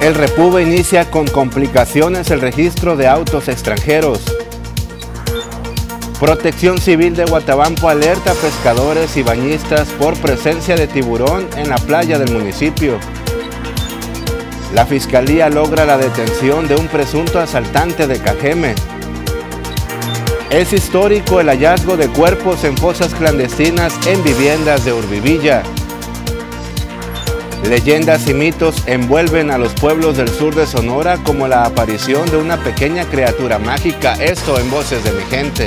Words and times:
El 0.00 0.14
Repube 0.14 0.62
inicia 0.62 1.10
con 1.10 1.26
complicaciones 1.26 2.30
el 2.30 2.40
registro 2.40 2.96
de 2.96 3.08
autos 3.08 3.48
extranjeros. 3.48 4.20
Protección 6.20 6.78
Civil 6.78 7.16
de 7.16 7.24
Guatabampo 7.24 7.88
alerta 7.88 8.30
a 8.30 8.34
pescadores 8.34 9.16
y 9.16 9.22
bañistas 9.22 9.88
por 9.98 10.16
presencia 10.20 10.76
de 10.76 10.86
tiburón 10.86 11.48
en 11.56 11.68
la 11.68 11.78
playa 11.78 12.16
del 12.16 12.32
municipio. 12.32 12.98
La 14.72 14.86
Fiscalía 14.86 15.48
logra 15.48 15.84
la 15.84 15.98
detención 15.98 16.68
de 16.68 16.76
un 16.76 16.86
presunto 16.86 17.40
asaltante 17.40 18.06
de 18.06 18.20
Cajeme. 18.20 18.76
Es 20.50 20.72
histórico 20.72 21.40
el 21.40 21.48
hallazgo 21.48 21.96
de 21.96 22.08
cuerpos 22.08 22.62
en 22.62 22.76
fosas 22.76 23.14
clandestinas 23.14 23.94
en 24.06 24.22
viviendas 24.22 24.84
de 24.84 24.92
Urbivilla. 24.92 25.64
Leyendas 27.64 28.28
y 28.28 28.34
mitos 28.34 28.82
envuelven 28.86 29.50
a 29.50 29.58
los 29.58 29.74
pueblos 29.74 30.16
del 30.16 30.28
sur 30.28 30.54
de 30.54 30.66
Sonora 30.66 31.18
como 31.24 31.48
la 31.48 31.64
aparición 31.64 32.30
de 32.30 32.36
una 32.36 32.56
pequeña 32.62 33.04
criatura 33.04 33.58
mágica, 33.58 34.14
esto 34.14 34.58
en 34.58 34.70
voces 34.70 35.04
de 35.04 35.12
mi 35.12 35.22
gente. 35.24 35.66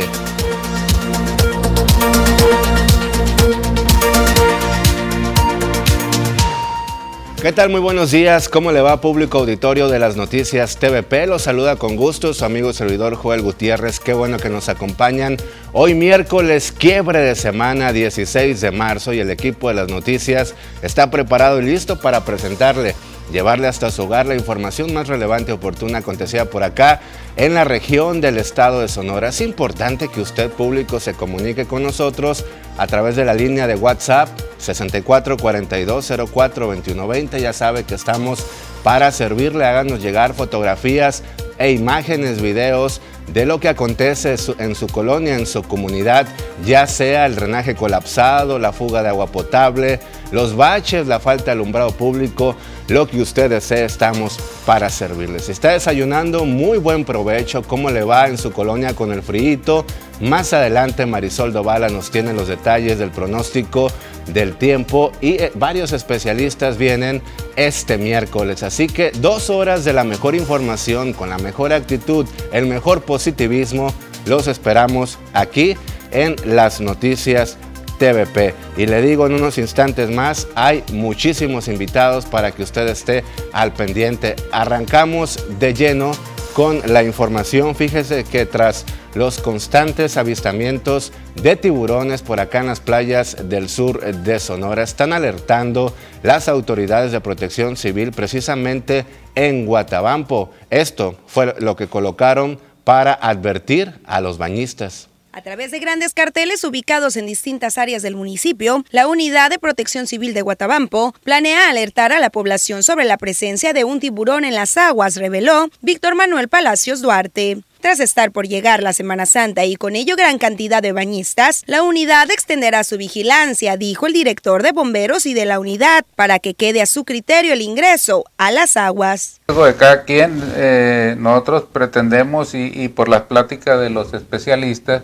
¿Qué 7.41 7.51
tal? 7.51 7.71
Muy 7.71 7.79
buenos 7.79 8.11
días. 8.11 8.49
¿Cómo 8.49 8.71
le 8.71 8.81
va 8.81 9.01
público 9.01 9.39
auditorio 9.39 9.87
de 9.87 9.97
las 9.97 10.15
noticias 10.15 10.77
TVP? 10.77 11.25
Los 11.25 11.41
saluda 11.41 11.75
con 11.75 11.95
gusto 11.95 12.35
su 12.35 12.45
amigo 12.45 12.71
servidor 12.71 13.15
Joel 13.15 13.41
Gutiérrez. 13.41 13.99
Qué 13.99 14.13
bueno 14.13 14.37
que 14.37 14.49
nos 14.49 14.69
acompañan. 14.69 15.37
Hoy 15.73 15.95
miércoles, 15.95 16.71
quiebre 16.71 17.17
de 17.17 17.33
semana 17.33 17.93
16 17.93 18.61
de 18.61 18.69
marzo 18.69 19.11
y 19.11 19.21
el 19.21 19.31
equipo 19.31 19.69
de 19.69 19.73
las 19.73 19.89
noticias 19.89 20.53
está 20.83 21.09
preparado 21.09 21.59
y 21.59 21.65
listo 21.65 21.99
para 21.99 22.23
presentarle 22.25 22.93
llevarle 23.31 23.67
hasta 23.67 23.91
su 23.91 24.03
hogar 24.03 24.25
la 24.25 24.35
información 24.35 24.93
más 24.93 25.07
relevante 25.07 25.51
y 25.51 25.55
oportuna 25.55 25.99
acontecida 25.99 26.45
por 26.45 26.63
acá 26.63 27.01
en 27.35 27.53
la 27.53 27.63
región 27.63 28.21
del 28.21 28.37
estado 28.37 28.81
de 28.81 28.87
Sonora. 28.87 29.29
Es 29.29 29.41
importante 29.41 30.09
que 30.09 30.21
usted 30.21 30.49
público 30.51 30.99
se 30.99 31.13
comunique 31.13 31.65
con 31.65 31.83
nosotros 31.83 32.45
a 32.77 32.87
través 32.87 33.15
de 33.15 33.25
la 33.25 33.33
línea 33.33 33.67
de 33.67 33.75
WhatsApp 33.75 34.29
64 34.57 35.37
42 35.37 36.13
04 36.31 36.67
21 36.67 37.07
20. 37.07 37.41
Ya 37.41 37.53
sabe 37.53 37.83
que 37.83 37.95
estamos 37.95 38.45
para 38.83 39.11
servirle, 39.11 39.65
háganos 39.65 40.01
llegar 40.01 40.33
fotografías 40.33 41.23
e 41.57 41.71
imágenes, 41.71 42.41
videos 42.41 43.01
de 43.31 43.45
lo 43.45 43.59
que 43.59 43.69
acontece 43.69 44.35
en 44.57 44.75
su 44.75 44.87
colonia, 44.87 45.35
en 45.35 45.45
su 45.45 45.63
comunidad, 45.63 46.27
ya 46.65 46.87
sea 46.87 47.25
el 47.25 47.35
drenaje 47.35 47.75
colapsado, 47.75 48.59
la 48.59 48.73
fuga 48.73 49.03
de 49.03 49.09
agua 49.09 49.27
potable, 49.27 49.99
los 50.31 50.55
baches, 50.55 51.07
la 51.07 51.19
falta 51.19 51.45
de 51.45 51.51
alumbrado 51.51 51.91
público, 51.91 52.55
lo 52.87 53.07
que 53.07 53.21
usted 53.21 53.49
desee, 53.49 53.85
estamos 53.85 54.37
para 54.65 54.89
servirles. 54.89 55.45
Si 55.45 55.51
está 55.51 55.71
desayunando, 55.71 56.45
muy 56.45 56.77
buen 56.77 57.05
provecho. 57.05 57.61
¿Cómo 57.63 57.89
le 57.89 58.03
va 58.03 58.27
en 58.27 58.37
su 58.37 58.51
colonia 58.51 58.93
con 58.95 59.11
el 59.11 59.21
frío? 59.21 59.85
Más 60.19 60.53
adelante 60.53 61.05
Marisol 61.05 61.51
Dovala 61.51 61.89
nos 61.89 62.11
tiene 62.11 62.33
los 62.33 62.47
detalles 62.47 62.99
del 62.99 63.09
pronóstico 63.09 63.91
del 64.27 64.55
tiempo 64.55 65.11
y 65.21 65.33
eh, 65.33 65.51
varios 65.55 65.91
especialistas 65.91 66.77
vienen 66.77 67.21
este 67.55 67.97
miércoles. 67.97 68.63
Así 68.63 68.87
que 68.87 69.11
dos 69.11 69.49
horas 69.49 69.85
de 69.85 69.93
la 69.93 70.03
mejor 70.03 70.35
información, 70.35 71.13
con 71.13 71.29
la 71.29 71.37
mejor 71.37 71.73
actitud, 71.73 72.25
el 72.51 72.65
mejor 72.65 73.01
positivismo, 73.01 73.93
los 74.25 74.47
esperamos 74.47 75.17
aquí 75.33 75.75
en 76.11 76.35
las 76.45 76.81
noticias 76.81 77.57
TVP. 78.01 78.55
Y 78.77 78.87
le 78.87 79.01
digo 79.01 79.27
en 79.27 79.33
unos 79.33 79.57
instantes 79.59 80.09
más, 80.09 80.47
hay 80.55 80.83
muchísimos 80.91 81.67
invitados 81.67 82.25
para 82.25 82.51
que 82.51 82.63
usted 82.63 82.87
esté 82.87 83.23
al 83.53 83.73
pendiente. 83.73 84.35
Arrancamos 84.51 85.39
de 85.59 85.73
lleno 85.73 86.11
con 86.53 86.81
la 86.85 87.03
información. 87.03 87.75
Fíjese 87.75 88.23
que 88.23 88.45
tras 88.45 88.85
los 89.13 89.39
constantes 89.39 90.17
avistamientos 90.17 91.11
de 91.35 91.55
tiburones 91.55 92.21
por 92.21 92.39
acá 92.39 92.59
en 92.59 92.67
las 92.67 92.79
playas 92.79 93.49
del 93.49 93.69
sur 93.69 94.01
de 94.01 94.39
Sonora, 94.39 94.83
están 94.83 95.13
alertando 95.13 95.95
las 96.23 96.47
autoridades 96.47 97.11
de 97.11 97.21
protección 97.21 97.77
civil 97.77 98.11
precisamente 98.11 99.05
en 99.35 99.65
Guatabampo. 99.65 100.51
Esto 100.69 101.17
fue 101.27 101.55
lo 101.59 101.75
que 101.75 101.87
colocaron 101.87 102.59
para 102.83 103.13
advertir 103.13 103.93
a 104.05 104.21
los 104.21 104.37
bañistas. 104.37 105.07
A 105.33 105.41
través 105.41 105.71
de 105.71 105.79
grandes 105.79 106.13
carteles 106.13 106.61
ubicados 106.65 107.15
en 107.15 107.25
distintas 107.25 107.77
áreas 107.77 108.01
del 108.01 108.17
municipio, 108.17 108.83
la 108.89 109.07
Unidad 109.07 109.49
de 109.49 109.59
Protección 109.59 110.05
Civil 110.05 110.33
de 110.33 110.41
Guatabampo 110.41 111.15
planea 111.23 111.69
alertar 111.69 112.11
a 112.11 112.19
la 112.19 112.29
población 112.29 112.83
sobre 112.83 113.05
la 113.05 113.17
presencia 113.17 113.71
de 113.71 113.85
un 113.85 114.01
tiburón 114.01 114.43
en 114.43 114.55
las 114.55 114.75
aguas, 114.75 115.15
reveló 115.15 115.69
Víctor 115.81 116.15
Manuel 116.15 116.49
Palacios 116.49 117.01
Duarte. 117.01 117.61
Tras 117.81 117.99
estar 117.99 118.31
por 118.31 118.47
llegar 118.47 118.83
la 118.83 118.93
Semana 118.93 119.25
Santa 119.25 119.65
y 119.65 119.75
con 119.75 119.95
ello 119.95 120.15
gran 120.15 120.37
cantidad 120.37 120.83
de 120.83 120.91
bañistas, 120.91 121.63
la 121.65 121.81
unidad 121.81 122.29
extenderá 122.29 122.83
su 122.83 122.95
vigilancia, 122.97 123.75
dijo 123.75 124.05
el 124.05 124.13
director 124.13 124.61
de 124.61 124.71
bomberos 124.71 125.25
y 125.25 125.33
de 125.33 125.45
la 125.45 125.59
unidad, 125.59 126.05
para 126.15 126.37
que 126.37 126.53
quede 126.53 126.83
a 126.83 126.85
su 126.85 127.05
criterio 127.05 127.53
el 127.53 127.61
ingreso 127.61 128.25
a 128.37 128.51
las 128.51 128.77
aguas. 128.77 129.41
De 129.47 129.75
cada 129.75 130.03
quien, 130.03 130.43
eh, 130.55 131.15
nosotros 131.17 131.63
pretendemos 131.73 132.53
y, 132.53 132.71
y 132.71 132.87
por 132.89 133.09
las 133.09 133.23
pláticas 133.23 133.79
de 133.79 133.89
los 133.89 134.13
especialistas, 134.13 135.01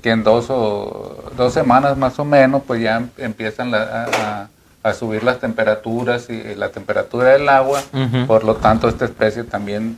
que 0.00 0.10
en 0.10 0.22
dos 0.22 0.46
o 0.48 1.32
dos 1.36 1.52
semanas 1.52 1.96
más 1.96 2.20
o 2.20 2.24
menos 2.24 2.62
pues 2.64 2.80
ya 2.82 3.02
empiezan 3.18 3.72
a, 3.74 4.48
subir 4.94 5.22
las 5.22 5.38
temperaturas 5.38 6.28
y 6.28 6.54
la 6.56 6.70
temperatura 6.70 7.30
del 7.30 7.48
agua, 7.48 7.82
por 8.26 8.44
lo 8.44 8.56
tanto 8.56 8.88
esta 8.88 9.06
especie 9.06 9.44
también 9.44 9.96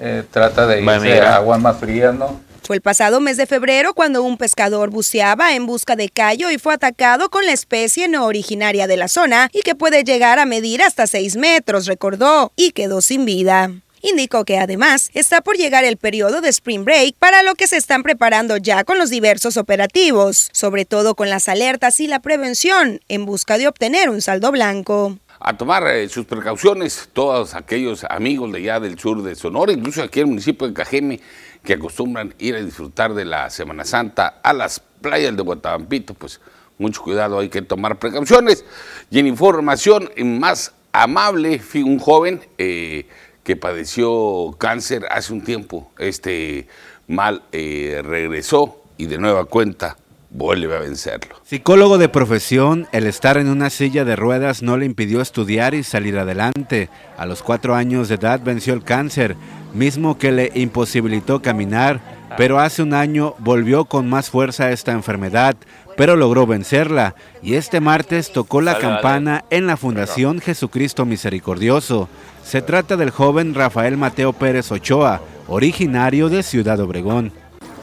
eh, 0.00 0.24
trata 0.30 0.66
de 0.66 0.80
irse 0.80 1.20
a 1.20 1.36
aguas 1.36 1.60
más 1.60 1.78
frías, 1.78 2.14
¿no? 2.14 2.40
Fue 2.62 2.76
el 2.76 2.82
pasado 2.82 3.20
mes 3.20 3.36
de 3.36 3.46
febrero 3.46 3.94
cuando 3.94 4.22
un 4.22 4.38
pescador 4.38 4.90
buceaba 4.90 5.54
en 5.54 5.66
busca 5.66 5.96
de 5.96 6.08
callo 6.08 6.50
y 6.50 6.58
fue 6.58 6.72
atacado 6.72 7.28
con 7.28 7.44
la 7.44 7.52
especie 7.52 8.06
no 8.06 8.26
originaria 8.26 8.86
de 8.86 8.96
la 8.96 9.08
zona 9.08 9.50
y 9.52 9.62
que 9.62 9.74
puede 9.74 10.04
llegar 10.04 10.38
a 10.38 10.46
medir 10.46 10.82
hasta 10.82 11.06
6 11.06 11.36
metros, 11.36 11.86
recordó, 11.86 12.52
y 12.56 12.70
quedó 12.70 13.00
sin 13.00 13.24
vida. 13.24 13.70
Indicó 14.02 14.44
que 14.44 14.58
además 14.58 15.10
está 15.14 15.40
por 15.40 15.56
llegar 15.56 15.84
el 15.84 15.96
periodo 15.96 16.40
de 16.40 16.48
Spring 16.48 16.84
Break 16.84 17.16
para 17.18 17.42
lo 17.42 17.54
que 17.54 17.66
se 17.66 17.76
están 17.76 18.02
preparando 18.02 18.56
ya 18.56 18.84
con 18.84 18.98
los 18.98 19.10
diversos 19.10 19.56
operativos, 19.56 20.48
sobre 20.52 20.84
todo 20.84 21.14
con 21.14 21.28
las 21.28 21.48
alertas 21.48 22.00
y 22.00 22.06
la 22.06 22.20
prevención 22.20 23.00
en 23.08 23.26
busca 23.26 23.58
de 23.58 23.68
obtener 23.68 24.08
un 24.08 24.22
saldo 24.22 24.52
blanco 24.52 25.18
a 25.40 25.56
tomar 25.56 25.86
eh, 25.88 26.08
sus 26.08 26.26
precauciones 26.26 27.08
todos 27.12 27.54
aquellos 27.54 28.04
amigos 28.04 28.52
de 28.52 28.58
allá 28.58 28.78
del 28.78 28.98
sur 28.98 29.22
de 29.22 29.34
Sonora, 29.34 29.72
incluso 29.72 30.02
aquí 30.02 30.20
en 30.20 30.26
el 30.26 30.30
municipio 30.30 30.68
de 30.68 30.74
Cajeme, 30.74 31.20
que 31.64 31.72
acostumbran 31.72 32.34
ir 32.38 32.54
a 32.56 32.62
disfrutar 32.62 33.14
de 33.14 33.24
la 33.24 33.48
Semana 33.48 33.84
Santa 33.84 34.40
a 34.42 34.52
las 34.52 34.80
playas 34.80 35.34
de 35.34 35.42
Guatabampito, 35.42 36.12
pues 36.12 36.40
mucho 36.78 37.02
cuidado, 37.02 37.38
hay 37.38 37.48
que 37.48 37.62
tomar 37.62 37.98
precauciones. 37.98 38.64
Y 39.10 39.18
en 39.18 39.26
información 39.26 40.10
más 40.24 40.74
amable, 40.92 41.60
un 41.74 41.98
joven 41.98 42.40
eh, 42.58 43.06
que 43.42 43.56
padeció 43.56 44.54
cáncer 44.58 45.06
hace 45.10 45.32
un 45.32 45.42
tiempo. 45.42 45.90
Este 45.98 46.68
mal 47.06 47.42
eh, 47.52 48.02
regresó 48.04 48.82
y 48.96 49.06
de 49.06 49.18
nueva 49.18 49.46
cuenta 49.46 49.96
vuelve 50.30 50.76
a 50.76 50.80
vencerlo. 50.80 51.36
Psicólogo 51.44 51.98
de 51.98 52.08
profesión, 52.08 52.86
el 52.92 53.06
estar 53.06 53.36
en 53.36 53.48
una 53.48 53.68
silla 53.70 54.04
de 54.04 54.16
ruedas 54.16 54.62
no 54.62 54.76
le 54.76 54.86
impidió 54.86 55.20
estudiar 55.20 55.74
y 55.74 55.82
salir 55.82 56.18
adelante. 56.18 56.88
A 57.18 57.26
los 57.26 57.42
cuatro 57.42 57.74
años 57.74 58.08
de 58.08 58.14
edad 58.14 58.40
venció 58.42 58.72
el 58.74 58.84
cáncer, 58.84 59.36
mismo 59.74 60.18
que 60.18 60.32
le 60.32 60.52
imposibilitó 60.54 61.42
caminar, 61.42 62.00
pero 62.36 62.60
hace 62.60 62.82
un 62.82 62.94
año 62.94 63.34
volvió 63.38 63.84
con 63.84 64.08
más 64.08 64.30
fuerza 64.30 64.64
a 64.64 64.72
esta 64.72 64.92
enfermedad, 64.92 65.56
pero 65.96 66.16
logró 66.16 66.46
vencerla 66.46 67.14
y 67.42 67.54
este 67.54 67.80
martes 67.80 68.32
tocó 68.32 68.60
la 68.60 68.78
campana 68.78 69.44
en 69.50 69.66
la 69.66 69.76
Fundación 69.76 70.40
Jesucristo 70.40 71.04
Misericordioso. 71.04 72.08
Se 72.44 72.62
trata 72.62 72.96
del 72.96 73.10
joven 73.10 73.54
Rafael 73.54 73.96
Mateo 73.96 74.32
Pérez 74.32 74.70
Ochoa, 74.70 75.20
originario 75.48 76.28
de 76.28 76.42
Ciudad 76.42 76.80
Obregón. 76.80 77.32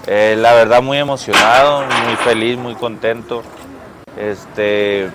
Eh, 0.09 0.37
la 0.37 0.53
verdad 0.53 0.81
muy 0.81 0.97
emocionado, 0.97 1.81
muy 1.81 2.15
feliz, 2.23 2.57
muy 2.57 2.75
contento. 2.75 3.43
Este, 4.15 5.09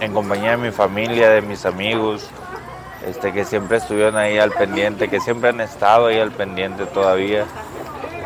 en 0.00 0.12
compañía 0.12 0.50
de 0.52 0.56
mi 0.58 0.70
familia, 0.70 1.30
de 1.30 1.40
mis 1.40 1.64
amigos, 1.64 2.28
este, 3.06 3.32
que 3.32 3.46
siempre 3.46 3.78
estuvieron 3.78 4.18
ahí 4.18 4.38
al 4.38 4.50
pendiente, 4.50 5.08
que 5.08 5.20
siempre 5.20 5.48
han 5.48 5.62
estado 5.62 6.08
ahí 6.08 6.18
al 6.18 6.32
pendiente 6.32 6.84
todavía. 6.84 7.46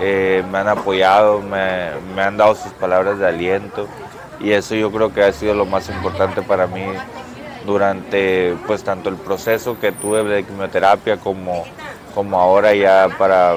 Eh, 0.00 0.42
me 0.50 0.58
han 0.58 0.66
apoyado, 0.66 1.40
me, 1.40 1.90
me, 2.16 2.22
han 2.22 2.36
dado 2.36 2.56
sus 2.56 2.72
palabras 2.72 3.20
de 3.20 3.28
aliento 3.28 3.86
y 4.40 4.50
eso 4.50 4.74
yo 4.74 4.90
creo 4.90 5.14
que 5.14 5.22
ha 5.22 5.32
sido 5.32 5.54
lo 5.54 5.64
más 5.64 5.88
importante 5.88 6.42
para 6.42 6.66
mí 6.66 6.82
durante 7.64 8.56
pues 8.66 8.82
tanto 8.82 9.08
el 9.08 9.14
proceso 9.14 9.78
que 9.78 9.92
tuve 9.92 10.24
de 10.24 10.42
quimioterapia 10.42 11.18
como, 11.18 11.64
como 12.12 12.40
ahora 12.40 12.74
ya 12.74 13.08
para 13.16 13.54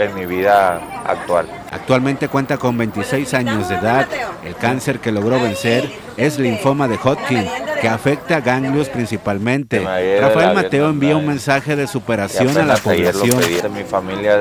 en 0.00 0.14
mi 0.14 0.26
vida 0.26 0.76
actual. 1.04 1.46
Actualmente 1.70 2.28
cuenta 2.28 2.56
con 2.56 2.76
26 2.76 3.34
años 3.34 3.68
de 3.68 3.76
edad. 3.76 4.06
El 4.44 4.54
cáncer 4.54 5.00
que 5.00 5.12
logró 5.12 5.40
vencer 5.40 5.90
es 6.16 6.38
linfoma 6.38 6.88
de 6.88 6.96
Hodgkin, 6.96 7.46
que 7.80 7.88
afecta 7.88 8.36
a 8.36 8.40
ganglios 8.40 8.88
principalmente. 8.88 9.80
Rafael 10.20 10.54
Mateo 10.54 10.88
envía 10.88 11.16
un 11.16 11.26
mensaje 11.26 11.76
de 11.76 11.86
superación 11.86 12.56
a 12.56 12.64
la 12.64 12.76
población. 12.76 13.40
Mi 13.74 13.84
familia 13.84 14.38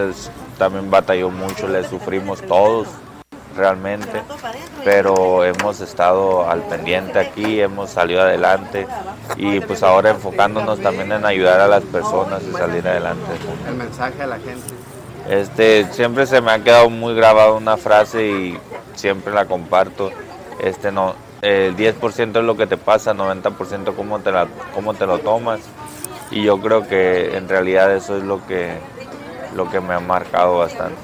también 0.58 0.90
batalló 0.90 1.30
mucho, 1.30 1.68
le 1.68 1.84
sufrimos 1.88 2.42
todos 2.42 2.88
realmente, 3.56 4.22
pero 4.86 5.44
hemos 5.44 5.82
estado 5.82 6.50
al 6.50 6.62
pendiente 6.62 7.20
aquí, 7.20 7.60
hemos 7.60 7.90
salido 7.90 8.22
adelante 8.22 8.88
y 9.36 9.60
pues 9.62 9.84
ahora 9.84 10.12
enfocándonos 10.12 10.80
también 10.80 11.12
en 11.12 11.26
ayudar 11.26 11.60
a 11.60 11.68
las 11.68 11.84
personas 11.84 12.44
y 12.48 12.52
salir 12.54 12.88
adelante. 12.88 13.26
El 13.68 13.76
mensaje 13.76 14.22
a 14.22 14.28
la 14.28 14.38
gente. 14.38 14.74
Este, 15.30 15.86
siempre 15.92 16.26
se 16.26 16.40
me 16.42 16.52
ha 16.52 16.60
quedado 16.60 16.90
muy 16.90 17.14
grabada 17.14 17.52
una 17.52 17.76
frase 17.76 18.28
y 18.28 18.58
siempre 18.96 19.34
la 19.34 19.46
comparto. 19.46 20.12
Este, 20.62 20.92
no, 20.92 21.16
el 21.42 21.76
10% 21.76 22.40
es 22.40 22.44
lo 22.44 22.56
que 22.56 22.66
te 22.66 22.78
pasa, 22.78 23.14
90% 23.14 23.94
cómo 23.96 24.20
te, 24.20 24.32
la, 24.32 24.48
cómo 24.74 24.94
te 24.94 25.06
lo 25.06 25.20
tomas. 25.20 25.60
Y 26.32 26.44
yo 26.44 26.60
creo 26.60 26.88
que 26.88 27.36
en 27.36 27.50
realidad 27.50 27.94
eso 27.94 28.18
es 28.18 28.24
lo 28.24 28.46
que, 28.48 28.78
lo 29.56 29.70
que 29.70 29.82
me 29.82 29.94
ha 29.94 30.00
marcado 30.00 30.60
bastante. 30.60 30.98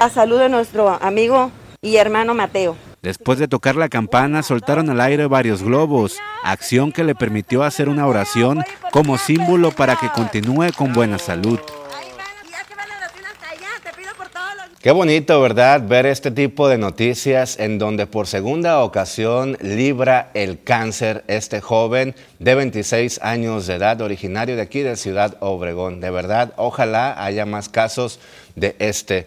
A 0.00 0.08
salud 0.08 0.38
de 0.38 0.48
nuestro 0.48 0.96
amigo 1.00 1.50
y 1.82 1.96
hermano 1.96 2.34
Mateo. 2.34 2.87
Después 3.02 3.38
de 3.38 3.46
tocar 3.46 3.76
la 3.76 3.88
campana, 3.88 4.42
soltaron 4.42 4.90
al 4.90 5.00
aire 5.00 5.26
varios 5.26 5.62
globos, 5.62 6.18
acción 6.42 6.90
que 6.90 7.04
le 7.04 7.14
permitió 7.14 7.62
hacer 7.62 7.88
una 7.88 8.06
oración 8.06 8.64
como 8.90 9.18
símbolo 9.18 9.70
para 9.70 9.94
que 9.96 10.08
continúe 10.08 10.72
con 10.76 10.92
buena 10.92 11.18
salud. 11.18 11.60
Qué 14.80 14.92
bonito, 14.92 15.40
¿verdad? 15.40 15.82
Ver 15.86 16.06
este 16.06 16.30
tipo 16.30 16.68
de 16.68 16.78
noticias 16.78 17.58
en 17.58 17.78
donde 17.78 18.06
por 18.06 18.28
segunda 18.28 18.82
ocasión 18.82 19.56
libra 19.60 20.30
el 20.34 20.62
cáncer 20.62 21.24
este 21.26 21.60
joven 21.60 22.14
de 22.38 22.54
26 22.54 23.20
años 23.22 23.66
de 23.66 23.74
edad, 23.74 24.00
originario 24.00 24.54
de 24.54 24.62
aquí 24.62 24.80
de 24.80 24.96
Ciudad 24.96 25.36
Obregón. 25.40 26.00
De 26.00 26.10
verdad, 26.10 26.52
ojalá 26.56 27.22
haya 27.22 27.44
más 27.44 27.68
casos 27.68 28.20
de 28.54 28.76
este 28.78 29.26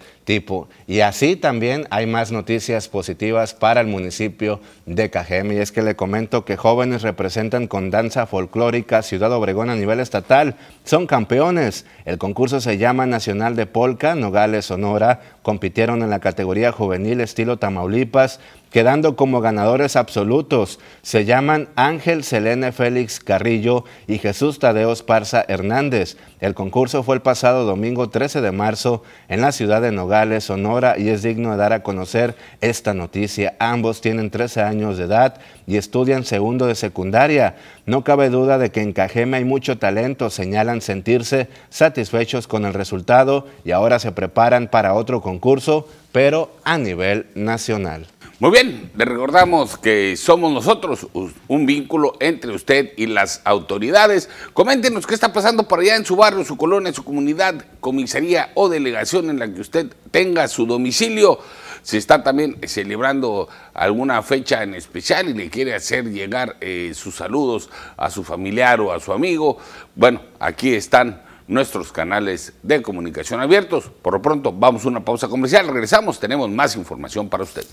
Y 0.88 1.02
así 1.02 1.36
también 1.36 1.88
hay 1.90 2.08
más 2.08 2.32
noticias 2.32 2.88
positivas 2.88 3.54
para 3.54 3.82
el 3.82 3.88
municipio 3.88 4.62
de 4.86 5.10
Cajeme. 5.10 5.56
Y 5.56 5.58
es 5.58 5.72
que 5.72 5.82
le 5.82 5.96
comento 5.96 6.46
que 6.46 6.58
jóvenes 6.58 7.02
representan 7.02 7.68
con 7.68 7.92
danza 7.92 8.26
folclórica 8.26 9.02
Ciudad 9.02 9.32
Obregón 9.34 9.70
a 9.70 9.76
nivel 9.76 10.00
estatal. 10.00 10.56
Son 10.86 11.06
campeones. 11.06 11.86
El 12.06 12.18
concurso 12.18 12.62
se 12.62 12.78
llama 12.78 13.06
Nacional 13.06 13.56
de 13.56 13.66
Polka, 13.66 14.16
Nogales, 14.16 14.66
Sonora. 14.66 15.22
Compitieron 15.42 16.02
en 16.02 16.10
la 16.10 16.20
categoría 16.20 16.72
juvenil 16.72 17.20
estilo 17.20 17.58
Tamaulipas 17.58 18.40
quedando 18.72 19.16
como 19.16 19.42
ganadores 19.42 19.96
absolutos. 19.96 20.80
Se 21.04 21.26
llaman 21.26 21.70
Ángel 21.76 22.24
Selene 22.24 22.72
Félix 22.72 23.20
Carrillo 23.20 23.84
y 24.08 24.18
Jesús 24.18 24.60
Tadeo 24.60 24.92
Esparza 24.94 25.46
Hernández. 25.48 26.18
El 26.40 26.56
concurso 26.56 27.04
fue 27.04 27.16
el 27.16 27.22
pasado 27.22 27.66
domingo 27.66 28.10
13 28.10 28.42
de 28.42 28.52
marzo 28.52 29.04
en 29.28 29.42
la 29.42 29.52
ciudad 29.52 29.82
de 29.82 29.92
Nogales, 29.92 30.21
Sonora, 30.42 30.98
y 30.98 31.10
es 31.10 31.24
digno 31.24 31.52
de 31.52 31.58
dar 31.58 31.74
a 31.74 31.84
conocer 31.84 32.36
esta 32.62 32.94
noticia. 32.94 33.56
Ambos 33.60 34.02
tienen 34.02 34.30
13 34.30 34.62
años 34.62 34.98
de 34.98 35.06
edad 35.06 35.40
y 35.68 35.78
estudian 35.78 36.26
segundo 36.26 36.68
de 36.68 36.76
secundaria. 36.76 37.56
No 37.86 38.04
cabe 38.04 38.30
duda 38.30 38.58
de 38.58 38.72
que 38.72 38.82
en 38.82 38.94
Cajeme 38.94 39.38
hay 39.38 39.46
mucho 39.46 39.78
talento, 39.78 40.30
señalan 40.30 40.82
sentirse 40.82 41.50
satisfechos 41.70 42.48
con 42.48 42.66
el 42.66 42.74
resultado 42.74 43.48
y 43.64 43.72
ahora 43.72 44.00
se 44.00 44.12
preparan 44.12 44.68
para 44.68 44.94
otro 44.94 45.22
concurso, 45.22 45.88
pero 46.12 46.52
a 46.64 46.78
nivel 46.78 47.28
nacional. 47.36 48.08
Muy 48.42 48.50
bien, 48.50 48.90
le 48.96 49.06
recordamos 49.06 49.78
que 49.78 50.18
somos 50.18 50.52
nosotros 50.52 51.06
un 51.48 51.66
vínculo 51.68 52.14
entre 52.20 52.52
usted 52.52 52.90
y 52.98 53.06
las 53.06 53.40
autoridades. 53.44 54.30
Coméntenos 54.54 55.06
qué 55.06 55.14
está 55.14 55.32
pasando 55.32 55.68
por 55.68 55.80
allá 55.80 55.96
en 55.96 56.06
su 56.06 56.16
barrio, 56.16 56.44
su 56.44 56.58
colonia, 56.58 56.92
su 56.92 57.04
comunidad, 57.04 57.64
comisaría 57.80 58.50
o 58.56 58.68
delegación 58.68 59.30
en 59.30 59.38
la 59.38 59.54
que 59.54 59.62
usted 59.62 59.94
tenga 60.10 60.48
su 60.48 60.66
domicilio. 60.66 61.38
Si 61.84 61.98
está 61.98 62.24
también 62.24 62.58
celebrando 62.66 63.50
alguna 63.74 64.22
fecha 64.22 64.64
en 64.64 64.76
especial 64.76 65.30
y 65.30 65.34
le 65.34 65.50
quiere 65.50 65.74
hacer 65.74 66.06
llegar 66.10 66.58
eh, 66.62 66.92
sus 66.94 67.16
saludos 67.16 67.70
a 67.98 68.10
su 68.10 68.24
familiar 68.24 68.80
o 68.82 68.92
a 68.92 69.00
su 69.00 69.12
amigo, 69.14 69.58
bueno, 69.96 70.22
aquí 70.40 70.74
están 70.74 71.22
nuestros 71.48 71.92
canales 71.92 72.54
de 72.64 72.82
comunicación 72.82 73.42
abiertos. 73.42 73.92
Por 74.02 74.14
lo 74.14 74.22
pronto, 74.22 74.54
vamos 74.54 74.86
a 74.86 74.88
una 74.88 75.04
pausa 75.04 75.28
comercial, 75.28 75.68
regresamos, 75.68 76.20
tenemos 76.20 76.50
más 76.50 76.76
información 76.76 77.28
para 77.28 77.44
usted. 77.44 77.66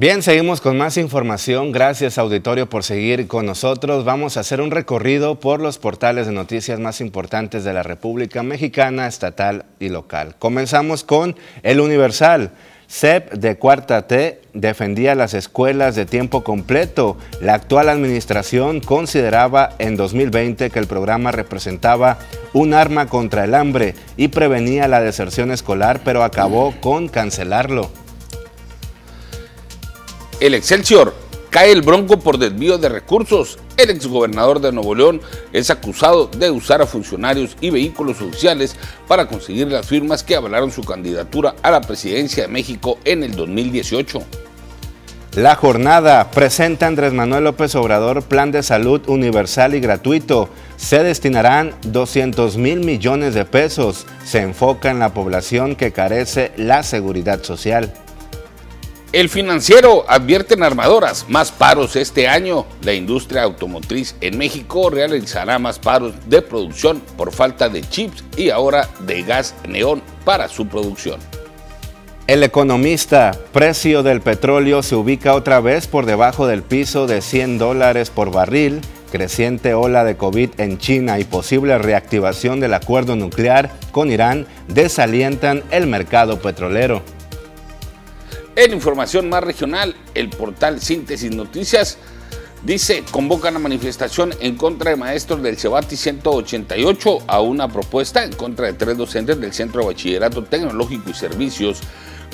Bien, 0.00 0.22
seguimos 0.22 0.60
con 0.60 0.78
más 0.78 0.96
información. 0.96 1.72
Gracias 1.72 2.18
auditorio 2.18 2.68
por 2.68 2.84
seguir 2.84 3.26
con 3.26 3.46
nosotros. 3.46 4.04
Vamos 4.04 4.36
a 4.36 4.40
hacer 4.40 4.60
un 4.60 4.70
recorrido 4.70 5.40
por 5.40 5.60
los 5.60 5.78
portales 5.78 6.28
de 6.28 6.32
noticias 6.32 6.78
más 6.78 7.00
importantes 7.00 7.64
de 7.64 7.72
la 7.72 7.82
República 7.82 8.44
Mexicana, 8.44 9.08
estatal 9.08 9.64
y 9.80 9.88
local. 9.88 10.36
Comenzamos 10.38 11.02
con 11.02 11.34
El 11.64 11.80
Universal. 11.80 12.52
CEP 12.86 13.32
de 13.32 13.56
Cuarta 13.56 14.06
T 14.06 14.40
defendía 14.54 15.16
las 15.16 15.34
escuelas 15.34 15.96
de 15.96 16.06
tiempo 16.06 16.44
completo. 16.44 17.16
La 17.40 17.54
actual 17.54 17.88
administración 17.88 18.78
consideraba 18.78 19.70
en 19.80 19.96
2020 19.96 20.70
que 20.70 20.78
el 20.78 20.86
programa 20.86 21.32
representaba 21.32 22.18
un 22.52 22.72
arma 22.72 23.08
contra 23.08 23.42
el 23.42 23.52
hambre 23.52 23.96
y 24.16 24.28
prevenía 24.28 24.86
la 24.86 25.00
deserción 25.00 25.50
escolar, 25.50 26.02
pero 26.04 26.22
acabó 26.22 26.72
con 26.80 27.08
cancelarlo. 27.08 27.90
El 30.40 30.54
Excelsior 30.54 31.14
cae 31.50 31.72
el 31.72 31.82
bronco 31.82 32.20
por 32.20 32.38
desvío 32.38 32.78
de 32.78 32.88
recursos. 32.88 33.58
El 33.76 33.90
exgobernador 33.90 34.60
de 34.60 34.70
Nuevo 34.70 34.94
León 34.94 35.20
es 35.52 35.68
acusado 35.68 36.28
de 36.28 36.48
usar 36.48 36.80
a 36.80 36.86
funcionarios 36.86 37.56
y 37.60 37.70
vehículos 37.70 38.20
oficiales 38.22 38.76
para 39.08 39.26
conseguir 39.26 39.66
las 39.66 39.86
firmas 39.86 40.22
que 40.22 40.36
avalaron 40.36 40.70
su 40.70 40.84
candidatura 40.84 41.56
a 41.60 41.72
la 41.72 41.80
presidencia 41.80 42.44
de 42.44 42.52
México 42.52 42.98
en 43.04 43.24
el 43.24 43.34
2018. 43.34 44.22
La 45.34 45.56
jornada 45.56 46.30
presenta 46.30 46.86
Andrés 46.86 47.12
Manuel 47.12 47.42
López 47.42 47.74
Obrador 47.74 48.22
plan 48.22 48.52
de 48.52 48.62
salud 48.62 49.00
universal 49.08 49.74
y 49.74 49.80
gratuito. 49.80 50.48
Se 50.76 51.02
destinarán 51.02 51.74
200 51.82 52.56
mil 52.56 52.80
millones 52.80 53.34
de 53.34 53.44
pesos. 53.44 54.06
Se 54.24 54.38
enfoca 54.38 54.90
en 54.90 55.00
la 55.00 55.12
población 55.12 55.74
que 55.74 55.90
carece 55.90 56.52
la 56.56 56.84
seguridad 56.84 57.42
social. 57.42 57.92
El 59.10 59.30
financiero 59.30 60.04
advierte 60.06 60.52
en 60.52 60.62
armadoras 60.62 61.24
más 61.30 61.50
paros 61.50 61.96
este 61.96 62.28
año. 62.28 62.66
La 62.82 62.92
industria 62.92 63.42
automotriz 63.42 64.14
en 64.20 64.36
México 64.36 64.90
realizará 64.90 65.58
más 65.58 65.78
paros 65.78 66.12
de 66.26 66.42
producción 66.42 67.00
por 67.16 67.32
falta 67.32 67.70
de 67.70 67.80
chips 67.80 68.22
y 68.36 68.50
ahora 68.50 68.86
de 69.00 69.22
gas 69.22 69.54
neón 69.66 70.02
para 70.26 70.46
su 70.48 70.68
producción. 70.68 71.18
El 72.26 72.42
economista, 72.42 73.34
precio 73.50 74.02
del 74.02 74.20
petróleo 74.20 74.82
se 74.82 74.94
ubica 74.94 75.34
otra 75.34 75.60
vez 75.60 75.86
por 75.86 76.04
debajo 76.04 76.46
del 76.46 76.62
piso 76.62 77.06
de 77.06 77.22
100 77.22 77.56
dólares 77.56 78.10
por 78.10 78.30
barril. 78.30 78.82
Creciente 79.10 79.72
ola 79.72 80.04
de 80.04 80.18
COVID 80.18 80.50
en 80.58 80.76
China 80.76 81.18
y 81.18 81.24
posible 81.24 81.78
reactivación 81.78 82.60
del 82.60 82.74
acuerdo 82.74 83.16
nuclear 83.16 83.70
con 83.90 84.10
Irán 84.12 84.46
desalientan 84.66 85.62
el 85.70 85.86
mercado 85.86 86.40
petrolero. 86.40 87.02
En 88.58 88.72
información 88.72 89.28
más 89.28 89.44
regional, 89.44 89.94
el 90.16 90.30
portal 90.30 90.80
Síntesis 90.80 91.30
Noticias 91.30 91.96
dice, 92.64 93.04
convocan 93.12 93.54
a 93.54 93.60
manifestación 93.60 94.34
en 94.40 94.56
contra 94.56 94.90
de 94.90 94.96
maestros 94.96 95.40
del 95.44 95.56
Cebati 95.56 95.94
188 95.94 97.18
a 97.28 97.40
una 97.40 97.68
propuesta 97.68 98.24
en 98.24 98.32
contra 98.32 98.66
de 98.66 98.72
tres 98.72 98.96
docentes 98.96 99.40
del 99.40 99.52
Centro 99.52 99.82
de 99.82 99.86
Bachillerato 99.86 100.42
Tecnológico 100.42 101.10
y 101.10 101.14
Servicios 101.14 101.82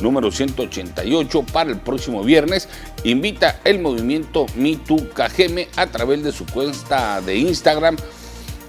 número 0.01 0.31
188 0.31 1.45
para 1.53 1.69
el 1.69 1.81
próximo 1.81 2.25
viernes. 2.25 2.71
Invita 3.05 3.61
el 3.63 3.81
movimiento 3.81 4.47
MeToo 4.57 5.11
Cajeme 5.11 5.69
a 5.77 5.89
través 5.89 6.25
de 6.25 6.33
su 6.33 6.47
cuenta 6.47 7.21
de 7.21 7.37
Instagram 7.37 7.99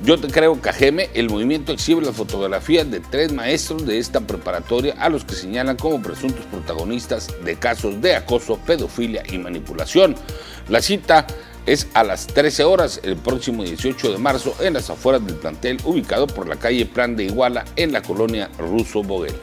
yo 0.04 0.20
te 0.20 0.28
creo 0.28 0.60
Cajeme, 0.60 1.10
el 1.14 1.30
movimiento 1.30 1.72
exhibe 1.72 2.02
las 2.02 2.16
fotografías 2.16 2.90
de 2.92 3.00
tres 3.00 3.32
maestros 3.32 3.86
de 3.86 3.98
esta 3.98 4.20
preparatoria 4.22 4.96
a 5.00 5.10
los 5.10 5.24
que 5.24 5.36
señalan 5.36 5.78
como 5.78 6.02
presuntos 6.02 6.46
protagonistas 6.46 7.34
de 7.44 7.56
casos 7.58 8.02
de 8.02 8.16
acoso, 8.16 8.58
pedofilia 8.66 9.24
y 9.32 9.38
manipulación. 9.38 10.16
La 10.68 10.82
cita 10.82 11.26
es 11.66 11.88
a 11.94 12.04
las 12.04 12.28
13 12.28 12.64
horas 12.64 13.00
el 13.04 13.16
próximo 13.16 13.64
18 13.64 14.12
de 14.12 14.18
marzo 14.18 14.56
en 14.60 14.74
las 14.74 14.90
afueras 14.90 15.26
del 15.26 15.36
plantel 15.36 15.78
ubicado 15.86 16.28
por 16.28 16.48
la 16.48 16.58
calle 16.58 16.86
Plan 16.86 17.16
de 17.16 17.26
Iguala 17.26 17.66
en 17.76 17.92
la 17.92 18.02
colonia 18.02 18.50
Ruso 18.58 19.02
Boguel. 19.02 19.36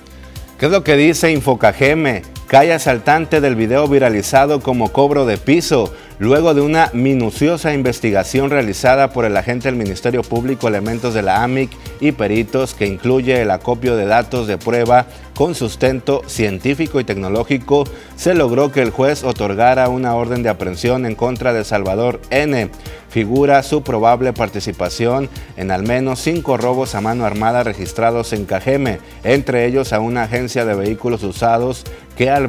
¿Qué 0.62 0.66
es 0.66 0.72
lo 0.72 0.84
que 0.84 0.96
dice 0.96 1.32
Infocajeme? 1.32 2.22
cae 2.52 2.74
asaltante 2.74 3.40
del 3.40 3.56
video 3.56 3.88
viralizado 3.88 4.60
como 4.60 4.92
cobro 4.92 5.24
de 5.24 5.38
piso, 5.38 5.90
luego 6.18 6.52
de 6.52 6.60
una 6.60 6.90
minuciosa 6.92 7.72
investigación 7.72 8.50
realizada 8.50 9.10
por 9.10 9.24
el 9.24 9.38
agente 9.38 9.68
del 9.68 9.76
Ministerio 9.76 10.22
Público, 10.22 10.68
elementos 10.68 11.14
de 11.14 11.22
la 11.22 11.42
AMIC 11.44 11.70
y 11.98 12.12
peritos 12.12 12.74
que 12.74 12.86
incluye 12.86 13.40
el 13.40 13.50
acopio 13.50 13.96
de 13.96 14.04
datos 14.04 14.46
de 14.46 14.58
prueba 14.58 15.06
con 15.34 15.54
sustento 15.54 16.20
científico 16.26 17.00
y 17.00 17.04
tecnológico, 17.04 17.84
se 18.16 18.34
logró 18.34 18.70
que 18.70 18.82
el 18.82 18.90
juez 18.90 19.24
otorgara 19.24 19.88
una 19.88 20.14
orden 20.14 20.42
de 20.42 20.50
aprehensión 20.50 21.06
en 21.06 21.14
contra 21.14 21.54
de 21.54 21.64
Salvador 21.64 22.20
N. 22.28 22.68
Figura 23.12 23.62
su 23.62 23.82
probable 23.82 24.32
participación 24.32 25.28
en 25.58 25.70
al 25.70 25.82
menos 25.82 26.18
cinco 26.18 26.56
robos 26.56 26.94
a 26.94 27.02
mano 27.02 27.26
armada 27.26 27.62
registrados 27.62 28.32
en 28.32 28.46
Cajeme, 28.46 29.00
entre 29.22 29.66
ellos 29.66 29.92
a 29.92 30.00
una 30.00 30.22
agencia 30.22 30.64
de 30.64 30.74
vehículos 30.74 31.22
usados 31.22 31.84
que 32.16 32.30
al 32.30 32.48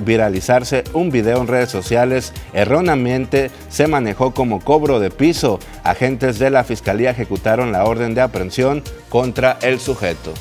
viralizarse 0.00 0.84
un 0.92 1.10
video 1.10 1.40
en 1.40 1.48
redes 1.48 1.70
sociales 1.70 2.34
erróneamente 2.52 3.50
se 3.70 3.86
manejó 3.86 4.34
como 4.34 4.60
cobro 4.60 5.00
de 5.00 5.10
piso. 5.10 5.58
Agentes 5.82 6.38
de 6.38 6.50
la 6.50 6.62
Fiscalía 6.62 7.12
ejecutaron 7.12 7.72
la 7.72 7.86
orden 7.86 8.14
de 8.14 8.20
aprehensión 8.20 8.82
contra 9.08 9.56
el 9.62 9.80
sujeto. 9.80 10.34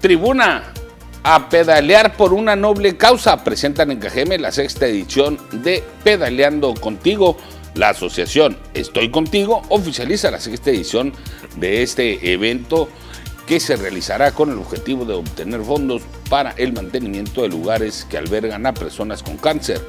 Tribuna, 0.00 0.72
a 1.22 1.48
pedalear 1.48 2.16
por 2.16 2.32
una 2.32 2.56
noble 2.56 2.96
causa. 2.96 3.44
Presentan 3.44 3.92
en 3.92 4.00
Cajeme 4.00 4.38
la 4.38 4.50
sexta 4.50 4.86
edición 4.86 5.38
de 5.52 5.84
Pedaleando 6.02 6.74
Contigo. 6.74 7.36
La 7.74 7.90
asociación 7.90 8.56
Estoy 8.74 9.10
Contigo 9.10 9.62
oficializa 9.70 10.30
la 10.30 10.40
sexta 10.40 10.70
edición 10.70 11.12
de 11.56 11.82
este 11.82 12.32
evento 12.32 12.88
que 13.46 13.60
se 13.60 13.76
realizará 13.76 14.32
con 14.32 14.50
el 14.50 14.58
objetivo 14.58 15.04
de 15.04 15.14
obtener 15.14 15.62
fondos 15.62 16.02
para 16.28 16.50
el 16.52 16.72
mantenimiento 16.72 17.42
de 17.42 17.48
lugares 17.48 18.06
que 18.08 18.18
albergan 18.18 18.66
a 18.66 18.74
personas 18.74 19.22
con 19.22 19.36
cáncer. 19.36 19.80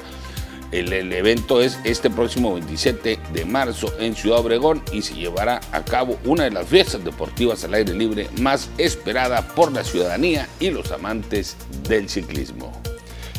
El, 0.72 0.92
evento 1.13 1.62
es 1.62 1.80
este 1.84 2.10
próximo 2.10 2.54
27 2.56 3.20
de 3.32 3.46
marzo 3.46 3.94
en 4.00 4.16
Ciudad 4.16 4.40
Obregón 4.40 4.82
y 4.92 5.04
se 5.04 5.13
llevará 5.13 5.62
a 5.72 5.86
cabo 5.86 6.18
una 6.25 6.46
de 6.46 6.52
las 6.52 6.68
fiestas 6.68 7.04
deportivas 7.04 7.63
al 7.63 7.75
aire 7.75 7.94
libre 7.94 8.28
más 8.40 8.70
esperada 8.80 9.48
por 9.50 9.72
la 9.72 9.84
ciudadanía 9.84 10.50
y 10.60 10.72
los 10.72 10.92
amantes 10.92 11.58
del 11.88 12.10
ciclismo. 12.10 12.72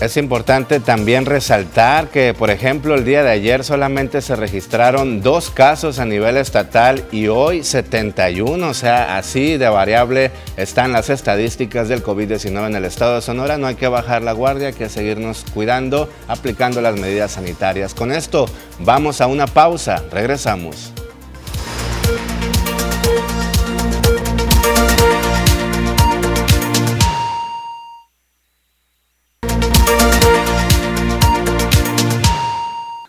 Es 0.00 0.16
importante 0.16 0.78
también 0.78 1.26
resaltar 1.26 2.08
que, 2.08 2.32
por 2.32 2.50
ejemplo, 2.50 2.94
el 2.94 3.04
día 3.04 3.24
de 3.24 3.30
ayer 3.30 3.64
solamente 3.64 4.20
se 4.20 4.36
registraron 4.36 5.22
dos 5.22 5.50
casos 5.50 5.98
a 5.98 6.04
nivel 6.04 6.36
estatal 6.36 7.04
y 7.10 7.26
hoy 7.26 7.64
71, 7.64 8.68
o 8.68 8.74
sea, 8.74 9.18
así 9.18 9.56
de 9.56 9.68
variable 9.68 10.30
están 10.56 10.92
las 10.92 11.10
estadísticas 11.10 11.88
del 11.88 12.04
COVID-19 12.04 12.68
en 12.68 12.76
el 12.76 12.84
estado 12.84 13.16
de 13.16 13.22
Sonora. 13.22 13.58
No 13.58 13.66
hay 13.66 13.74
que 13.74 13.88
bajar 13.88 14.22
la 14.22 14.32
guardia, 14.32 14.68
hay 14.68 14.74
que 14.74 14.88
seguirnos 14.88 15.44
cuidando, 15.52 16.08
aplicando 16.28 16.80
las 16.80 16.96
medidas 16.96 17.32
sanitarias. 17.32 17.92
Con 17.92 18.12
esto 18.12 18.46
vamos 18.78 19.20
a 19.20 19.26
una 19.26 19.48
pausa, 19.48 20.04
regresamos. 20.12 20.92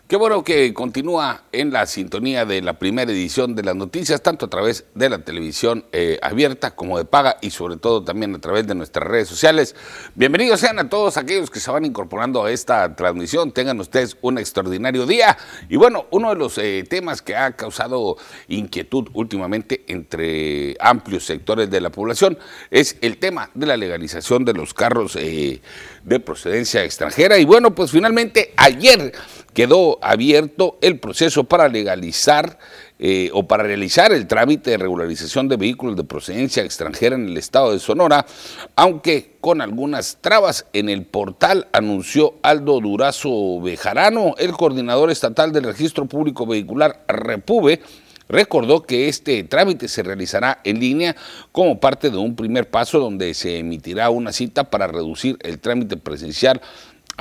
Qué 0.10 0.16
bueno 0.16 0.44
que 0.44 0.74
continúa 0.74 1.44
en 1.52 1.72
la 1.72 1.86
sintonía 1.86 2.44
de 2.44 2.64
la 2.64 2.80
primera 2.80 3.12
edición 3.12 3.54
de 3.54 3.62
las 3.62 3.76
noticias, 3.76 4.24
tanto 4.24 4.48
a 4.48 4.50
través 4.50 4.86
de 4.96 5.08
la 5.08 5.20
televisión 5.20 5.86
eh, 5.92 6.18
abierta 6.24 6.72
como 6.72 6.98
de 6.98 7.06
paga 7.06 7.38
y 7.42 7.52
sobre 7.52 7.78
todo 7.78 8.04
también 8.04 8.34
a 8.34 8.40
través 8.40 8.66
de 8.66 8.74
nuestras 8.74 9.08
redes 9.08 9.28
sociales. 9.28 9.76
Bienvenidos 10.16 10.62
sean 10.62 10.80
a 10.80 10.90
todos 10.90 11.18
aquellos 11.18 11.52
que 11.52 11.60
se 11.60 11.70
van 11.70 11.86
incorporando 11.86 12.44
a 12.44 12.52
esta 12.52 12.96
transmisión. 12.96 13.52
Tengan 13.52 13.80
ustedes 13.80 14.18
un 14.24 14.40
extraordinario 14.40 15.06
día. 15.06 15.38
Y 15.70 15.76
bueno, 15.76 16.08
uno 16.10 16.30
de 16.30 16.38
los 16.38 16.58
eh, 16.58 16.84
temas 16.90 17.22
que 17.22 17.36
ha 17.36 17.56
causado 17.56 18.18
inquietud 18.48 19.10
últimamente 19.14 19.84
entre 19.90 20.76
amplios 20.80 21.24
sectores 21.24 21.70
de 21.70 21.82
la 21.82 21.92
población 21.92 22.40
es 22.72 22.98
el 23.02 23.20
tema 23.20 23.52
de 23.54 23.68
la 23.68 23.78
legalización 23.78 24.44
de 24.44 24.54
los 24.54 24.74
carros 24.74 25.16
eh, 25.18 25.62
de 26.04 26.20
procedencia 26.20 26.84
extranjera. 26.84 27.38
Y 27.38 27.46
bueno, 27.46 27.76
pues 27.76 27.92
finalmente 27.92 28.56
ayer 28.58 29.14
quedó 29.60 30.00
abierto 30.02 30.78
el 30.82 31.00
proceso 31.00 31.44
para 31.44 31.68
legalizar 31.68 32.60
eh, 32.98 33.30
o 33.34 33.46
para 33.46 33.64
realizar 33.64 34.14
el 34.14 34.26
trámite 34.26 34.72
de 34.72 34.78
regularización 34.78 35.50
de 35.50 35.58
vehículos 35.58 35.98
de 35.98 36.06
procedencia 36.06 36.64
extranjera 36.64 37.18
en 37.18 37.28
el 37.28 37.36
estado 37.36 37.74
de 37.74 37.80
Sonora, 37.80 38.26
aunque 38.78 39.36
con 39.42 39.60
algunas 39.60 40.20
trabas. 40.22 40.66
En 40.72 40.88
el 40.88 41.06
portal, 41.06 41.68
anunció 41.74 42.36
Aldo 42.42 42.80
Durazo 42.80 43.60
Bejarano, 43.60 44.34
el 44.38 44.54
coordinador 44.54 45.12
estatal 45.12 45.52
del 45.52 45.66
registro 45.66 46.06
público 46.06 46.46
vehicular 46.46 47.04
Repube, 47.10 47.82
recordó 48.30 48.84
que 48.84 49.10
este 49.10 49.44
trámite 49.44 49.90
se 49.90 50.04
realizará 50.04 50.62
en 50.64 50.80
línea 50.80 51.18
como 51.52 51.82
parte 51.82 52.10
de 52.10 52.18
un 52.18 52.38
primer 52.38 52.70
paso 52.70 53.00
donde 53.00 53.34
se 53.34 53.58
emitirá 53.58 54.10
una 54.10 54.32
cita 54.32 54.70
para 54.70 54.88
reducir 54.88 55.38
el 55.42 55.60
trámite 55.60 55.98
presencial 55.98 56.62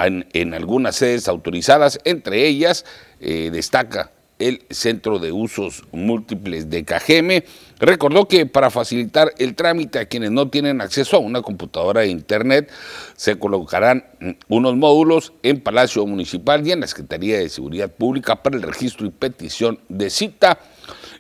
en, 0.07 0.55
algunas 0.55 0.97
sedes 0.97 1.29
autorizadas, 1.29 1.99
entre 2.05 2.47
ellas 2.47 2.85
eh, 3.21 3.51
destaca 3.53 4.13
el 4.39 4.63
Centro 4.71 5.19
de 5.19 5.33
Usos 5.33 5.85
Múltiples 5.93 6.71
de 6.71 6.85
Cajeme. 6.85 7.45
Recordó 7.81 8.29
que 8.29 8.47
para 8.47 8.71
facilitar 8.71 9.33
el 9.39 9.55
trámite 9.55 9.99
a 9.99 10.07
quienes 10.07 10.31
no 10.31 10.49
tienen 10.49 10.81
acceso 10.81 11.17
a 11.17 11.21
una 11.21 11.43
computadora 11.43 12.03
de 12.03 12.09
Internet, 12.09 12.71
se 13.17 13.39
colocarán 13.39 14.05
unos 14.49 14.77
módulos 14.77 15.33
en 15.43 15.61
Palacio 15.61 16.07
Municipal 16.07 16.67
y 16.67 16.73
en 16.73 16.81
la 16.81 16.87
Secretaría 16.87 17.39
de 17.39 17.49
Seguridad 17.49 17.91
Pública 17.91 18.43
para 18.43 18.57
el 18.57 18.63
registro 18.63 19.07
y 19.07 19.11
petición 19.11 19.81
de 19.89 20.11
cita. 20.11 20.59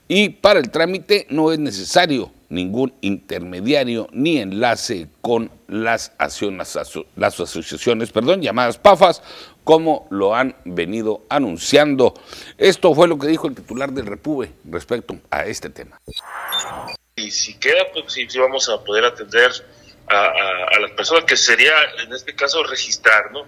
Y 0.07 0.31
para 0.31 0.61
el 0.61 0.71
trámite 0.71 1.27
no 1.29 1.53
es 1.53 1.59
necesario 1.59 2.33
ningún 2.49 2.95
intermediario 3.01 4.09
ni 4.13 4.39
enlace 4.39 5.09
con 5.21 5.51
las, 5.69 6.13
asociaciones 6.19 8.11
perdón, 8.11 8.43
llamadas 8.43 8.79
PAFAS, 8.79 9.23
como 9.65 10.07
lo 10.11 10.35
han 10.35 10.57
venido 10.65 11.27
anunciando. 11.29 12.15
Esto 12.57 12.95
fue 12.95 13.07
lo 13.07 13.19
que 13.19 13.27
dijo 13.27 13.49
el 13.49 13.55
titular 13.55 13.93
del 13.93 14.07
Repube 14.07 14.53
respecto 14.65 15.17
a 15.31 15.45
este 15.45 15.69
tema. 15.69 16.01
Y 17.17 17.31
si 17.31 17.59
queda, 17.59 17.85
pues 17.93 18.13
sí, 18.13 18.27
vamos 18.39 18.69
a 18.69 18.83
poder 18.83 19.05
atender 19.05 19.51
a, 20.09 20.79
las 20.81 20.93
personas, 20.93 21.25
que 21.25 21.37
sería 21.37 21.73
en 22.03 22.13
este 22.15 22.35
caso 22.35 22.63
registrar, 22.65 23.31
¿no? 23.33 23.45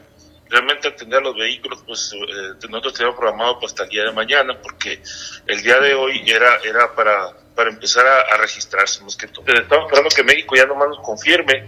Realmente 0.50 0.88
atender 0.88 1.20
a 1.20 1.22
los 1.22 1.36
vehículos, 1.36 1.82
pues 1.86 2.12
eh, 2.12 2.66
nosotros 2.68 2.94
teníamos 2.94 3.18
programado 3.18 3.60
pues, 3.60 3.72
hasta 3.72 3.84
el 3.84 3.88
día 3.88 4.04
de 4.04 4.12
mañana, 4.12 4.60
porque 4.60 5.00
el 5.46 5.62
día 5.62 5.78
de 5.78 5.94
hoy 5.94 6.22
era, 6.28 6.56
era 6.64 6.92
para, 6.94 7.32
para 7.60 7.68
empezar 7.68 8.06
a, 8.06 8.38
registrarse. 8.38 9.00
que 9.18 9.26
estamos 9.26 9.84
esperando 9.84 10.08
que 10.16 10.24
México 10.24 10.56
ya 10.56 10.64
nomás 10.64 10.88
nos 10.88 11.00
confirme 11.00 11.66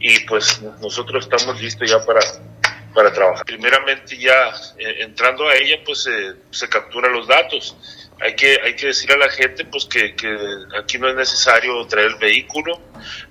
y 0.00 0.20
pues 0.20 0.62
nosotros 0.80 1.24
estamos 1.24 1.60
listos 1.60 1.90
ya 1.90 2.02
para, 2.02 2.20
para 2.94 3.12
trabajar. 3.12 3.44
Primeramente 3.44 4.16
ya 4.16 4.54
eh, 4.78 5.02
entrando 5.02 5.46
a 5.46 5.54
ella, 5.54 5.76
pues 5.84 6.08
se 6.50 6.68
captura 6.70 7.10
los 7.10 7.28
datos 7.28 7.76
hay 8.20 8.34
que, 8.36 8.58
hay 8.64 8.74
que 8.74 8.86
decir 8.86 9.12
a 9.12 9.18
la 9.18 9.28
gente 9.28 9.66
pues 9.66 9.84
que, 9.84 10.14
que, 10.14 10.34
aquí 10.78 10.96
no 10.96 11.08
es 11.08 11.14
necesario 11.14 11.86
traer 11.86 12.06
el 12.08 12.14
vehículo, 12.14 12.80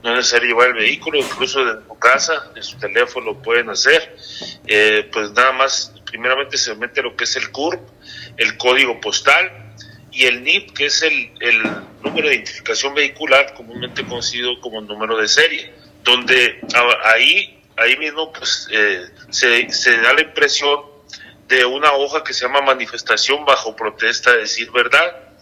no 0.04 0.12
es 0.12 0.18
necesario 0.18 0.50
llevar 0.50 0.68
el 0.68 0.76
vehículo, 0.76 1.18
incluso 1.18 1.66
de 1.66 1.82
tu 1.82 1.98
casa, 1.98 2.52
de 2.54 2.62
su 2.62 2.78
teléfono 2.78 3.28
lo 3.28 3.42
pueden 3.42 3.70
hacer. 3.70 4.16
Eh, 4.68 5.10
pues 5.12 5.32
nada 5.32 5.52
más, 5.54 5.94
primeramente 6.06 6.58
se 6.58 6.76
mete 6.76 7.02
lo 7.02 7.16
que 7.16 7.24
es 7.24 7.36
el 7.38 7.50
CURP, 7.50 7.82
el 8.38 8.58
código 8.58 9.00
postal 9.02 9.63
y 10.14 10.26
el 10.26 10.44
NIP, 10.44 10.74
que 10.74 10.86
es 10.86 11.02
el, 11.02 11.32
el 11.40 11.64
número 12.02 12.30
de 12.30 12.36
identificación 12.36 12.94
vehicular, 12.94 13.54
comúnmente 13.56 14.06
conocido 14.06 14.60
como 14.62 14.80
número 14.82 15.18
de 15.18 15.28
serie, 15.28 15.74
donde 16.04 16.62
ahí, 17.04 17.60
ahí 17.78 17.98
mismo 17.98 18.32
pues, 18.32 18.68
eh, 18.72 19.06
se, 19.30 19.70
se 19.72 19.98
da 19.98 20.14
la 20.14 20.22
impresión 20.22 20.82
de 21.48 21.66
una 21.66 21.94
hoja 21.94 22.24
que 22.24 22.34
se 22.34 22.46
llama 22.46 22.62
manifestación 22.62 23.44
bajo 23.46 23.76
protesta 23.76 24.32
de 24.34 24.40
decir 24.40 24.72
verdad, 24.72 25.34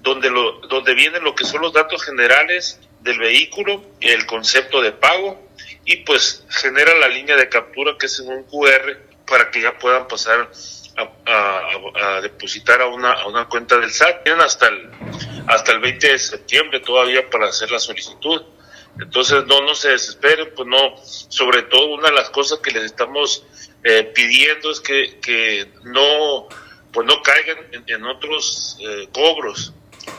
donde, 0.00 0.30
lo, 0.30 0.60
donde 0.68 0.94
vienen 0.94 1.24
lo 1.24 1.34
que 1.34 1.44
son 1.44 1.60
los 1.60 1.72
datos 1.72 2.02
generales 2.02 2.80
del 3.00 3.18
vehículo, 3.18 3.82
el 4.00 4.26
concepto 4.26 4.80
de 4.80 4.92
pago 4.92 5.48
y 5.84 5.96
pues 5.98 6.44
genera 6.48 6.94
la 6.94 7.08
línea 7.08 7.36
de 7.36 7.48
captura 7.48 7.96
que 7.98 8.06
es 8.06 8.20
en 8.20 8.28
un 8.28 8.44
QR 8.44 8.96
para 9.26 9.50
que 9.50 9.60
ya 9.60 9.78
puedan 9.78 10.06
pasar 10.08 10.50
a, 10.96 12.20
depositar 12.20 12.80
a 12.82 12.86
una, 12.86 13.12
a 13.12 13.26
una 13.26 13.46
cuenta 13.48 13.78
del 13.78 13.90
SAT. 13.90 14.24
Tienen 14.24 14.42
hasta 14.42 14.68
el, 14.68 14.90
hasta 15.46 15.72
el 15.72 15.80
20 15.80 16.12
de 16.12 16.18
septiembre 16.18 16.80
todavía 16.80 17.28
para 17.28 17.48
hacer 17.48 17.70
la 17.70 17.78
solicitud. 17.78 18.42
Entonces 18.98 19.46
no, 19.46 19.60
no 19.62 19.74
se 19.74 19.90
desesperen, 19.90 20.52
pues 20.54 20.68
no, 20.68 20.96
sobre 21.04 21.62
todo 21.62 21.94
una 21.94 22.08
de 22.08 22.14
las 22.14 22.30
cosas 22.30 22.58
que 22.58 22.70
les 22.70 22.84
estamos 22.84 23.44
eh, 23.82 24.04
pidiendo 24.14 24.70
es 24.70 24.80
que, 24.80 25.18
que, 25.20 25.72
no, 25.84 26.48
pues 26.92 27.06
no 27.06 27.22
caigan 27.22 27.58
en, 27.86 28.04
otros 28.04 28.76
eh, 28.80 29.08
cobros. 29.12 29.72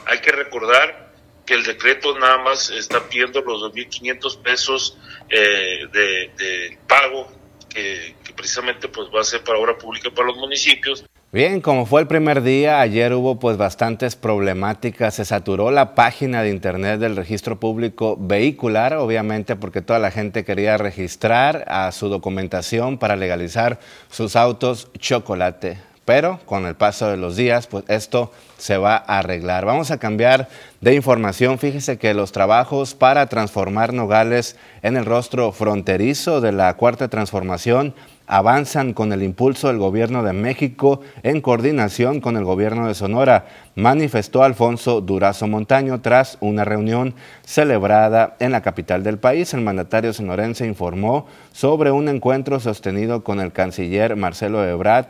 Hay 0.06 0.20
que 0.22 0.32
recordar 0.32 1.12
que 1.46 1.54
el 1.54 1.64
decreto 1.64 2.18
nada 2.18 2.38
más 2.40 2.70
está 2.70 3.08
pidiendo 3.08 3.42
los 3.42 3.62
2.500 3.62 4.42
pesos 4.42 4.98
eh, 5.30 5.88
de, 5.92 6.78
pago 6.88 7.32
que, 7.70 8.16
que, 8.21 8.21
precisamente 8.42 8.88
pues 8.88 9.08
va 9.16 9.22
a 9.22 9.24
ser 9.24 9.44
para 9.44 9.60
obra 9.60 9.78
pública 9.78 10.10
para 10.10 10.28
los 10.28 10.38
municipios 10.38 11.06
Bien, 11.34 11.62
como 11.62 11.86
fue 11.86 12.02
el 12.02 12.08
primer 12.08 12.44
día, 12.44 12.82
ayer 12.82 13.14
hubo 13.14 13.40
pues 13.40 13.56
bastantes 13.56 14.18
problemáticas, 14.18 15.16
se 15.16 15.24
saturó 15.24 15.72
la 15.72 15.96
página 15.96 16.44
de 16.44 16.50
internet 16.50 17.00
del 17.00 17.16
registro 17.16 17.58
público 17.58 18.18
vehicular, 18.20 18.96
obviamente 18.96 19.56
porque 19.56 19.82
toda 19.82 20.00
la 20.00 20.12
gente 20.12 20.44
quería 20.44 20.76
registrar 20.76 21.64
a 21.70 21.90
su 21.94 22.10
documentación 22.10 22.98
para 22.98 23.16
legalizar 23.16 23.80
sus 24.10 24.36
autos 24.36 24.90
chocolate. 25.00 25.80
Pero 26.04 26.42
con 26.46 26.66
el 26.66 26.76
paso 26.76 27.10
de 27.10 27.16
los 27.16 27.38
días, 27.38 27.68
pues 27.68 27.86
esto 27.88 28.34
se 28.58 28.76
va 28.76 28.96
a 28.98 29.20
arreglar. 29.20 29.66
Vamos 29.66 29.92
a 29.92 30.00
cambiar 30.00 30.50
de 30.82 30.96
información. 30.96 31.60
Fíjese 31.60 31.98
que 31.98 32.14
los 32.14 32.34
trabajos 32.34 32.96
para 32.96 33.28
transformar 33.28 33.94
Nogales 33.94 34.58
en 34.82 34.98
el 34.98 35.06
rostro 35.06 35.54
fronterizo 35.54 36.42
de 36.42 36.52
la 36.52 36.74
cuarta 36.74 37.08
transformación 37.08 37.94
avanzan 38.32 38.94
con 38.94 39.12
el 39.12 39.24
impulso 39.24 39.68
del 39.68 39.78
gobierno 39.78 40.24
de 40.24 40.32
México 40.32 41.02
en 41.22 41.42
coordinación 41.42 42.22
con 42.22 42.38
el 42.38 42.46
gobierno 42.46 42.88
de 42.88 42.96
Sonora, 42.96 43.46
manifestó 43.76 44.44
Alfonso 44.44 45.02
Durazo 45.02 45.48
Montaño 45.48 46.00
tras 46.00 46.38
una 46.40 46.64
reunión 46.64 47.14
celebrada 47.44 48.38
en 48.40 48.54
la 48.54 48.62
capital 48.62 49.04
del 49.04 49.18
país. 49.18 49.54
El 49.54 49.60
mandatario 49.60 50.14
sonorense 50.14 50.66
informó 50.66 51.26
sobre 51.52 51.92
un 51.92 52.08
encuentro 52.08 52.62
sostenido 52.62 53.22
con 53.26 53.42
el 53.42 53.52
canciller 53.52 54.16
Marcelo 54.16 54.66
Ebrard, 54.66 55.08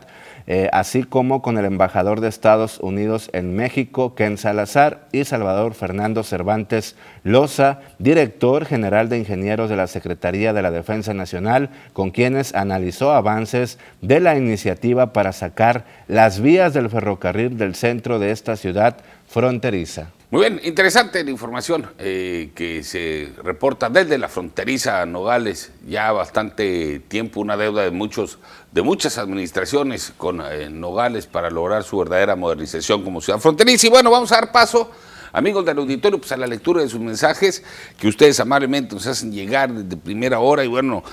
eh, 0.53 0.67
así 0.73 1.03
como 1.03 1.41
con 1.41 1.57
el 1.57 1.63
embajador 1.63 2.19
de 2.19 2.27
Estados 2.27 2.79
Unidos 2.81 3.29
en 3.31 3.55
México, 3.55 4.15
Ken 4.15 4.37
Salazar, 4.37 5.07
y 5.13 5.23
Salvador 5.23 5.75
Fernando 5.75 6.23
Cervantes 6.23 6.97
Loza, 7.23 7.79
director 7.99 8.65
general 8.65 9.07
de 9.07 9.17
ingenieros 9.17 9.69
de 9.69 9.77
la 9.77 9.87
Secretaría 9.87 10.51
de 10.51 10.61
la 10.61 10.69
Defensa 10.69 11.13
Nacional, 11.13 11.69
con 11.93 12.11
quienes 12.11 12.53
analizó 12.53 13.13
avances 13.13 13.79
de 14.01 14.19
la 14.19 14.35
iniciativa 14.35 15.13
para 15.13 15.31
sacar 15.31 15.85
las 16.09 16.41
vías 16.41 16.73
del 16.73 16.89
ferrocarril 16.89 17.57
del 17.57 17.73
centro 17.73 18.19
de 18.19 18.31
esta 18.31 18.57
ciudad 18.57 18.97
fronteriza. 19.29 20.09
Muy 20.31 20.47
bien, 20.47 20.61
interesante 20.63 21.25
la 21.25 21.29
información 21.29 21.87
eh, 21.99 22.51
que 22.55 22.83
se 22.83 23.33
reporta 23.43 23.89
desde 23.89 24.17
la 24.17 24.29
fronteriza 24.29 25.05
Nogales, 25.05 25.73
ya 25.85 26.09
bastante 26.13 26.99
tiempo, 26.99 27.41
una 27.41 27.57
deuda 27.57 27.83
de 27.83 27.91
muchos, 27.91 28.39
de 28.71 28.81
muchas 28.81 29.17
administraciones 29.17 30.13
con 30.17 30.41
eh, 30.41 30.69
Nogales 30.69 31.27
para 31.27 31.49
lograr 31.49 31.83
su 31.83 31.97
verdadera 31.97 32.35
modernización 32.35 33.03
como 33.03 33.21
ciudad 33.21 33.39
fronteriza. 33.39 33.87
Y 33.87 33.89
bueno, 33.89 34.09
vamos 34.11 34.31
a 34.31 34.35
dar 34.35 34.51
paso 34.51 34.89
Amigos 35.33 35.65
del 35.65 35.77
auditorio, 35.77 36.19
pues 36.19 36.31
a 36.33 36.37
la 36.37 36.45
lectura 36.45 36.81
de 36.81 36.89
sus 36.89 36.99
mensajes 36.99 37.63
que 37.97 38.09
ustedes 38.09 38.39
amablemente 38.41 38.95
nos 38.95 39.07
hacen 39.07 39.31
llegar 39.31 39.71
desde 39.71 39.95
primera 39.95 40.39
hora 40.39 40.65
y 40.65 40.67
bueno, 40.67 41.03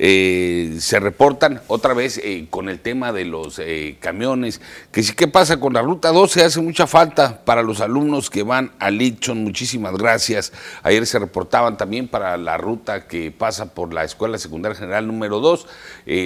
eh, 0.00 0.76
se 0.78 1.00
reportan 1.00 1.60
otra 1.66 1.92
vez 1.92 2.20
eh, 2.22 2.46
con 2.48 2.68
el 2.68 2.78
tema 2.78 3.12
de 3.12 3.24
los 3.24 3.58
eh, 3.58 3.96
camiones, 3.98 4.60
que 4.92 5.02
sí, 5.02 5.12
¿qué 5.14 5.26
pasa 5.26 5.58
con 5.58 5.72
la 5.72 5.82
ruta 5.82 6.12
12? 6.12 6.44
Hace 6.44 6.60
mucha 6.60 6.86
falta 6.86 7.44
para 7.44 7.64
los 7.64 7.80
alumnos 7.80 8.30
que 8.30 8.44
van 8.44 8.70
a 8.78 8.90
Lichon, 8.92 9.42
muchísimas 9.42 9.94
gracias. 9.96 10.52
Ayer 10.84 11.04
se 11.04 11.18
reportaban 11.18 11.76
también 11.76 12.06
para 12.06 12.36
la 12.36 12.56
ruta 12.56 13.08
que 13.08 13.32
pasa 13.32 13.74
por 13.74 13.92
la 13.92 14.04
Escuela 14.04 14.38
Secundaria 14.38 14.78
General 14.78 15.04
número 15.04 15.40
2, 15.40 15.66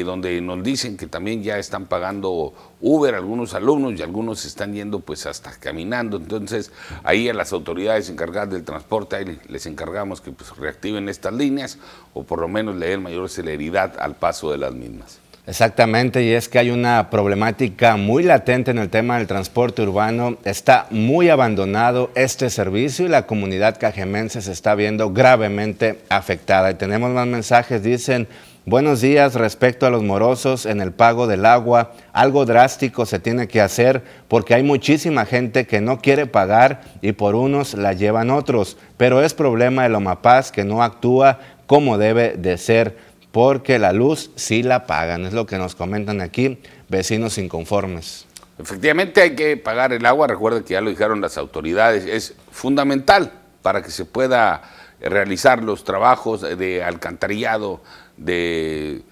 donde 0.05 0.41
nos 0.43 0.63
dicen 0.63 0.99
que 0.99 1.07
también 1.07 1.43
ya 1.43 1.57
están 1.59 1.87
pagando 1.87 2.53
Uber 2.83 3.14
algunos 3.14 3.55
alumnos 3.55 3.95
y 3.99 4.03
algunos 4.03 4.45
están 4.45 4.75
yendo 4.75 5.01
pues 5.01 5.25
hasta 5.27 5.53
caminando. 5.53 6.16
Entonces 6.16 6.73
ahí 7.05 7.29
a 7.29 7.35
las 7.35 7.53
autoridades 7.53 8.11
encargadas 8.11 8.51
del 8.51 8.64
transporte 8.64 9.38
les 9.49 9.66
encargamos 9.66 10.21
que 10.21 10.33
pues 10.33 10.55
reactiven 10.57 11.09
estas 11.09 11.33
líneas 11.33 11.79
o 12.12 12.25
por 12.25 12.40
lo 12.40 12.49
menos 12.49 12.77
le 12.77 12.88
den 12.88 13.03
mayor 13.03 13.31
celeridad 13.31 13.99
al 13.99 14.16
paso 14.16 14.51
de 14.51 14.59
las 14.59 14.75
mismas. 14.75 15.23
Exactamente, 15.45 16.23
y 16.23 16.31
es 16.31 16.49
que 16.49 16.61
hay 16.61 16.71
una 16.71 17.11
problemática 17.11 17.97
muy 17.97 18.23
latente 18.23 18.71
en 18.71 18.79
el 18.79 18.90
tema 18.90 19.18
del 19.18 19.27
transporte 19.27 19.83
urbano. 19.83 20.37
Está 20.45 20.87
muy 20.90 21.31
abandonado 21.31 22.12
este 22.14 22.49
servicio 22.49 23.07
y 23.07 23.09
la 23.09 23.27
comunidad 23.27 23.77
cajemense 23.77 24.40
se 24.40 24.53
está 24.53 24.77
viendo 24.77 25.12
gravemente 25.12 25.99
afectada. 26.11 26.71
Y 26.71 26.75
tenemos 26.75 27.11
más 27.11 27.27
mensajes, 27.27 27.83
dicen, 27.83 28.29
Buenos 28.64 29.01
días 29.01 29.35
respecto 29.35 29.87
a 29.87 29.90
los 29.90 30.05
morosos 30.05 30.66
en 30.66 30.81
el 30.81 30.92
pago 30.92 31.27
del 31.27 31.46
agua. 31.46 31.94
Algo 32.12 32.46
drástico 32.46 33.07
se 33.07 33.18
tiene 33.18 33.48
que 33.48 33.61
hacer 33.61 34.05
porque 34.29 34.55
hay 34.55 34.62
muchísima 34.62 35.27
gente 35.27 35.66
que 35.66 35.81
no 35.81 36.01
quiere 36.01 36.27
pagar 36.27 36.83
y 37.01 37.11
por 37.11 37.35
unos 37.35 37.75
la 37.75 37.92
llevan 37.92 38.31
otros. 38.31 38.77
Pero 38.96 39.20
es 39.20 39.35
problema 39.35 39.83
de 39.83 39.88
Lomapaz 39.88 40.53
que 40.53 40.62
no 40.62 40.85
actúa 40.85 41.40
como 41.66 41.98
debe 41.98 42.37
de 42.37 42.57
ser 42.57 42.96
porque 43.33 43.81
la 43.81 43.92
luz 43.92 44.31
sí 44.37 44.62
la 44.62 44.87
pagan. 44.87 45.25
Es 45.25 45.33
lo 45.33 45.44
que 45.44 45.59
nos 45.59 45.75
comentan 45.75 46.20
aquí 46.20 46.61
vecinos 46.88 47.38
inconformes. 47.38 48.27
Efectivamente 48.61 49.22
hay 49.22 49.35
que 49.35 49.57
pagar 49.57 49.92
el 49.92 50.07
agua. 50.07 50.29
Recuerden 50.29 50.62
que 50.62 50.75
ya 50.75 50.81
lo 50.81 50.90
dijeron 50.90 51.20
las 51.20 51.37
autoridades. 51.37 52.05
Es 52.05 52.37
fundamental 52.53 53.33
para 53.61 53.83
que 53.83 53.90
se 53.90 54.05
pueda 54.05 54.62
realizar 55.01 55.64
los 55.64 55.83
trabajos 55.83 56.42
de 56.42 56.85
alcantarillado 56.85 57.81
de 58.25 59.03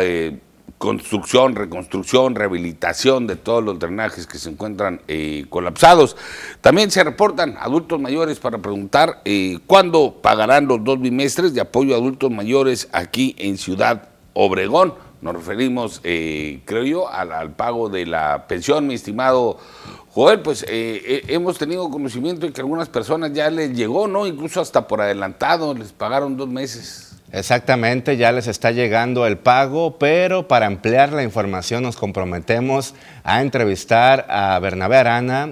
eh, 0.00 0.38
construcción, 0.78 1.54
reconstrucción, 1.54 2.34
rehabilitación 2.34 3.28
de 3.28 3.36
todos 3.36 3.62
los 3.62 3.78
drenajes 3.78 4.26
que 4.26 4.38
se 4.38 4.50
encuentran 4.50 5.00
eh, 5.06 5.46
colapsados. 5.48 6.16
También 6.60 6.90
se 6.90 7.04
reportan 7.04 7.56
adultos 7.60 8.00
mayores 8.00 8.40
para 8.40 8.58
preguntar 8.58 9.20
eh, 9.24 9.58
cuándo 9.66 10.18
pagarán 10.20 10.66
los 10.66 10.82
dos 10.82 11.00
bimestres 11.00 11.54
de 11.54 11.60
apoyo 11.60 11.94
a 11.94 11.98
adultos 11.98 12.32
mayores 12.32 12.88
aquí 12.92 13.36
en 13.38 13.58
Ciudad 13.58 14.08
Obregón. 14.34 14.94
Nos 15.20 15.36
referimos, 15.36 16.00
creo 16.00 16.82
yo, 16.82 17.08
al, 17.08 17.52
pago 17.52 17.88
de 17.88 18.06
la 18.06 18.48
pensión, 18.48 18.88
mi 18.88 18.94
estimado 18.94 19.56
Joel, 20.10 20.40
pues 20.40 20.66
hemos 20.68 21.58
tenido 21.58 21.88
conocimiento 21.90 22.44
de 22.44 22.52
que 22.52 22.60
algunas 22.60 22.88
personas 22.88 23.32
ya 23.32 23.48
les 23.48 23.70
llegó, 23.72 24.08
¿no? 24.08 24.26
Incluso 24.26 24.60
hasta 24.60 24.88
por 24.88 25.00
adelantado, 25.00 25.74
les 25.74 25.92
pagaron 25.92 26.36
dos 26.36 26.48
meses 26.48 27.11
Exactamente, 27.32 28.18
ya 28.18 28.30
les 28.30 28.46
está 28.46 28.72
llegando 28.72 29.26
el 29.26 29.38
pago, 29.38 29.96
pero 29.98 30.48
para 30.48 30.66
ampliar 30.66 31.14
la 31.14 31.22
información 31.22 31.82
nos 31.82 31.96
comprometemos 31.96 32.94
a 33.24 33.42
entrevistar 33.42 34.26
a 34.28 34.58
Bernabé 34.58 34.96
Arana, 34.96 35.50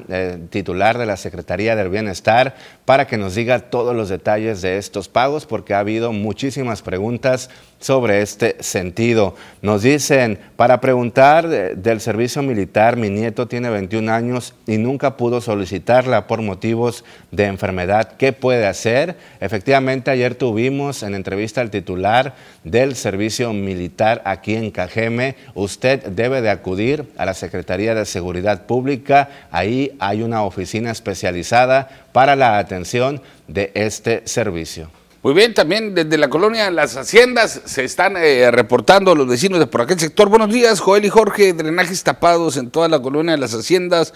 titular 0.51 0.99
de 0.99 1.07
la 1.07 1.17
Secretaría 1.17 1.77
del 1.77 1.89
Bienestar, 1.89 2.55
para 2.85 3.07
que 3.07 3.17
nos 3.17 3.37
diga 3.37 3.71
todos 3.71 3.95
los 3.95 4.09
detalles 4.09 4.63
de 4.63 4.77
estos 4.77 5.09
pagos, 5.09 5.47
porque 5.47 5.75
ha 5.75 5.79
habido 5.79 6.13
muchísimas 6.13 6.83
preguntas 6.83 7.51
sobre 7.79 8.21
este 8.21 8.57
sentido. 8.61 9.37
Nos 9.63 9.83
dicen, 9.83 10.39
para 10.57 10.81
preguntar 10.81 11.49
del 11.49 12.01
servicio 12.01 12.43
militar, 12.43 12.97
mi 12.97 13.09
nieto 13.09 13.47
tiene 13.47 13.71
21 13.71 14.13
años 14.13 14.55
y 14.67 14.77
nunca 14.77 15.17
pudo 15.17 15.41
solicitarla 15.41 16.27
por 16.27 16.43
motivos 16.43 17.05
de 17.31 17.45
enfermedad. 17.45 18.17
¿Qué 18.19 18.33
puede 18.33 18.67
hacer? 18.67 19.17
Efectivamente, 19.41 20.11
ayer 20.11 20.35
tuvimos 20.35 21.03
en 21.03 21.15
entrevista 21.15 21.61
al 21.61 21.71
titular 21.71 22.35
del 22.65 22.97
servicio 22.97 23.53
militar 23.53 24.21
aquí 24.25 24.57
en 24.57 24.73
Cajeme. 24.73 25.37
Usted 25.55 26.05
debe 26.07 26.43
de 26.43 26.51
acudir 26.51 27.11
a 27.17 27.25
la 27.25 27.35
Secretaría 27.35 27.60
de 27.65 28.05
Seguridad 28.05 28.67
Pública. 28.67 29.29
Ahí 29.51 29.97
hay 29.99 30.23
una 30.23 30.43
oficina 30.43 30.91
especializada 30.91 31.89
para 32.13 32.37
la 32.37 32.59
atención 32.59 33.21
de 33.49 33.71
este 33.75 34.23
servicio. 34.27 34.91
Muy 35.23 35.35
bien, 35.35 35.53
también 35.53 35.95
desde 35.95 36.17
la 36.17 36.31
colonia 36.31 36.71
Las 36.71 36.97
Haciendas 36.97 37.61
se 37.67 37.85
están 37.85 38.17
eh, 38.17 38.51
reportando 38.51 39.15
los 39.15 39.29
vecinos 39.29 39.59
de 39.59 39.67
por 39.67 39.83
aquel 39.83 40.01
sector. 40.01 40.31
Buenos 40.31 40.51
días, 40.51 40.81
Joel 40.81 41.05
y 41.05 41.11
Jorge. 41.11 41.53
Drenajes 41.53 42.03
tapados 42.03 42.57
en 42.57 42.71
toda 42.71 42.89
la 42.89 43.03
colonia 43.03 43.33
de 43.33 43.39
Las 43.39 43.53
Haciendas 43.53 44.15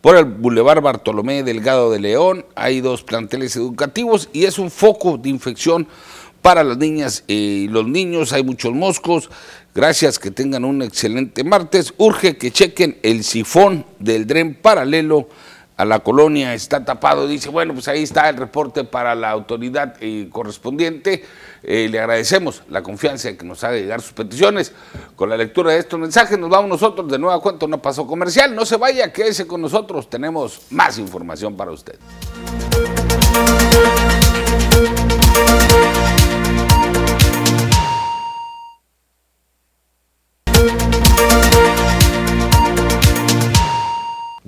por 0.00 0.16
el 0.16 0.26
Boulevard 0.26 0.80
Bartolomé 0.80 1.42
Delgado 1.42 1.90
de 1.90 1.98
León. 1.98 2.46
Hay 2.54 2.80
dos 2.80 3.02
planteles 3.02 3.56
educativos 3.56 4.28
y 4.32 4.44
es 4.44 4.60
un 4.60 4.70
foco 4.70 5.18
de 5.18 5.28
infección 5.28 5.88
para 6.44 6.62
las 6.62 6.76
niñas 6.76 7.24
y 7.26 7.68
los 7.68 7.86
niños. 7.88 8.34
Hay 8.34 8.44
muchos 8.44 8.74
moscos. 8.74 9.30
Gracias, 9.74 10.18
que 10.18 10.30
tengan 10.30 10.66
un 10.66 10.82
excelente 10.82 11.42
martes. 11.42 11.94
Urge 11.96 12.36
que 12.36 12.50
chequen 12.50 12.98
el 13.02 13.24
sifón 13.24 13.86
del 13.98 14.26
dren 14.26 14.54
paralelo 14.54 15.26
a 15.78 15.86
la 15.86 16.00
colonia 16.00 16.52
está 16.52 16.84
tapado. 16.84 17.26
Dice, 17.26 17.48
bueno, 17.48 17.72
pues 17.72 17.88
ahí 17.88 18.02
está 18.02 18.28
el 18.28 18.36
reporte 18.36 18.84
para 18.84 19.14
la 19.14 19.30
autoridad 19.30 19.96
eh, 20.00 20.28
correspondiente. 20.30 21.24
Eh, 21.62 21.88
le 21.90 21.98
agradecemos 21.98 22.62
la 22.68 22.82
confianza 22.82 23.34
que 23.38 23.46
nos 23.46 23.64
haga 23.64 23.76
llegar 23.76 24.02
sus 24.02 24.12
peticiones. 24.12 24.74
Con 25.16 25.30
la 25.30 25.38
lectura 25.38 25.72
de 25.72 25.78
estos 25.78 25.98
mensajes 25.98 26.38
nos 26.38 26.50
vamos 26.50 26.68
nosotros 26.68 27.10
de 27.10 27.18
nueva 27.18 27.40
cuenta 27.40 27.64
una 27.64 27.78
paso 27.78 28.06
comercial. 28.06 28.54
No 28.54 28.66
se 28.66 28.76
vaya, 28.76 29.10
quédese 29.14 29.46
con 29.46 29.62
nosotros. 29.62 30.10
Tenemos 30.10 30.60
más 30.68 30.98
información 30.98 31.56
para 31.56 31.70
usted. 31.70 31.98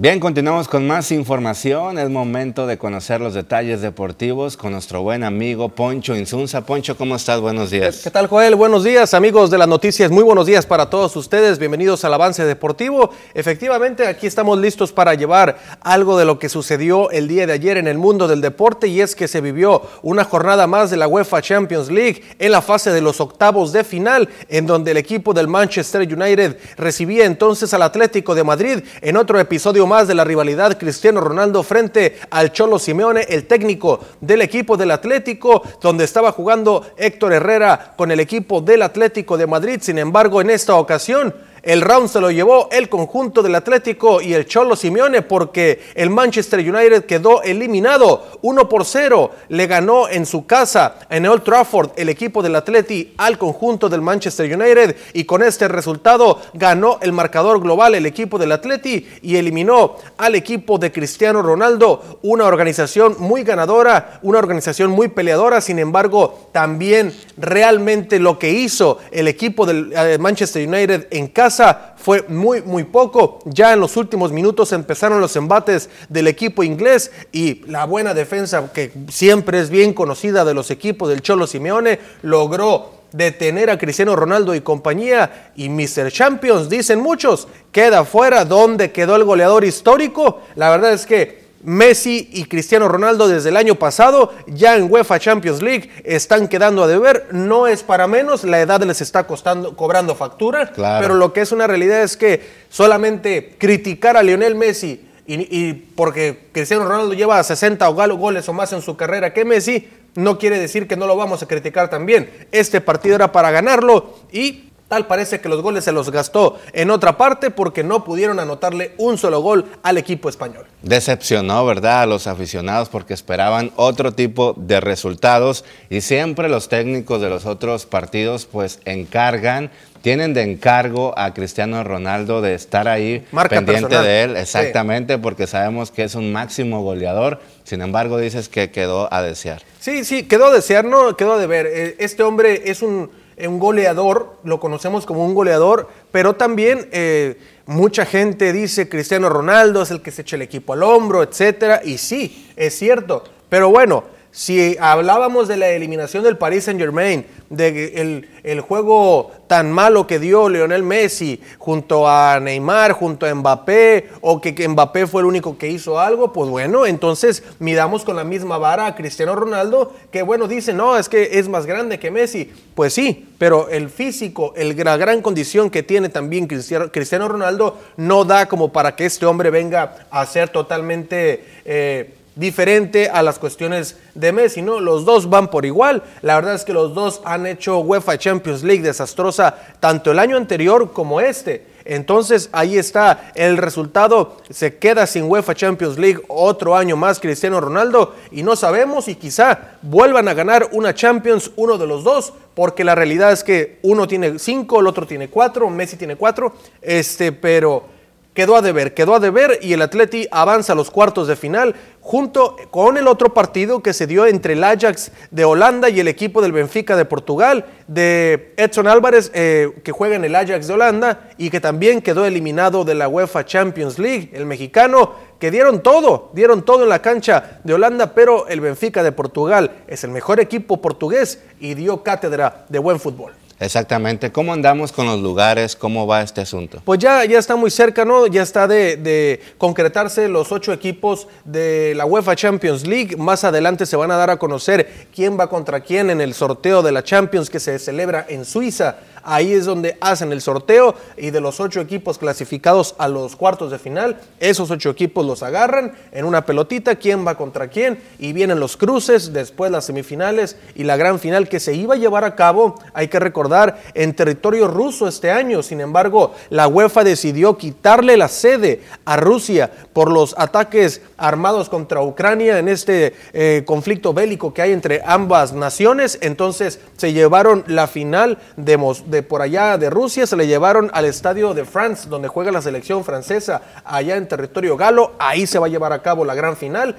Bien, 0.07 0.21
continuamos 0.21 0.69
con 0.69 0.87
más 0.87 1.11
información. 1.11 1.99
Es 1.99 2.09
momento 2.09 2.69
de 2.69 2.79
conocer 2.79 3.21
los 3.21 3.35
detalles 3.35 3.81
deportivos 3.81 4.57
con 4.57 4.71
nuestro 4.71 5.03
buen 5.03 5.25
amigo 5.25 5.69
Poncho 5.69 6.14
Insunza. 6.14 6.64
Poncho, 6.64 6.97
¿cómo 6.97 7.16
estás? 7.16 7.40
Buenos 7.40 7.73
días. 7.73 8.03
¿Qué 8.05 8.11
tal, 8.12 8.29
Joel? 8.29 8.55
Buenos 8.55 8.85
días, 8.85 9.14
amigos 9.14 9.51
de 9.51 9.59
las 9.59 9.66
noticias. 9.66 10.12
Muy 10.12 10.23
buenos 10.23 10.47
días 10.47 10.64
para 10.64 10.88
todos 10.88 11.16
ustedes. 11.16 11.59
Bienvenidos 11.59 12.05
al 12.05 12.14
avance 12.14 12.45
deportivo. 12.45 13.11
Efectivamente, 13.35 14.07
aquí 14.07 14.29
estamos 14.29 14.61
listos 14.61 14.92
para 14.92 15.12
llevar 15.14 15.59
algo 15.81 16.16
de 16.16 16.25
lo 16.25 16.38
que 16.38 16.49
sucedió 16.49 17.11
el 17.11 17.27
día 17.27 17.45
de 17.49 17.55
ayer 17.55 17.77
en 17.77 17.88
el 17.88 17.99
mundo 17.99 18.29
del 18.29 18.40
deporte 18.40 18.87
y 18.87 19.01
es 19.01 19.16
que 19.16 19.27
se 19.27 19.40
vivió 19.40 19.83
una 20.03 20.23
jornada 20.23 20.69
más 20.69 20.88
de 20.88 20.99
la 20.99 21.09
UEFA 21.09 21.42
Champions 21.42 21.90
League 21.90 22.23
en 22.38 22.53
la 22.53 22.62
fase 22.62 22.92
de 22.92 23.01
los 23.01 23.21
octavos 23.21 23.73
de 23.73 23.83
final, 23.83 24.29
en 24.49 24.69
donde 24.69 24.92
el 24.92 24.99
equipo 24.99 25.35
del 25.35 25.49
Manchester 25.49 26.03
United 26.03 26.59
recibía 26.77 27.25
entonces 27.25 27.75
al 27.75 27.83
Atlético 27.83 28.37
de 28.37 28.45
Madrid 28.45 28.85
en 29.01 29.16
otro 29.16 29.40
episodio 29.40 29.85
más 29.85 29.95
de 30.04 30.14
la 30.14 30.24
rivalidad 30.24 30.78
Cristiano 30.78 31.22
Ronaldo 31.22 31.62
frente 31.62 32.18
al 32.28 32.52
Cholo 32.52 32.78
Simeone, 32.78 33.22
el 33.30 33.46
técnico 33.46 34.00
del 34.20 34.42
equipo 34.42 34.76
del 34.76 34.90
Atlético, 34.90 35.62
donde 35.80 36.04
estaba 36.04 36.32
jugando 36.32 36.85
Héctor 36.98 37.32
Herrera 37.32 37.94
con 37.96 38.11
el 38.11 38.20
equipo 38.20 38.61
del 38.61 38.82
Atlético 38.82 39.38
de 39.38 39.46
Madrid. 39.46 39.78
Sin 39.80 39.96
embargo, 39.98 40.42
en 40.42 40.50
esta 40.50 40.74
ocasión 40.76 41.35
el 41.66 41.81
round 41.81 42.09
se 42.09 42.20
lo 42.20 42.31
llevó 42.31 42.68
el 42.70 42.88
conjunto 42.88 43.42
del 43.42 43.57
Atlético 43.57 44.20
y 44.20 44.35
el 44.35 44.46
Cholo 44.46 44.76
Simeone 44.76 45.22
porque 45.22 45.81
el 45.96 46.11
Manchester 46.11 46.61
United 46.61 47.07
quedó 47.07 47.42
eliminado 47.42 48.38
1 48.42 48.68
por 48.68 48.85
0. 48.85 49.33
Le 49.48 49.66
ganó 49.66 50.09
en 50.09 50.26
su 50.26 50.46
casa 50.46 51.00
en 51.11 51.26
Old 51.26 51.42
Trafford 51.42 51.90
el 51.96 52.09
equipo 52.09 52.40
del 52.40 52.55
Atleti 52.55 53.14
al 53.16 53.37
conjunto 53.37 53.88
del 53.88 54.00
Manchester 54.00 54.46
United 54.46 54.96
y 55.12 55.24
con 55.24 55.42
este 55.42 55.66
resultado 55.66 56.40
ganó 56.55 57.00
el 57.02 57.12
marcador 57.12 57.61
global 57.61 57.96
el 57.96 58.07
equipo 58.07 58.38
del 58.38 58.52
Atleti 58.52 59.05
y 59.22 59.35
eliminó 59.35 59.96
al 60.18 60.37
equipo 60.37 60.79
de 60.79 60.92
Cristiano 60.92 61.42
Ronaldo, 61.42 62.20
una 62.22 62.44
organización 62.44 63.16
muy 63.18 63.42
ganadora, 63.42 64.20
una 64.22 64.38
organización 64.38 64.92
muy 64.92 65.09
peleadora, 65.09 65.61
sin 65.61 65.81
embargo, 65.81 66.48
también 66.52 67.12
realmente 67.37 68.20
lo 68.20 68.38
que 68.38 68.52
hizo 68.52 69.00
el 69.11 69.26
equipo 69.26 69.66
del 69.66 69.92
eh, 69.92 70.16
Manchester 70.18 70.66
United 70.66 71.09
en 71.11 71.26
casa 71.26 71.56
fue 71.97 72.25
muy, 72.29 72.62
muy 72.62 72.85
poco. 72.85 73.40
Ya 73.45 73.73
en 73.73 73.81
los 73.81 73.97
últimos 73.97 74.33
minutos 74.33 74.73
empezaron 74.73 75.21
los 75.21 75.37
embates 75.37 75.90
del 76.09 76.27
equipo 76.27 76.62
inglés 76.62 77.11
y 77.33 77.62
la 77.66 77.85
buena 77.85 78.14
defensa, 78.14 78.73
que 78.73 78.92
siempre 79.09 79.61
es 79.61 79.71
bien 79.71 79.92
conocida 79.92 80.45
de 80.45 80.55
los 80.55 80.71
equipos 80.71 81.09
del 81.09 81.23
Cholo 81.23 81.47
Simeone, 81.47 81.99
logró 82.23 82.97
detener 83.12 83.71
a 83.71 83.79
Cristiano 83.79 84.14
Ronaldo 84.16 84.55
y 84.55 84.61
compañía 84.61 85.53
y 85.57 85.69
Mr. 85.69 86.11
Champions, 86.11 86.69
dicen 86.69 87.01
muchos, 87.01 87.49
queda 87.73 88.05
fuera. 88.05 88.45
¿Dónde 88.45 88.92
quedó 88.92 89.16
el 89.16 89.25
goleador 89.25 89.64
histórico? 89.64 90.42
La 90.55 90.71
verdad 90.71 90.92
es 90.92 91.07
que 91.07 91.45
Messi 91.62 92.29
y 92.33 92.45
Cristiano 92.45 92.88
Ronaldo 92.88 93.29
desde 93.29 93.49
el 93.49 93.57
año 93.57 93.75
pasado 93.77 94.33
ya 94.47 94.77
en 94.77 94.90
UEFA 94.90 95.19
Champions 95.19 95.62
League 95.62 95.90
están 96.05 96.49
quedando 96.49 96.85
a 96.85 96.87
deber. 96.87 97.29
No 97.33 97.66
es 97.66 97.83
para 97.83 98.07
menos, 98.07 98.45
la 98.45 98.61
edad 98.61 98.83
les 98.83 99.01
está 99.01 99.27
costando, 99.27 99.77
cobrando 99.77 100.14
factura. 100.14 100.73
Pero 100.75 101.14
lo 101.14 101.33
que 101.33 101.40
es 101.40 101.53
una 101.53 101.66
realidad 101.66 102.03
es 102.03 102.16
que 102.16 102.47
solamente 102.69 103.57
criticar 103.59 104.16
a 104.16 104.23
Lionel 104.23 104.55
Messi 104.55 105.03
y, 105.27 105.73
porque 105.73 106.49
Cristiano 106.53 106.85
Ronaldo 106.85 107.14
lleva 107.14 107.42
60 107.42 107.87
goles 107.88 108.49
o 108.49 108.53
más 108.53 108.73
en 108.73 108.81
su 108.81 108.97
carrera 108.97 109.33
que 109.33 109.45
Messi, 109.45 109.88
no 110.14 110.38
quiere 110.38 110.59
decir 110.59 110.87
que 110.87 110.97
no 110.97 111.07
lo 111.07 111.16
vamos 111.16 111.42
a 111.42 111.49
criticar 111.49 111.90
también. 111.90 112.31
Este 112.53 112.81
partido 112.81 113.16
era 113.16 113.33
para 113.33 113.51
ganarlo 113.51 114.14
y 114.33 114.65
Tal 114.88 115.09
parece 115.09 115.40
que 115.40 115.49
los 115.49 115.62
goles 115.62 115.83
se 115.83 115.90
los 115.90 116.11
gastó 116.11 116.61
en 116.72 116.90
otra 116.90 117.16
parte 117.16 117.51
porque 117.51 117.83
no 117.83 118.05
pudieron 118.05 118.38
anotarle 118.38 118.92
un 118.99 119.18
solo 119.18 119.40
gol 119.40 119.64
al 119.83 119.99
equipo 119.99 120.29
español. 120.29 120.64
Decepcionó, 120.83 121.66
¿verdad?, 121.66 122.03
a 122.03 122.07
los 122.07 122.29
aficionados 122.29 122.88
porque 122.88 123.12
esperaban 123.12 123.72
otro 123.75 124.12
tipo 124.12 124.55
de 124.57 124.81
resultados 124.81 125.64
y 125.90 126.03
siempre 126.03 126.49
los 126.49 126.68
técnicos 126.68 127.20
de 127.20 127.29
los 127.29 127.46
otros 127.46 127.85
partidos 127.85 128.46
pues 128.46 128.79
encargan, 128.85 129.72
tienen 130.03 130.35
de 130.35 130.42
encargo 130.42 131.18
a 131.18 131.35
Cristiano 131.35 131.83
Ronaldo 131.83 132.40
de 132.40 132.55
estar 132.55 132.87
ahí 132.87 133.27
pendiente 133.49 133.99
de 133.99 134.22
él, 134.22 134.37
exactamente, 134.37 135.18
porque 135.18 135.49
sabemos 135.49 135.90
que 135.90 136.05
es 136.05 136.14
un 136.14 136.31
máximo 136.31 136.83
goleador, 136.83 137.40
sin 137.64 137.81
embargo 137.81 138.18
dices 138.18 138.49
que 138.49 138.70
quedó 138.70 139.12
a 139.12 139.22
desear. 139.22 139.62
Sí, 139.81 140.05
sí, 140.05 140.22
quedó 140.22 140.46
a 140.46 140.53
desear, 140.53 140.85
no 140.85 141.16
quedó 141.16 141.33
a 141.33 141.38
deber. 141.38 141.66
Eh, 141.66 141.96
este 141.99 142.22
hombre 142.22 142.70
es 142.70 142.83
un 142.83 143.11
un 143.38 143.59
goleador, 143.59 144.37
lo 144.44 144.59
conocemos 144.61 145.05
como 145.05 145.25
un 145.25 145.35
goleador, 145.35 145.88
pero 146.11 146.37
también 146.37 146.88
eh, 146.92 147.38
mucha 147.66 148.07
gente 148.07 148.53
dice 148.53 148.88
Cristiano 148.88 149.29
Ronaldo 149.29 149.83
es 149.83 149.90
el 149.90 150.01
que 150.01 150.11
se 150.11 150.22
echa 150.22 150.37
el 150.37 150.42
equipo 150.42 150.72
al 150.72 150.83
hombro, 150.83 151.22
etcétera, 151.22 151.83
y 151.85 151.99
sí, 151.99 152.51
es 152.57 152.75
cierto, 152.79 153.25
pero 153.49 153.68
bueno, 153.68 154.05
si 154.37 154.77
hablábamos 154.79 155.49
de 155.49 155.57
la 155.57 155.70
eliminación 155.70 156.22
del 156.22 156.37
Paris 156.37 156.64
Saint 156.64 156.79
Germain, 156.79 157.25
de 157.49 158.27
el, 158.44 158.61
juego 158.61 159.31
tan 159.46 159.72
malo 159.72 160.07
que 160.07 160.18
dio 160.18 160.51
Lionel 160.51 160.83
Messi 160.83 161.40
junto 161.59 162.07
a 162.07 162.38
Neymar, 162.38 162.92
junto 162.92 163.25
a 163.25 163.35
Mbappé, 163.35 164.11
o 164.20 164.38
que, 164.42 164.68
Mbappé 164.68 165.07
fue 165.07 165.22
el 165.22 165.27
único 165.27 165.57
que 165.57 165.70
hizo 165.70 165.99
algo, 165.99 166.35
pues 166.35 166.51
bueno, 166.51 166.85
entonces 166.85 167.44
midamos 167.61 168.05
con 168.05 168.14
la 168.14 168.25
misma 168.25 168.59
vara 168.59 168.85
a 168.85 168.94
Cristiano 168.94 169.35
Ronaldo, 169.35 169.94
que 170.12 170.20
bueno, 170.20 170.49
dice, 170.49 170.75
no, 170.75 170.99
es 170.99 171.09
que 171.09 171.38
es 171.38 171.49
más 171.49 171.64
grande 171.64 171.99
que 171.99 172.11
Messi. 172.11 172.53
Pues 172.75 172.92
sí, 172.92 173.27
pero 173.38 173.70
el 173.70 173.88
físico, 173.88 174.53
el, 174.55 174.77
la 174.77 174.99
gran 174.99 175.22
condición 175.22 175.70
que 175.70 175.83
tiene 175.83 176.11
también 176.11 176.46
Cristiano, 176.46 176.92
Cristiano 176.92 177.27
Ronaldo 177.27 177.79
no 177.96 178.27
da 178.27 178.44
como 178.49 178.70
para 178.70 178.96
que 178.96 179.07
este 179.07 179.25
hombre 179.25 179.49
venga 179.49 180.07
a 180.11 180.27
ser 180.27 180.51
totalmente... 180.51 181.42
Eh, 181.64 182.12
diferente 182.37 183.09
a 183.09 183.22
las 183.22 183.38
cuestiones 183.38 183.96
de 184.14 184.31
Messi, 184.31 184.62
¿no? 184.62 184.79
Los 184.79 185.05
dos 185.05 185.29
van 185.29 185.49
por 185.49 185.64
igual. 185.64 186.03
La 186.22 186.37
verdad 186.37 186.55
es 186.55 186.64
que 186.64 186.75
los 186.75 186.94
dos 186.94 187.22
han 187.25 187.46
hecho 187.46 187.79
UEFA 187.81 188.18
Champions 188.18 188.62
League 188.62 188.83
desastrosa 188.83 189.57
tanto 189.81 190.12
el 190.12 190.18
año 190.18 190.37
anterior 190.37 190.92
como 190.92 191.20
este. 191.20 191.75
Entonces 191.87 192.51
ahí 192.53 192.77
está 192.77 193.33
el 193.35 193.57
resultado. 193.57 194.37
Se 194.51 194.77
queda 194.77 195.07
sin 195.07 195.25
UEFA 195.25 195.55
Champions 195.55 195.99
League 195.99 196.20
otro 196.29 196.77
año 196.77 196.96
más 196.96 197.20
Cristiano 197.20 197.61
Ronaldo 197.61 198.14
y 198.31 198.42
no 198.42 198.55
sabemos 198.55 199.09
y 199.09 199.14
quizá 199.14 199.79
vuelvan 199.83 200.29
a 200.29 200.35
ganar 200.35 200.68
una 200.72 200.94
Champions 200.94 201.51
uno 201.57 201.79
de 201.79 201.87
los 201.87 202.05
dos 202.05 202.35
porque 202.55 202.85
la 202.85 202.94
realidad 202.94 203.33
es 203.33 203.44
que 203.44 203.79
uno 203.83 204.07
tiene 204.07 204.38
cinco, 204.38 204.81
el 204.81 204.87
otro 204.87 205.07
tiene 205.07 205.29
cuatro, 205.29 205.68
Messi 205.70 205.96
tiene 205.96 206.16
cuatro, 206.16 206.55
este, 206.81 207.31
pero 207.31 207.95
quedó 208.37 208.55
a 208.55 208.62
deber, 208.62 208.92
quedó 208.92 209.14
a 209.14 209.18
deber 209.18 209.59
y 209.62 209.72
el 209.72 209.81
Atleti 209.81 210.29
avanza 210.31 210.75
a 210.75 210.77
los 210.77 210.90
cuartos 210.90 211.27
de 211.27 211.37
final 211.37 211.75
junto 212.03 212.55
con 212.70 212.99
el 212.99 213.09
otro 213.09 213.33
partido 213.33 213.83
que 213.83 213.94
se 213.94 214.07
dio 214.07 214.27
entre 214.27 214.53
el 214.53 214.62
Ajax 214.62 215.11
de 215.31 215.46
Holanda 215.46 215.88
y 215.88 216.01
el 216.01 216.07
equipo 216.07 216.42
del 216.42 216.53
Benfica 216.53 216.96
de 216.96 217.07
Portugal, 217.07 217.64
de 217.88 218.53
Edson 218.59 218.87
Álvarez, 218.88 219.31
eh, 219.33 219.72
que 219.83 219.90
juega 219.90 220.16
en 220.16 220.25
el 220.27 220.37
Ajax 220.37 220.68
de 220.68 220.75
Holanda 220.75 221.31
y 221.38 221.49
que 221.49 221.61
también 221.61 222.03
quedó 222.03 222.27
eliminado 222.27 222.85
de 222.85 222.94
la 222.94 223.09
UEFA 223.09 223.46
Champions 223.46 223.99
League, 223.99 224.31
el 224.35 224.44
mexicano, 224.44 225.14
que 225.40 225.51
dieron 225.51 225.83
todo, 225.83 226.31
dieron 226.35 226.62
todo 226.62 226.83
en 226.83 226.90
la 226.90 227.01
cancha 227.01 227.61
de 227.64 227.72
Holanda, 227.72 228.14
pero 228.14 228.46
el 228.49 228.61
Benfica 228.61 229.03
de 229.03 229.12
Portugal 229.12 229.79
es 229.88 230.05
el 230.05 230.11
mejor 230.11 230.40
equipo 230.40 230.83
portugués 230.83 231.42
y 231.59 231.72
dio 231.72 232.03
cátedra 232.03 232.66
de 232.68 232.79
buen 232.79 233.01
fútbol. 233.01 233.33
Exactamente. 233.59 234.31
¿Cómo 234.31 234.53
andamos 234.53 234.92
con 234.92 235.07
los 235.07 235.21
lugares? 235.21 235.77
¿Cómo 235.77 236.07
va 236.07 236.23
este 236.23 236.42
asunto? 236.42 236.83
Pues 236.85 236.99
ya, 236.99 237.25
ya 237.25 237.38
está 237.38 237.57
muy 237.57 237.71
cerca, 237.71 238.05
¿no? 238.05 238.27
Ya 238.27 238.42
está 238.42 238.69
de, 238.69 238.97
de, 238.97 239.40
concretarse 239.57 240.29
los 240.29 240.53
ocho 240.53 240.73
equipos 240.73 241.27
de 241.45 241.95
la 241.97 242.05
UEFA 242.05 242.37
Champions 242.37 242.87
League. 242.87 243.16
Más 243.16 243.45
adelante 243.45 243.87
se 243.87 243.97
van 243.97 244.11
a 244.11 244.16
dar 244.16 244.31
a 244.31 244.37
conocer 244.37 245.09
quién 245.14 245.38
va 245.38 245.49
contra 245.49 245.81
quién 245.81 246.11
en 246.11 246.21
el 246.21 246.35
sorteo 246.35 246.83
de 246.83 246.92
la 246.92 247.03
Champions 247.03 247.49
que 247.49 247.61
se 247.61 247.79
celebra 247.79 248.27
en 248.29 248.45
Suiza. 248.45 248.97
Ahí 249.28 249.52
es 249.52 249.64
donde 249.64 249.96
hacen 250.00 250.30
el 250.30 250.40
sorteo 250.40 250.94
y 251.16 251.30
de 251.30 251.40
los 251.40 251.58
ocho 251.58 251.80
equipos 251.80 252.16
clasificados 252.16 252.94
a 252.96 253.08
los 253.08 253.34
cuartos 253.34 253.72
de 253.72 253.80
final, 253.80 254.20
esos 254.38 254.70
ocho 254.70 254.90
equipos 254.90 255.26
los 255.26 255.42
agarran 255.42 255.94
en 256.12 256.24
una 256.24 256.46
pelotita, 256.46 256.94
quién 256.94 257.26
va 257.26 257.36
contra 257.36 257.66
quién 257.66 257.98
y 258.20 258.32
vienen 258.32 258.60
los 258.60 258.76
cruces, 258.76 259.32
después 259.32 259.72
las 259.72 259.84
semifinales 259.84 260.56
y 260.76 260.84
la 260.84 260.96
gran 260.96 261.18
final 261.18 261.48
que 261.48 261.58
se 261.58 261.74
iba 261.74 261.94
a 261.94 261.98
llevar 261.98 262.22
a 262.22 262.36
cabo, 262.36 262.76
hay 262.94 263.08
que 263.08 263.18
recordar, 263.18 263.82
en 263.94 264.14
territorio 264.14 264.68
ruso 264.68 265.08
este 265.08 265.32
año. 265.32 265.62
Sin 265.62 265.80
embargo, 265.80 266.34
la 266.50 266.68
UEFA 266.68 267.02
decidió 267.02 267.56
quitarle 267.58 268.16
la 268.16 268.28
sede 268.28 268.82
a 269.04 269.16
Rusia 269.16 269.70
por 269.92 270.10
los 270.10 270.34
ataques 270.38 271.00
armados 271.16 271.68
contra 271.68 272.02
Ucrania 272.02 272.58
en 272.58 272.68
este 272.68 273.14
eh, 273.32 273.64
conflicto 273.66 274.14
bélico 274.14 274.54
que 274.54 274.62
hay 274.62 274.72
entre 274.72 275.02
ambas 275.04 275.52
naciones. 275.52 276.18
Entonces 276.20 276.78
se 276.96 277.12
llevaron 277.12 277.64
la 277.66 277.86
final 277.86 278.38
de, 278.56 278.76
de 279.06 279.15
por 279.22 279.42
allá 279.42 279.79
de 279.79 279.90
Rusia, 279.90 280.26
se 280.26 280.37
le 280.37 280.46
llevaron 280.46 280.90
al 280.92 281.05
estadio 281.05 281.55
de 281.55 281.64
France, 281.64 282.09
donde 282.09 282.29
juega 282.29 282.52
la 282.52 282.62
selección 282.62 283.05
francesa, 283.05 283.62
allá 283.85 284.16
en 284.16 284.29
territorio 284.29 284.76
galo. 284.76 285.12
Ahí 285.18 285.46
se 285.46 285.59
va 285.59 285.66
a 285.66 285.70
llevar 285.70 285.92
a 285.92 286.02
cabo 286.02 286.24
la 286.24 286.35
gran 286.35 286.57
final. 286.57 286.96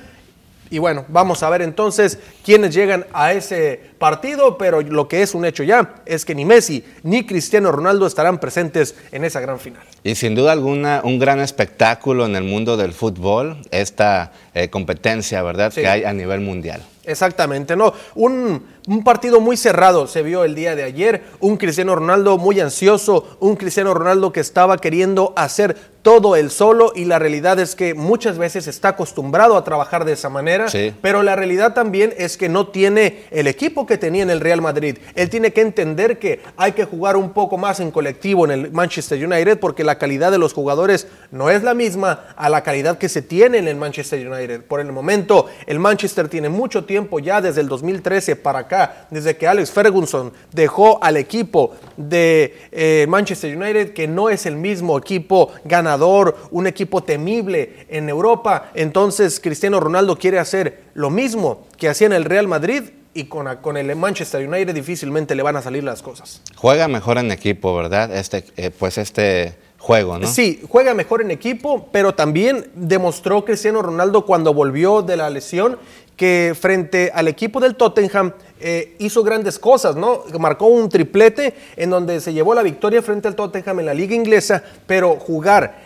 Y 0.69 0.79
bueno, 0.79 1.05
vamos 1.07 1.43
a 1.43 1.49
ver 1.49 1.61
entonces 1.61 2.19
quiénes 2.43 2.73
llegan 2.73 3.05
a 3.13 3.33
ese 3.33 3.79
partido, 3.97 4.57
pero 4.57 4.81
lo 4.81 5.07
que 5.07 5.21
es 5.21 5.33
un 5.33 5.45
hecho 5.45 5.63
ya 5.63 5.95
es 6.05 6.25
que 6.25 6.35
ni 6.35 6.45
Messi 6.45 6.83
ni 7.03 7.25
Cristiano 7.25 7.71
Ronaldo 7.71 8.05
estarán 8.05 8.39
presentes 8.39 8.95
en 9.11 9.23
esa 9.23 9.39
gran 9.39 9.59
final. 9.59 9.81
Y 10.03 10.15
sin 10.15 10.35
duda 10.35 10.51
alguna, 10.51 11.01
un 11.03 11.19
gran 11.19 11.39
espectáculo 11.39 12.25
en 12.25 12.35
el 12.35 12.43
mundo 12.43 12.77
del 12.77 12.93
fútbol, 12.93 13.57
esta 13.71 14.31
eh, 14.53 14.69
competencia, 14.69 15.41
¿verdad?, 15.41 15.71
sí. 15.73 15.81
que 15.81 15.87
hay 15.87 16.03
a 16.03 16.13
nivel 16.13 16.41
mundial. 16.41 16.83
Exactamente, 17.05 17.77
no. 17.77 17.93
Un, 18.15 18.63
un, 18.87 19.03
partido 19.03 19.39
muy 19.39 19.57
cerrado 19.57 20.07
se 20.07 20.23
vio 20.23 20.43
el 20.43 20.55
día 20.55 20.75
de 20.75 20.83
ayer. 20.83 21.23
Un 21.39 21.57
Cristiano 21.57 21.95
Ronaldo 21.95 22.37
muy 22.37 22.59
ansioso, 22.59 23.37
un 23.39 23.55
Cristiano 23.55 23.93
Ronaldo 23.93 24.31
que 24.31 24.39
estaba 24.39 24.77
queriendo 24.77 25.33
hacer 25.35 25.75
todo 26.07 26.37
él 26.37 26.51
solo 26.51 26.93
y 26.95 27.03
la 27.03 27.19
realidad 27.19 27.59
es 27.59 27.75
que 27.75 27.93
muchas 27.93 28.37
veces 28.37 28.65
está 28.67 28.87
acostumbrado 28.87 29.57
a 29.57 29.65
trabajar 29.65 30.05
de 30.05 30.13
esa 30.13 30.29
manera, 30.29 30.69
sí. 30.69 30.93
pero 31.01 31.21
la 31.21 31.35
realidad 31.35 31.73
también 31.73 32.13
es 32.17 32.37
que 32.37 32.47
no 32.47 32.67
tiene 32.67 33.25
el 33.29 33.45
equipo 33.45 33.85
que 33.85 33.97
tenía 33.97 34.23
en 34.23 34.29
el 34.29 34.39
Real 34.39 34.61
Madrid. 34.61 34.99
Él 35.15 35.29
tiene 35.29 35.51
que 35.51 35.59
entender 35.59 36.17
que 36.17 36.39
hay 36.55 36.71
que 36.71 36.85
jugar 36.85 37.17
un 37.17 37.31
poco 37.31 37.57
más 37.57 37.81
en 37.81 37.91
colectivo 37.91 38.45
en 38.45 38.51
el 38.51 38.71
Manchester 38.71 39.21
United 39.21 39.59
porque 39.59 39.83
la 39.83 39.97
calidad 39.97 40.31
de 40.31 40.37
los 40.37 40.53
jugadores 40.53 41.09
no 41.31 41.49
es 41.49 41.61
la 41.61 41.73
misma 41.73 42.27
a 42.37 42.47
la 42.49 42.63
calidad 42.63 42.97
que 42.97 43.09
se 43.09 43.21
tiene 43.21 43.57
en 43.57 43.67
el 43.67 43.75
Manchester 43.75 44.25
United. 44.25 44.61
Por 44.61 44.79
el 44.79 44.93
momento, 44.93 45.47
el 45.65 45.77
Manchester 45.77 46.29
tiene 46.29 46.47
mucho 46.47 46.85
tiempo 46.85 47.19
ya 47.19 47.41
desde 47.41 47.59
el 47.59 47.67
2013 47.67 48.37
para 48.37 48.59
acá, 48.59 48.76
desde 49.09 49.37
que 49.37 49.47
Alex 49.47 49.71
Ferguson 49.71 50.31
dejó 50.51 51.03
al 51.03 51.17
equipo 51.17 51.75
de 51.95 52.55
eh, 52.71 53.05
Manchester 53.09 53.55
United, 53.55 53.93
que 53.93 54.07
no 54.07 54.29
es 54.29 54.45
el 54.45 54.55
mismo 54.55 54.97
equipo 54.97 55.51
ganador, 55.65 56.35
un 56.51 56.67
equipo 56.67 57.03
temible 57.03 57.85
en 57.89 58.09
Europa. 58.09 58.71
Entonces 58.73 59.39
Cristiano 59.39 59.79
Ronaldo 59.79 60.17
quiere 60.17 60.39
hacer 60.39 60.83
lo 60.93 61.09
mismo 61.09 61.67
que 61.77 61.89
hacía 61.89 62.07
en 62.07 62.13
el 62.13 62.25
Real 62.25 62.47
Madrid 62.47 62.83
y 63.13 63.25
con, 63.25 63.47
con, 63.57 63.77
el 63.77 63.95
Manchester 63.95 64.47
United 64.47 64.75
difícilmente 64.75 65.33
le 65.33 65.41
van 65.41 65.55
a 65.55 65.61
salir 65.61 65.83
las 65.83 66.03
cosas. 66.03 66.41
Juega 66.55 66.87
mejor 66.87 67.17
en 67.17 67.31
equipo, 67.31 67.75
¿verdad? 67.75 68.15
Este, 68.15 68.43
eh, 68.57 68.69
pues 68.69 68.99
este 68.99 69.55
juego, 69.79 70.19
¿no? 70.19 70.27
Sí, 70.27 70.61
juega 70.69 70.93
mejor 70.93 71.21
en 71.21 71.31
equipo, 71.31 71.89
pero 71.91 72.13
también 72.13 72.69
demostró 72.75 73.43
Cristiano 73.45 73.81
Ronaldo 73.81 74.25
cuando 74.25 74.53
volvió 74.53 75.01
de 75.01 75.17
la 75.17 75.29
lesión 75.29 75.79
que 76.17 76.55
frente 76.59 77.11
al 77.13 77.27
equipo 77.27 77.59
del 77.59 77.75
Tottenham 77.75 78.33
eh, 78.59 78.95
hizo 78.97 79.23
grandes 79.23 79.59
cosas, 79.59 79.95
¿no? 79.95 80.23
Marcó 80.39 80.65
un 80.65 80.89
triplete 80.89 81.53
en 81.75 81.91
donde 81.91 82.19
se 82.19 82.33
llevó 82.33 82.55
la 82.55 82.63
victoria 82.63 83.03
frente 83.03 83.27
al 83.27 83.35
Tottenham 83.35 83.79
en 83.79 83.85
la 83.85 83.93
liga 83.93 84.15
inglesa, 84.15 84.63
pero 84.87 85.15
jugar 85.15 85.85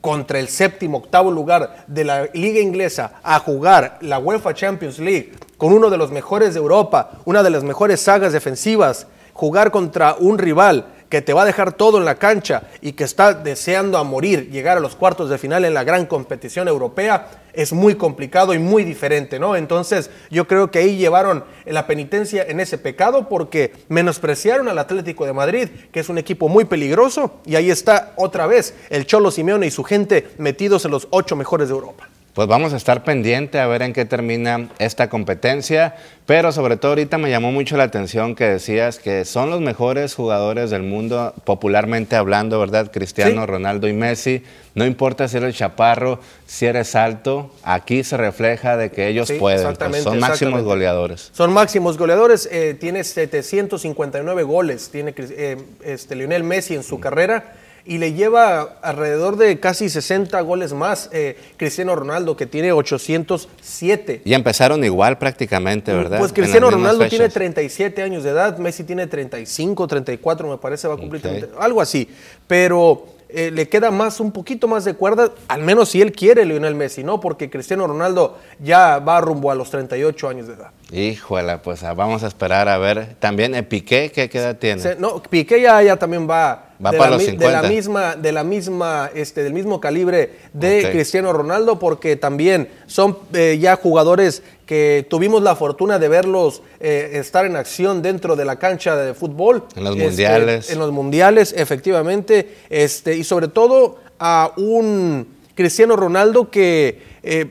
contra 0.00 0.38
el 0.38 0.48
séptimo, 0.48 0.98
octavo 0.98 1.30
lugar 1.30 1.84
de 1.86 2.04
la 2.04 2.24
liga 2.32 2.60
inglesa 2.60 3.20
a 3.22 3.38
jugar 3.38 3.98
la 4.00 4.18
UEFA 4.18 4.54
Champions 4.54 4.98
League 4.98 5.32
con 5.58 5.72
uno 5.72 5.90
de 5.90 5.98
los 5.98 6.10
mejores 6.10 6.54
de 6.54 6.60
Europa, 6.60 7.10
una 7.26 7.42
de 7.42 7.50
las 7.50 7.62
mejores 7.62 8.00
sagas 8.00 8.32
defensivas, 8.32 9.06
jugar 9.34 9.70
contra 9.70 10.16
un 10.18 10.38
rival 10.38 10.86
que 11.08 11.22
te 11.22 11.32
va 11.32 11.42
a 11.42 11.46
dejar 11.46 11.72
todo 11.72 11.98
en 11.98 12.04
la 12.04 12.16
cancha 12.16 12.64
y 12.80 12.92
que 12.92 13.04
está 13.04 13.32
deseando 13.34 13.98
a 13.98 14.04
morir 14.04 14.50
llegar 14.50 14.76
a 14.76 14.80
los 14.80 14.94
cuartos 14.94 15.30
de 15.30 15.38
final 15.38 15.64
en 15.64 15.74
la 15.74 15.84
gran 15.84 16.06
competición 16.06 16.68
europea, 16.68 17.28
es 17.52 17.72
muy 17.72 17.94
complicado 17.94 18.54
y 18.54 18.58
muy 18.58 18.84
diferente, 18.84 19.38
¿no? 19.38 19.56
Entonces 19.56 20.10
yo 20.30 20.46
creo 20.46 20.70
que 20.70 20.80
ahí 20.80 20.96
llevaron 20.96 21.44
la 21.64 21.86
penitencia 21.86 22.44
en 22.46 22.60
ese 22.60 22.78
pecado 22.78 23.28
porque 23.28 23.72
menospreciaron 23.88 24.68
al 24.68 24.78
Atlético 24.78 25.24
de 25.24 25.32
Madrid, 25.32 25.68
que 25.90 26.00
es 26.00 26.08
un 26.08 26.18
equipo 26.18 26.48
muy 26.48 26.66
peligroso, 26.66 27.40
y 27.44 27.56
ahí 27.56 27.70
está 27.70 28.12
otra 28.16 28.46
vez 28.46 28.74
el 28.90 29.06
Cholo 29.06 29.30
Simeone 29.30 29.66
y 29.66 29.70
su 29.70 29.84
gente 29.84 30.28
metidos 30.38 30.84
en 30.84 30.90
los 30.90 31.08
ocho 31.10 31.36
mejores 31.36 31.68
de 31.68 31.74
Europa 31.74 32.08
pues 32.38 32.46
vamos 32.46 32.72
a 32.72 32.76
estar 32.76 33.02
pendiente 33.02 33.58
a 33.58 33.66
ver 33.66 33.82
en 33.82 33.92
qué 33.92 34.04
termina 34.04 34.68
esta 34.78 35.08
competencia, 35.08 35.96
pero 36.24 36.52
sobre 36.52 36.76
todo 36.76 36.92
ahorita 36.92 37.18
me 37.18 37.30
llamó 37.30 37.50
mucho 37.50 37.76
la 37.76 37.82
atención 37.82 38.36
que 38.36 38.44
decías 38.44 39.00
que 39.00 39.24
son 39.24 39.50
los 39.50 39.60
mejores 39.60 40.14
jugadores 40.14 40.70
del 40.70 40.84
mundo, 40.84 41.34
popularmente 41.42 42.14
hablando, 42.14 42.60
¿verdad? 42.60 42.92
Cristiano, 42.92 43.40
¿Sí? 43.40 43.46
Ronaldo 43.48 43.88
y 43.88 43.92
Messi. 43.92 44.44
No 44.76 44.86
importa 44.86 45.26
si 45.26 45.38
eres 45.38 45.56
chaparro, 45.56 46.20
si 46.46 46.66
eres 46.66 46.94
alto, 46.94 47.52
aquí 47.64 48.04
se 48.04 48.16
refleja 48.16 48.76
de 48.76 48.92
que 48.92 49.08
ellos 49.08 49.26
sí, 49.26 49.34
pueden. 49.34 49.74
Pues 49.74 50.04
son 50.04 50.20
máximos 50.20 50.62
goleadores. 50.62 51.30
Son 51.32 51.52
máximos 51.52 51.98
goleadores, 51.98 52.48
eh, 52.52 52.76
tiene 52.78 53.02
759 53.02 54.44
goles, 54.44 54.90
tiene 54.90 55.12
eh, 55.18 55.56
este, 55.82 56.14
Lionel 56.14 56.44
Messi 56.44 56.76
en 56.76 56.84
su 56.84 57.00
carrera 57.00 57.54
y 57.88 57.96
le 57.96 58.12
lleva 58.12 58.76
alrededor 58.82 59.38
de 59.38 59.58
casi 59.58 59.88
60 59.88 60.38
goles 60.42 60.74
más 60.74 61.08
eh, 61.10 61.38
Cristiano 61.56 61.96
Ronaldo, 61.96 62.36
que 62.36 62.44
tiene 62.44 62.70
807. 62.70 64.20
Y 64.26 64.34
empezaron 64.34 64.84
igual 64.84 65.16
prácticamente, 65.16 65.94
¿verdad? 65.94 66.18
Pues 66.18 66.34
Cristiano 66.34 66.70
Ronaldo 66.70 67.04
fechas. 67.04 67.10
tiene 67.10 67.28
37 67.30 68.02
años 68.02 68.24
de 68.24 68.30
edad, 68.30 68.58
Messi 68.58 68.84
tiene 68.84 69.06
35, 69.06 69.86
34, 69.86 70.48
me 70.50 70.58
parece, 70.58 70.86
va 70.86 70.94
a 70.94 70.96
cumplir 70.98 71.26
okay. 71.26 71.40
30, 71.40 71.58
algo 71.58 71.80
así. 71.80 72.06
Pero 72.46 73.06
eh, 73.30 73.50
le 73.50 73.70
queda 73.70 73.90
más, 73.90 74.20
un 74.20 74.32
poquito 74.32 74.68
más 74.68 74.84
de 74.84 74.92
cuerda, 74.92 75.32
al 75.48 75.62
menos 75.62 75.88
si 75.88 76.02
él 76.02 76.12
quiere 76.12 76.44
Lionel 76.44 76.74
Messi, 76.74 77.02
¿no? 77.02 77.20
Porque 77.20 77.48
Cristiano 77.48 77.86
Ronaldo 77.86 78.36
ya 78.58 78.98
va 78.98 79.18
rumbo 79.22 79.50
a 79.50 79.54
los 79.54 79.70
38 79.70 80.28
años 80.28 80.46
de 80.46 80.54
edad. 80.54 80.70
Híjole, 80.92 81.56
pues 81.58 81.82
ah, 81.84 81.94
vamos 81.94 82.22
a 82.22 82.26
esperar 82.26 82.68
a 82.68 82.76
ver. 82.76 83.16
También 83.18 83.54
eh, 83.54 83.62
Piqué, 83.62 84.10
¿qué, 84.14 84.28
¿qué, 84.28 84.38
edad 84.38 84.56
tiene? 84.56 84.82
Se, 84.82 84.96
no, 84.96 85.22
Piqué 85.22 85.60
ya, 85.60 85.82
ya 85.82 85.96
también 85.96 86.28
va, 86.28 86.67
va 86.84 86.92
de, 86.92 86.98
para 86.98 87.10
la, 87.10 87.16
los 87.16 87.24
50. 87.24 87.46
de 87.46 87.52
la 87.52 87.68
misma, 87.68 88.16
de 88.16 88.32
la 88.32 88.44
misma, 88.44 89.10
este, 89.14 89.42
del 89.42 89.52
mismo 89.52 89.80
calibre 89.80 90.32
de 90.52 90.80
okay. 90.80 90.92
Cristiano 90.92 91.32
Ronaldo, 91.32 91.78
porque 91.78 92.16
también 92.16 92.68
son 92.86 93.18
eh, 93.32 93.58
ya 93.60 93.76
jugadores 93.76 94.42
que 94.66 95.06
tuvimos 95.08 95.42
la 95.42 95.56
fortuna 95.56 95.98
de 95.98 96.08
verlos 96.08 96.62
eh, 96.80 97.12
estar 97.14 97.46
en 97.46 97.56
acción 97.56 98.02
dentro 98.02 98.36
de 98.36 98.44
la 98.44 98.56
cancha 98.56 98.96
de 98.96 99.14
fútbol. 99.14 99.64
En 99.74 99.84
los 99.84 99.94
este, 99.94 100.04
mundiales. 100.06 100.70
En 100.70 100.78
los 100.78 100.92
mundiales, 100.92 101.54
efectivamente. 101.56 102.56
Este, 102.68 103.16
y 103.16 103.24
sobre 103.24 103.48
todo 103.48 103.98
a 104.18 104.52
un 104.56 105.26
Cristiano 105.54 105.96
Ronaldo 105.96 106.50
que, 106.50 107.00
eh, 107.22 107.46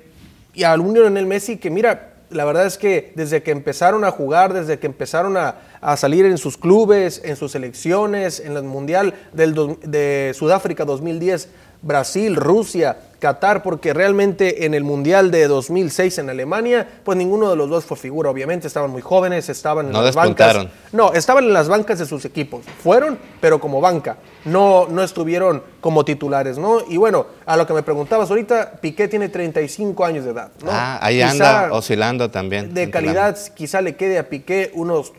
y 0.53 0.63
a 0.63 0.75
un 0.75 0.93
Lionel 0.93 1.25
Messi 1.25 1.57
que, 1.57 1.69
mira, 1.69 2.13
la 2.29 2.45
verdad 2.45 2.65
es 2.65 2.77
que 2.77 3.13
desde 3.15 3.43
que 3.43 3.51
empezaron 3.51 4.03
a 4.03 4.11
jugar, 4.11 4.53
desde 4.53 4.79
que 4.79 4.87
empezaron 4.87 5.37
a, 5.37 5.55
a 5.81 5.97
salir 5.97 6.25
en 6.25 6.37
sus 6.37 6.57
clubes, 6.57 7.21
en 7.23 7.35
sus 7.35 7.53
selecciones, 7.53 8.39
en 8.39 8.57
el 8.57 8.63
Mundial 8.63 9.13
del, 9.33 9.77
de 9.83 10.33
Sudáfrica 10.35 10.85
2010, 10.85 11.49
Brasil, 11.81 12.35
Rusia, 12.35 12.97
Qatar, 13.19 13.63
porque 13.63 13.93
realmente 13.93 14.65
en 14.65 14.73
el 14.73 14.84
Mundial 14.84 15.32
de 15.32 15.47
2006 15.47 16.19
en 16.19 16.30
Alemania, 16.30 16.88
pues 17.03 17.17
ninguno 17.17 17.49
de 17.49 17.56
los 17.56 17.69
dos 17.69 17.84
fue 17.86 17.97
figura, 17.97 18.30
obviamente, 18.30 18.67
estaban 18.67 18.91
muy 18.91 19.01
jóvenes, 19.01 19.49
estaban 19.49 19.88
en 19.88 19.91
No 19.91 20.01
las 20.01 20.13
despuntaron. 20.15 20.65
bancas. 20.65 20.93
No, 20.93 21.13
estaban 21.13 21.45
en 21.45 21.53
las 21.53 21.67
bancas 21.67 21.97
de 21.99 22.06
sus 22.06 22.25
equipos. 22.25 22.65
Fueron, 22.84 23.17
pero 23.41 23.60
como 23.60 23.82
banca. 23.82 24.17
No, 24.45 24.88
no 24.88 25.03
estuvieron 25.03 25.63
como 25.82 26.06
titulares, 26.06 26.58
¿no? 26.58 26.80
Y 26.88 26.97
bueno, 26.97 27.25
a 27.45 27.58
lo 27.58 27.65
que 27.65 27.73
me 27.73 27.84
preguntabas 27.84 28.30
ahorita, 28.30 28.73
Piqué 28.82 29.08
tiene 29.08 29.30
35 29.30 30.06
años 30.06 30.23
de 30.25 30.32
edad, 30.32 30.51
¿no? 30.63 30.69
Ah, 30.71 30.99
ahí 31.01 31.17
Quizá 31.17 31.32
anda 31.65 31.73
oscilando 31.73 32.30
también. 32.30 32.73
De 32.73 32.89
calidad, 32.91 33.38
quizá 33.56 33.82
le 33.82 33.95
quede 33.95 34.19
a 34.19 34.30
Piqué 34.30 34.71
unos 34.75 35.12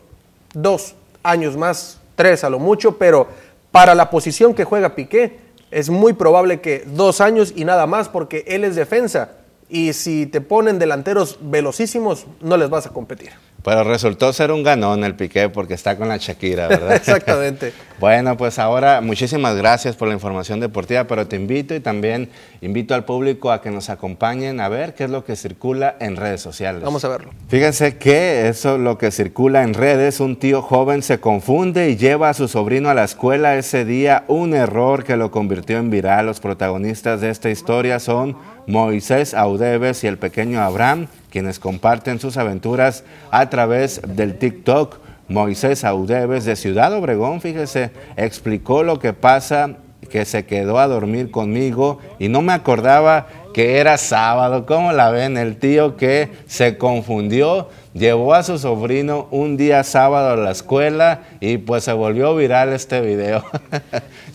dos 0.53 0.95
años 1.21 1.57
más, 1.57 1.99
tres 2.15 2.43
a 2.43 2.49
lo 2.49 2.59
mucho, 2.59 2.97
pero 2.97 3.27
para 3.71 3.93
la 3.93 4.09
posición 4.09 4.53
que 4.53 4.63
juega 4.63 4.95
Piqué, 4.95 5.48
es 5.71 5.89
muy 5.89 6.13
probable 6.13 6.61
que 6.61 6.83
dos 6.85 7.21
años 7.21 7.53
y 7.55 7.65
nada 7.65 7.85
más, 7.87 8.09
porque 8.09 8.43
él 8.47 8.63
es 8.63 8.75
defensa. 8.75 9.31
Y 9.69 9.93
si 9.93 10.25
te 10.25 10.41
ponen 10.41 10.79
delanteros 10.79 11.37
velocísimos, 11.41 12.25
no 12.41 12.57
les 12.57 12.69
vas 12.69 12.87
a 12.87 12.89
competir. 12.89 13.31
Pero 13.63 13.83
resultó 13.83 14.31
ser 14.33 14.51
un 14.51 14.63
ganón 14.63 15.03
el 15.03 15.15
Piqué 15.15 15.49
porque 15.49 15.73
está 15.73 15.97
con 15.97 16.07
la 16.07 16.17
Shakira, 16.17 16.67
¿verdad? 16.69 16.95
Exactamente. 16.95 17.73
bueno, 17.99 18.37
pues 18.37 18.59
ahora 18.59 19.01
muchísimas 19.01 19.55
gracias 19.55 19.95
por 19.95 20.07
la 20.07 20.13
información 20.13 20.59
deportiva, 20.59 21.05
pero 21.05 21.27
te 21.27 21.35
invito 21.35 21.75
y 21.75 21.79
también 21.79 22.29
invito 22.61 22.95
al 22.95 23.05
público 23.05 23.51
a 23.51 23.61
que 23.61 23.71
nos 23.71 23.89
acompañen 23.89 24.59
a 24.59 24.69
ver 24.69 24.93
qué 24.93 25.05
es 25.05 25.09
lo 25.09 25.25
que 25.25 25.35
circula 25.35 25.95
en 25.99 26.15
redes 26.15 26.41
sociales. 26.41 26.83
Vamos 26.83 27.03
a 27.03 27.09
verlo. 27.09 27.31
Fíjense 27.49 27.97
que 27.97 28.47
eso 28.47 28.77
lo 28.77 28.97
que 28.97 29.11
circula 29.11 29.63
en 29.63 29.73
redes, 29.73 30.19
un 30.19 30.37
tío 30.37 30.61
joven 30.61 31.03
se 31.03 31.19
confunde 31.19 31.89
y 31.89 31.97
lleva 31.97 32.29
a 32.29 32.33
su 32.33 32.47
sobrino 32.47 32.89
a 32.89 32.93
la 32.93 33.03
escuela 33.03 33.55
ese 33.55 33.85
día, 33.85 34.23
un 34.27 34.53
error 34.53 35.03
que 35.03 35.17
lo 35.17 35.31
convirtió 35.31 35.77
en 35.77 35.89
viral. 35.89 36.25
Los 36.25 36.39
protagonistas 36.39 37.21
de 37.21 37.29
esta 37.29 37.49
historia 37.49 37.99
son 37.99 38.37
Moisés 38.67 39.33
Audeves 39.33 40.03
y 40.03 40.07
el 40.07 40.17
pequeño 40.17 40.61
Abraham, 40.61 41.07
quienes 41.29 41.59
comparten 41.59 42.19
sus 42.19 42.37
aventuras 42.37 43.03
a 43.31 43.49
través 43.49 44.01
del 44.05 44.37
TikTok. 44.37 44.97
Moisés 45.27 45.83
Audeves 45.83 46.45
de 46.45 46.55
Ciudad 46.55 46.91
Obregón, 46.91 47.39
fíjese, 47.39 47.91
explicó 48.17 48.81
lo 48.81 48.97
que 48.97 49.13
pasa, 49.13 49.75
que 50.09 50.25
se 50.25 50.45
quedó 50.45 50.79
a 50.79 50.87
dormir 50.87 51.29
conmigo 51.29 51.99
y 52.17 52.29
no 52.29 52.41
me 52.41 52.53
acordaba 52.53 53.27
que 53.53 53.77
era 53.77 53.97
sábado. 53.97 54.65
¿Cómo 54.65 54.91
la 54.91 55.11
ven? 55.11 55.37
El 55.37 55.57
tío 55.57 55.97
que 55.97 56.29
se 56.47 56.77
confundió, 56.77 57.69
llevó 57.93 58.33
a 58.33 58.43
su 58.43 58.57
sobrino 58.57 59.27
un 59.31 59.57
día 59.57 59.83
sábado 59.83 60.31
a 60.31 60.35
la 60.35 60.51
escuela 60.51 61.21
y 61.39 61.57
pues 61.57 61.83
se 61.83 61.93
volvió 61.93 62.35
viral 62.35 62.73
este 62.73 63.01
video. 63.01 63.43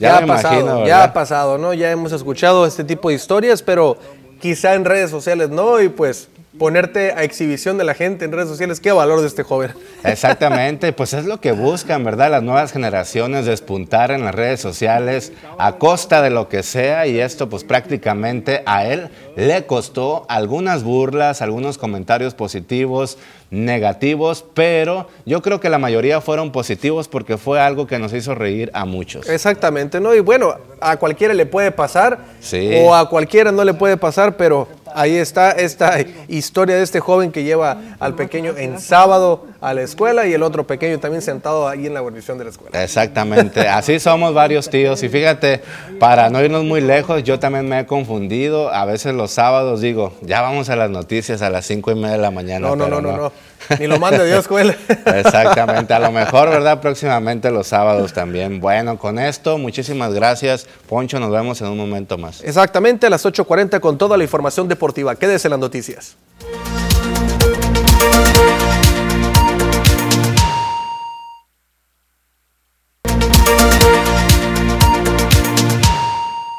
Ya, 0.00 0.20
me 0.20 0.24
ha 0.24 0.26
pasado, 0.26 0.60
imagino, 0.60 0.86
ya 0.88 1.04
ha 1.04 1.12
pasado, 1.12 1.56
¿no? 1.56 1.72
Ya 1.72 1.88
hemos 1.92 2.10
escuchado 2.10 2.66
este 2.66 2.82
tipo 2.82 3.10
de 3.10 3.14
historias, 3.14 3.62
pero 3.62 3.96
quizá 4.40 4.74
en 4.74 4.84
redes 4.84 5.08
sociales 5.08 5.50
no, 5.50 5.80
y 5.80 5.88
pues 5.88 6.28
ponerte 6.58 7.12
a 7.12 7.24
exhibición 7.24 7.78
de 7.78 7.84
la 7.84 7.94
gente 7.94 8.24
en 8.24 8.32
redes 8.32 8.48
sociales, 8.48 8.80
qué 8.80 8.92
valor 8.92 9.20
de 9.20 9.26
este 9.26 9.42
joven. 9.42 9.72
Exactamente, 10.04 10.92
pues 10.92 11.12
es 11.12 11.24
lo 11.24 11.40
que 11.40 11.52
buscan, 11.52 12.04
¿verdad? 12.04 12.30
Las 12.30 12.42
nuevas 12.42 12.72
generaciones 12.72 13.46
despuntar 13.46 14.10
en 14.10 14.24
las 14.24 14.34
redes 14.34 14.60
sociales 14.60 15.32
a 15.58 15.72
costa 15.76 16.22
de 16.22 16.30
lo 16.30 16.48
que 16.48 16.62
sea 16.62 17.06
y 17.06 17.18
esto 17.18 17.48
pues 17.48 17.64
prácticamente 17.64 18.62
a 18.66 18.86
él 18.86 19.08
le 19.36 19.66
costó 19.66 20.26
algunas 20.28 20.84
burlas, 20.84 21.42
algunos 21.42 21.78
comentarios 21.78 22.34
positivos, 22.34 23.18
negativos, 23.50 24.44
pero 24.54 25.08
yo 25.26 25.40
creo 25.42 25.60
que 25.60 25.68
la 25.70 25.78
mayoría 25.78 26.20
fueron 26.20 26.52
positivos 26.52 27.08
porque 27.08 27.36
fue 27.38 27.60
algo 27.60 27.86
que 27.86 27.98
nos 27.98 28.12
hizo 28.12 28.34
reír 28.34 28.70
a 28.74 28.84
muchos. 28.84 29.28
Exactamente, 29.28 30.00
¿no? 30.00 30.14
Y 30.14 30.20
bueno, 30.20 30.54
a 30.80 30.96
cualquiera 30.96 31.34
le 31.34 31.46
puede 31.46 31.70
pasar, 31.70 32.18
Sí. 32.40 32.70
o 32.80 32.94
a 32.94 33.08
cualquiera 33.08 33.52
no 33.52 33.64
le 33.64 33.74
puede 33.74 33.96
pasar, 33.96 34.36
pero 34.36 34.68
ahí 34.94 35.16
está 35.16 35.50
esta 35.52 35.98
historia 36.28 36.76
de 36.76 36.82
este 36.82 37.00
joven 37.00 37.32
que 37.32 37.42
lleva 37.42 37.78
al 37.98 38.14
pequeño 38.14 38.56
en 38.56 38.80
sábado 38.80 39.46
a 39.60 39.74
la 39.74 39.82
escuela 39.82 40.26
y 40.26 40.32
el 40.32 40.42
otro 40.42 40.66
pequeño 40.66 40.98
también 40.98 41.22
sentado 41.22 41.68
ahí 41.68 41.86
en 41.86 41.94
la 41.94 42.00
guarnición 42.00 42.38
de 42.38 42.44
la 42.44 42.50
escuela. 42.50 42.82
Exactamente, 42.82 43.68
así 43.68 43.98
somos 43.98 44.32
varios 44.34 44.70
tíos 44.70 45.02
y 45.02 45.08
fíjate, 45.08 45.62
para 45.98 46.30
no 46.30 46.42
irnos 46.42 46.64
muy 46.64 46.80
lejos, 46.80 47.22
yo 47.22 47.38
también 47.38 47.68
me 47.68 47.80
he 47.80 47.86
confundido, 47.86 48.72
a 48.72 48.84
veces 48.84 49.14
los 49.14 49.30
sábados 49.30 49.80
digo, 49.80 50.12
ya 50.22 50.40
vamos 50.40 50.68
a 50.68 50.76
las 50.76 50.90
noticias 50.90 51.42
a 51.42 51.50
las 51.50 51.66
cinco 51.66 51.90
y 51.90 51.94
media 51.94 52.12
de 52.12 52.18
la 52.18 52.30
mañana. 52.30 52.68
No, 52.68 52.76
no, 52.76 52.88
no, 52.88 53.00
no, 53.00 53.16
no. 53.16 53.32
Ni 53.78 53.86
lo 53.86 53.98
mande 53.98 54.26
Dios, 54.26 54.46
Joel. 54.46 54.76
Exactamente, 55.06 55.94
a 55.94 55.98
lo 55.98 56.12
mejor, 56.12 56.50
¿verdad? 56.50 56.80
Próximamente 56.80 57.50
los 57.50 57.66
sábados 57.66 58.12
también. 58.12 58.60
Bueno, 58.60 58.98
con 58.98 59.18
esto, 59.18 59.58
muchísimas 59.58 60.12
gracias. 60.12 60.66
Poncho, 60.88 61.18
nos 61.20 61.30
vemos 61.30 61.60
en 61.60 61.68
un 61.68 61.78
momento 61.78 62.18
más. 62.18 62.42
Exactamente, 62.42 63.06
a 63.06 63.10
las 63.10 63.24
8.40 63.24 63.80
con 63.80 63.98
toda 63.98 64.16
la 64.16 64.24
información 64.24 64.68
deportiva. 64.68 65.14
Quédese 65.16 65.48
en 65.48 65.52
las 65.52 65.60
noticias. 65.60 66.16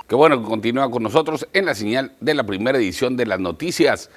Qué 0.08 0.14
bueno 0.14 0.40
que 0.40 0.48
continúa 0.48 0.90
con 0.92 1.02
nosotros 1.02 1.48
en 1.52 1.66
la 1.66 1.74
señal 1.74 2.12
de 2.20 2.36
la 2.36 2.44
primera 2.44 2.78
edición 2.78 3.18
de 3.18 3.26
las 3.26 3.40
noticias. 3.40 4.12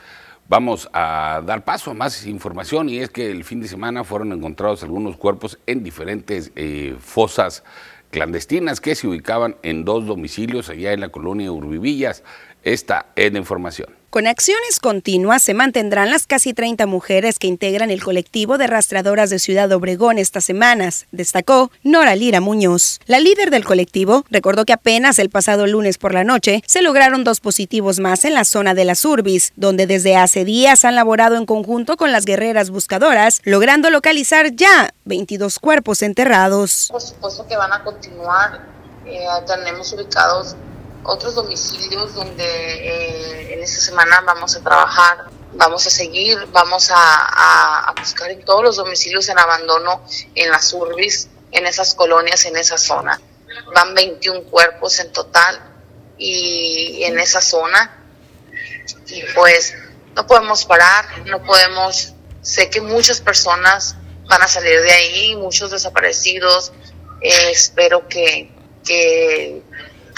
Vamos 0.50 0.88
a 0.94 1.42
dar 1.44 1.62
paso 1.62 1.90
a 1.90 1.94
más 1.94 2.24
información 2.24 2.88
y 2.88 3.00
es 3.00 3.10
que 3.10 3.30
el 3.30 3.44
fin 3.44 3.60
de 3.60 3.68
semana 3.68 4.02
fueron 4.02 4.32
encontrados 4.32 4.82
algunos 4.82 5.18
cuerpos 5.18 5.58
en 5.66 5.84
diferentes 5.84 6.52
eh, 6.56 6.96
fosas 6.98 7.64
clandestinas 8.10 8.80
que 8.80 8.94
se 8.94 9.06
ubicaban 9.06 9.56
en 9.62 9.84
dos 9.84 10.06
domicilios 10.06 10.70
allá 10.70 10.94
en 10.94 11.00
la 11.00 11.10
colonia 11.10 11.52
Urbivillas. 11.52 12.24
Esta 12.62 13.06
es 13.16 13.32
la 13.32 13.38
información. 13.38 13.98
Con 14.10 14.26
acciones 14.26 14.80
continuas 14.80 15.42
se 15.42 15.52
mantendrán 15.52 16.10
las 16.10 16.26
casi 16.26 16.54
30 16.54 16.86
mujeres 16.86 17.38
que 17.38 17.46
integran 17.46 17.90
el 17.90 18.02
colectivo 18.02 18.56
de 18.56 18.66
rastreadoras 18.66 19.28
de 19.28 19.38
Ciudad 19.38 19.70
Obregón 19.70 20.16
estas 20.16 20.46
semanas, 20.46 21.06
destacó 21.12 21.70
Nora 21.82 22.16
Lira 22.16 22.40
Muñoz. 22.40 23.00
La 23.04 23.20
líder 23.20 23.50
del 23.50 23.66
colectivo 23.66 24.24
recordó 24.30 24.64
que 24.64 24.72
apenas 24.72 25.18
el 25.18 25.28
pasado 25.28 25.66
lunes 25.66 25.98
por 25.98 26.14
la 26.14 26.24
noche 26.24 26.62
se 26.66 26.80
lograron 26.80 27.22
dos 27.22 27.40
positivos 27.40 28.00
más 28.00 28.24
en 28.24 28.32
la 28.32 28.44
zona 28.44 28.72
de 28.72 28.86
las 28.86 29.04
Urbis, 29.04 29.52
donde 29.56 29.86
desde 29.86 30.16
hace 30.16 30.46
días 30.46 30.86
han 30.86 30.94
laborado 30.94 31.36
en 31.36 31.44
conjunto 31.44 31.98
con 31.98 32.10
las 32.10 32.24
guerreras 32.24 32.70
buscadoras, 32.70 33.42
logrando 33.44 33.90
localizar 33.90 34.52
ya 34.54 34.88
22 35.04 35.58
cuerpos 35.58 36.00
enterrados. 36.00 36.88
Por 36.90 37.02
supuesto 37.02 37.46
que 37.46 37.58
van 37.58 37.74
a 37.74 37.84
continuar. 37.84 38.62
Eh, 39.04 39.26
tenemos 39.46 39.92
ubicados 39.92 40.56
otros 41.08 41.34
domicilios 41.34 42.14
donde 42.14 42.44
eh, 42.44 43.54
en 43.54 43.62
esta 43.62 43.80
semana 43.80 44.20
vamos 44.26 44.54
a 44.56 44.62
trabajar, 44.62 45.24
vamos 45.54 45.86
a 45.86 45.90
seguir, 45.90 46.38
vamos 46.52 46.90
a, 46.90 47.88
a, 47.88 47.94
buscar 47.98 48.30
en 48.30 48.44
todos 48.44 48.62
los 48.62 48.76
domicilios 48.76 49.28
en 49.30 49.38
abandono 49.38 50.04
en 50.34 50.50
las 50.50 50.72
urbis, 50.74 51.28
en 51.50 51.66
esas 51.66 51.94
colonias, 51.94 52.44
en 52.44 52.56
esa 52.58 52.76
zona. 52.76 53.18
Van 53.74 53.94
21 53.94 54.42
cuerpos 54.44 55.00
en 55.00 55.10
total 55.10 55.58
y 56.18 57.02
en 57.04 57.18
esa 57.18 57.40
zona. 57.40 58.04
Y 59.06 59.22
pues 59.34 59.74
no 60.14 60.26
podemos 60.26 60.66
parar, 60.66 61.26
no 61.26 61.42
podemos, 61.42 62.12
sé 62.42 62.68
que 62.68 62.82
muchas 62.82 63.20
personas 63.22 63.96
van 64.26 64.42
a 64.42 64.48
salir 64.48 64.82
de 64.82 64.92
ahí, 64.92 65.36
muchos 65.36 65.70
desaparecidos, 65.70 66.72
eh, 67.22 67.50
espero 67.50 68.06
que, 68.08 68.52
que 68.84 69.62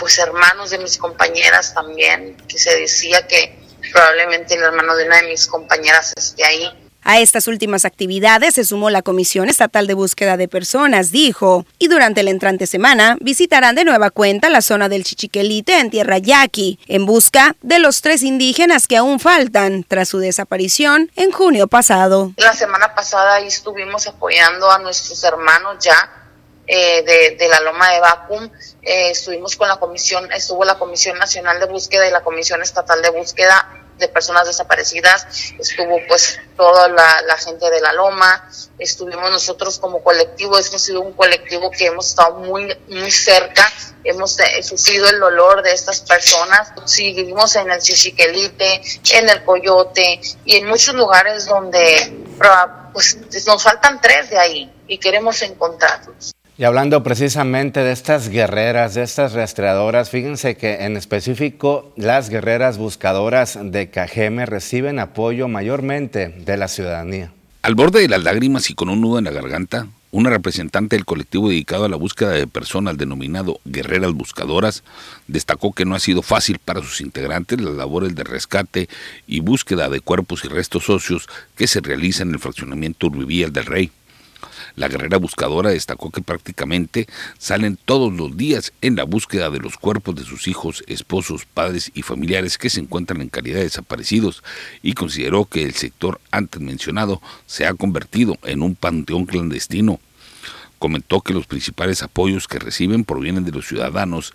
pues 0.00 0.18
hermanos 0.18 0.70
de 0.70 0.78
mis 0.78 0.96
compañeras 0.96 1.74
también, 1.74 2.36
que 2.48 2.58
se 2.58 2.74
decía 2.74 3.26
que 3.26 3.56
probablemente 3.92 4.54
el 4.54 4.62
hermano 4.62 4.96
de 4.96 5.04
una 5.04 5.20
de 5.20 5.28
mis 5.28 5.46
compañeras 5.46 6.14
esté 6.16 6.42
ahí. 6.42 6.90
A 7.02 7.18
estas 7.18 7.46
últimas 7.48 7.84
actividades 7.84 8.54
se 8.54 8.64
sumó 8.64 8.90
la 8.90 9.02
Comisión 9.02 9.48
Estatal 9.48 9.86
de 9.86 9.94
Búsqueda 9.94 10.36
de 10.36 10.48
Personas, 10.48 11.10
dijo, 11.10 11.64
y 11.78 11.88
durante 11.88 12.22
la 12.22 12.30
entrante 12.30 12.66
semana 12.66 13.16
visitarán 13.20 13.74
de 13.74 13.84
nueva 13.84 14.10
cuenta 14.10 14.50
la 14.50 14.60
zona 14.60 14.88
del 14.88 15.04
Chichiquelite 15.04 15.78
en 15.78 15.90
Tierra 15.90 16.18
Yaqui, 16.18 16.78
en 16.88 17.06
busca 17.06 17.56
de 17.62 17.78
los 17.78 18.02
tres 18.02 18.22
indígenas 18.22 18.86
que 18.86 18.98
aún 18.98 19.18
faltan 19.18 19.84
tras 19.84 20.08
su 20.08 20.18
desaparición 20.18 21.10
en 21.16 21.30
junio 21.30 21.68
pasado. 21.68 22.32
La 22.36 22.52
semana 22.52 22.94
pasada 22.94 23.36
ahí 23.36 23.46
estuvimos 23.46 24.06
apoyando 24.06 24.70
a 24.70 24.78
nuestros 24.78 25.24
hermanos 25.24 25.76
ya 25.80 26.19
eh, 26.72 27.35
de, 27.37 27.48
la 27.48 27.59
Loma 27.59 27.90
de 27.92 27.98
Vacum. 27.98 28.44
Eh, 28.80 29.11
estuvimos 29.11 29.56
con 29.56 29.66
la 29.66 29.78
comisión, 29.78 30.30
estuvo 30.30 30.64
la 30.64 30.78
Comisión 30.78 31.18
Nacional 31.18 31.59
de 31.59 31.66
Búsqueda 31.66 32.06
y 32.06 32.12
la 32.12 32.22
Comisión 32.22 32.62
Estatal 32.62 33.02
de 33.02 33.11
Búsqueda 33.11 33.68
de 33.98 34.06
Personas 34.06 34.46
Desaparecidas, 34.46 35.26
estuvo 35.59 35.98
pues 36.09 36.38
toda 36.56 36.88
la, 36.88 37.37
gente 37.37 37.68
de 37.68 37.80
la 37.80 37.92
Loma, 37.92 38.48
estuvimos 38.78 39.30
nosotros 39.30 39.78
como 39.80 40.02
colectivo, 40.02 40.56
hemos 40.59 40.80
sido 40.80 41.00
un 41.00 41.12
colectivo 41.12 41.70
que 41.70 41.87
hemos 41.87 42.09
estado 42.09 42.37
muy, 42.37 42.75
muy 42.88 43.10
cerca, 43.10 43.71
hemos 44.04 44.38
eh, 44.38 44.62
sufrido 44.62 45.08
el 45.08 45.18
dolor 45.18 45.62
de 45.62 45.73
estas 45.73 46.00
personas, 46.00 46.73
seguimos 46.87 47.56
en 47.56 47.71
el 47.71 47.81
Chichiquelite, 47.81 48.81
en 49.14 49.29
el 49.29 49.44
Coyote 49.44 50.21
y 50.44 50.56
en 50.56 50.66
muchos 50.66 50.94
lugares 50.94 51.46
donde 51.46 52.25
pues 52.92 53.18
nos 53.44 53.62
faltan 53.62 54.00
tres 54.00 54.31
de 54.31 54.38
ahí 54.38 54.73
y 54.87 54.98
queremos 54.98 55.42
encontrarlos. 55.42 56.33
Y 56.61 56.65
hablando 56.65 57.02
precisamente 57.02 57.81
de 57.81 57.90
estas 57.90 58.29
guerreras, 58.29 58.92
de 58.92 59.02
estas 59.02 59.33
rastreadoras, 59.33 60.11
fíjense 60.11 60.58
que 60.58 60.85
en 60.85 60.98
específico 60.98 61.94
las 61.96 62.29
guerreras 62.29 62.77
buscadoras 62.77 63.58
de 63.63 63.88
Cajeme 63.88 64.44
reciben 64.44 64.98
apoyo 64.98 65.48
mayormente 65.48 66.29
de 66.29 66.58
la 66.58 66.69
ciudadanía. 66.69 67.33
Al 67.63 67.75
borde 67.75 68.02
de 68.02 68.08
las 68.08 68.25
lágrimas 68.25 68.69
y 68.69 68.75
con 68.75 68.90
un 68.90 69.00
nudo 69.00 69.17
en 69.17 69.25
la 69.25 69.31
garganta, 69.31 69.87
una 70.11 70.29
representante 70.29 70.96
del 70.96 71.06
colectivo 71.06 71.48
dedicado 71.48 71.87
a 71.87 71.88
la 71.88 71.96
búsqueda 71.96 72.33
de 72.33 72.46
personas 72.46 72.98
denominado 72.98 73.58
Guerreras 73.65 74.13
Buscadoras 74.13 74.85
destacó 75.29 75.73
que 75.73 75.87
no 75.87 75.94
ha 75.94 75.98
sido 75.98 76.21
fácil 76.21 76.58
para 76.58 76.83
sus 76.83 77.00
integrantes 77.00 77.58
las 77.58 77.73
labores 77.73 78.15
de 78.15 78.25
rescate 78.25 78.90
y 79.27 79.40
búsqueda 79.40 79.88
de 79.88 80.00
cuerpos 80.00 80.44
y 80.44 80.48
restos 80.48 80.90
óseos 80.90 81.27
que 81.56 81.67
se 81.67 81.81
realizan 81.81 82.29
en 82.29 82.35
el 82.35 82.40
fraccionamiento 82.40 83.06
Urbivías 83.06 83.50
del 83.50 83.65
Rey. 83.65 83.92
La 84.81 84.88
guerrera 84.88 85.18
buscadora 85.18 85.68
destacó 85.68 86.10
que 86.10 86.22
prácticamente 86.22 87.06
salen 87.37 87.76
todos 87.85 88.14
los 88.14 88.38
días 88.38 88.72
en 88.81 88.96
la 88.96 89.04
búsqueda 89.04 89.50
de 89.50 89.58
los 89.58 89.76
cuerpos 89.76 90.14
de 90.14 90.24
sus 90.24 90.48
hijos, 90.48 90.83
esposos, 90.87 91.44
padres 91.44 91.92
y 91.94 92.00
familiares 92.00 92.56
que 92.56 92.70
se 92.70 92.81
encuentran 92.81 93.20
en 93.20 93.28
calidad 93.28 93.58
de 93.58 93.64
desaparecidos 93.64 94.42
y 94.83 94.94
consideró 94.94 95.44
que 95.44 95.64
el 95.64 95.74
sector 95.74 96.18
antes 96.31 96.62
mencionado 96.62 97.20
se 97.44 97.66
ha 97.66 97.74
convertido 97.74 98.38
en 98.42 98.62
un 98.62 98.74
panteón 98.74 99.26
clandestino. 99.26 100.00
Comentó 100.78 101.20
que 101.20 101.35
los 101.35 101.46
principales 101.46 102.02
apoyos 102.02 102.48
que 102.48 102.58
reciben 102.58 103.04
provienen 103.04 103.44
de 103.44 103.52
los 103.52 103.68
ciudadanos 103.68 104.33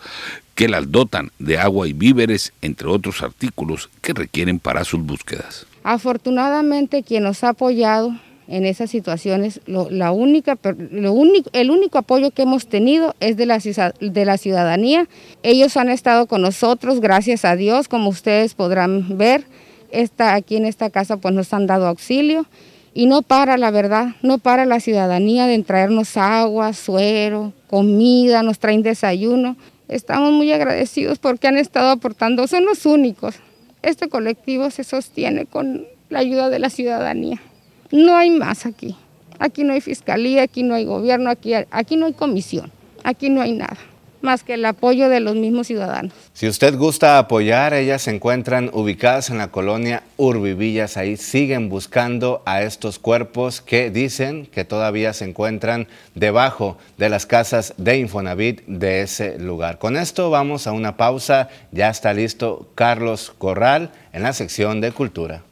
que 0.54 0.70
las 0.70 0.92
dotan 0.92 1.32
de 1.40 1.58
agua 1.58 1.88
y 1.88 1.94
víveres, 1.94 2.54
entre 2.62 2.88
otros 2.88 3.24
artículos 3.24 3.90
que 4.04 4.14
requieren 4.14 4.60
para 4.60 4.84
sus 4.84 5.02
búsquedas. 5.02 5.66
Afortunadamente 5.82 7.02
quien 7.02 7.24
nos 7.24 7.44
ha 7.44 7.50
apoyado 7.50 8.16
en 8.48 8.66
esas 8.66 8.90
situaciones. 8.90 9.62
la 9.66 10.12
única, 10.12 10.58
el 11.54 11.72
único 11.72 11.98
apoyo 11.98 12.32
que 12.32 12.44
hemos 12.44 12.68
tenido 12.68 13.16
es 13.20 13.38
de 13.38 13.46
la, 13.46 13.60
de 14.00 14.26
la 14.26 14.38
ciudadanía. 14.38 15.08
Ellos 15.44 15.78
han 15.78 15.90
estado 15.90 16.28
con 16.28 16.42
nosotros, 16.42 17.00
gracias 17.00 17.46
a 17.46 17.56
Dios, 17.56 17.88
como 17.88 18.10
ustedes 18.10 18.54
podrán 18.54 19.18
ver. 19.18 19.46
Esta, 19.92 20.34
aquí 20.34 20.58
en 20.58 20.66
esta 20.66 20.90
casa 20.90 21.18
pues 21.18 21.34
nos 21.34 21.54
han 21.54 21.68
dado 21.68 21.88
auxilio 21.88 22.46
y 22.94 23.08
no 23.08 23.22
para, 23.22 23.58
la 23.58 23.72
verdad, 23.72 24.16
no 24.22 24.38
para 24.38 24.66
la 24.66 24.80
ciudadanía 24.80 25.48
de 25.48 25.62
traernos 25.64 26.18
agua, 26.18 26.74
suero, 26.74 27.54
comida, 27.70 28.42
nos 28.42 28.60
traen 28.60 28.84
desayuno. 28.84 29.58
Estamos 29.88 30.32
muy 30.32 30.52
agradecidos 30.52 31.20
porque 31.20 31.48
han 31.48 31.58
estado 31.58 31.90
aportando, 31.90 32.48
son 32.48 32.66
los 32.66 32.86
únicos. 32.86 33.36
Este 33.82 34.10
colectivo 34.10 34.70
se 34.72 34.84
sostiene 34.84 35.46
con 35.46 35.86
la 36.10 36.20
ayuda 36.20 36.50
de 36.50 36.60
la 36.60 36.70
ciudadanía. 36.70 37.42
No 37.96 38.18
hay 38.18 38.30
más 38.30 38.66
aquí. 38.66 38.94
Aquí 39.40 39.64
no 39.64 39.72
hay 39.72 39.80
fiscalía, 39.80 40.44
aquí 40.44 40.64
no 40.64 40.76
hay 40.76 40.84
gobierno, 40.84 41.30
aquí, 41.30 41.54
aquí 41.54 41.96
no 41.96 42.06
hay 42.06 42.14
comisión, 42.14 42.72
aquí 43.04 43.30
no 43.30 43.42
hay 43.42 43.54
nada 43.54 43.78
más 44.22 44.44
que 44.44 44.56
el 44.56 44.66
apoyo 44.66 45.08
de 45.08 45.20
los 45.22 45.36
mismos 45.36 45.68
ciudadanos. 45.68 46.12
Si 46.34 46.48
usted 46.48 46.76
gusta 46.76 47.20
apoyar, 47.20 47.74
ellas 47.74 48.02
se 48.02 48.12
encuentran 48.12 48.70
ubicadas 48.74 49.30
en 49.30 49.38
la 49.38 49.50
colonia 49.50 50.02
Urbivillas. 50.18 50.98
Ahí 50.98 51.16
siguen 51.16 51.70
buscando 51.70 52.42
a 52.46 52.64
estos 52.64 52.98
cuerpos 52.98 53.62
que 53.62 53.92
dicen 53.92 54.48
que 54.48 54.66
todavía 54.66 55.14
se 55.14 55.26
encuentran 55.26 55.88
debajo 56.16 56.78
de 56.98 57.10
las 57.10 57.26
casas 57.26 57.76
de 57.78 58.00
Infonavit 58.00 58.66
de 58.66 59.04
ese 59.04 59.38
lugar. 59.38 59.78
Con 59.78 59.96
esto 59.96 60.32
vamos 60.32 60.66
a 60.66 60.72
una 60.72 60.98
pausa. 60.98 61.50
Ya 61.72 61.90
está 61.90 62.12
listo 62.14 62.68
Carlos 62.74 63.32
Corral 63.38 63.92
en 64.12 64.24
la 64.24 64.34
sección 64.34 64.82
de 64.82 64.92
Cultura. 64.92 65.44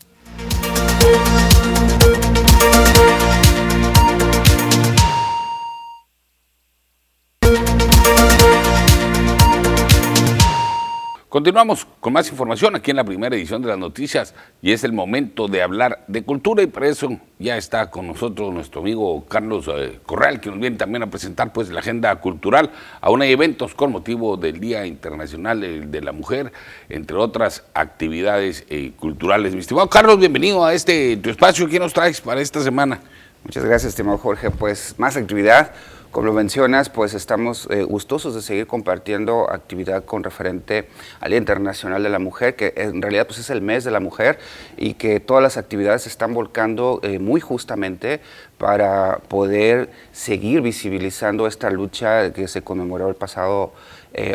Continuamos 11.34 11.88
con 11.99 12.13
más 12.13 12.29
información 12.29 12.75
aquí 12.75 12.91
en 12.91 12.97
la 12.97 13.03
primera 13.03 13.36
edición 13.36 13.63
de 13.63 13.67
las 13.67 13.79
noticias 13.79 14.36
y 14.61 14.71
es 14.71 14.84
el 14.84 14.93
momento 14.93 15.47
de 15.47 15.63
hablar 15.63 16.05
de 16.07 16.21
cultura 16.23 16.61
y 16.61 16.67
por 16.67 16.84
eso 16.84 17.17
ya 17.39 17.57
está 17.57 17.89
con 17.89 18.05
nosotros 18.05 18.53
nuestro 18.53 18.81
amigo 18.81 19.25
Carlos 19.27 19.67
eh, 19.67 19.99
Corral 20.05 20.39
que 20.39 20.51
nos 20.51 20.59
viene 20.59 20.77
también 20.77 21.01
a 21.01 21.09
presentar 21.09 21.51
pues 21.51 21.71
la 21.71 21.79
agenda 21.79 22.15
cultural. 22.17 22.69
Aún 23.01 23.23
hay 23.23 23.31
eventos 23.31 23.73
con 23.73 23.91
motivo 23.91 24.38
del 24.38 24.59
Día 24.59 24.86
Internacional 24.86 25.89
de, 25.89 26.01
la 26.01 26.11
Mujer, 26.11 26.53
entre 26.88 27.17
otras 27.17 27.63
actividades 27.73 28.63
eh, 28.69 28.91
culturales. 28.95 29.55
Mi 29.55 29.61
estimado 29.61 29.89
Carlos, 29.89 30.19
bienvenido 30.19 30.63
a 30.63 30.75
este 30.75 31.17
tu 31.17 31.31
espacio. 31.31 31.67
¿Qué 31.67 31.79
nos 31.79 31.93
traes 31.93 32.21
para 32.21 32.41
esta 32.41 32.61
semana? 32.61 32.99
Muchas 33.43 33.65
gracias, 33.65 33.89
estimado 33.89 34.19
Jorge. 34.19 34.51
Pues 34.51 34.93
más 34.99 35.17
actividad. 35.17 35.71
Como 36.14 36.28
lo 36.28 36.34
mencionas, 36.34 36.89
pues 36.89 37.16
estamos 37.16 37.68
eh, 37.72 37.82
gustosos 37.82 38.36
de 38.36 38.43
seguir 38.43 38.68
compartiendo 38.68 39.49
actividad 39.49 40.05
con 40.05 40.24
referente 40.24 40.88
al 41.20 41.32
Día 41.32 41.39
Internacional 41.39 42.03
de 42.03 42.09
la 42.09 42.20
Mujer, 42.20 42.55
que 42.55 42.72
en 42.78 43.01
realidad 43.01 43.26
pues 43.26 43.39
es 43.39 43.49
el 43.49 43.61
mes 43.64 43.84
de 43.84 43.89
la 43.89 43.99
mujer 43.99 44.38
y 44.78 44.93
que 44.93 45.20
todas 45.20 45.41
las 45.41 45.57
actividades 45.57 46.03
se 46.03 46.09
están 46.09 46.36
volcando 46.36 46.99
eh, 47.01 47.18
muy 47.18 47.41
justamente 47.41 48.22
para 48.59 49.22
poder 49.28 49.89
seguir 50.11 50.61
visibilizando 50.61 51.47
esta 51.47 51.72
lucha 51.72 52.32
que 52.32 52.47
se 52.47 52.61
conmemoró 52.61 53.09
el 53.09 53.16
pasado 53.16 53.74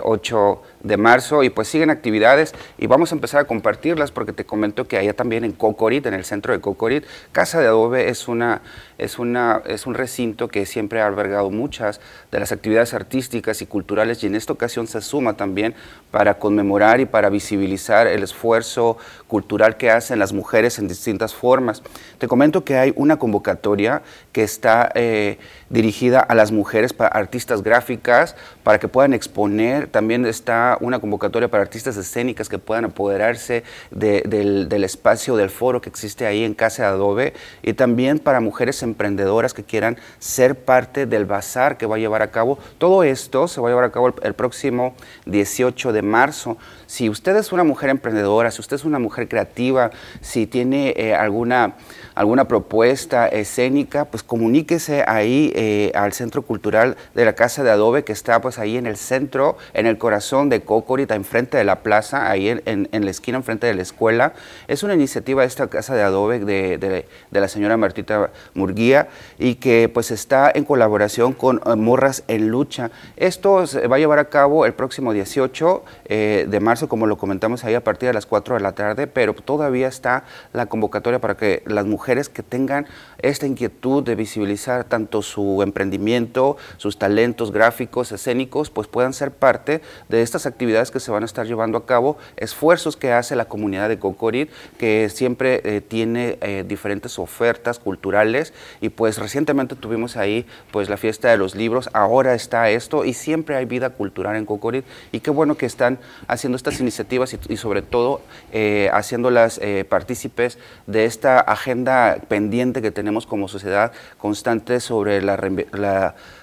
8 0.03 0.63
eh, 0.63 0.78
de 0.83 0.97
marzo 0.97 1.43
y 1.43 1.51
pues 1.51 1.69
siguen 1.69 1.91
actividades 1.91 2.55
y 2.79 2.87
vamos 2.87 3.13
a 3.13 3.15
empezar 3.15 3.41
a 3.41 3.45
compartirlas 3.45 4.11
porque 4.11 4.33
te 4.33 4.45
comento 4.45 4.87
que 4.87 4.97
allá 4.97 5.13
también 5.13 5.45
en 5.45 5.53
Cocorit, 5.53 6.07
en 6.07 6.15
el 6.15 6.25
centro 6.25 6.53
de 6.53 6.61
Cocorit, 6.61 7.05
Casa 7.33 7.61
de 7.61 7.67
Adobe 7.67 8.09
es, 8.09 8.29
una, 8.29 8.63
es, 8.99 9.19
una, 9.19 9.63
es 9.67 9.87
un 9.87 9.95
recinto 9.95 10.49
que 10.49 10.67
siempre 10.67 11.01
ha 11.01 11.07
albergado 11.07 11.51
muchas 11.51 12.01
de 12.31 12.41
las 12.41 12.53
actividades 12.53 12.95
artísticas 12.95 13.63
y 13.63 13.67
culturales 13.67 14.23
y 14.23 14.27
en 14.27 14.35
esta 14.35 14.53
ocasión 14.53 14.87
se 14.87 15.01
suma 15.01 15.35
también 15.35 15.75
para 16.11 16.35
conmemorar 16.35 17.01
y 17.01 17.07
para 17.07 17.29
visibilizar 17.29 18.07
el 18.07 18.23
esfuerzo 18.23 18.97
cultural 19.27 19.77
que 19.77 19.91
hacen 19.91 20.19
las 20.19 20.33
mujeres 20.33 20.79
en 20.79 20.89
distintas 20.89 21.35
formas. 21.35 21.83
Te 22.19 22.29
comento 22.29 22.65
que 22.65 22.77
hay 22.77 22.93
una 22.97 23.19
convocatoria 23.19 24.03
que 24.33 24.43
está 24.43 24.91
eh, 24.95 25.39
dirigida 25.69 26.21
a 26.21 26.35
las 26.35 26.53
mujeres, 26.53 26.93
para 26.93 27.11
artistas 27.11 27.63
gráficas, 27.63 28.37
para 28.63 28.79
que 28.79 28.89
puedan 28.89 29.13
exponer. 29.13 29.89
También 29.89 30.25
está 30.27 30.68
una 30.81 30.99
convocatoria 30.99 31.49
para 31.49 31.63
artistas 31.63 31.97
escénicas 31.97 32.49
que 32.49 32.59
puedan 32.59 32.85
apoderarse 32.85 33.65
del, 33.91 34.85
espacio, 34.85 35.37
del 35.37 35.49
foro 35.49 35.81
que 35.81 35.89
existe 35.89 36.27
ahí 36.27 36.45
en 36.45 36.55
Casa 36.55 36.83
de 36.83 36.89
Adobe. 36.89 37.33
Y 37.63 37.73
también 37.73 38.19
para 38.19 38.41
mujeres 38.41 38.83
emprendedoras 38.83 39.55
que 39.55 39.65
quieran 39.65 39.97
ser 40.19 40.57
parte 40.57 41.07
del 41.07 41.25
bazar 41.25 41.79
que 41.79 41.87
va 41.87 41.97
a 41.97 41.99
llevar 41.99 42.23
a 42.23 42.31
cabo. 42.31 42.59
Todo 42.79 43.03
esto 43.03 43.49
se 43.49 43.61
va 43.61 43.69
a 43.69 43.71
llevar 43.71 43.85
a 43.85 43.93
cabo 43.93 44.15
el, 44.23 44.35
próximo 44.35 44.95
18 45.27 45.93
de 45.93 46.03
marzo. 46.03 46.59
Si 46.89 47.11
usted 47.11 47.37
es 47.37 47.53
una 47.53 47.65
mujer 47.65 47.91
emprendedora, 47.91 48.51
si 48.51 48.63
usted 48.63 48.77
es 48.77 48.87
una 48.87 48.99
mujer 48.99 49.29
creativa, 49.29 49.91
si 50.23 50.47
tiene 50.47 50.95
eh, 50.97 51.15
alguna 51.15 51.75
alguna 52.19 52.49
propuesta 52.49 53.29
escénica, 53.29 54.05
pues 54.07 54.25
comuníquese 54.25 55.05
ahí 55.07 55.53
eh, 55.55 55.93
al 55.95 56.13
Centro 56.13 56.43
Cultural 56.43 56.97
de 57.15 57.25
la 57.25 57.35
Casa 57.35 57.63
de 57.63 57.71
Adobe, 57.71 58.03
que 58.03 58.13
está 58.13 58.41
pues 58.41 58.59
ahí 58.59 58.77
en 58.77 58.87
el 58.87 58.97
centro, 58.97 59.57
en 59.73 59.87
el 59.87 59.99
corazón 59.99 60.49
de 60.49 60.63
Cocorita, 60.63 61.15
enfrente 61.15 61.57
de 61.57 61.63
la 61.63 61.85
plaza, 61.85 62.29
ahí 62.29 62.49
en, 62.49 62.89
la 62.91 63.11
esquina, 63.11 63.39
enfrente 63.39 63.69
de 63.69 63.75
la 63.75 63.83
escuela. 63.83 64.33
Es 64.67 64.83
una 64.83 64.95
iniciativa 64.95 65.43
de 65.43 65.47
esta 65.49 65.69
Casa 65.69 65.95
de 65.95 66.03
Adobe 66.03 66.41
de, 66.41 67.07
la 67.31 67.47
señora 67.47 67.77
Martita 67.77 68.31
Murguía 68.55 69.07
y 69.39 69.55
que 69.55 69.89
pues 69.89 70.11
está 70.11 70.51
en 70.53 70.65
colaboración 70.65 71.33
con 71.35 71.61
eh, 71.65 71.77
Morras 71.77 72.25
en 72.27 72.49
Lucha. 72.49 72.91
Esto 73.17 73.65
se 73.69 73.87
va 73.87 73.95
a 73.95 73.99
llevar 74.01 74.19
a 74.19 74.29
cabo 74.29 74.67
el 74.67 74.75
próximo 74.75 75.13
18 75.13 75.85
eh, 76.07 76.47
de 76.49 76.61
marzo, 76.61 76.78
como 76.87 77.07
lo 77.07 77.19
comentamos 77.19 77.65
ahí 77.65 77.75
a 77.75 77.83
partir 77.83 78.09
de 78.09 78.13
las 78.13 78.27
4 78.27 78.55
de 78.55 78.61
la 78.61 78.73
tarde, 78.73 79.07
pero 79.07 79.35
todavía 79.35 79.89
está 79.89 80.25
la 80.53 80.67
convocatoria 80.67 81.21
para 81.21 81.37
que 81.37 81.63
las 81.67 81.87
mujeres 81.87 82.29
que 82.29 82.43
tengan 82.43 82.87
esta 83.19 83.47
inquietud 83.47 84.03
de 84.05 84.15
visibilizar 84.15 84.85
tanto 84.85 85.23
su 85.23 85.63
emprendimiento, 85.63 86.57
sus 86.77 86.99
talentos 86.99 87.51
gráficos, 87.51 88.13
escénicos, 88.13 88.71
pues 88.71 88.87
puedan 88.87 89.13
ser 89.13 89.33
parte 89.33 89.81
de 90.09 90.23
estas 90.23 90.47
actividades 90.47 90.91
que 90.91 91.01
se 91.01 91.11
van 91.11 91.23
a 91.23 91.27
estar 91.27 91.47
llevando 91.47 91.79
a 91.79 91.87
cabo, 91.87 92.19
esfuerzos 92.37 92.97
que 92.97 93.13
hace 93.13 93.35
la 93.35 93.47
comunidad 93.47 93.89
de 93.89 93.99
Cocorit, 93.99 94.51
que 94.79 95.09
siempre 95.09 95.61
eh, 95.65 95.81
tiene 95.81 96.39
eh, 96.41 96.65
diferentes 96.67 97.19
ofertas 97.19 97.79
culturales. 97.79 98.53
Y 98.81 98.91
pues 98.91 99.19
recientemente 99.19 99.75
tuvimos 99.75 100.17
ahí 100.17 100.47
pues 100.71 100.89
la 100.89 100.97
fiesta 100.97 101.31
de 101.31 101.37
los 101.37 101.55
libros, 101.55 101.91
ahora 101.93 102.35
está 102.35 102.71
esto 102.71 103.05
y 103.05 103.15
siempre 103.15 103.57
hay 103.57 103.65
vida 103.65 103.91
cultural 103.91 104.37
en 104.37 104.47
Cocorit 104.47 104.85
y 105.13 105.21
qué 105.21 105.31
bueno 105.31 105.57
que 105.57 105.67
están 105.67 105.99
haciendo 106.27 106.57
iniciativas 106.81 107.37
y, 107.49 107.57
sobre 107.57 107.83
todo 107.83 108.21
eh, 108.53 108.91
haciéndolas 108.93 109.61
partícipes 109.89 110.59
de 110.87 111.05
esta 111.05 111.41
agenda 111.41 112.19
pendiente 112.29 112.83
que 112.83 112.91
tenemos 112.91 113.27
como 113.27 113.49
sociedad 113.49 113.93
constante 114.19 114.81
sobre 114.81 115.21
la, 115.23 115.37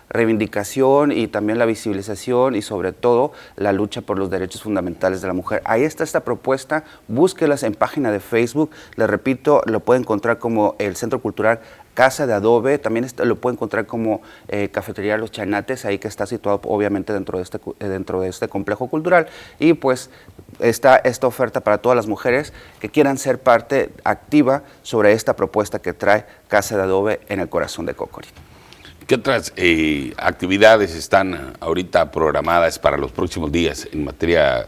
reivindicación 0.10 1.12
y 1.12 1.28
también 1.28 1.58
la 1.58 1.66
visibilización 1.66 2.56
y 2.56 2.62
sobre 2.62 2.94
todo 2.94 3.34
la 3.56 3.74
lucha 3.74 4.02
por 4.02 4.20
los 4.20 4.30
derechos 4.30 4.62
fundamentales 4.62 5.22
de 5.22 5.28
la 5.28 5.34
mujer. 5.34 5.62
Ahí 5.66 5.84
está 5.84 6.04
esta 6.04 6.24
propuesta, 6.24 6.84
búsquelas 7.08 7.64
en 7.64 7.74
página 7.74 8.12
de 8.12 8.20
Facebook, 8.20 8.70
les 8.96 9.10
repito, 9.10 9.62
lo 9.66 9.80
puede 9.80 10.00
encontrar 10.00 10.38
como 10.38 10.76
el 10.78 10.96
Centro 10.96 11.20
Cultural 11.22 11.60
Casa 11.96 12.28
de 12.28 12.34
Adobe, 12.34 12.78
también 12.78 13.08
lo 13.24 13.38
puede 13.38 13.56
encontrar 13.56 13.88
como 13.88 14.22
eh, 14.50 14.70
Cafetería 14.70 15.18
Los 15.18 15.32
Chanates, 15.32 15.86
ahí 15.86 15.98
que 15.98 16.08
está 16.08 16.28
situado 16.28 16.60
obviamente 16.66 17.14
dentro 17.14 17.40
de, 17.40 17.44
este, 17.44 17.60
dentro 17.80 18.22
de 18.22 18.30
este 18.30 18.48
complejo 18.48 18.88
cultural. 18.88 19.28
Y 19.58 19.74
pues 19.74 20.12
está 20.60 20.98
esta 20.98 21.26
oferta 21.26 21.62
para 21.62 21.80
todas 21.80 21.96
las 21.96 22.06
mujeres 22.06 22.54
que 22.80 22.90
quieran 22.90 23.18
ser 23.18 23.40
parte 23.40 23.90
activa 24.04 24.64
sobre 24.84 25.14
esta 25.14 25.36
propuesta 25.36 25.80
que 25.80 25.94
trae 25.94 26.26
Casa 26.50 26.76
de 26.76 26.84
Adobe 26.84 27.22
en 27.30 27.40
el 27.40 27.50
corazón 27.50 27.86
de 27.86 27.96
Cocori. 27.96 28.28
¿Qué 29.08 29.16
otras 29.16 29.54
eh, 29.56 30.14
actividades 30.18 30.94
están 30.96 31.54
ahorita 31.62 32.12
programadas 32.12 32.78
para 32.78 32.98
los 32.98 33.12
próximos 33.12 33.52
días 33.52 33.88
en 33.92 34.04
materia 34.04 34.68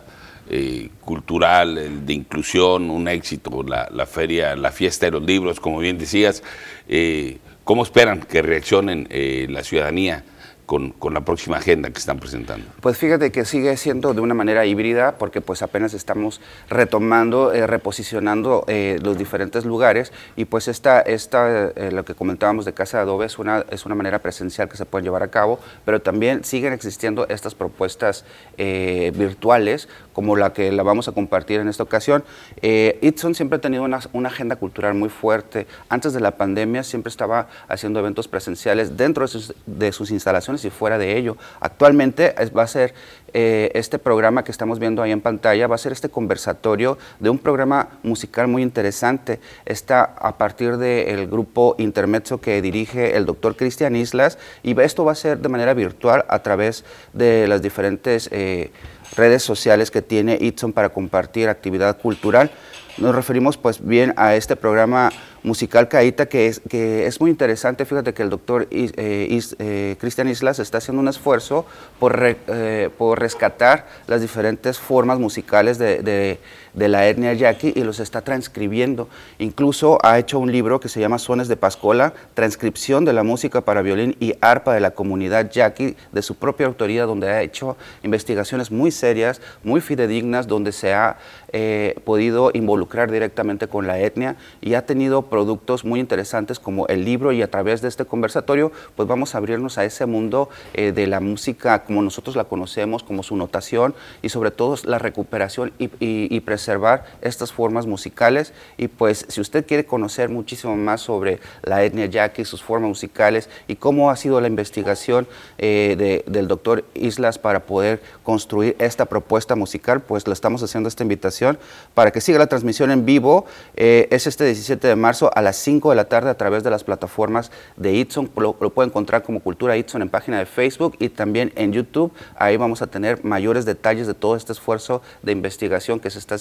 eh, 0.49 0.89
cultural, 1.01 2.05
de 2.05 2.13
inclusión, 2.13 2.89
un 2.89 3.07
éxito, 3.07 3.63
la, 3.63 4.05
feria, 4.05 4.55
la 4.55 4.71
fiesta 4.71 5.07
de 5.07 5.13
los 5.13 5.23
libros, 5.23 5.59
como 5.59 5.79
bien 5.79 5.97
decías? 5.97 6.43
Eh, 6.87 7.37
¿Cómo 7.63 7.83
esperan 7.83 8.21
que 8.21 8.41
reaccionen 8.41 9.07
la 9.49 9.61
ciudadanía? 9.63 10.23
con, 10.67 10.93
la 11.13 11.21
próxima 11.21 11.57
agenda 11.57 11.89
que 11.89 11.97
están 11.97 12.19
presentando? 12.19 12.67
Pues 12.81 12.97
fíjate 12.97 13.31
que 13.31 13.45
sigue 13.45 13.75
siendo 13.77 14.13
de 14.13 14.19
una 14.19 14.33
manera 14.33 14.65
híbrida 14.65 15.17
porque 15.17 15.39
pues 15.39 15.61
apenas 15.61 15.93
estamos 15.93 16.41
retomando, 16.69 17.53
eh, 17.53 17.65
reposicionando 17.65 18.65
eh, 18.67 18.99
los 19.01 19.17
diferentes 19.17 19.65
lugares 19.65 20.11
y 20.35 20.45
pues 20.45 20.67
esta, 20.67 20.99
esta 21.01 21.69
eh, 21.69 21.91
lo 21.91 22.03
que 22.03 22.13
comentábamos 22.13 22.65
de 22.65 22.73
Casa 22.73 22.97
de 22.97 23.03
Adobe 23.03 23.25
es 23.25 23.39
una, 23.39 23.65
es 23.71 23.85
una 23.85 23.95
manera 23.95 24.19
presencial 24.19 24.67
que 24.67 24.75
se 24.75 24.85
puede 24.85 25.05
llevar 25.05 25.23
a 25.23 25.29
cabo, 25.29 25.59
pero 25.85 26.01
también 26.01 26.43
siguen 26.43 26.73
existiendo 26.73 27.27
estas 27.29 27.55
propuestas 27.55 28.25
virtuales 28.57 29.87
como 30.17 30.35
la 30.35 30.51
que 30.51 30.71
la 30.71 30.81
vamos 30.81 31.07
a 31.07 31.11
compartir 31.11 31.59
en 31.59 31.67
esta 31.67 31.83
ocasión. 31.83 32.23
Itson 32.63 33.35
siempre 33.35 33.57
ha 33.57 33.61
tenido 33.61 33.83
una, 33.83 33.99
agenda 34.25 34.55
cultural 34.55 34.95
muy 34.95 35.09
fuerte. 35.09 35.67
Antes 35.89 36.11
de 36.11 36.19
la 36.19 36.37
pandemia 36.37 36.81
siempre 36.81 37.11
estaba 37.11 37.49
haciendo 37.67 37.99
eventos 37.99 38.27
presenciales 38.27 38.97
dentro 38.97 39.25
de 39.25 39.27
sus, 39.27 39.53
de 39.67 39.91
sus 39.91 40.09
instalaciones 40.09 40.65
y 40.65 40.71
fuera 40.71 40.97
de 40.97 41.19
ello. 41.19 41.37
Actualmente 41.59 42.33
va 42.57 42.63
a 42.63 42.67
ser 42.67 42.95
eh, 43.33 43.71
este 43.73 43.99
programa 43.99 44.43
que 44.43 44.51
estamos 44.51 44.79
viendo 44.79 45.01
ahí 45.01 45.11
en 45.11 45.21
pantalla, 45.21 45.67
va 45.67 45.75
a 45.75 45.77
ser 45.77 45.91
este 45.91 46.09
conversatorio 46.09 46.97
de 47.19 47.29
un 47.29 47.39
programa 47.39 47.89
musical 48.03 48.47
muy 48.47 48.61
interesante. 48.61 49.39
Está 49.65 50.03
a 50.03 50.37
partir 50.37 50.77
del 50.77 51.27
grupo 51.27 51.75
Intermezzo 51.77 52.39
que 52.39 52.61
dirige 52.61 53.17
el 53.17 53.25
doctor 53.25 53.55
Cristian 53.55 53.95
Islas 53.95 54.37
y 54.63 54.79
esto 54.79 55.05
va 55.05 55.11
a 55.11 55.15
ser 55.15 55.39
de 55.39 55.49
manera 55.49 55.73
virtual 55.73 56.25
a 56.29 56.39
través 56.39 56.85
de 57.13 57.47
las 57.47 57.61
diferentes 57.61 58.29
eh, 58.31 58.71
redes 59.15 59.43
sociales 59.43 59.91
que 59.91 60.01
tiene 60.01 60.37
Itson 60.39 60.73
para 60.73 60.89
compartir 60.89 61.49
actividad 61.49 61.99
cultural. 61.99 62.51
Nos 62.97 63.13
referimos 63.13 63.57
pues 63.57 63.85
bien 63.85 64.13
a 64.17 64.35
este 64.35 64.55
programa 64.55 65.11
musical 65.47 65.87
Caíta 65.87 66.27
que 66.27 66.47
es, 66.47 66.61
que 66.69 67.07
es 67.07 67.19
muy 67.19 67.31
interesante. 67.31 67.85
Fíjate 67.85 68.13
que 68.13 68.23
el 68.23 68.29
doctor 68.29 68.67
eh, 68.69 68.91
eh, 68.97 69.95
Cristian 69.99 70.27
Islas 70.27 70.59
está 70.59 70.77
haciendo 70.77 71.01
un 71.01 71.07
esfuerzo 71.07 71.65
por, 71.99 72.19
eh, 72.23 72.89
por 72.97 73.19
rescatar 73.19 73.87
las 74.07 74.21
diferentes 74.21 74.77
formas 74.77 75.17
musicales 75.19 75.77
de 75.77 75.87
de 76.03 76.39
la 76.75 77.07
etnia 77.07 77.33
yaqui 77.33 77.73
y 77.75 77.83
los 77.83 77.99
está 77.99 78.21
transcribiendo. 78.21 79.07
Incluso 79.39 79.99
ha 80.03 80.19
hecho 80.19 80.39
un 80.39 80.51
libro 80.51 80.79
que 80.79 80.89
se 80.89 80.99
llama 80.99 81.19
Sones 81.19 81.47
de 81.47 81.57
Pascola, 81.57 82.13
transcripción 82.33 83.05
de 83.05 83.13
la 83.13 83.23
música 83.23 83.61
para 83.61 83.81
violín 83.81 84.15
y 84.19 84.33
arpa 84.41 84.73
de 84.73 84.79
la 84.79 84.91
comunidad 84.91 85.49
yaqui 85.51 85.95
de 86.11 86.21
su 86.21 86.35
propia 86.35 86.67
autoría, 86.67 87.05
donde 87.05 87.29
ha 87.29 87.41
hecho 87.41 87.77
investigaciones 88.03 88.71
muy 88.71 88.91
serias, 88.91 89.41
muy 89.63 89.81
fidedignas, 89.81 90.47
donde 90.47 90.71
se 90.71 90.93
ha 90.93 91.17
eh, 91.53 91.95
podido 92.03 92.51
involucrar 92.53 93.09
directamente 93.09 93.67
con 93.67 93.87
la 93.87 93.99
etnia 93.99 94.35
y 94.61 94.73
ha 94.73 94.85
tenido 94.85 95.23
productos 95.23 95.85
muy 95.85 95.99
interesantes 95.99 96.59
como 96.59 96.87
el 96.87 97.05
libro 97.05 97.31
y 97.31 97.41
a 97.41 97.49
través 97.49 97.81
de 97.81 97.87
este 97.87 98.05
conversatorio, 98.05 98.71
pues 98.95 99.07
vamos 99.07 99.33
a 99.33 99.37
abrirnos 99.37 99.77
a 99.77 99.85
ese 99.85 100.05
mundo 100.05 100.49
eh, 100.73 100.91
de 100.91 101.07
la 101.07 101.19
música 101.19 101.83
como 101.83 102.01
nosotros 102.01 102.35
la 102.35 102.43
conocemos, 102.43 103.03
como 103.03 103.23
su 103.23 103.35
notación 103.35 103.95
y 104.21 104.29
sobre 104.29 104.51
todo 104.51 104.75
la 104.83 104.99
recuperación 104.99 105.71
y, 105.79 105.89
y, 105.99 106.39
observar 106.57 107.05
estas 107.21 107.53
formas 107.53 107.85
musicales 107.85 108.51
y 108.77 108.87
pues 108.87 109.25
si 109.29 109.39
usted 109.39 109.65
quiere 109.65 109.85
conocer 109.85 110.29
muchísimo 110.29 110.75
más 110.75 111.01
sobre 111.01 111.39
la 111.63 111.83
etnia 111.83 112.07
yaqui, 112.07 112.43
sus 112.45 112.61
formas 112.61 112.89
musicales 112.89 113.49
y 113.67 113.75
cómo 113.75 114.11
ha 114.11 114.15
sido 114.15 114.41
la 114.41 114.47
investigación 114.47 115.27
eh, 115.57 116.23
del 116.27 116.47
doctor 116.47 116.83
Islas 116.93 117.39
para 117.39 117.61
poder 117.61 118.01
construir 118.23 118.75
esta 118.79 119.05
propuesta 119.05 119.55
musical, 119.55 120.01
pues 120.01 120.27
le 120.27 120.33
estamos 120.33 120.61
haciendo 120.63 120.89
esta 120.89 121.03
invitación 121.03 121.57
para 121.93 122.11
que 122.11 122.21
siga 122.21 122.39
la 122.39 122.47
transmisión 122.47 122.91
en 122.91 123.05
vivo. 123.05 123.45
Eh, 123.75 124.07
es 124.11 124.27
este 124.27 124.45
17 124.45 124.87
de 124.87 124.95
marzo 124.95 125.31
a 125.33 125.41
las 125.41 125.57
5 125.57 125.91
de 125.91 125.95
la 125.95 126.05
tarde 126.05 126.29
a 126.29 126.37
través 126.37 126.63
de 126.63 126.69
las 126.69 126.83
plataformas 126.83 127.51
de 127.75 127.93
Itson. 127.93 128.29
Lo, 128.35 128.57
lo 128.59 128.69
puede 128.71 128.87
encontrar 128.87 129.23
como 129.23 129.39
Cultura 129.39 129.77
Itson 129.77 130.01
en 130.01 130.09
página 130.09 130.39
de 130.39 130.45
Facebook 130.45 130.95
y 130.99 131.09
también 131.09 131.53
en 131.55 131.71
YouTube. 131.71 132.11
Ahí 132.35 132.57
vamos 132.57 132.81
a 132.81 132.87
tener 132.87 133.23
mayores 133.23 133.65
detalles 133.65 134.07
de 134.07 134.13
todo 134.13 134.35
este 134.35 134.51
esfuerzo 134.53 135.01
de 135.21 135.31
investigación 135.31 135.99
que 135.99 136.09
se 136.09 136.19
está 136.19 136.35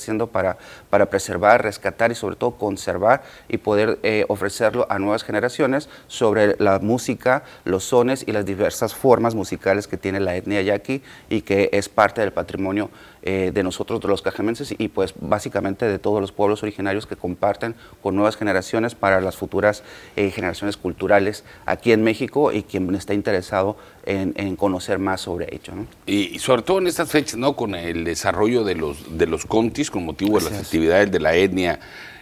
para 0.87 1.07
preservar, 1.11 1.63
rescatar 1.63 2.13
y 2.13 2.15
sobre 2.15 2.37
todo 2.37 2.53
conservar 2.53 3.23
y 3.49 3.59
poder 3.59 3.99
eh, 4.03 4.25
ofrecerlo 4.29 4.87
a 4.91 4.99
nuevas 4.99 5.25
generaciones 5.25 5.89
sobre 6.07 6.57
la 6.59 6.79
música, 6.79 7.43
los 7.65 7.85
sones 7.85 8.25
y 8.27 8.33
las 8.33 8.45
diversas 8.45 8.95
formas 8.95 9.35
musicales 9.35 9.87
que 9.87 9.97
tiene 9.97 10.21
la 10.21 10.37
etnia 10.37 10.63
yaqui 10.63 11.03
y 11.29 11.43
que 11.43 11.71
es 11.73 11.89
parte 11.89 12.21
del 12.21 12.33
patrimonio 12.33 12.91
eh, 13.29 13.51
de 13.53 13.63
nosotros, 13.65 14.01
de 14.01 14.07
los 14.07 14.23
cajemenses 14.23 14.73
y 14.79 14.87
pues 14.87 15.13
básicamente 15.21 15.85
de 15.85 15.99
todos 15.99 16.21
los 16.21 16.31
pueblos 16.31 16.63
originarios 16.63 17.07
que 17.07 17.17
comparten 17.17 17.75
con 18.01 18.15
nuevas 18.15 18.37
generaciones 18.37 18.95
para 18.95 19.21
las 19.21 19.37
futuras 19.37 19.83
eh, 20.15 20.31
generaciones 20.31 20.77
culturales 20.77 21.43
aquí 21.65 21.91
en 21.91 22.05
México 22.05 22.53
y 22.53 22.63
quien 22.63 22.95
está 22.95 23.15
interesado 23.15 23.77
en, 24.05 24.55
conocer 24.55 25.01
más 25.01 25.23
sobre 25.23 25.53
ello. 25.53 25.73
Y, 26.07 26.39
sobre 26.39 26.63
todo 26.63 26.79
en 26.79 26.87
estas 26.87 27.11
fechas, 27.11 27.37
¿no? 27.37 27.57
con 27.57 27.75
el 27.75 28.05
desarrollo 28.05 28.63
de 28.63 28.77
los, 28.77 29.19
de 29.19 29.27
los 29.27 29.45
contis 29.45 29.91
con 29.91 30.05
motivo 30.05 30.39
de 30.39 30.49
las 30.49 30.61
actividades 30.61 31.11
de 31.11 31.19
la 31.19 31.35
etnia 31.35 31.81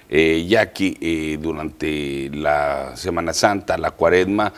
eh, 0.09 0.47
yaqui 0.49 0.97
eh, 1.03 1.39
durante 1.39 2.31
la 2.33 2.97
Semana 2.97 3.35
Santa, 3.35 3.77
la 3.77 3.91
cuaresma, 3.91 4.53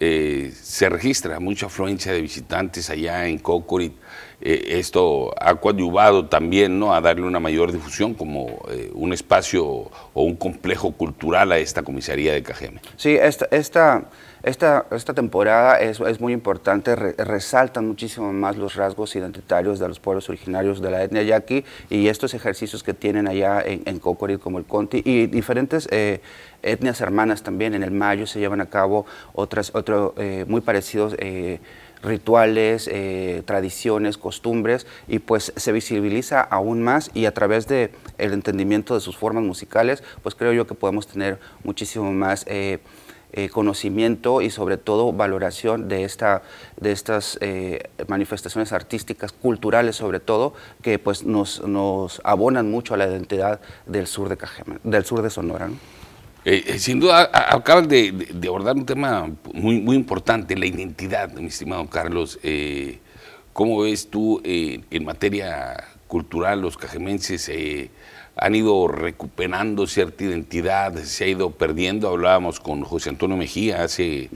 se 0.00 0.88
registra 0.88 1.38
mucha 1.40 1.66
afluencia 1.66 2.12
de 2.12 2.22
visitantes 2.22 2.88
allá 2.88 3.28
en 3.28 3.38
Cocorit 3.38 3.92
eh, 4.42 4.78
esto 4.78 5.34
ha 5.38 5.54
coadyuvado 5.56 6.26
también 6.26 6.78
¿no? 6.78 6.94
a 6.94 7.00
darle 7.00 7.26
una 7.26 7.40
mayor 7.40 7.72
difusión 7.72 8.14
como 8.14 8.62
eh, 8.70 8.90
un 8.94 9.12
espacio 9.12 9.66
o 9.66 10.22
un 10.22 10.36
complejo 10.36 10.92
cultural 10.92 11.52
a 11.52 11.58
esta 11.58 11.82
comisaría 11.82 12.32
de 12.32 12.42
Cajeme. 12.42 12.80
Sí, 12.96 13.18
esta, 13.20 13.46
esta, 13.50 14.04
esta, 14.42 14.86
esta 14.92 15.12
temporada 15.12 15.78
es, 15.78 16.00
es 16.00 16.20
muy 16.20 16.32
importante, 16.32 16.96
resaltan 16.96 17.86
muchísimo 17.86 18.32
más 18.32 18.56
los 18.56 18.76
rasgos 18.76 19.14
identitarios 19.14 19.78
de 19.78 19.88
los 19.88 20.00
pueblos 20.00 20.30
originarios 20.30 20.80
de 20.80 20.90
la 20.90 21.02
etnia 21.02 21.22
yaqui 21.22 21.64
y 21.90 22.08
estos 22.08 22.32
ejercicios 22.32 22.82
que 22.82 22.94
tienen 22.94 23.28
allá 23.28 23.60
en, 23.60 23.82
en 23.84 23.98
Cocorit 23.98 24.40
como 24.40 24.56
el 24.58 24.64
Conti 24.64 25.02
y 25.04 25.26
diferentes 25.26 25.86
eh, 25.90 26.22
etnias 26.62 27.00
hermanas 27.00 27.42
también. 27.42 27.74
En 27.74 27.82
el 27.82 27.90
Mayo 27.90 28.26
se 28.26 28.38
llevan 28.38 28.60
a 28.60 28.66
cabo 28.66 29.06
otras, 29.34 29.72
otro, 29.74 30.14
muy 30.46 30.60
parecidos 30.60 31.16
rituales, 32.02 32.88
eh, 32.90 33.42
tradiciones, 33.44 34.16
costumbres 34.16 34.86
y 35.06 35.18
pues 35.18 35.52
se 35.56 35.72
visibiliza 35.72 36.40
aún 36.40 36.82
más 36.82 37.10
y 37.14 37.26
a 37.26 37.34
través 37.34 37.66
de 37.66 37.92
el 38.18 38.32
entendimiento 38.32 38.94
de 38.94 39.00
sus 39.00 39.16
formas 39.16 39.44
musicales 39.44 40.02
pues 40.22 40.34
creo 40.34 40.52
yo 40.52 40.66
que 40.66 40.74
podemos 40.74 41.06
tener 41.06 41.38
muchísimo 41.62 42.12
más 42.12 42.44
eh, 42.48 42.78
eh, 43.32 43.48
conocimiento 43.48 44.40
y 44.40 44.50
sobre 44.50 44.76
todo 44.76 45.12
valoración 45.12 45.88
de, 45.88 46.04
esta, 46.04 46.42
de 46.80 46.90
estas 46.90 47.38
manifestaciones 48.08 48.72
artísticas, 48.72 49.30
culturales 49.30 49.94
sobre 49.94 50.18
todo, 50.18 50.54
que 50.82 50.98
pues 50.98 51.22
nos, 51.22 51.62
nos 51.62 52.20
abonan 52.24 52.68
mucho 52.72 52.94
a 52.94 52.96
la 52.96 53.06
identidad 53.06 53.60
del 53.86 54.08
sur 54.08 54.28
de, 54.28 54.36
del 54.82 55.04
sur 55.04 55.22
de 55.22 55.30
Sonora. 55.30 55.68
Eh, 56.42 56.64
eh, 56.66 56.78
sin 56.78 57.00
duda, 57.00 57.30
acabas 57.32 57.86
de, 57.86 58.28
abordar 58.46 58.74
un 58.74 58.86
tema 58.86 59.30
muy, 59.52 59.78
muy 59.80 59.94
importante, 59.94 60.56
la 60.56 60.64
identidad, 60.64 61.30
mi 61.32 61.48
estimado 61.48 61.86
Carlos. 61.88 62.38
Eh, 62.42 62.98
¿Cómo 63.52 63.82
ves 63.82 64.08
tú 64.08 64.40
en 64.44 65.04
materia 65.04 65.84
cultural 66.06 66.62
los 66.62 66.78
cajemenses 66.78 67.50
han 68.36 68.54
ido 68.54 68.88
recuperando 68.88 69.86
cierta 69.86 70.24
identidad, 70.24 70.94
se 71.02 71.24
ha 71.24 71.26
ido 71.26 71.50
perdiendo? 71.50 72.08
Hablábamos 72.08 72.58
con 72.58 72.82
José 72.84 73.10
Antonio 73.10 73.36
Mejía 73.36 73.82
hace 73.82 74.30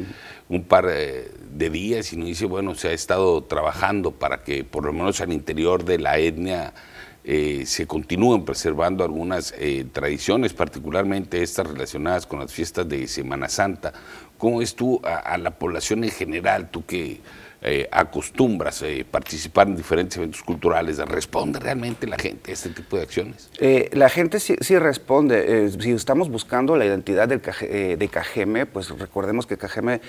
un 0.49 0.65
par 0.65 0.87
de 0.87 1.71
días 1.71 2.13
y 2.13 2.17
nos 2.17 2.27
dice, 2.27 2.45
bueno, 2.45 2.75
se 2.75 2.89
ha 2.89 2.93
estado 2.93 3.45
trabajando 3.45 4.11
para 4.11 4.43
que 4.43 4.65
por 4.65 4.85
lo 4.85 4.93
menos 4.93 5.21
al 5.23 5.33
interior 5.33 5.85
de 5.85 5.99
la 6.01 6.19
etnia 6.19 6.75
eh, 7.27 7.65
se 7.65 7.87
continúen 7.87 8.45
preservando 8.45 9.03
algunas 9.03 9.55
eh, 9.57 9.87
tradiciones, 9.91 10.53
particularmente 10.53 11.43
estas 11.43 11.67
relacionadas 11.67 12.27
con 12.27 12.41
las 12.41 12.53
fiestas 12.53 12.87
de 12.87 13.09
Semana 13.09 13.49
Santa. 13.49 13.95
¿Cómo 14.37 14.61
es 14.61 14.75
tú 14.75 15.01
a, 15.03 15.39
la 15.39 15.53
población 15.53 16.05
en 16.05 16.11
general, 16.11 16.71
tú 16.71 16.85
que 16.85 17.21
eh, 17.65 17.89
acostumbras 17.91 18.83
a 18.83 18.87
participar 19.11 19.67
en 19.69 19.77
diferentes 19.77 20.17
eventos 20.17 20.43
culturales, 20.43 20.99
¿responde 20.99 21.59
realmente 21.59 22.07
la 22.07 22.19
gente 22.19 22.51
a 22.51 22.55
este 22.55 22.71
tipo 22.71 22.97
de 22.97 23.03
acciones? 23.03 23.51
la 23.93 24.09
gente 24.09 24.39
sí, 24.41 24.79
responde. 24.79 25.71
si 25.81 25.91
estamos 25.93 26.29
buscando 26.29 26.77
la 26.77 26.85
identidad 26.85 27.29
de 27.29 28.09
Cajeme, 28.09 28.67
pues 28.67 28.91
recordemos 28.91 29.47
que 29.47 29.57
Cajeme 29.57 30.01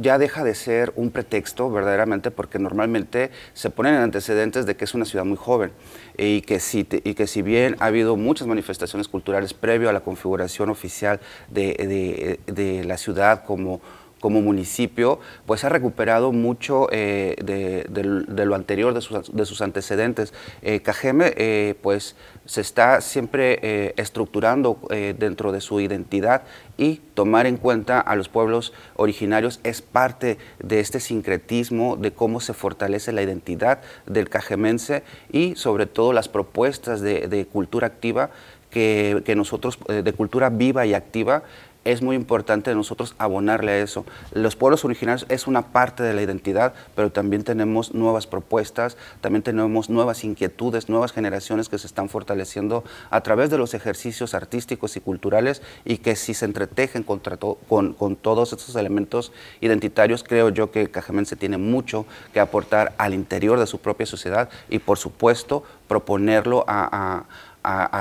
ya 0.00 0.18
deja 0.18 0.44
de 0.44 0.54
ser 0.54 0.92
un 0.96 1.10
pretexto 1.10 1.70
verdaderamente 1.70 2.30
porque 2.30 2.58
normalmente 2.58 3.30
se 3.54 3.70
ponen 3.70 3.94
en 3.94 4.00
antecedentes 4.00 4.66
de 4.66 4.76
que 4.76 4.84
es 4.84 4.94
una 4.94 5.04
ciudad 5.04 5.24
muy 5.24 5.36
joven 5.36 5.72
y 6.16 6.42
que, 6.42 6.60
si, 6.60 6.86
y 7.04 7.14
que 7.14 7.26
si 7.26 7.42
bien 7.42 7.76
ha 7.78 7.86
habido 7.86 8.16
muchas 8.16 8.46
manifestaciones 8.46 9.08
culturales 9.08 9.54
previo 9.54 9.88
a 9.88 9.92
la 9.92 10.00
configuración 10.00 10.68
oficial 10.68 11.20
de, 11.48 12.84
la 12.86 12.96
ciudad 12.98 13.44
como, 13.44 13.80
como 14.20 14.42
municipio, 14.42 15.18
pues 15.46 15.64
ha 15.64 15.68
recuperado 15.68 16.30
mucho 16.30 16.88
eh, 16.92 17.36
de, 17.42 18.44
lo 18.44 18.54
anterior, 18.54 18.94
de 18.94 19.00
sus, 19.00 19.34
de 19.34 19.46
sus 19.46 19.62
antecedentes. 19.62 20.32
Eh, 20.62 20.80
Cajeme, 20.80 21.32
eh, 21.36 21.74
pues 21.82 22.16
se 22.44 22.60
está 22.60 23.00
siempre 23.00 23.58
eh, 23.62 23.94
estructurando 23.96 24.80
dentro 24.90 25.52
de 25.52 25.60
su 25.60 25.80
identidad 25.80 26.42
y 26.76 27.00
tomar 27.14 27.46
en 27.46 27.56
cuenta 27.56 28.00
a 28.00 28.16
los 28.16 28.28
pueblos 28.28 28.72
originarios 28.96 29.60
es 29.62 29.82
parte 29.82 30.38
de 30.62 30.80
este 30.80 31.00
sincretismo 31.00 31.96
de 31.96 32.12
cómo 32.12 32.40
se 32.40 32.54
fortalece 32.54 33.12
la 33.12 33.22
identidad 33.22 33.80
del 34.06 34.28
cajemense 34.28 35.04
y 35.30 35.54
sobre 35.56 35.86
todo 35.86 36.12
las 36.12 36.28
propuestas 36.28 37.00
de, 37.00 37.46
cultura 37.52 37.86
activa 37.86 38.30
que, 38.70 39.22
nosotros, 39.36 39.78
de 39.86 40.12
cultura 40.12 40.50
viva 40.50 40.86
y 40.86 40.94
activa, 40.94 41.42
es 41.84 42.02
muy 42.02 42.16
importante 42.16 42.74
nosotros 42.74 43.14
abonarle 43.18 43.72
a 43.72 43.78
eso. 43.78 44.04
Los 44.32 44.56
pueblos 44.56 44.84
originarios 44.84 45.26
es 45.28 45.46
una 45.46 45.62
parte 45.62 46.02
de 46.02 46.12
la 46.12 46.22
identidad, 46.22 46.74
pero 46.94 47.10
también 47.10 47.44
tenemos 47.44 47.94
nuevas 47.94 48.26
propuestas, 48.26 48.96
también 49.20 49.42
tenemos 49.42 49.88
nuevas 49.88 50.24
inquietudes, 50.24 50.88
nuevas 50.88 51.12
generaciones 51.12 51.68
que 51.68 51.78
se 51.78 51.86
están 51.86 52.08
fortaleciendo 52.08 52.84
a 53.10 53.22
través 53.22 53.50
de 53.50 53.58
los 53.58 53.74
ejercicios 53.74 54.34
artísticos 54.34 54.96
y 54.96 55.00
culturales 55.00 55.62
y 55.84 55.98
que 55.98 56.16
si 56.16 56.34
se 56.34 56.44
entretejen 56.44 57.02
con, 57.02 57.20
con, 57.68 58.16
todos 58.16 58.52
estos 58.52 58.76
elementos 58.76 59.32
identitarios, 59.60 60.24
creo 60.24 60.50
yo 60.50 60.70
que 60.70 60.90
Cajamense 60.90 61.36
tiene 61.36 61.56
mucho 61.56 62.04
que 62.32 62.40
aportar 62.40 62.92
al 62.98 63.14
interior 63.14 63.58
de 63.58 63.66
su 63.66 63.78
propia 63.78 64.06
sociedad 64.06 64.50
y 64.68 64.80
por 64.80 64.98
supuesto 64.98 65.62
proponerlo 65.88 66.64
a 66.66 66.80
a, 66.92 67.24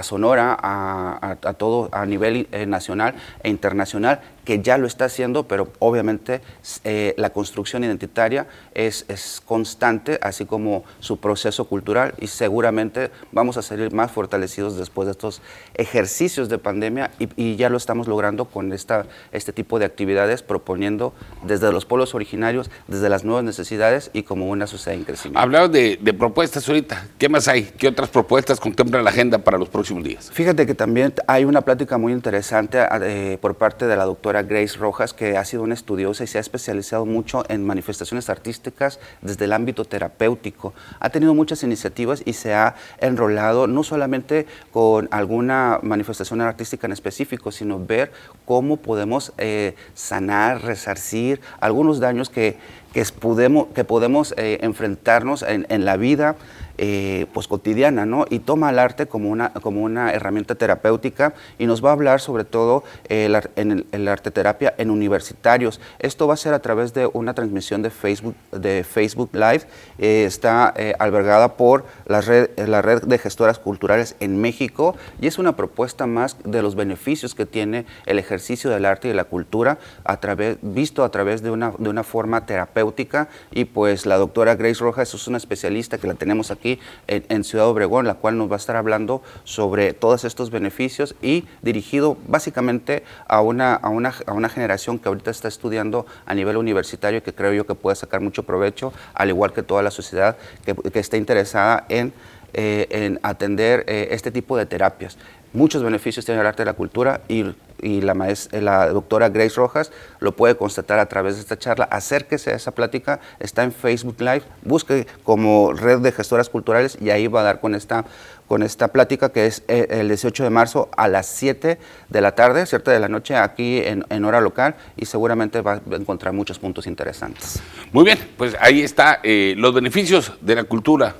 Sonora, 0.04 0.58
a, 0.60 1.54
todo 1.58 1.90
a 1.92 2.06
nivel 2.06 2.48
eh, 2.52 2.66
nacional 2.66 3.14
e 3.44 3.50
internacional, 3.50 4.20
que 4.50 4.64
ya 4.64 4.80
lo 4.80 4.88
está 4.88 5.06
haciendo, 5.06 5.44
pero 5.48 5.72
obviamente 5.78 6.42
eh, 6.84 7.14
la 7.18 7.30
construcción 7.30 7.84
identitaria 7.84 8.48
es, 8.74 9.06
es, 9.08 9.44
constante, 9.46 10.18
así 10.24 10.46
como 10.46 10.84
su 11.00 11.18
proceso 11.18 11.66
cultural, 11.66 12.16
y 12.20 12.26
seguramente 12.26 13.12
vamos 13.32 13.58
a 13.58 13.62
salir 13.62 13.94
más 13.94 14.12
fortalecidos 14.12 14.76
después 14.76 15.06
de 15.06 15.12
estos 15.12 15.44
ejercicios 15.76 16.50
de 16.50 16.58
pandemia, 16.58 17.12
y, 17.20 17.58
ya 17.58 17.70
lo 17.70 17.78
estamos 17.78 18.08
logrando 18.08 18.46
con 18.46 18.74
esta, 18.74 19.06
este 19.32 19.54
tipo 19.54 19.78
de 19.78 19.86
actividades, 19.86 20.42
proponiendo 20.42 21.14
desde 21.44 21.72
los 21.72 21.86
pueblos 21.86 22.16
originarios, 22.16 22.72
desde 22.88 23.08
las 23.08 23.24
nuevas 23.24 23.44
necesidades 23.44 24.10
y 24.14 24.24
como 24.24 24.50
una 24.50 24.66
sociedad 24.66 24.98
en 24.98 25.04
crecimiento. 25.04 25.40
Hablamos 25.40 25.72
de, 25.72 26.00
de 26.02 26.14
propuestas 26.16 26.68
ahorita, 26.68 27.08
¿qué 27.20 27.30
más 27.30 27.48
hay? 27.48 27.66
¿Qué 27.78 27.88
otras 27.88 28.10
propuestas 28.10 28.60
contempla 28.60 29.04
la 29.04 29.12
agenda 29.12 29.38
para 29.38 29.60
los 29.60 29.70
próximos 29.70 30.04
días? 30.04 30.32
Fíjate 30.34 30.66
que 30.66 30.74
también 30.74 31.14
hay 31.28 31.46
una 31.46 31.62
plática 31.62 32.00
muy 32.00 32.14
interesante 32.14 32.80
eh, 33.04 33.38
por 33.40 33.54
parte 33.54 33.86
de 33.86 33.96
la 33.96 34.06
doctora 34.06 34.39
Grace 34.44 34.78
Rojas, 34.78 35.14
que 35.14 35.38
ha 35.38 35.46
sido 35.46 35.64
una 35.64 35.74
estudiosa 35.74 36.24
y 36.24 36.28
se 36.28 36.38
ha 36.38 36.42
especializado 36.42 37.06
mucho 37.06 37.44
en 37.50 37.66
manifestaciones 37.66 38.30
artísticas 38.30 39.00
desde 39.22 39.46
el 39.46 39.54
ámbito 39.54 39.86
terapéutico. 39.86 40.74
Ha 41.00 41.10
tenido 41.10 41.34
muchas 41.34 41.64
iniciativas 41.64 42.22
y 42.26 42.34
se 42.34 42.54
ha 42.54 42.76
enrolado 43.00 43.68
no 43.68 43.84
solamente 43.84 44.48
con 44.72 45.08
alguna 45.12 45.80
manifestación 45.84 46.42
artística 46.42 46.88
en 46.88 46.94
específico, 46.94 47.52
sino 47.52 47.84
ver 47.84 48.12
cómo 48.46 48.78
podemos 48.78 49.34
eh, 49.38 49.76
sanar, 49.94 50.64
resarcir 50.64 51.42
algunos 51.60 52.00
daños 52.00 52.30
que, 52.30 52.58
que 52.94 53.04
podemos, 53.06 53.68
que 53.74 53.84
podemos 53.84 54.34
eh, 54.38 54.60
enfrentarnos 54.62 55.44
en, 55.44 55.66
en 55.70 55.86
la 55.86 55.98
vida 55.98 56.36
eh, 56.82 57.26
pues 57.34 57.50
cotidiana, 57.50 58.06
¿no? 58.06 58.24
Y 58.30 58.40
toma 58.40 58.70
el 58.70 58.80
arte 58.80 59.06
como 59.06 59.30
una, 59.30 59.52
como 59.52 59.82
una 59.82 60.14
herramienta 60.14 60.56
terapéutica 60.56 61.34
y 61.58 61.66
nos 61.66 61.84
va 61.84 61.90
a 61.90 61.92
hablar 61.92 62.22
sobre 62.22 62.46
todo 62.46 62.86
eh, 63.10 63.30
en 63.58 63.86
el, 63.92 64.08
arte 64.08 64.32
terapia 64.32 64.76
en 64.78 64.90
universitarios. 64.90 65.82
Esto 66.00 66.26
va 66.26 66.36
a 66.36 66.38
ser 66.38 66.54
a 66.54 66.60
través 66.60 66.94
de 66.94 67.10
una 67.12 67.34
transmisión 67.34 67.82
de 67.82 67.90
Facebook, 67.90 68.34
de 68.54 68.86
Facebook 68.86 69.30
Live. 69.34 69.64
Eh, 69.98 70.24
está 70.26 70.74
albergada 71.00 71.58
por 71.58 71.84
la 72.06 72.22
red, 72.22 72.50
la 72.58 72.82
red 72.82 73.02
de 73.02 73.18
gestoras 73.18 73.60
culturales 73.60 74.16
en 74.22 74.40
México 74.40 74.96
y 75.20 75.28
es 75.28 75.38
una 75.38 75.58
propuesta 75.58 76.08
más 76.08 76.38
de 76.46 76.62
los 76.62 76.76
beneficios 76.76 77.36
que 77.36 77.46
tiene 77.46 77.86
el 78.06 78.20
ejercicio 78.20 78.70
del 78.70 78.86
arte 78.86 79.10
y 79.10 79.12
de 79.12 79.16
la 79.16 79.26
cultura 79.26 79.80
a 80.06 80.22
través, 80.22 80.58
visto 80.62 81.04
a 81.04 81.10
través 81.10 81.42
de 81.42 81.52
una, 81.52 81.74
de 81.78 81.90
una 81.90 82.04
forma 82.04 82.46
terapéutica 82.46 83.28
y 83.52 83.66
pues 83.66 84.06
la 84.06 84.16
doctora 84.16 84.56
Grace 84.56 84.80
Rojas 84.80 85.14
es 85.14 85.28
una 85.28 85.38
especialista 85.38 85.98
que 85.98 86.08
la 86.08 86.14
tenemos 86.14 86.52
aquí 86.52 86.69
en, 87.08 87.44
Ciudad 87.44 87.68
Obregón, 87.68 88.06
la 88.06 88.16
cual 88.16 88.38
nos 88.38 88.52
va 88.52 88.56
a 88.56 88.58
estar 88.58 88.76
hablando 88.76 89.24
sobre 89.46 89.94
todos 89.94 90.26
estos 90.26 90.52
beneficios 90.52 91.16
y 91.22 91.46
dirigido 91.62 92.18
básicamente 92.28 93.04
a 93.28 93.42
una, 93.42 93.74
a 93.74 93.90
una, 93.90 94.14
a 94.28 94.34
una 94.34 94.50
generación 94.50 95.00
que 95.00 95.08
ahorita 95.08 95.32
está 95.32 95.48
estudiando 95.48 96.06
a 96.26 96.36
nivel 96.36 96.58
universitario 96.58 97.24
que 97.24 97.34
creo 97.34 97.54
yo 97.54 97.66
que 97.66 97.76
puede 97.76 97.96
sacar 97.96 98.22
mucho 98.22 98.44
provecho, 98.44 98.94
al 99.14 99.30
igual 99.30 99.54
que 99.54 99.64
toda 99.64 99.82
la 99.82 99.92
sociedad 99.92 100.38
que, 100.66 100.76
esté 101.00 101.18
interesada 101.18 101.86
en, 101.88 102.14
eh, 102.54 102.88
en 102.90 103.20
atender 103.24 103.86
eh, 103.88 104.10
este 104.12 104.32
tipo 104.32 104.58
de 104.58 104.66
terapias. 104.66 105.18
Muchos 105.54 105.84
beneficios 105.84 106.26
tiene 106.26 106.42
el 106.42 106.48
arte 106.48 106.62
de 106.62 106.68
la 106.68 106.74
cultura 106.74 107.22
y 107.28 107.46
y 107.82 108.02
la, 108.02 108.14
la 108.52 108.90
doctora 108.90 109.30
Grace 109.30 109.56
Rojas 109.56 109.92
lo 110.20 110.36
puede 110.36 110.56
constatar 110.56 111.00
a 111.00 111.08
través 111.08 111.36
de 111.36 111.42
esta 111.42 111.58
charla. 111.58 111.86
Acérquese 111.86 112.52
a 112.52 112.56
esa 112.56 112.72
plática, 112.72 113.20
está 113.40 113.64
en 113.64 113.72
Facebook 113.72 114.18
Live, 114.20 114.44
busque 114.64 115.08
como 115.24 115.74
red 115.74 116.00
de 116.00 116.12
gestoras 116.12 116.50
culturales 116.50 116.98
y 117.02 117.10
ahí 117.10 117.28
va 117.28 117.42
a 117.42 117.44
dar 117.44 117.60
con 117.60 117.76
esta, 117.76 118.06
con 118.48 118.64
esta 118.64 118.90
plática 118.90 119.30
que 119.30 119.46
es 119.46 119.64
eh, 119.68 119.88
el 119.90 120.08
18 120.08 120.44
de 120.44 120.50
marzo 120.50 120.90
a 120.96 121.08
las 121.08 121.28
7 121.28 121.78
de 122.10 122.22
la 122.22 122.34
tarde, 122.36 122.66
7 122.66 122.92
de 122.92 123.00
la 123.00 123.08
noche 123.08 123.36
aquí 123.36 123.82
en, 123.84 124.26
hora 124.26 124.42
local 124.42 124.76
y 124.98 125.06
seguramente 125.06 125.62
va 125.62 125.74
a 125.74 125.96
encontrar 125.96 126.34
muchos 126.34 126.60
puntos 126.60 126.88
interesantes. 126.88 127.62
Muy 127.92 128.04
bien, 128.04 128.20
pues 128.38 128.56
ahí 128.60 128.82
está 128.82 129.20
eh, 129.24 129.54
los 129.58 129.74
beneficios 129.74 130.34
de 130.42 130.56
la 130.56 130.64
cultura. 130.66 131.16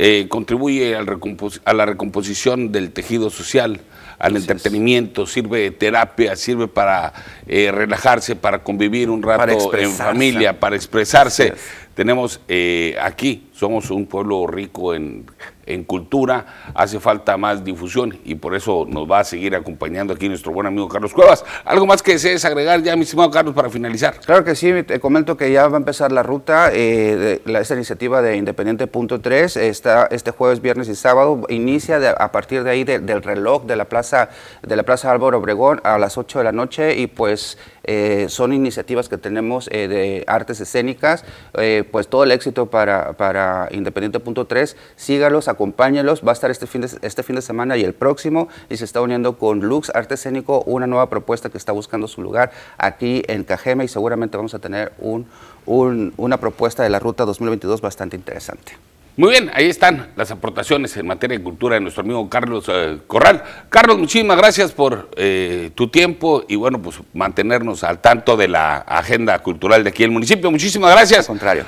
Eh, 0.00 0.26
contribuye 0.28 0.94
a 0.94 1.72
la 1.72 1.84
recomposición 1.84 2.70
del 2.70 2.92
tejido 2.92 3.30
social, 3.30 3.80
al 4.20 4.36
entretenimiento, 4.36 5.26
sirve 5.26 5.62
de 5.62 5.70
terapia, 5.72 6.36
sirve 6.36 6.68
para 6.68 7.12
eh, 7.48 7.72
relajarse, 7.72 8.36
para 8.36 8.62
convivir 8.62 9.10
un 9.10 9.24
rato 9.24 9.74
en 9.76 9.90
familia, 9.90 10.60
para 10.60 10.76
expresarse. 10.76 11.54
Tenemos 11.98 12.40
eh, 12.46 12.96
aquí, 13.02 13.48
somos 13.52 13.90
un 13.90 14.06
pueblo 14.06 14.46
rico 14.46 14.94
en 14.94 15.26
en 15.68 15.84
cultura, 15.84 16.46
hace 16.74 16.98
falta 16.98 17.36
más 17.36 17.62
difusión 17.62 18.18
y 18.24 18.34
por 18.34 18.54
eso 18.54 18.86
nos 18.88 19.08
va 19.08 19.20
a 19.20 19.24
seguir 19.24 19.54
acompañando 19.54 20.14
aquí 20.14 20.28
nuestro 20.28 20.50
buen 20.50 20.66
amigo 20.66 20.88
Carlos 20.88 21.12
Cuevas. 21.12 21.44
¿Algo 21.64 21.86
más 21.86 22.02
que 22.02 22.12
desees 22.12 22.44
agregar 22.44 22.82
ya, 22.82 22.96
mi 22.96 23.02
estimado 23.02 23.30
Carlos, 23.30 23.54
para 23.54 23.68
finalizar? 23.68 24.18
Claro 24.20 24.44
que 24.44 24.54
sí, 24.54 24.82
te 24.82 24.98
comento 24.98 25.36
que 25.36 25.52
ya 25.52 25.68
va 25.68 25.76
a 25.76 25.80
empezar 25.80 26.10
la 26.10 26.22
ruta, 26.22 26.70
eh, 26.72 27.40
de, 27.44 27.58
esta 27.60 27.74
iniciativa 27.74 28.22
de 28.22 28.36
Independiente 28.36 28.86
Punto 28.86 29.20
3, 29.20 29.58
está 29.58 30.08
este 30.10 30.30
jueves, 30.30 30.62
viernes 30.62 30.88
y 30.88 30.94
sábado, 30.94 31.42
inicia 31.50 31.98
a 32.12 32.32
partir 32.32 32.64
de 32.64 32.70
ahí 32.70 32.84
del 32.84 33.22
reloj 33.22 33.64
de 33.64 33.76
la 33.76 33.84
plaza 33.84 34.30
de 34.62 34.74
la 34.74 34.84
plaza 34.84 35.10
Álvaro 35.10 35.38
Obregón 35.38 35.80
a 35.84 35.98
las 35.98 36.16
8 36.16 36.38
de 36.38 36.44
la 36.44 36.52
noche 36.52 36.96
y 36.96 37.08
pues 37.08 37.58
eh, 37.90 38.26
son 38.28 38.52
iniciativas 38.52 39.08
que 39.08 39.16
tenemos 39.16 39.66
eh, 39.72 39.88
de 39.88 40.24
artes 40.26 40.60
escénicas, 40.60 41.24
eh, 41.54 41.84
pues 41.90 42.06
todo 42.08 42.22
el 42.22 42.32
éxito 42.32 42.66
para, 42.66 43.14
para 43.14 43.68
Independiente.3, 43.70 44.76
sígalos, 44.94 45.48
acompáñenlos, 45.48 46.20
va 46.22 46.32
a 46.32 46.34
estar 46.34 46.50
este 46.50 46.66
fin, 46.66 46.82
de, 46.82 46.90
este 47.00 47.22
fin 47.22 47.36
de 47.36 47.40
semana 47.40 47.78
y 47.78 47.84
el 47.84 47.94
próximo, 47.94 48.48
y 48.68 48.76
se 48.76 48.84
está 48.84 49.00
uniendo 49.00 49.38
con 49.38 49.60
Lux 49.60 49.90
Arte 49.94 50.14
Escénico, 50.14 50.62
una 50.66 50.86
nueva 50.86 51.08
propuesta 51.08 51.48
que 51.48 51.56
está 51.56 51.72
buscando 51.72 52.08
su 52.08 52.20
lugar 52.20 52.52
aquí 52.76 53.22
en 53.26 53.44
Cajeme 53.44 53.86
y 53.86 53.88
seguramente 53.88 54.36
vamos 54.36 54.52
a 54.52 54.58
tener 54.58 54.92
un, 54.98 55.26
una 55.64 56.36
propuesta 56.36 56.82
de 56.82 56.90
la 56.90 56.98
Ruta 56.98 57.24
2022 57.24 57.80
bastante 57.80 58.16
interesante. 58.16 58.72
Muy 59.18 59.30
bien, 59.30 59.50
ahí 59.52 59.68
están 59.68 60.12
las 60.14 60.30
aportaciones 60.30 60.96
en 60.96 61.04
materia 61.04 61.36
de 61.36 61.42
cultura 61.42 61.74
de 61.74 61.80
nuestro 61.80 62.04
amigo 62.04 62.30
Carlos 62.30 62.66
eh, 62.68 62.98
Corral. 63.08 63.42
Carlos, 63.68 63.98
muchísimas 63.98 64.36
gracias 64.36 64.70
por 64.70 65.10
eh, 65.16 65.72
tu 65.74 65.88
tiempo 65.88 66.44
y 66.46 66.54
bueno, 66.54 66.80
pues 66.80 67.00
mantenernos 67.14 67.82
al 67.82 67.98
tanto 67.98 68.36
de 68.36 68.46
la 68.46 68.76
agenda 68.76 69.36
cultural 69.40 69.82
de 69.82 69.90
aquí 69.90 70.04
el 70.04 70.12
municipio. 70.12 70.52
Muchísimas 70.52 70.92
gracias. 70.92 71.18
Al 71.18 71.26
contrario. 71.26 71.64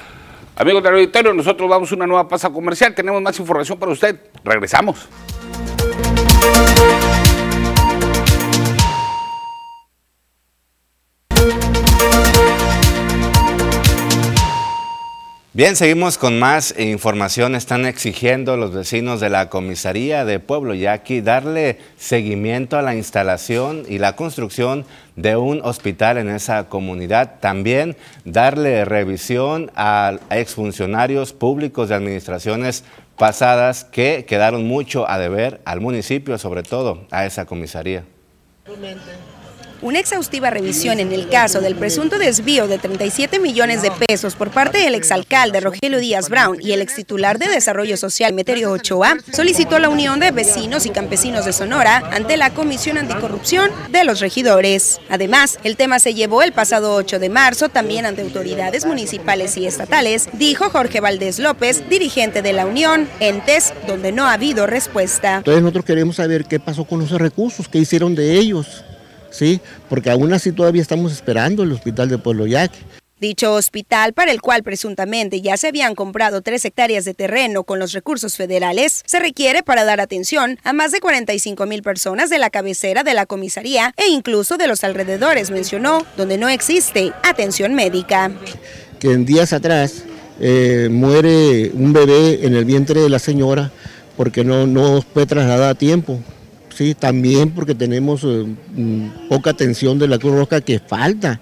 Amigos 0.54 0.80
del 0.84 0.94
auditorio, 0.94 1.34
nosotros 1.34 1.68
vamos 1.68 1.90
a 1.90 1.96
una 1.96 2.06
nueva 2.06 2.28
pasa 2.28 2.50
comercial. 2.50 2.94
Tenemos 2.94 3.20
más 3.20 3.36
información 3.40 3.80
para 3.80 3.90
usted. 3.90 4.20
Regresamos. 4.44 5.08
Bien, 15.52 15.74
seguimos 15.74 16.16
con 16.16 16.38
más 16.38 16.78
información. 16.78 17.56
Están 17.56 17.84
exigiendo 17.84 18.56
los 18.56 18.72
vecinos 18.72 19.18
de 19.18 19.30
la 19.30 19.48
comisaría 19.48 20.24
de 20.24 20.38
Pueblo 20.38 20.74
Yaqui 20.74 21.22
darle 21.22 21.80
seguimiento 21.98 22.78
a 22.78 22.82
la 22.82 22.94
instalación 22.94 23.82
y 23.88 23.98
la 23.98 24.14
construcción 24.14 24.84
de 25.16 25.34
un 25.34 25.60
hospital 25.64 26.18
en 26.18 26.30
esa 26.30 26.68
comunidad. 26.68 27.40
También 27.40 27.96
darle 28.24 28.84
revisión 28.84 29.72
a 29.74 30.20
exfuncionarios 30.30 31.32
públicos 31.32 31.88
de 31.88 31.96
administraciones 31.96 32.84
pasadas 33.18 33.82
que 33.82 34.24
quedaron 34.28 34.68
mucho 34.68 35.10
a 35.10 35.18
deber 35.18 35.60
al 35.64 35.80
municipio, 35.80 36.38
sobre 36.38 36.62
todo 36.62 37.08
a 37.10 37.26
esa 37.26 37.44
comisaría. 37.44 38.04
Una 39.82 39.98
exhaustiva 39.98 40.50
revisión 40.50 41.00
en 41.00 41.10
el 41.10 41.30
caso 41.30 41.62
del 41.62 41.74
presunto 41.74 42.18
desvío 42.18 42.68
de 42.68 42.76
37 42.76 43.38
millones 43.38 43.80
de 43.80 43.90
pesos 43.90 44.34
por 44.34 44.50
parte 44.50 44.76
del 44.76 44.94
exalcalde 44.94 45.58
Rogelio 45.58 45.98
Díaz 45.98 46.28
Brown 46.28 46.58
y 46.60 46.72
el 46.72 46.82
extitular 46.82 47.38
de 47.38 47.48
Desarrollo 47.48 47.96
Social 47.96 48.34
Meterio 48.34 48.72
Ochoa 48.72 49.16
solicitó 49.32 49.78
la 49.78 49.88
unión 49.88 50.20
de 50.20 50.32
vecinos 50.32 50.84
y 50.84 50.90
campesinos 50.90 51.46
de 51.46 51.54
Sonora 51.54 52.02
ante 52.12 52.36
la 52.36 52.50
Comisión 52.50 52.98
Anticorrupción 52.98 53.70
de 53.90 54.04
los 54.04 54.20
regidores. 54.20 55.00
Además, 55.08 55.58
el 55.64 55.76
tema 55.76 55.98
se 55.98 56.12
llevó 56.12 56.42
el 56.42 56.52
pasado 56.52 56.94
8 56.94 57.18
de 57.18 57.30
marzo 57.30 57.70
también 57.70 58.04
ante 58.04 58.20
autoridades 58.20 58.84
municipales 58.84 59.56
y 59.56 59.66
estatales, 59.66 60.28
dijo 60.34 60.68
Jorge 60.68 61.00
Valdés 61.00 61.38
López, 61.38 61.88
dirigente 61.88 62.42
de 62.42 62.52
la 62.52 62.66
Unión, 62.66 63.08
entes 63.18 63.72
donde 63.86 64.12
no 64.12 64.26
ha 64.26 64.34
habido 64.34 64.66
respuesta. 64.66 65.38
Entonces 65.38 65.62
nosotros 65.62 65.86
queremos 65.86 66.16
saber 66.16 66.44
qué 66.44 66.60
pasó 66.60 66.84
con 66.84 66.98
los 67.00 67.10
recursos, 67.12 67.66
qué 67.66 67.78
hicieron 67.78 68.14
de 68.14 68.34
ellos. 68.34 68.84
¿Sí? 69.30 69.60
Porque 69.88 70.10
aún 70.10 70.32
así 70.32 70.52
todavía 70.52 70.82
estamos 70.82 71.12
esperando 71.12 71.62
el 71.62 71.72
hospital 71.72 72.08
de 72.08 72.18
Pueblo 72.18 72.46
Yaqui. 72.46 72.78
Dicho 73.20 73.52
hospital, 73.52 74.14
para 74.14 74.32
el 74.32 74.40
cual 74.40 74.62
presuntamente 74.62 75.42
ya 75.42 75.58
se 75.58 75.68
habían 75.68 75.94
comprado 75.94 76.40
tres 76.40 76.64
hectáreas 76.64 77.04
de 77.04 77.12
terreno 77.12 77.64
con 77.64 77.78
los 77.78 77.92
recursos 77.92 78.38
federales, 78.38 79.02
se 79.04 79.20
requiere 79.20 79.62
para 79.62 79.84
dar 79.84 80.00
atención 80.00 80.58
a 80.64 80.72
más 80.72 80.90
de 80.90 81.00
45 81.00 81.66
mil 81.66 81.82
personas 81.82 82.30
de 82.30 82.38
la 82.38 82.48
cabecera 82.48 83.02
de 83.02 83.12
la 83.12 83.26
comisaría 83.26 83.92
e 83.98 84.08
incluso 84.08 84.56
de 84.56 84.66
los 84.66 84.84
alrededores, 84.84 85.50
mencionó, 85.50 86.06
donde 86.16 86.38
no 86.38 86.48
existe 86.48 87.12
atención 87.22 87.74
médica. 87.74 88.32
Que 88.98 89.12
en 89.12 89.26
días 89.26 89.52
atrás 89.52 90.04
eh, 90.40 90.88
muere 90.90 91.72
un 91.74 91.92
bebé 91.92 92.46
en 92.46 92.54
el 92.54 92.64
vientre 92.64 93.02
de 93.02 93.10
la 93.10 93.18
señora 93.18 93.70
porque 94.16 94.44
no, 94.44 94.66
no 94.66 95.02
fue 95.02 95.26
trasladada 95.26 95.68
a 95.68 95.74
tiempo 95.74 96.20
sí, 96.80 96.94
también 96.94 97.50
porque 97.50 97.74
tenemos 97.74 98.24
eh, 98.24 98.46
mm, 98.74 99.28
poca 99.28 99.50
atención 99.50 99.98
de 99.98 100.08
la 100.08 100.18
Cruz 100.18 100.34
Roja 100.34 100.62
que 100.62 100.78
falta. 100.78 101.38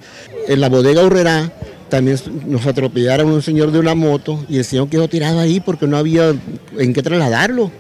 En 0.49 0.61
la 0.61 0.69
bodega 0.69 1.05
Urrera 1.05 1.53
también 1.89 2.19
nos 2.45 2.67
atropellaron 2.67 3.29
un 3.29 3.41
señor 3.41 3.71
de 3.71 3.79
una 3.79 3.95
moto 3.95 4.45
y 4.49 4.59
el 4.59 4.65
señor 4.65 4.89
quedó 4.89 5.07
tirado 5.07 5.39
ahí 5.39 5.61
porque 5.61 5.87
no 5.87 5.97
había 5.97 6.35
en 6.77 6.93
qué 6.93 7.05
trasladarlo, 7.05 7.71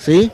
¿sí? 0.00 0.32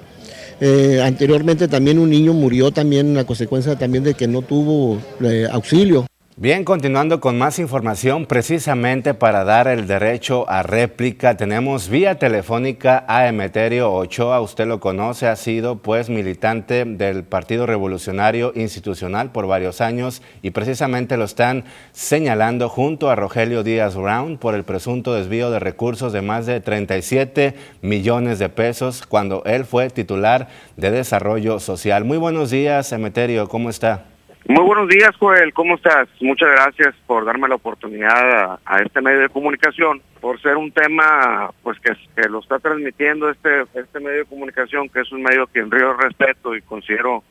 Eh, 0.62 1.03
anteriormente 1.05 1.68
también 1.68 1.99
un 1.99 2.09
niño 2.09 2.33
murió 2.33 2.70
también 2.70 3.18
a 3.18 3.24
consecuencia 3.24 3.76
también 3.76 4.03
de 4.03 4.14
que 4.14 4.26
no 4.26 4.41
tuvo 4.41 5.03
eh, 5.22 5.47
auxilio. 5.53 6.07
Bien, 6.43 6.64
continuando 6.64 7.20
con 7.20 7.36
más 7.36 7.59
información, 7.59 8.24
precisamente 8.24 9.12
para 9.12 9.45
dar 9.45 9.68
el 9.68 9.86
derecho 9.86 10.49
a 10.49 10.62
réplica, 10.62 11.36
tenemos 11.36 11.91
vía 11.91 12.18
telefónica 12.18 13.05
a 13.09 13.28
Emeterio 13.28 13.93
Ochoa, 13.93 14.41
usted 14.41 14.66
lo 14.66 14.80
conoce, 14.80 15.28
ha 15.28 15.36
sido 15.36 15.76
pues 15.76 16.09
militante 16.09 16.86
del 16.86 17.24
Partido 17.24 17.66
Revolucionario 17.66 18.53
Institucional 18.57 19.32
por 19.32 19.47
varios 19.47 19.82
años 19.82 20.22
y 20.41 20.53
precisamente 20.53 21.18
lo 21.18 21.24
están 21.24 21.64
señalando 21.93 22.70
junto 22.70 23.11
a 23.11 23.16
Rogelio 23.16 23.62
Díaz 23.62 23.95
Brown 23.95 24.38
por 24.38 24.55
el 24.55 24.64
presunto 24.64 25.12
desvío 25.12 25.51
de 25.51 25.59
recursos 25.59 26.14
de 26.14 26.22
más 26.22 26.47
de 26.47 26.62
37 26.62 27.55
millones 27.82 28.38
de 28.38 28.49
pesos 28.49 29.05
cuando 29.07 29.45
él 29.45 29.66
fue 29.66 29.91
titular 29.91 30.49
de 30.78 30.91
Desarrollo 30.91 31.61
Social. 31.61 32.07
Muy 32.07 32.16
buenos 32.16 32.49
días, 32.49 32.93
Emeterio, 32.93 33.47
¿cómo 33.47 33.68
está? 33.68 34.07
Muy 34.47 34.64
buenos 34.64 34.88
días, 34.88 35.11
Joel. 35.18 35.53
¿Cómo 35.53 35.76
estás? 35.76 36.09
Muchas 36.20 36.49
gracias 36.51 36.95
por 37.07 37.24
darme 37.24 37.47
la 37.47 37.57
oportunidad 37.57 38.59
a, 38.64 38.78
este 38.78 39.01
medio 39.01 39.20
de 39.20 39.28
comunicación, 39.28 40.01
por 40.20 40.41
ser 40.41 40.57
un 40.57 40.72
tema 40.72 41.51
pues 41.62 41.78
que, 41.80 42.28
lo 42.28 42.41
está 42.41 42.59
transmitiendo 42.59 43.30
este 43.30 43.62
este 43.74 44.01
medio 44.01 44.20
de 44.20 44.24
comunicación, 44.24 44.88
que 44.88 45.01
es 45.01 45.12
un 45.12 45.22
medio 45.22 45.47
que 45.47 45.61
en 45.61 45.70
río 45.70 45.93
respeto 45.93 46.57
y 46.57 46.62
considero 46.62 47.22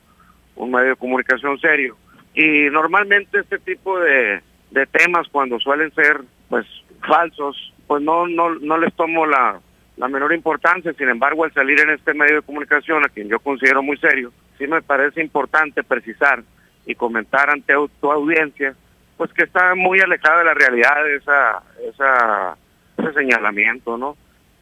un 0.54 0.70
medio 0.70 0.90
de 0.90 0.96
comunicación 0.96 1.58
serio. 1.58 1.96
Y 2.34 2.70
normalmente 2.70 3.40
este 3.40 3.58
tipo 3.58 3.98
de, 3.98 4.40
de 4.70 4.86
temas, 4.86 5.26
cuando 5.28 5.58
suelen 5.58 5.92
ser 5.94 6.20
pues 6.48 6.64
falsos, 7.06 7.74
pues 7.86 8.02
no, 8.02 8.28
no, 8.28 8.54
no 8.54 8.78
les 8.78 8.94
tomo 8.94 9.26
la, 9.26 9.60
la 9.96 10.08
menor 10.08 10.32
importancia. 10.32 10.92
Sin 10.94 11.08
embargo, 11.08 11.44
al 11.44 11.52
salir 11.52 11.80
en 11.80 11.90
este 11.90 12.14
medio 12.14 12.36
de 12.36 12.42
comunicación, 12.42 13.04
a 13.04 13.08
quien 13.08 13.28
yo 13.28 13.40
considero 13.40 13.82
muy 13.82 13.96
serio, 13.96 14.32
sí 14.58 14.66
me 14.66 14.80
parece 14.80 15.20
importante 15.20 15.82
precisar 15.82 16.42
y 16.86 16.94
comentar 16.94 17.50
ante 17.50 17.74
tu 18.00 18.10
audiencia, 18.10 18.74
pues 19.16 19.32
que 19.32 19.44
está 19.44 19.74
muy 19.74 20.00
alejada 20.00 20.38
de 20.38 20.44
la 20.44 20.54
realidad 20.54 21.10
esa, 21.10 21.62
esa, 21.88 22.56
ese 22.96 23.12
señalamiento, 23.12 23.96
¿no? 23.96 24.16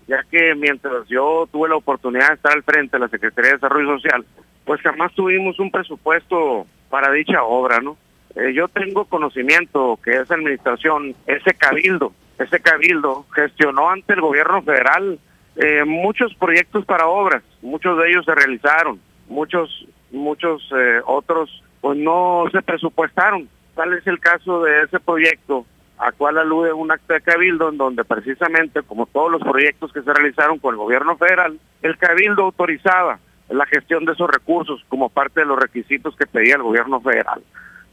Ya 0.06 0.24
que 0.30 0.54
mientras 0.54 1.06
yo 1.08 1.48
tuve 1.52 1.68
la 1.68 1.76
oportunidad 1.76 2.28
de 2.28 2.34
estar 2.34 2.52
al 2.52 2.62
frente 2.62 2.96
de 2.96 3.00
la 3.00 3.08
Secretaría 3.08 3.50
de 3.50 3.56
Desarrollo 3.56 3.96
Social, 3.98 4.24
pues 4.64 4.80
jamás 4.80 5.12
tuvimos 5.14 5.58
un 5.58 5.70
presupuesto 5.70 6.66
para 6.90 7.12
dicha 7.12 7.42
obra, 7.42 7.80
¿no? 7.80 7.96
Eh, 8.34 8.52
yo 8.52 8.68
tengo 8.68 9.04
conocimiento 9.04 9.98
que 10.02 10.16
esa 10.16 10.34
administración, 10.34 11.14
ese 11.26 11.54
cabildo, 11.54 12.12
ese 12.38 12.60
cabildo 12.60 13.26
gestionó 13.34 13.90
ante 13.90 14.14
el 14.14 14.20
gobierno 14.20 14.62
federal 14.62 15.18
eh, 15.56 15.84
muchos 15.84 16.34
proyectos 16.34 16.84
para 16.84 17.06
obras, 17.06 17.42
muchos 17.62 17.98
de 17.98 18.10
ellos 18.10 18.24
se 18.24 18.34
realizaron, 18.34 19.00
muchos 19.28 19.86
muchos 20.10 20.62
eh, 20.76 21.00
otros 21.04 21.62
pues 21.80 21.98
no 21.98 22.44
se 22.52 22.62
presupuestaron. 22.62 23.48
Tal 23.74 23.92
es 23.92 24.06
el 24.06 24.18
caso 24.18 24.62
de 24.62 24.82
ese 24.82 24.98
proyecto 25.00 25.64
a 25.98 26.12
cual 26.12 26.38
alude 26.38 26.72
un 26.72 26.90
acta 26.92 27.14
de 27.14 27.20
cabildo 27.20 27.68
en 27.68 27.76
donde 27.76 28.04
precisamente, 28.04 28.82
como 28.82 29.06
todos 29.06 29.32
los 29.32 29.42
proyectos 29.42 29.92
que 29.92 30.02
se 30.02 30.12
realizaron 30.12 30.58
con 30.58 30.74
el 30.74 30.78
gobierno 30.78 31.16
federal, 31.16 31.58
el 31.82 31.98
cabildo 31.98 32.44
autorizaba 32.44 33.18
la 33.48 33.66
gestión 33.66 34.04
de 34.04 34.12
esos 34.12 34.30
recursos 34.30 34.84
como 34.88 35.08
parte 35.08 35.40
de 35.40 35.46
los 35.46 35.58
requisitos 35.58 36.14
que 36.16 36.26
pedía 36.26 36.54
el 36.54 36.62
gobierno 36.62 37.00
federal 37.00 37.42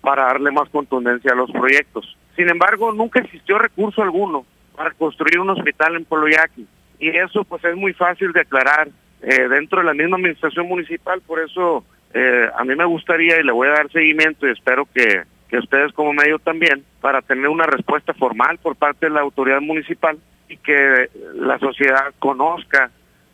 para 0.02 0.26
darle 0.26 0.52
más 0.52 0.70
contundencia 0.70 1.32
a 1.32 1.36
los 1.36 1.52
proyectos. 1.52 2.16
Sin 2.36 2.50
embargo, 2.50 2.92
nunca 2.92 3.22
existió 3.22 3.58
recurso 3.58 4.04
alguno 4.04 4.46
para 4.76 4.92
construir 4.92 5.40
un 5.40 5.50
hospital 5.50 5.96
en 5.96 6.06
Poloyaki 6.06 6.68
y 7.00 7.10
eso 7.10 7.44
pues 7.44 7.64
es 7.64 7.76
muy 7.76 7.94
fácil 7.94 8.32
de 8.34 8.42
aclarar 8.42 8.90
eh, 9.22 9.48
dentro 9.48 9.80
de 9.80 9.86
la 9.86 9.94
misma 9.94 10.18
administración 10.18 10.68
municipal, 10.68 11.22
por 11.22 11.40
eso 11.40 11.84
eh, 12.18 12.50
a 12.56 12.64
mí 12.64 12.76
me 12.78 12.86
gustaría 12.86 13.42
y 13.42 13.44
le 13.44 13.52
voy 13.52 13.68
a 13.68 13.72
dar 13.72 13.92
seguimiento 13.92 14.48
y 14.48 14.52
espero 14.52 14.88
que, 14.94 15.24
que 15.50 15.58
ustedes 15.58 15.92
como 15.92 16.14
medio 16.14 16.40
también, 16.40 16.86
para 17.02 17.22
tener 17.22 17.50
una 17.50 17.66
respuesta 17.66 18.14
formal 18.14 18.58
por 18.58 18.78
parte 18.78 19.08
de 19.08 19.12
la 19.12 19.20
autoridad 19.20 19.60
municipal 19.60 20.18
y 20.48 20.56
que 20.56 21.10
la 21.34 21.60
sociedad 21.60 22.14
conozca 22.20 22.90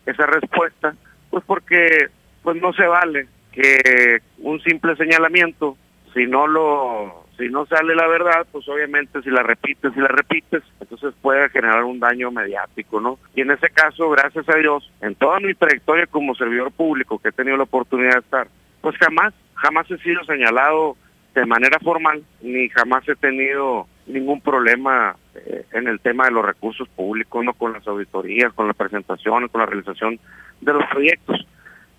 esa 0.07 0.25
respuesta, 0.25 0.95
pues 1.29 1.43
porque 1.45 2.07
pues 2.41 2.59
no 2.59 2.73
se 2.73 2.87
vale 2.87 3.27
que 3.51 4.19
un 4.39 4.59
simple 4.61 4.95
señalamiento, 4.95 5.77
si 6.15 6.25
no 6.25 6.47
lo 6.47 7.27
si 7.37 7.49
no 7.49 7.67
sale 7.67 7.93
la 7.93 8.07
verdad, 8.07 8.47
pues 8.51 8.67
obviamente 8.67 9.21
si 9.21 9.29
la 9.29 9.43
repites, 9.43 9.93
si 9.93 9.99
la 9.99 10.07
repites, 10.07 10.63
entonces 10.79 11.13
puede 11.21 11.49
generar 11.49 11.83
un 11.83 11.99
daño 11.99 12.31
mediático, 12.31 12.99
¿no? 12.99 13.19
Y 13.35 13.41
en 13.41 13.51
ese 13.51 13.69
caso, 13.69 14.09
gracias 14.09 14.49
a 14.49 14.57
Dios, 14.57 14.91
en 15.01 15.15
toda 15.15 15.39
mi 15.39 15.53
trayectoria 15.53 16.07
como 16.07 16.35
servidor 16.35 16.71
público 16.71 17.19
que 17.19 17.29
he 17.29 17.31
tenido 17.31 17.57
la 17.57 17.63
oportunidad 17.63 18.13
de 18.13 18.19
estar, 18.19 18.47
pues 18.81 18.97
jamás, 18.97 19.33
jamás 19.55 19.89
he 19.91 19.97
sido 19.99 20.23
señalado 20.25 20.97
de 21.33 21.45
manera 21.45 21.79
formal, 21.79 22.23
ni 22.41 22.67
jamás 22.69 23.07
he 23.07 23.15
tenido 23.15 23.87
ningún 24.05 24.41
problema 24.41 25.15
eh, 25.35 25.65
en 25.71 25.87
el 25.87 25.99
tema 25.99 26.25
de 26.25 26.31
los 26.31 26.45
recursos 26.45 26.89
públicos, 26.89 27.43
no 27.43 27.53
con 27.53 27.73
las 27.73 27.87
auditorías, 27.87 28.51
con 28.53 28.67
la 28.67 28.73
presentación, 28.73 29.47
con 29.47 29.61
la 29.61 29.67
realización 29.67 30.19
de 30.59 30.73
los 30.73 30.85
proyectos. 30.87 31.47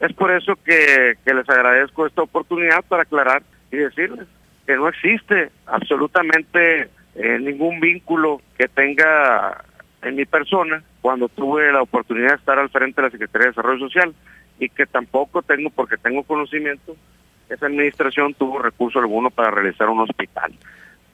Es 0.00 0.12
por 0.12 0.32
eso 0.32 0.56
que, 0.64 1.16
les 1.24 1.48
agradezco 1.48 2.06
esta 2.06 2.22
oportunidad 2.22 2.84
para 2.86 3.04
aclarar 3.04 3.42
y 3.70 3.76
decirles 3.76 4.26
que 4.66 4.76
no 4.76 4.88
existe 4.88 5.50
absolutamente 5.66 6.88
eh, 7.14 7.38
ningún 7.40 7.80
vínculo 7.80 8.40
que 8.58 8.68
tenga 8.68 9.64
en 10.02 10.16
mi 10.16 10.24
persona 10.24 10.82
cuando 11.00 11.28
tuve 11.28 11.72
la 11.72 11.82
oportunidad 11.82 12.30
de 12.30 12.36
estar 12.36 12.58
al 12.58 12.70
frente 12.70 13.00
de 13.00 13.08
la 13.08 13.12
Secretaría 13.12 13.46
de 13.46 13.50
Desarrollo 13.50 13.88
Social 13.88 14.14
y 14.62 14.68
que 14.68 14.86
tampoco 14.86 15.42
tengo, 15.42 15.70
porque 15.70 15.96
tengo 15.96 16.22
conocimiento, 16.22 16.94
esa 17.48 17.66
administración 17.66 18.32
tuvo 18.34 18.60
recurso 18.60 19.00
alguno 19.00 19.28
para 19.28 19.50
realizar 19.50 19.88
un 19.88 19.98
hospital. 19.98 20.52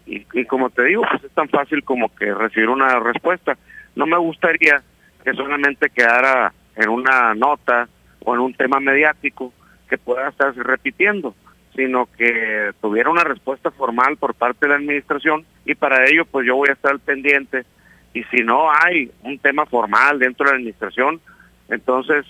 Y, 0.05 0.45
como 0.45 0.69
te 0.69 0.85
digo, 0.85 1.03
pues 1.11 1.25
es 1.25 1.31
tan 1.33 1.49
fácil 1.49 1.83
como 1.83 2.15
que 2.15 2.33
recibir 2.35 2.69
una 2.69 2.99
respuesta. 3.01 3.57
no 3.95 4.07
me 4.07 4.19
gustaría 4.19 4.83
que 5.25 5.33
solamente 5.33 5.89
quedara 5.89 6.53
en 6.77 6.91
una 6.91 7.35
nota 7.35 7.89
o 8.23 8.35
en 8.35 8.41
un 8.41 8.53
tema 8.53 8.81
mediático 8.81 9.53
que 9.89 9.97
pueda 9.97 10.29
estarse 10.29 10.63
repitiendo, 10.63 11.35
sino 11.75 12.07
que 12.19 12.73
tuviera 12.83 13.09
una 13.09 13.25
respuesta 13.25 13.71
formal 13.71 14.19
por 14.19 14.35
parte 14.35 14.67
de 14.67 14.71
la 14.71 14.77
administración 14.77 15.47
y 15.65 15.75
para 15.75 16.05
ello 16.07 16.27
pues 16.27 16.47
yo 16.47 16.57
voy 16.57 16.69
a 16.69 16.73
estar 16.73 16.93
al 16.93 17.01
pendiente 17.01 17.65
y 18.13 18.25
si 18.25 18.43
no 18.43 18.71
hay 18.71 19.11
un 19.23 19.39
tema 19.39 19.65
formal 19.65 20.19
dentro 20.19 20.45
de 20.45 20.53
la 20.53 20.57
administración, 20.57 21.21
entonces 21.69 22.27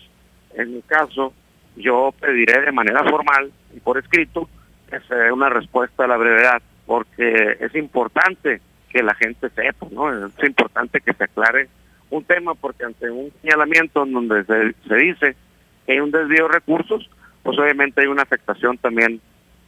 en 0.58 0.74
mi 0.74 0.82
caso 0.82 1.32
yo 1.76 2.12
pediré 2.20 2.60
de 2.60 2.72
manera 2.72 3.04
formal 3.04 3.50
y 3.74 3.80
por 3.80 3.98
escrito 3.98 4.48
que 4.90 5.00
se 5.00 5.14
dé 5.14 5.32
una 5.32 5.48
respuesta 5.48 6.04
a 6.04 6.08
la 6.08 6.16
brevedad, 6.16 6.60
porque 6.86 7.56
es 7.60 7.74
importante 7.74 8.60
que 8.90 9.02
la 9.02 9.14
gente 9.14 9.50
sepa, 9.50 9.86
¿no? 9.90 10.26
Es 10.26 10.44
importante 10.44 11.00
que 11.00 11.12
se 11.12 11.24
aclare 11.24 11.68
un 12.10 12.24
tema, 12.24 12.54
porque 12.54 12.84
ante 12.84 13.10
un 13.10 13.30
señalamiento 13.42 14.04
en 14.04 14.12
donde 14.12 14.44
se, 14.44 14.74
se 14.88 14.94
dice 14.96 15.36
que 15.86 15.92
hay 15.92 16.00
un 16.00 16.10
desvío 16.10 16.48
de 16.48 16.54
recursos, 16.54 17.08
pues 17.42 17.58
obviamente 17.58 18.00
hay 18.00 18.06
una 18.06 18.22
afectación 18.22 18.78
también 18.78 19.20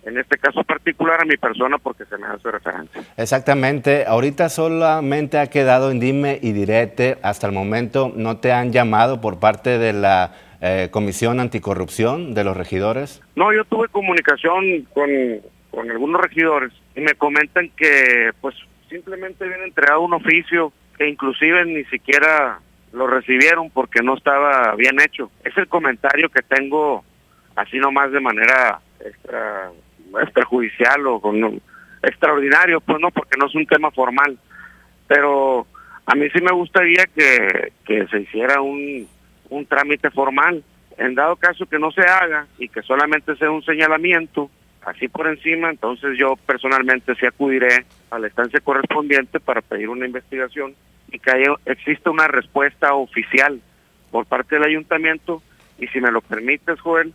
en 0.02 0.18
este 0.18 0.38
caso 0.38 0.64
particular 0.64 1.20
a 1.20 1.24
mi 1.24 1.36
persona 1.36 1.76
porque 1.78 2.04
se 2.06 2.16
me 2.16 2.26
hace 2.26 2.50
referencia. 2.50 3.02
Exactamente, 3.16 4.04
ahorita 4.06 4.48
solamente 4.48 5.38
ha 5.38 5.48
quedado 5.48 5.90
en 5.90 6.00
dime 6.00 6.38
y 6.40 6.52
direte, 6.52 7.18
hasta 7.22 7.46
el 7.46 7.52
momento 7.52 8.10
no 8.14 8.38
te 8.38 8.52
han 8.52 8.72
llamado 8.72 9.20
por 9.20 9.38
parte 9.38 9.78
de 9.78 9.92
la 9.92 10.32
eh, 10.60 10.88
Comisión 10.90 11.40
Anticorrupción 11.40 12.34
de 12.34 12.44
los 12.44 12.56
regidores? 12.56 13.22
No, 13.36 13.52
yo 13.52 13.64
tuve 13.64 13.88
comunicación 13.88 14.86
con, 14.92 15.08
con 15.70 15.90
algunos 15.90 16.20
regidores 16.20 16.72
y 16.94 17.00
me 17.00 17.14
comentan 17.14 17.70
que 17.76 18.32
pues 18.40 18.54
simplemente 18.88 19.46
viene 19.46 19.64
entregado 19.64 20.02
un 20.02 20.14
oficio 20.14 20.72
que 20.98 21.08
inclusive 21.08 21.64
ni 21.64 21.84
siquiera 21.84 22.58
lo 22.92 23.06
recibieron 23.06 23.70
porque 23.70 24.02
no 24.02 24.16
estaba 24.16 24.74
bien 24.74 25.00
hecho. 25.00 25.30
Es 25.44 25.56
el 25.56 25.68
comentario 25.68 26.28
que 26.28 26.42
tengo 26.42 27.04
así 27.56 27.78
nomás 27.78 28.10
de 28.12 28.20
manera 28.20 28.80
extra, 29.04 29.70
extrajudicial 30.22 31.06
o 31.06 31.20
con, 31.20 31.60
extraordinario, 32.02 32.80
pues 32.80 32.98
no, 33.00 33.10
porque 33.10 33.38
no 33.38 33.46
es 33.46 33.54
un 33.54 33.66
tema 33.66 33.90
formal. 33.90 34.38
Pero 35.06 35.66
a 36.06 36.14
mí 36.14 36.28
sí 36.30 36.40
me 36.42 36.52
gustaría 36.52 37.06
que, 37.06 37.72
que 37.84 38.06
se 38.08 38.20
hiciera 38.20 38.60
un, 38.60 39.08
un 39.50 39.66
trámite 39.66 40.10
formal. 40.10 40.64
En 40.96 41.14
dado 41.14 41.36
caso 41.36 41.66
que 41.66 41.78
no 41.78 41.90
se 41.92 42.02
haga 42.02 42.46
y 42.58 42.68
que 42.68 42.82
solamente 42.82 43.36
sea 43.36 43.50
un 43.50 43.62
señalamiento, 43.62 44.50
así 44.84 45.08
por 45.08 45.26
encima, 45.26 45.70
entonces 45.70 46.16
yo 46.18 46.36
personalmente 46.46 47.14
sí 47.16 47.26
acudiré 47.26 47.84
a 48.10 48.18
la 48.18 48.28
instancia 48.28 48.60
correspondiente 48.60 49.40
para 49.40 49.60
pedir 49.60 49.88
una 49.88 50.06
investigación 50.06 50.74
y 51.10 51.18
que 51.18 51.30
haya, 51.30 51.54
exista 51.66 52.10
una 52.10 52.28
respuesta 52.28 52.94
oficial 52.94 53.60
por 54.10 54.26
parte 54.26 54.56
del 54.56 54.64
ayuntamiento 54.64 55.42
y 55.78 55.86
si 55.88 56.00
me 56.00 56.10
lo 56.10 56.20
permites, 56.20 56.80
Joel, 56.80 57.14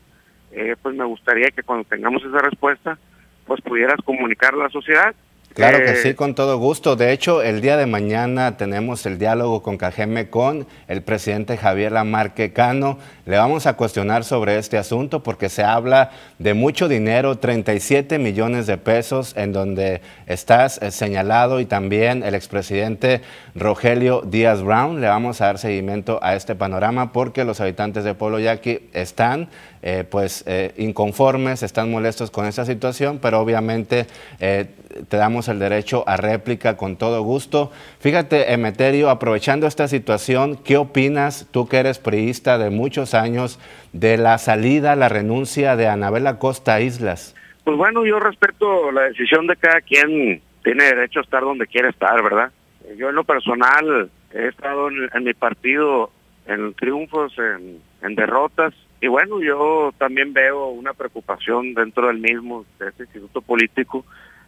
eh, 0.51 0.75
pues 0.81 0.95
me 0.95 1.05
gustaría 1.05 1.51
que 1.51 1.63
cuando 1.63 1.85
tengamos 1.85 2.23
esa 2.23 2.39
respuesta, 2.39 2.97
pues 3.45 3.61
pudieras 3.61 3.99
comunicar 4.03 4.53
a 4.53 4.57
la 4.57 4.69
sociedad 4.69 5.15
Claro 5.55 5.77
que 5.85 5.95
sí, 5.95 6.15
con 6.15 6.35
todo 6.35 6.57
gusto. 6.57 6.97
De 6.97 7.13
hecho, 7.13 7.41
el 7.41 7.61
día 7.61 7.77
de 7.77 7.85
mañana 7.85 8.57
tenemos 8.57 9.05
el 9.05 9.17
diálogo 9.17 9.63
con 9.63 9.77
Cajeme 9.77 10.29
con 10.29 10.67
el 10.89 11.01
presidente 11.01 11.55
Javier 11.55 11.93
Lamarque 11.93 12.51
Cano. 12.51 12.97
Le 13.25 13.37
vamos 13.37 13.65
a 13.65 13.77
cuestionar 13.77 14.25
sobre 14.25 14.57
este 14.57 14.77
asunto 14.77 15.23
porque 15.23 15.47
se 15.47 15.63
habla 15.63 16.11
de 16.39 16.53
mucho 16.53 16.89
dinero, 16.89 17.37
37 17.37 18.19
millones 18.19 18.67
de 18.67 18.77
pesos, 18.77 19.33
en 19.37 19.53
donde 19.53 20.01
estás 20.27 20.77
eh, 20.81 20.91
señalado 20.91 21.61
y 21.61 21.65
también 21.65 22.23
el 22.23 22.35
expresidente 22.35 23.21
Rogelio 23.55 24.23
Díaz 24.25 24.61
Brown. 24.61 24.99
Le 24.99 25.07
vamos 25.07 25.39
a 25.39 25.45
dar 25.45 25.57
seguimiento 25.57 26.19
a 26.21 26.35
este 26.35 26.55
panorama 26.55 27.13
porque 27.13 27.45
los 27.45 27.61
habitantes 27.61 28.03
de 28.03 28.13
Pueblo 28.13 28.39
Yaqui 28.39 28.89
están 28.91 29.47
eh, 29.87 30.03
pues 30.03 30.43
eh, 30.47 30.73
inconformes, 30.77 31.61
están 31.61 31.91
molestos 31.91 32.31
con 32.31 32.47
esta 32.47 32.65
situación, 32.65 33.19
pero 33.21 33.39
obviamente 33.39 34.07
te 34.39 35.17
damos 35.17 35.47
el 35.47 35.59
derecho 35.59 36.03
a 36.07 36.17
réplica 36.17 36.75
con 36.75 36.95
todo 36.95 37.21
gusto. 37.21 37.71
Fíjate, 37.99 38.51
Emeterio, 38.51 39.11
aprovechando 39.11 39.67
esta 39.67 39.87
situación, 39.87 40.57
¿qué 40.57 40.77
opinas 40.77 41.47
tú 41.51 41.67
que 41.67 41.77
eres 41.77 41.99
priista 41.99 42.57
de 42.57 42.71
muchos 42.71 43.13
años 43.13 43.59
de 43.93 44.17
la 44.17 44.39
salida, 44.39 44.95
la 44.95 45.07
renuncia 45.07 45.75
de 45.75 45.87
Anabela 45.87 46.39
Costa 46.39 46.81
Islas? 46.81 47.35
Pues 47.63 47.77
bueno, 47.77 48.07
yo 48.07 48.19
respeto 48.19 48.91
la 48.91 49.03
decisión 49.03 49.45
de 49.45 49.55
cada 49.55 49.81
quien, 49.81 50.41
tiene 50.63 50.85
derecho 50.85 51.19
a 51.19 51.23
estar 51.23 51.43
donde 51.43 51.67
quiere 51.67 51.89
estar, 51.89 52.23
¿verdad? 52.23 52.51
Yo 52.97 53.09
en 53.09 53.15
lo 53.15 53.23
personal 53.23 54.09
he 54.33 54.47
estado 54.47 54.89
en, 54.89 55.23
mi 55.23 55.35
partido 55.35 56.09
en 56.47 56.73
triunfos, 56.73 57.33
en 57.37 58.15
derrotas, 58.15 58.73
y 59.05 59.07
bueno, 59.07 59.39
yo 59.39 59.93
también 59.99 60.33
veo 60.33 60.69
una 60.69 60.93
preocupación 60.93 61.75
dentro 61.75 62.07
del 62.07 62.17
mismo, 62.17 62.65
de 62.79 62.87
este 62.89 63.03
instituto 63.03 63.39
político, 63.39 64.03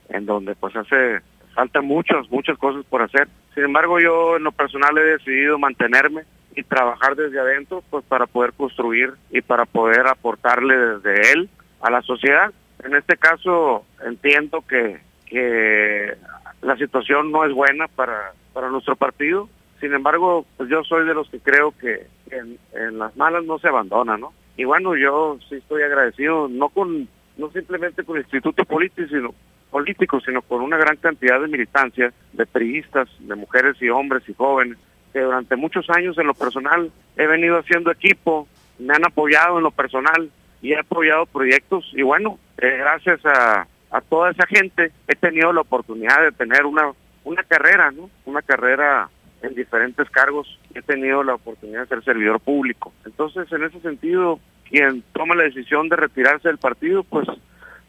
en 0.10 0.26
donde 0.26 0.56
pues 0.56 0.76
hace 0.76 1.22
falta 1.54 1.82
muchas, 1.82 2.28
muchas 2.32 2.58
cosas 2.58 2.84
por 2.86 3.04
hacer. 3.04 3.28
Sin 3.54 3.66
embargo, 3.66 4.00
yo 4.00 4.38
en 4.38 4.44
lo 4.44 4.52
personal 4.52 4.98
he 4.98 5.04
decidido 5.04 5.60
mantenerme 5.60 6.24
y 6.56 6.64
trabajar 6.64 7.16
desde 7.16 7.40
adentro 7.40 7.84
pues 7.92 8.04
para 8.06 8.26
poder 8.26 8.52
construir 8.54 9.14
y 9.30 9.42
para 9.42 9.66
poder 9.66 10.08
aportarle 10.08 10.76
desde 10.76 11.34
él 11.34 11.50
a 11.82 11.92
la 11.92 12.02
sociedad. 12.02 12.52
En 12.84 12.96
este 12.96 13.16
caso 13.16 13.86
entiendo 14.04 14.64
que, 14.68 15.02
que 15.28 16.16
la 16.64 16.76
situación 16.78 17.32
no 17.32 17.46
es 17.46 17.54
buena 17.54 17.88
para, 17.90 18.32
para 18.54 18.72
nuestro 18.72 18.96
partido. 18.96 19.50
Sin 19.80 19.94
embargo, 19.94 20.48
pues 20.58 20.68
yo 20.68 20.84
soy 20.84 21.06
de 21.06 21.14
los 21.14 21.30
que 21.30 21.40
creo 21.42 21.76
que 21.78 22.08
en, 22.32 22.58
en 22.74 22.98
las 22.98 23.16
malas 23.16 23.44
no 23.44 23.60
se 23.60 23.68
abandona, 23.68 24.18
¿no? 24.18 24.34
Y 24.58 24.66
bueno, 24.66 24.96
yo 24.96 25.38
sí 25.48 25.56
estoy 25.56 25.84
agradecido, 25.84 26.48
no 26.50 26.70
con 26.70 27.08
no 27.38 27.52
simplemente 27.52 28.04
con 28.04 28.18
el 28.18 28.24
Instituto 28.24 28.66
Político, 28.66 29.08
sino 29.08 29.34
políticos, 29.70 30.24
sino 30.26 30.42
con 30.42 30.62
una 30.62 30.78
gran 30.78 30.98
cantidad 30.98 31.40
de 31.40 31.48
militancia, 31.48 32.12
de 32.34 32.46
periodistas, 32.46 33.08
de 33.20 33.36
mujeres 33.36 33.76
y 33.80 33.90
hombres 33.90 34.24
y 34.28 34.34
jóvenes, 34.34 34.78
que 35.14 35.20
durante 35.20 35.56
muchos 35.56 35.88
años 35.90 36.18
en 36.18 36.28
lo 36.28 36.34
personal 36.34 36.92
he 37.16 37.28
venido 37.28 37.60
haciendo 37.60 37.92
equipo, 37.92 38.48
me 38.80 38.96
han 38.96 39.06
apoyado 39.06 39.58
en 39.58 39.64
lo 39.64 39.72
personal 39.72 40.32
y 40.62 40.74
he 40.74 40.80
apoyado 40.80 41.28
proyectos 41.28 41.86
y 41.94 42.02
bueno, 42.02 42.40
eh, 42.58 42.78
gracias 42.80 43.24
a, 43.26 43.68
a 43.92 44.02
toda 44.02 44.32
esa 44.32 44.48
gente 44.48 44.92
he 45.08 45.16
tenido 45.16 45.54
la 45.54 45.62
oportunidad 45.62 46.24
de 46.24 46.32
tener 46.32 46.66
una, 46.66 46.92
una 47.24 47.44
carrera, 47.44 47.92
¿no? 47.92 48.10
Una 48.26 48.42
carrera 48.42 49.10
en 49.42 49.56
diferentes 49.56 50.10
cargos, 50.10 50.60
he 50.74 50.82
tenido 50.82 51.24
la 51.24 51.36
oportunidad 51.36 51.82
de 51.82 51.88
ser 51.88 52.04
servidor 52.04 52.40
público. 52.40 52.92
Entonces, 53.06 53.52
en 53.52 53.64
ese 53.64 53.80
sentido, 53.82 54.40
quien 54.70 55.04
toma 55.14 55.36
la 55.36 55.44
decisión 55.44 55.90
de 55.90 55.96
retirarse 55.96 56.48
del 56.48 56.58
partido, 56.58 57.04
pues 57.04 57.28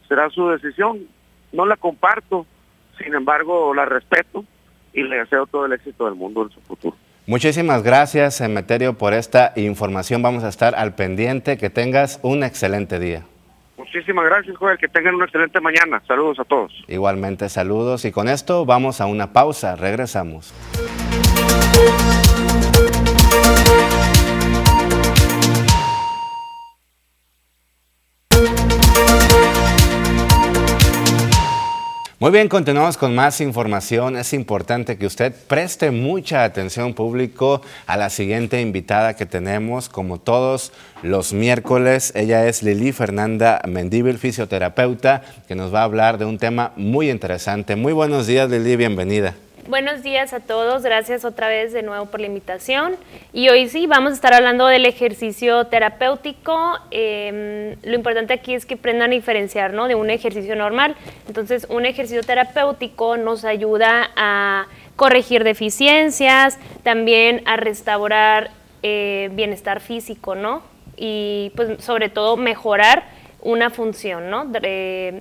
será 0.07 0.29
su 0.29 0.49
decisión 0.49 1.07
no 1.51 1.65
la 1.65 1.77
comparto, 1.77 2.45
sin 2.97 3.13
embargo 3.13 3.73
la 3.73 3.85
respeto 3.85 4.45
y 4.93 5.03
le 5.03 5.17
deseo 5.17 5.47
todo 5.47 5.65
el 5.65 5.73
éxito 5.73 6.05
del 6.05 6.15
mundo 6.15 6.43
en 6.43 6.49
su 6.49 6.61
futuro. 6.61 6.95
Muchísimas 7.25 7.83
gracias, 7.83 8.41
Emeterio, 8.41 8.97
por 8.97 9.13
esta 9.13 9.53
información. 9.55 10.21
Vamos 10.21 10.43
a 10.43 10.49
estar 10.49 10.73
al 10.73 10.95
pendiente. 10.95 11.57
Que 11.57 11.69
tengas 11.69 12.19
un 12.23 12.43
excelente 12.43 12.99
día. 12.99 13.23
Muchísimas 13.79 14.25
gracias, 14.25 14.57
Joel. 14.57 14.77
Que 14.77 14.89
tengan 14.89 15.15
una 15.15 15.23
excelente 15.23 15.61
mañana. 15.61 16.03
Saludos 16.05 16.37
a 16.39 16.43
todos. 16.43 16.71
Igualmente, 16.89 17.47
saludos. 17.47 18.03
Y 18.03 18.11
con 18.11 18.27
esto 18.27 18.65
vamos 18.65 18.99
a 18.99 19.05
una 19.05 19.31
pausa. 19.31 19.77
Regresamos. 19.77 20.53
Muy 32.21 32.31
bien, 32.31 32.49
continuamos 32.49 32.97
con 32.97 33.15
más 33.15 33.39
información. 33.39 34.17
Es 34.17 34.33
importante 34.33 34.97
que 34.97 35.05
usted 35.05 35.33
preste 35.47 35.89
mucha 35.89 36.43
atención 36.43 36.93
público 36.93 37.61
a 37.87 37.95
la 37.95 38.09
siguiente 38.09 38.59
invitada 38.59 39.15
que 39.15 39.25
tenemos, 39.25 39.87
como 39.87 40.19
todos 40.19 40.73
los 41.01 41.31
miércoles. 41.31 42.11
Ella 42.15 42.45
es 42.45 42.61
Lili 42.61 42.91
Fernanda 42.91 43.61
Mendíbil, 43.65 44.17
fisioterapeuta, 44.17 45.21
que 45.47 45.55
nos 45.55 45.73
va 45.73 45.79
a 45.79 45.85
hablar 45.85 46.17
de 46.17 46.25
un 46.25 46.37
tema 46.37 46.73
muy 46.75 47.09
interesante. 47.09 47.77
Muy 47.77 47.93
buenos 47.93 48.27
días, 48.27 48.49
Lili, 48.49 48.75
bienvenida. 48.75 49.33
Buenos 49.69 50.01
días 50.01 50.33
a 50.33 50.39
todos, 50.39 50.81
gracias 50.81 51.23
otra 51.25 51.47
vez 51.47 51.71
de 51.73 51.83
nuevo 51.83 52.07
por 52.07 52.19
la 52.19 52.25
invitación. 52.25 52.95
Y 53.33 53.49
hoy 53.49 53.69
sí, 53.69 53.85
vamos 53.85 54.13
a 54.13 54.15
estar 54.15 54.33
hablando 54.33 54.65
del 54.65 54.83
ejercicio 54.87 55.65
terapéutico. 55.65 56.79
Em, 56.89 57.75
lo 57.83 57.93
importante 57.93 58.33
aquí 58.33 58.55
es 58.55 58.65
que 58.65 58.73
aprendan 58.73 59.11
a 59.11 59.13
diferenciar 59.13 59.73
¿no? 59.73 59.87
de 59.87 59.93
un 59.93 60.09
ejercicio 60.09 60.55
normal. 60.55 60.95
Entonces, 61.27 61.67
un 61.69 61.85
ejercicio 61.85 62.23
terapéutico 62.23 63.15
nos 63.17 63.45
ayuda 63.45 64.09
a 64.15 64.65
corregir 64.95 65.43
deficiencias, 65.43 66.57
también 66.81 67.43
a 67.45 67.55
restaurar 67.55 68.49
eh, 68.81 69.29
bienestar 69.33 69.81
físico, 69.81 70.33
¿no? 70.33 70.63
Y 70.97 71.51
pues 71.55 71.83
sobre 71.83 72.09
todo 72.09 72.37
mejorar 72.37 73.03
una 73.41 73.69
función, 73.69 74.29
¿no? 74.29 74.45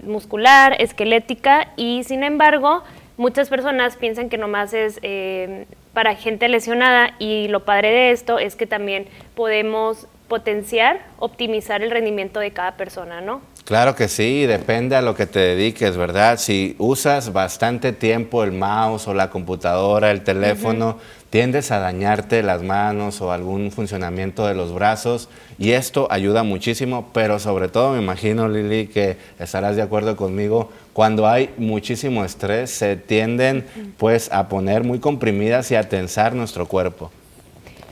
muscular, 0.04 0.74
esquelética 0.80 1.68
y 1.76 2.02
sin 2.04 2.24
embargo 2.24 2.82
muchas 3.18 3.50
personas 3.50 3.96
piensan 3.96 4.30
que 4.30 4.38
nomás 4.38 4.72
es 4.72 4.98
eh, 5.02 5.66
para 5.92 6.14
gente 6.14 6.48
lesionada 6.48 7.14
y 7.18 7.48
lo 7.48 7.66
padre 7.66 7.90
de 7.90 8.10
esto 8.12 8.38
es 8.38 8.56
que 8.56 8.66
también 8.66 9.06
podemos 9.34 10.06
potenciar, 10.28 11.04
optimizar 11.18 11.82
el 11.82 11.90
rendimiento 11.90 12.40
de 12.40 12.52
cada 12.52 12.76
persona, 12.76 13.20
¿no? 13.20 13.40
Claro 13.64 13.94
que 13.94 14.08
sí, 14.08 14.46
depende 14.46 14.96
a 14.96 15.02
lo 15.02 15.14
que 15.14 15.26
te 15.26 15.40
dediques, 15.40 15.96
¿verdad? 15.96 16.38
Si 16.38 16.74
usas 16.78 17.32
bastante 17.32 17.92
tiempo 17.92 18.42
el 18.42 18.52
mouse 18.52 19.08
o 19.08 19.14
la 19.14 19.28
computadora, 19.28 20.10
el 20.10 20.22
teléfono, 20.22 20.98
tiendes 21.30 21.70
a 21.70 21.78
dañarte 21.78 22.42
las 22.42 22.62
manos 22.62 23.20
o 23.20 23.32
algún 23.32 23.70
funcionamiento 23.70 24.46
de 24.46 24.54
los 24.54 24.72
brazos 24.72 25.28
y 25.58 25.72
esto 25.72 26.08
ayuda 26.10 26.42
muchísimo, 26.42 27.10
pero 27.12 27.38
sobre 27.38 27.68
todo 27.68 27.92
me 27.92 28.02
imagino, 28.02 28.48
Lili, 28.48 28.86
que 28.86 29.16
estarás 29.38 29.76
de 29.76 29.82
acuerdo 29.82 30.16
conmigo, 30.16 30.70
cuando 30.92 31.26
hay 31.26 31.50
muchísimo 31.58 32.24
estrés 32.24 32.70
se 32.70 32.96
tienden 32.96 33.66
pues 33.98 34.32
a 34.32 34.48
poner 34.48 34.84
muy 34.84 34.98
comprimidas 34.98 35.70
y 35.70 35.74
a 35.74 35.88
tensar 35.88 36.34
nuestro 36.34 36.66
cuerpo. 36.66 37.10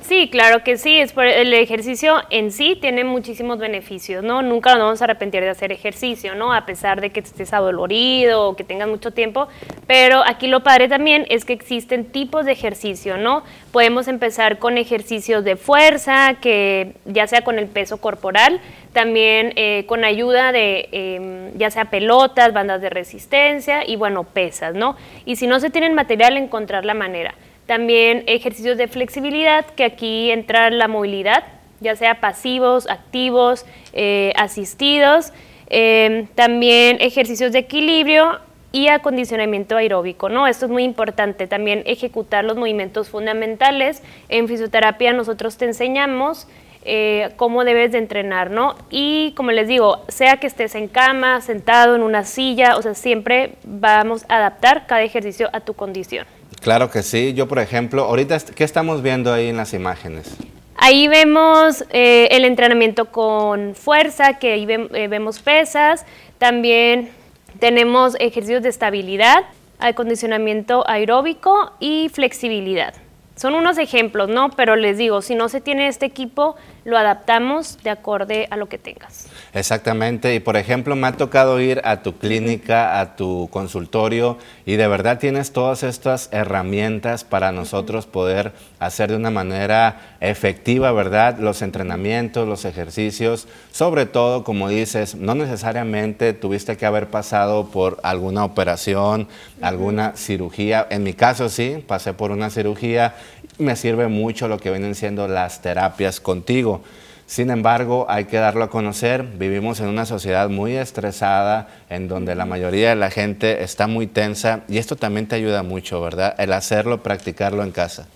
Sí, 0.06 0.28
claro 0.30 0.62
que 0.62 0.76
sí. 0.76 1.00
Es 1.00 1.12
por 1.12 1.26
el 1.26 1.52
ejercicio 1.52 2.22
en 2.30 2.52
sí 2.52 2.78
tiene 2.80 3.02
muchísimos 3.02 3.58
beneficios, 3.58 4.22
¿no? 4.22 4.40
Nunca 4.40 4.70
nos 4.74 4.84
vamos 4.84 5.00
a 5.00 5.04
arrepentir 5.04 5.42
de 5.42 5.48
hacer 5.48 5.72
ejercicio, 5.72 6.36
¿no? 6.36 6.52
A 6.52 6.64
pesar 6.64 7.00
de 7.00 7.10
que 7.10 7.18
estés 7.18 7.52
adolorido 7.52 8.46
o 8.46 8.54
que 8.54 8.62
tengas 8.62 8.86
mucho 8.86 9.10
tiempo. 9.10 9.48
Pero 9.88 10.22
aquí 10.24 10.46
lo 10.46 10.62
padre 10.62 10.86
también 10.86 11.26
es 11.28 11.44
que 11.44 11.54
existen 11.54 12.04
tipos 12.04 12.46
de 12.46 12.52
ejercicio, 12.52 13.16
¿no? 13.16 13.42
Podemos 13.72 14.06
empezar 14.06 14.60
con 14.60 14.78
ejercicios 14.78 15.42
de 15.42 15.56
fuerza, 15.56 16.36
que 16.40 16.92
ya 17.04 17.26
sea 17.26 17.42
con 17.42 17.58
el 17.58 17.66
peso 17.66 17.96
corporal, 17.96 18.60
también 18.92 19.54
eh, 19.56 19.86
con 19.88 20.04
ayuda 20.04 20.52
de 20.52 20.88
em, 20.92 21.58
ya 21.58 21.72
sea 21.72 21.86
pelotas, 21.86 22.52
bandas 22.52 22.80
de 22.80 22.90
resistencia 22.90 23.84
y 23.84 23.96
bueno, 23.96 24.22
pesas, 24.22 24.76
¿no? 24.76 24.96
Y 25.24 25.34
si 25.34 25.48
no 25.48 25.58
se 25.58 25.70
tienen 25.70 25.94
material, 25.94 26.36
encontrar 26.36 26.84
la 26.84 26.94
manera. 26.94 27.34
También 27.66 28.24
ejercicios 28.26 28.78
de 28.78 28.88
flexibilidad, 28.88 29.66
que 29.66 29.84
aquí 29.84 30.30
entra 30.30 30.70
la 30.70 30.88
movilidad, 30.88 31.44
ya 31.80 31.96
sea 31.96 32.20
pasivos, 32.20 32.88
activos, 32.88 33.66
eh, 33.92 34.32
asistidos. 34.36 35.32
Em, 35.68 36.26
también 36.28 36.98
ejercicios 37.00 37.52
de 37.52 37.58
equilibrio 37.58 38.38
y 38.70 38.88
acondicionamiento 38.88 39.76
aeróbico, 39.76 40.28
¿no? 40.28 40.46
Esto 40.46 40.66
es 40.66 40.70
muy 40.70 40.84
importante, 40.84 41.46
también 41.46 41.82
ejecutar 41.86 42.44
los 42.44 42.56
movimientos 42.56 43.08
fundamentales. 43.08 44.02
En 44.28 44.48
fisioterapia 44.48 45.12
nosotros 45.12 45.56
te 45.56 45.64
enseñamos 45.64 46.46
eh, 46.84 47.30
cómo 47.36 47.64
debes 47.64 47.90
de 47.90 47.98
entrenar, 47.98 48.50
¿no? 48.50 48.76
Y 48.90 49.32
como 49.32 49.50
les 49.50 49.66
digo, 49.66 50.04
sea 50.06 50.36
que 50.36 50.46
estés 50.46 50.76
en 50.76 50.86
cama, 50.86 51.40
sentado 51.40 51.96
en 51.96 52.02
una 52.02 52.22
silla, 52.22 52.76
o 52.76 52.82
sea, 52.82 52.94
siempre 52.94 53.54
vamos 53.64 54.24
a 54.28 54.36
adaptar 54.36 54.86
cada 54.86 55.02
ejercicio 55.02 55.48
a 55.52 55.60
tu 55.60 55.74
condición. 55.74 56.26
Claro 56.60 56.90
que 56.90 57.02
sí. 57.02 57.34
Yo, 57.34 57.48
por 57.48 57.58
ejemplo, 57.58 58.04
ahorita, 58.04 58.38
¿qué 58.54 58.64
estamos 58.64 59.02
viendo 59.02 59.32
ahí 59.32 59.48
en 59.48 59.56
las 59.56 59.74
imágenes? 59.74 60.36
Ahí 60.76 61.08
vemos 61.08 61.84
eh, 61.90 62.28
el 62.30 62.44
entrenamiento 62.44 63.06
con 63.06 63.74
fuerza, 63.74 64.34
que 64.38 64.52
ahí 64.52 64.66
eh, 64.68 65.08
vemos 65.08 65.40
pesas. 65.40 66.04
También 66.38 67.10
tenemos 67.58 68.14
ejercicios 68.20 68.62
de 68.62 68.68
estabilidad, 68.68 69.44
acondicionamiento 69.78 70.88
aeróbico 70.88 71.72
y 71.80 72.10
flexibilidad. 72.12 72.94
Son 73.36 73.54
unos 73.54 73.78
ejemplos, 73.78 74.28
¿no? 74.28 74.50
Pero 74.50 74.76
les 74.76 74.98
digo, 74.98 75.22
si 75.22 75.34
no 75.34 75.48
se 75.48 75.60
tiene 75.60 75.88
este 75.88 76.06
equipo, 76.06 76.56
lo 76.84 76.96
adaptamos 76.96 77.82
de 77.82 77.90
acorde 77.90 78.46
a 78.50 78.56
lo 78.56 78.66
que 78.66 78.78
tengas. 78.78 79.25
Exactamente, 79.56 80.34
y 80.34 80.40
por 80.40 80.58
ejemplo 80.58 80.96
me 80.96 81.06
ha 81.06 81.12
tocado 81.12 81.58
ir 81.62 81.80
a 81.84 82.02
tu 82.02 82.18
clínica, 82.18 83.00
a 83.00 83.16
tu 83.16 83.48
consultorio 83.50 84.36
y 84.66 84.76
de 84.76 84.86
verdad 84.86 85.18
tienes 85.18 85.50
todas 85.50 85.82
estas 85.82 86.28
herramientas 86.30 87.24
para 87.24 87.52
nosotros 87.52 88.04
poder 88.04 88.52
hacer 88.80 89.08
de 89.08 89.16
una 89.16 89.30
manera 89.30 90.18
efectiva, 90.20 90.92
¿verdad? 90.92 91.38
Los 91.38 91.62
entrenamientos, 91.62 92.46
los 92.46 92.66
ejercicios, 92.66 93.48
sobre 93.72 94.04
todo, 94.04 94.44
como 94.44 94.68
dices, 94.68 95.14
no 95.14 95.34
necesariamente 95.34 96.34
tuviste 96.34 96.76
que 96.76 96.84
haber 96.84 97.06
pasado 97.06 97.68
por 97.68 97.98
alguna 98.02 98.44
operación, 98.44 99.26
alguna 99.62 100.12
cirugía. 100.16 100.86
En 100.90 101.02
mi 101.02 101.14
caso 101.14 101.48
sí, 101.48 101.82
pasé 101.86 102.12
por 102.12 102.30
una 102.30 102.50
cirugía, 102.50 103.14
me 103.56 103.74
sirve 103.74 104.08
mucho 104.08 104.48
lo 104.48 104.58
que 104.58 104.70
vienen 104.70 104.94
siendo 104.94 105.26
las 105.28 105.62
terapias 105.62 106.20
contigo. 106.20 106.82
Sin 107.26 107.50
embargo, 107.50 108.06
hay 108.08 108.26
que 108.26 108.36
darlo 108.36 108.62
a 108.62 108.70
conocer, 108.70 109.24
vivimos 109.24 109.80
en 109.80 109.88
una 109.88 110.06
sociedad 110.06 110.48
muy 110.48 110.76
estresada, 110.76 111.66
en 111.90 112.06
donde 112.06 112.36
la 112.36 112.46
mayoría 112.46 112.90
de 112.90 112.94
la 112.96 113.10
gente 113.10 113.64
está 113.64 113.88
muy 113.88 114.06
tensa 114.06 114.60
y 114.68 114.78
esto 114.78 114.94
también 114.94 115.26
te 115.26 115.34
ayuda 115.34 115.64
mucho, 115.64 116.00
¿verdad? 116.00 116.36
El 116.38 116.52
hacerlo, 116.52 117.02
practicarlo 117.02 117.64
en 117.64 117.72
casa. 117.72 118.06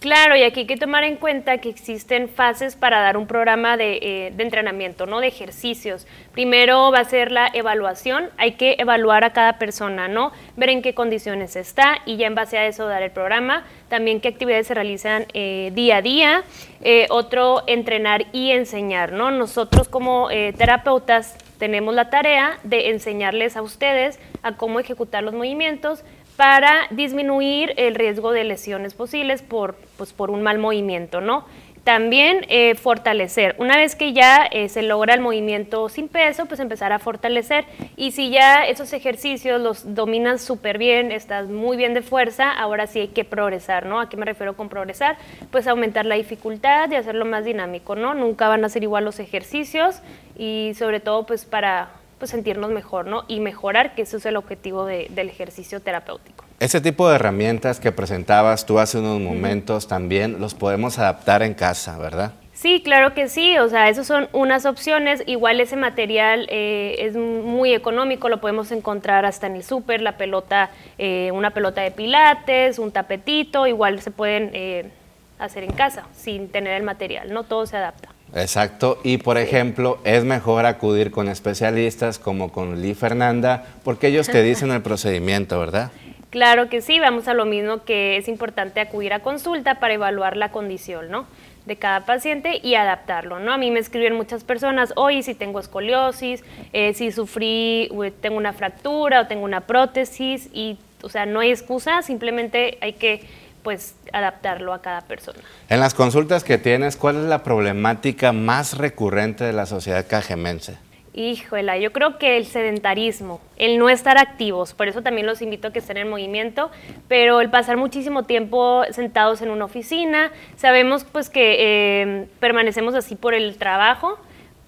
Claro, 0.00 0.36
y 0.36 0.44
aquí 0.44 0.60
hay 0.60 0.66
que 0.66 0.76
tomar 0.76 1.02
en 1.02 1.16
cuenta 1.16 1.58
que 1.58 1.68
existen 1.68 2.28
fases 2.28 2.76
para 2.76 3.00
dar 3.00 3.16
un 3.16 3.26
programa 3.26 3.76
de, 3.76 3.98
eh, 4.00 4.32
de, 4.32 4.44
entrenamiento, 4.44 5.06
¿no? 5.06 5.18
De 5.18 5.26
ejercicios. 5.26 6.06
Primero 6.32 6.92
va 6.92 7.00
a 7.00 7.04
ser 7.04 7.32
la 7.32 7.50
evaluación, 7.52 8.30
hay 8.36 8.52
que 8.52 8.76
evaluar 8.78 9.24
a 9.24 9.32
cada 9.32 9.58
persona, 9.58 10.06
¿no? 10.06 10.30
Ver 10.56 10.68
en 10.68 10.82
qué 10.82 10.94
condiciones 10.94 11.56
está 11.56 11.98
y 12.06 12.16
ya 12.16 12.28
en 12.28 12.36
base 12.36 12.58
a 12.58 12.66
eso 12.66 12.86
dar 12.86 13.02
el 13.02 13.10
programa. 13.10 13.64
También 13.88 14.20
qué 14.20 14.28
actividades 14.28 14.68
se 14.68 14.74
realizan 14.74 15.26
eh, 15.34 15.72
día 15.74 15.96
a 15.96 16.02
día. 16.02 16.44
Eh, 16.82 17.08
otro, 17.10 17.64
entrenar 17.66 18.26
y 18.30 18.52
enseñar, 18.52 19.10
¿no? 19.10 19.32
Nosotros 19.32 19.88
como 19.88 20.28
terapeutas 20.28 21.36
tenemos 21.58 21.92
la 21.92 22.08
tarea 22.08 22.58
de 22.62 22.90
enseñarles 22.90 23.56
a 23.56 23.62
ustedes 23.62 24.20
a 24.42 24.52
cómo 24.52 24.78
ejecutar 24.78 25.24
los 25.24 25.34
movimientos, 25.34 26.04
para 26.38 26.86
disminuir 26.90 27.74
el 27.78 27.96
riesgo 27.96 28.30
de 28.30 28.44
lesiones 28.44 28.94
posibles 28.94 29.42
por, 29.42 29.74
pues, 29.96 30.12
por 30.12 30.30
un 30.30 30.40
mal 30.40 30.58
movimiento, 30.58 31.20
¿no? 31.20 31.44
También 31.82 32.46
eh, 32.48 32.76
fortalecer. 32.76 33.56
Una 33.58 33.76
vez 33.76 33.96
que 33.96 34.12
ya 34.12 34.44
eh, 34.44 34.68
se 34.68 34.82
logra 34.82 35.14
el 35.14 35.20
movimiento 35.20 35.88
sin 35.88 36.06
peso, 36.06 36.46
pues 36.46 36.60
empezar 36.60 36.92
a 36.92 37.00
fortalecer. 37.00 37.64
Y 37.96 38.12
si 38.12 38.30
ya 38.30 38.64
esos 38.64 38.92
ejercicios 38.92 39.60
los 39.60 39.96
dominas 39.96 40.40
súper 40.40 40.78
bien, 40.78 41.10
estás 41.10 41.48
muy 41.48 41.76
bien 41.76 41.92
de 41.92 42.02
fuerza, 42.02 42.52
ahora 42.52 42.86
sí 42.86 43.00
hay 43.00 43.08
que 43.08 43.24
progresar, 43.24 43.86
¿no? 43.86 43.98
¿A 43.98 44.08
qué 44.08 44.16
me 44.16 44.24
refiero 44.24 44.56
con 44.56 44.68
progresar? 44.68 45.16
Pues 45.50 45.66
aumentar 45.66 46.06
la 46.06 46.14
dificultad 46.14 46.88
y 46.88 46.94
hacerlo 46.94 47.24
más 47.24 47.46
dinámico, 47.46 47.96
¿no? 47.96 48.14
Nunca 48.14 48.46
van 48.46 48.64
a 48.64 48.68
ser 48.68 48.84
igual 48.84 49.04
los 49.04 49.18
ejercicios 49.18 50.02
y 50.36 50.70
sobre 50.76 51.00
todo 51.00 51.26
pues 51.26 51.44
para 51.44 51.88
pues 52.18 52.30
sentirnos 52.30 52.70
mejor, 52.70 53.06
¿no? 53.06 53.24
Y 53.28 53.40
mejorar, 53.40 53.94
que 53.94 54.02
eso 54.02 54.16
es 54.16 54.26
el 54.26 54.36
objetivo 54.36 54.84
del 54.84 55.28
ejercicio 55.28 55.80
terapéutico. 55.80 56.44
Ese 56.60 56.80
tipo 56.80 57.08
de 57.08 57.14
herramientas 57.14 57.78
que 57.78 57.92
presentabas 57.92 58.66
tú 58.66 58.78
hace 58.78 58.98
unos 58.98 59.20
momentos 59.20 59.86
también 59.86 60.40
los 60.40 60.54
podemos 60.54 60.98
adaptar 60.98 61.42
en 61.42 61.54
casa, 61.54 61.96
¿verdad? 61.98 62.32
Sí, 62.58 62.82
claro 62.82 63.14
que 63.14 63.28
sí, 63.28 63.56
o 63.58 63.68
sea, 63.68 63.88
esas 63.88 64.08
son 64.08 64.28
unas 64.32 64.66
opciones, 64.66 65.22
igual 65.26 65.60
ese 65.60 65.76
material 65.76 66.48
eh, 66.50 66.96
es 66.98 67.14
muy 67.14 67.72
económico, 67.72 68.28
lo 68.28 68.40
podemos 68.40 68.72
encontrar 68.72 69.24
hasta 69.24 69.46
en 69.46 69.54
el 69.54 69.62
súper, 69.62 70.02
la 70.02 70.16
pelota, 70.16 70.70
eh, 70.98 71.30
una 71.32 71.50
pelota 71.50 71.82
de 71.82 71.92
pilates, 71.92 72.80
un 72.80 72.90
tapetito, 72.90 73.68
igual 73.68 74.00
se 74.00 74.10
pueden 74.10 74.50
eh, 74.54 74.90
hacer 75.38 75.62
en 75.62 75.72
casa 75.72 76.06
sin 76.12 76.48
tener 76.48 76.72
el 76.72 76.82
material, 76.82 77.32
no 77.32 77.44
todo 77.44 77.64
se 77.64 77.76
adapta. 77.76 78.08
Exacto, 78.34 78.98
y 79.02 79.18
por 79.18 79.38
ejemplo, 79.38 79.98
es 80.04 80.24
mejor 80.24 80.66
acudir 80.66 81.10
con 81.10 81.28
especialistas 81.28 82.18
como 82.18 82.52
con 82.52 82.82
Lee 82.82 82.94
Fernanda, 82.94 83.64
porque 83.84 84.08
ellos 84.08 84.28
te 84.28 84.42
dicen 84.44 84.70
el 84.70 84.82
procedimiento, 84.82 85.58
¿verdad? 85.58 85.90
Claro 86.30 86.68
que 86.68 86.82
sí, 86.82 87.00
vamos 87.00 87.26
a 87.26 87.34
lo 87.34 87.46
mismo 87.46 87.84
que 87.84 88.18
es 88.18 88.28
importante 88.28 88.80
acudir 88.80 89.14
a 89.14 89.20
consulta 89.20 89.80
para 89.80 89.94
evaluar 89.94 90.36
la 90.36 90.50
condición, 90.50 91.10
¿no? 91.10 91.26
de 91.68 91.76
cada 91.76 92.06
paciente 92.06 92.60
y 92.64 92.74
adaptarlo, 92.74 93.38
¿no? 93.38 93.52
A 93.52 93.58
mí 93.58 93.70
me 93.70 93.78
escriben 93.78 94.14
muchas 94.16 94.42
personas, 94.42 94.92
oye, 94.96 95.22
si 95.22 95.34
tengo 95.34 95.60
escoliosis, 95.60 96.42
eh, 96.72 96.94
si 96.94 97.12
sufrí, 97.12 97.90
tengo 98.20 98.38
una 98.38 98.54
fractura 98.54 99.20
o 99.20 99.26
tengo 99.26 99.44
una 99.44 99.60
prótesis 99.60 100.48
y, 100.52 100.78
o 101.02 101.10
sea, 101.10 101.26
no 101.26 101.40
hay 101.40 101.50
excusa, 101.50 102.02
simplemente 102.02 102.78
hay 102.80 102.94
que 102.94 103.20
pues 103.62 103.94
adaptarlo 104.12 104.72
a 104.72 104.82
cada 104.82 105.02
persona. 105.02 105.38
En 105.68 105.80
las 105.80 105.94
consultas 105.94 106.44
que 106.44 106.58
tienes, 106.58 106.96
¿cuál 106.96 107.16
es 107.16 107.24
la 107.24 107.42
problemática 107.42 108.32
más 108.32 108.78
recurrente 108.78 109.44
de 109.44 109.52
la 109.52 109.66
sociedad 109.66 110.06
cajemense? 110.08 110.78
Híjole, 111.14 111.80
yo 111.80 111.92
creo 111.92 112.16
que 112.16 112.36
el 112.36 112.46
sedentarismo, 112.46 113.40
el 113.56 113.78
no 113.78 113.88
estar 113.88 114.18
activos, 114.18 114.72
por 114.72 114.86
eso 114.86 115.02
también 115.02 115.26
los 115.26 115.42
invito 115.42 115.66
a 115.66 115.72
que 115.72 115.80
estén 115.80 115.96
en 115.96 116.08
movimiento, 116.08 116.70
pero 117.08 117.40
el 117.40 117.50
pasar 117.50 117.76
muchísimo 117.76 118.22
tiempo 118.22 118.84
sentados 118.92 119.42
en 119.42 119.50
una 119.50 119.64
oficina, 119.64 120.30
sabemos 120.56 121.04
pues 121.04 121.28
que 121.28 121.56
eh, 121.58 122.28
permanecemos 122.38 122.94
así 122.94 123.16
por 123.16 123.34
el 123.34 123.56
trabajo, 123.56 124.16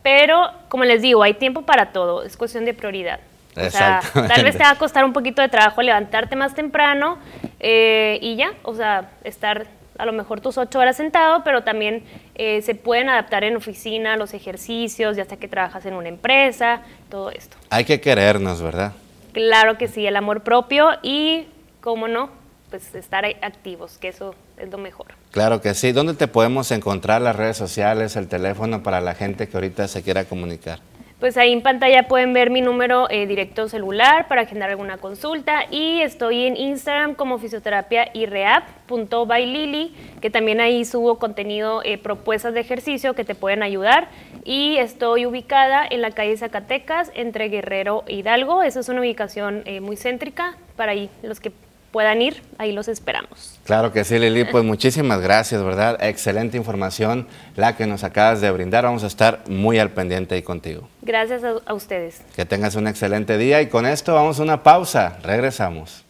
pero 0.02 0.50
como 0.68 0.84
les 0.84 1.02
digo, 1.02 1.22
hay 1.22 1.34
tiempo 1.34 1.62
para 1.62 1.92
todo, 1.92 2.24
es 2.24 2.36
cuestión 2.36 2.64
de 2.64 2.74
prioridad. 2.74 3.20
O 3.66 3.70
sea, 3.70 4.00
tal 4.12 4.44
vez 4.44 4.56
te 4.56 4.62
va 4.62 4.70
a 4.70 4.78
costar 4.78 5.04
un 5.04 5.12
poquito 5.12 5.42
de 5.42 5.48
trabajo 5.48 5.82
levantarte 5.82 6.36
más 6.36 6.54
temprano 6.54 7.18
eh, 7.58 8.18
y 8.22 8.36
ya, 8.36 8.52
o 8.62 8.74
sea, 8.74 9.10
estar 9.24 9.66
a 9.98 10.06
lo 10.06 10.12
mejor 10.12 10.40
tus 10.40 10.56
ocho 10.56 10.78
horas 10.78 10.96
sentado, 10.96 11.44
pero 11.44 11.62
también 11.62 12.04
eh, 12.34 12.62
se 12.62 12.74
pueden 12.74 13.10
adaptar 13.10 13.44
en 13.44 13.56
oficina 13.56 14.16
los 14.16 14.32
ejercicios, 14.32 15.16
ya 15.16 15.26
sea 15.26 15.36
que 15.36 15.46
trabajas 15.46 15.84
en 15.84 15.94
una 15.94 16.08
empresa, 16.08 16.80
todo 17.10 17.30
esto. 17.30 17.56
Hay 17.68 17.84
que 17.84 18.00
querernos, 18.00 18.62
¿verdad? 18.62 18.92
Claro 19.32 19.76
que 19.76 19.88
sí, 19.88 20.06
el 20.06 20.16
amor 20.16 20.42
propio 20.42 20.88
y, 21.02 21.46
cómo 21.82 22.08
no, 22.08 22.30
pues 22.70 22.94
estar 22.94 23.24
activos, 23.42 23.98
que 23.98 24.08
eso 24.08 24.34
es 24.56 24.70
lo 24.70 24.78
mejor. 24.78 25.08
Claro 25.32 25.60
que 25.60 25.74
sí. 25.74 25.92
¿Dónde 25.92 26.14
te 26.14 26.28
podemos 26.28 26.70
encontrar 26.70 27.20
las 27.20 27.36
redes 27.36 27.56
sociales, 27.56 28.16
el 28.16 28.28
teléfono 28.28 28.82
para 28.82 29.00
la 29.00 29.14
gente 29.14 29.48
que 29.48 29.56
ahorita 29.56 29.86
se 29.86 30.02
quiera 30.02 30.24
comunicar? 30.24 30.80
Pues 31.20 31.36
ahí 31.36 31.52
en 31.52 31.60
pantalla 31.60 32.08
pueden 32.08 32.32
ver 32.32 32.48
mi 32.48 32.62
número 32.62 33.06
eh, 33.10 33.26
directo 33.26 33.68
celular 33.68 34.26
para 34.26 34.40
agendar 34.40 34.70
alguna 34.70 34.96
consulta 34.96 35.64
y 35.70 36.00
estoy 36.00 36.46
en 36.46 36.56
Instagram 36.56 37.14
como 37.14 37.38
fisioterapia 37.38 38.08
y 38.14 38.24
lili 38.24 39.94
que 40.22 40.30
también 40.30 40.62
ahí 40.62 40.86
subo 40.86 41.18
contenido, 41.18 41.82
eh, 41.84 41.98
propuestas 41.98 42.54
de 42.54 42.60
ejercicio 42.60 43.12
que 43.12 43.24
te 43.26 43.34
pueden 43.34 43.62
ayudar 43.62 44.08
y 44.44 44.78
estoy 44.78 45.26
ubicada 45.26 45.86
en 45.88 46.00
la 46.00 46.10
calle 46.10 46.38
Zacatecas 46.38 47.12
entre 47.14 47.50
Guerrero 47.50 48.02
e 48.06 48.14
Hidalgo. 48.14 48.62
Esa 48.62 48.80
es 48.80 48.88
una 48.88 49.00
ubicación 49.00 49.62
eh, 49.66 49.80
muy 49.80 49.98
céntrica 49.98 50.56
para 50.74 50.92
ahí 50.92 51.10
los 51.22 51.38
que 51.38 51.52
puedan 51.90 52.22
ir, 52.22 52.42
ahí 52.58 52.72
los 52.72 52.88
esperamos. 52.88 53.58
Claro 53.64 53.92
que 53.92 54.04
sí, 54.04 54.18
Lili, 54.18 54.44
pues 54.44 54.64
muchísimas 54.64 55.20
gracias, 55.20 55.62
¿verdad? 55.62 55.98
Excelente 56.02 56.56
información 56.56 57.26
la 57.56 57.76
que 57.76 57.86
nos 57.86 58.04
acabas 58.04 58.40
de 58.40 58.50
brindar. 58.50 58.84
Vamos 58.84 59.04
a 59.04 59.06
estar 59.06 59.42
muy 59.48 59.78
al 59.78 59.90
pendiente 59.90 60.34
ahí 60.34 60.42
contigo. 60.42 60.88
Gracias 61.02 61.44
a, 61.44 61.54
a 61.64 61.74
ustedes. 61.74 62.22
Que 62.36 62.44
tengas 62.44 62.74
un 62.74 62.86
excelente 62.86 63.38
día 63.38 63.60
y 63.62 63.68
con 63.68 63.86
esto 63.86 64.14
vamos 64.14 64.40
a 64.40 64.42
una 64.42 64.62
pausa. 64.62 65.18
Regresamos. 65.22 66.04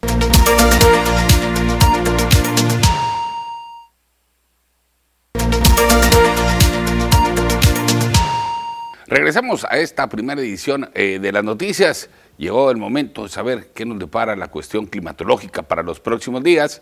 Regresamos 9.11 9.67
a 9.69 9.77
esta 9.79 10.09
primera 10.09 10.41
edición 10.41 10.89
eh, 10.95 11.19
de 11.21 11.33
las 11.33 11.43
noticias. 11.43 12.09
Llegó 12.41 12.71
el 12.71 12.79
momento 12.79 13.25
de 13.25 13.29
saber 13.29 13.69
qué 13.75 13.85
nos 13.85 13.99
depara 13.99 14.35
la 14.35 14.49
cuestión 14.49 14.87
climatológica 14.87 15.61
para 15.61 15.83
los 15.83 16.01
próximos 16.01 16.43
días. 16.43 16.81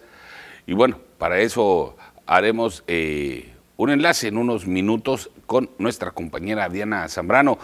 Y 0.68 0.72
bueno, 0.72 1.00
para 1.18 1.40
eso 1.40 1.96
haremos 2.26 2.84
eh, 2.86 3.56
un 3.76 3.90
enlace 3.90 4.28
en 4.28 4.38
unos 4.38 4.68
minutos 4.68 5.32
con 5.46 5.68
nuestra 5.78 6.12
compañera 6.12 6.68
Diana 6.68 7.08
Zambrano. 7.08 7.58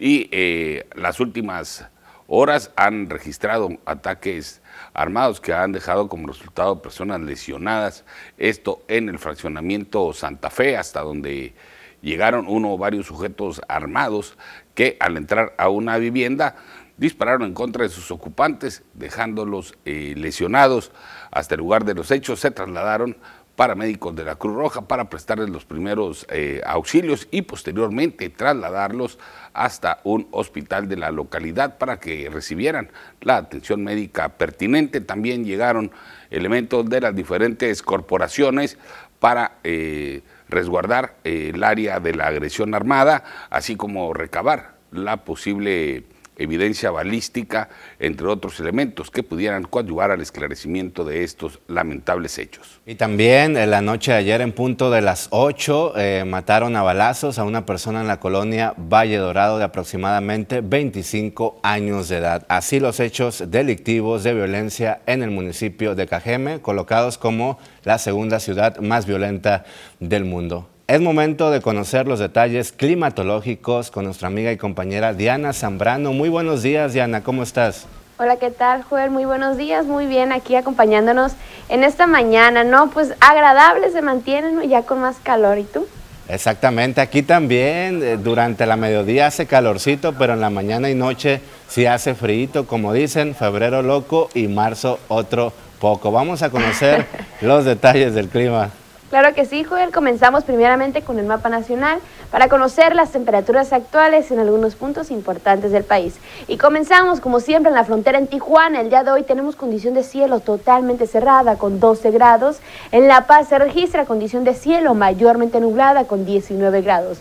Y 0.00 0.28
eh, 0.32 0.88
las 0.96 1.20
últimas 1.20 1.88
horas 2.26 2.72
han 2.74 3.08
registrado 3.08 3.68
ataques 3.84 4.60
armados 4.92 5.40
que 5.40 5.52
han 5.52 5.70
dejado 5.70 6.08
como 6.08 6.26
resultado 6.26 6.82
personas 6.82 7.20
lesionadas. 7.20 8.04
Esto 8.36 8.82
en 8.88 9.08
el 9.08 9.20
fraccionamiento 9.20 10.12
Santa 10.12 10.50
Fe, 10.50 10.76
hasta 10.76 11.02
donde 11.02 11.54
llegaron 12.02 12.48
uno 12.48 12.72
o 12.72 12.78
varios 12.78 13.06
sujetos 13.06 13.60
armados 13.68 14.36
que 14.74 14.96
al 14.98 15.16
entrar 15.16 15.54
a 15.56 15.68
una 15.68 15.98
vivienda 15.98 16.56
dispararon 16.98 17.44
en 17.44 17.54
contra 17.54 17.84
de 17.84 17.88
sus 17.88 18.10
ocupantes, 18.10 18.82
dejándolos 18.94 19.74
eh, 19.84 20.14
lesionados. 20.16 20.92
Hasta 21.30 21.54
el 21.54 21.60
lugar 21.60 21.84
de 21.84 21.94
los 21.94 22.10
hechos 22.10 22.40
se 22.40 22.50
trasladaron 22.50 23.16
paramédicos 23.58 24.14
de 24.14 24.24
la 24.24 24.36
Cruz 24.36 24.54
Roja 24.54 24.82
para 24.82 25.10
prestarles 25.10 25.48
los 25.48 25.64
primeros 25.64 26.26
eh, 26.30 26.60
auxilios 26.64 27.26
y 27.32 27.42
posteriormente 27.42 28.28
trasladarlos 28.30 29.18
hasta 29.52 30.00
un 30.04 30.28
hospital 30.30 30.88
de 30.88 30.96
la 30.96 31.10
localidad 31.10 31.76
para 31.76 31.98
que 31.98 32.30
recibieran 32.30 32.92
la 33.20 33.36
atención 33.36 33.82
médica 33.82 34.28
pertinente. 34.28 35.00
También 35.00 35.44
llegaron 35.44 35.90
elementos 36.30 36.88
de 36.88 37.00
las 37.00 37.16
diferentes 37.16 37.82
corporaciones 37.82 38.78
para 39.18 39.58
eh, 39.64 40.22
resguardar 40.48 41.16
el 41.24 41.64
área 41.64 41.98
de 41.98 42.14
la 42.14 42.28
agresión 42.28 42.76
armada, 42.76 43.24
así 43.50 43.74
como 43.74 44.14
recabar 44.14 44.76
la 44.92 45.24
posible 45.24 46.04
evidencia 46.38 46.90
balística, 46.90 47.68
entre 47.98 48.26
otros 48.28 48.58
elementos 48.60 49.10
que 49.10 49.22
pudieran 49.22 49.64
coadyuvar 49.64 50.10
al 50.10 50.20
esclarecimiento 50.20 51.04
de 51.04 51.24
estos 51.24 51.58
lamentables 51.66 52.38
hechos. 52.38 52.80
Y 52.86 52.94
también 52.94 53.56
en 53.56 53.70
la 53.70 53.82
noche 53.82 54.12
de 54.12 54.18
ayer, 54.18 54.40
en 54.40 54.52
punto 54.52 54.90
de 54.90 55.02
las 55.02 55.28
8, 55.30 55.94
eh, 55.96 56.24
mataron 56.26 56.76
a 56.76 56.82
balazos 56.82 57.38
a 57.38 57.44
una 57.44 57.66
persona 57.66 58.00
en 58.00 58.06
la 58.06 58.20
colonia 58.20 58.74
Valle 58.76 59.16
Dorado 59.16 59.58
de 59.58 59.64
aproximadamente 59.64 60.60
25 60.60 61.60
años 61.62 62.08
de 62.08 62.18
edad. 62.18 62.46
Así 62.48 62.80
los 62.80 63.00
hechos 63.00 63.44
delictivos 63.48 64.22
de 64.24 64.34
violencia 64.34 65.02
en 65.06 65.22
el 65.22 65.30
municipio 65.30 65.94
de 65.94 66.06
Cajeme, 66.06 66.60
colocados 66.60 67.18
como 67.18 67.58
la 67.84 67.98
segunda 67.98 68.40
ciudad 68.40 68.78
más 68.78 69.06
violenta 69.06 69.64
del 70.00 70.24
mundo. 70.24 70.68
Es 70.88 71.02
momento 71.02 71.50
de 71.50 71.60
conocer 71.60 72.08
los 72.08 72.18
detalles 72.18 72.72
climatológicos 72.72 73.90
con 73.90 74.06
nuestra 74.06 74.28
amiga 74.28 74.52
y 74.52 74.56
compañera 74.56 75.12
Diana 75.12 75.52
Zambrano. 75.52 76.14
Muy 76.14 76.30
buenos 76.30 76.62
días, 76.62 76.94
Diana, 76.94 77.22
¿cómo 77.22 77.42
estás? 77.42 77.84
Hola, 78.16 78.36
¿qué 78.36 78.50
tal, 78.50 78.84
Joel? 78.84 79.10
Muy 79.10 79.26
buenos 79.26 79.58
días, 79.58 79.84
muy 79.84 80.06
bien, 80.06 80.32
aquí 80.32 80.56
acompañándonos 80.56 81.32
en 81.68 81.84
esta 81.84 82.06
mañana, 82.06 82.64
¿no? 82.64 82.88
Pues 82.88 83.12
agradable 83.20 83.90
se 83.90 84.00
mantiene, 84.00 84.50
¿no? 84.50 84.62
Ya 84.62 84.80
con 84.80 85.02
más 85.02 85.18
calor, 85.22 85.58
¿y 85.58 85.64
tú? 85.64 85.86
Exactamente, 86.26 87.02
aquí 87.02 87.22
también 87.22 88.02
eh, 88.02 88.16
durante 88.16 88.64
la 88.64 88.76
mediodía 88.76 89.26
hace 89.26 89.44
calorcito, 89.44 90.14
pero 90.14 90.32
en 90.32 90.40
la 90.40 90.48
mañana 90.48 90.88
y 90.88 90.94
noche 90.94 91.42
sí 91.68 91.84
hace 91.84 92.14
frío, 92.14 92.66
como 92.66 92.94
dicen, 92.94 93.34
febrero 93.34 93.82
loco 93.82 94.30
y 94.32 94.48
marzo 94.48 94.98
otro 95.08 95.52
poco. 95.80 96.12
Vamos 96.12 96.40
a 96.40 96.48
conocer 96.48 97.04
los 97.42 97.66
detalles 97.66 98.14
del 98.14 98.30
clima. 98.30 98.70
Claro 99.10 99.34
que 99.34 99.46
sí, 99.46 99.64
Joel. 99.64 99.90
Comenzamos 99.90 100.44
primeramente 100.44 101.00
con 101.00 101.18
el 101.18 101.24
mapa 101.24 101.48
nacional 101.48 101.98
para 102.30 102.48
conocer 102.48 102.94
las 102.94 103.10
temperaturas 103.10 103.72
actuales 103.72 104.30
en 104.30 104.38
algunos 104.38 104.74
puntos 104.74 105.10
importantes 105.10 105.72
del 105.72 105.82
país. 105.82 106.16
Y 106.46 106.58
comenzamos, 106.58 107.20
como 107.20 107.40
siempre, 107.40 107.70
en 107.70 107.74
la 107.74 107.84
frontera 107.84 108.18
en 108.18 108.26
Tijuana. 108.26 108.82
El 108.82 108.90
día 108.90 109.04
de 109.04 109.10
hoy 109.10 109.22
tenemos 109.22 109.56
condición 109.56 109.94
de 109.94 110.02
cielo 110.02 110.40
totalmente 110.40 111.06
cerrada 111.06 111.56
con 111.56 111.80
12 111.80 112.10
grados. 112.10 112.58
En 112.92 113.08
La 113.08 113.26
Paz 113.26 113.48
se 113.48 113.58
registra 113.58 114.04
condición 114.04 114.44
de 114.44 114.52
cielo 114.52 114.92
mayormente 114.92 115.58
nublada 115.58 116.04
con 116.04 116.26
19 116.26 116.82
grados. 116.82 117.18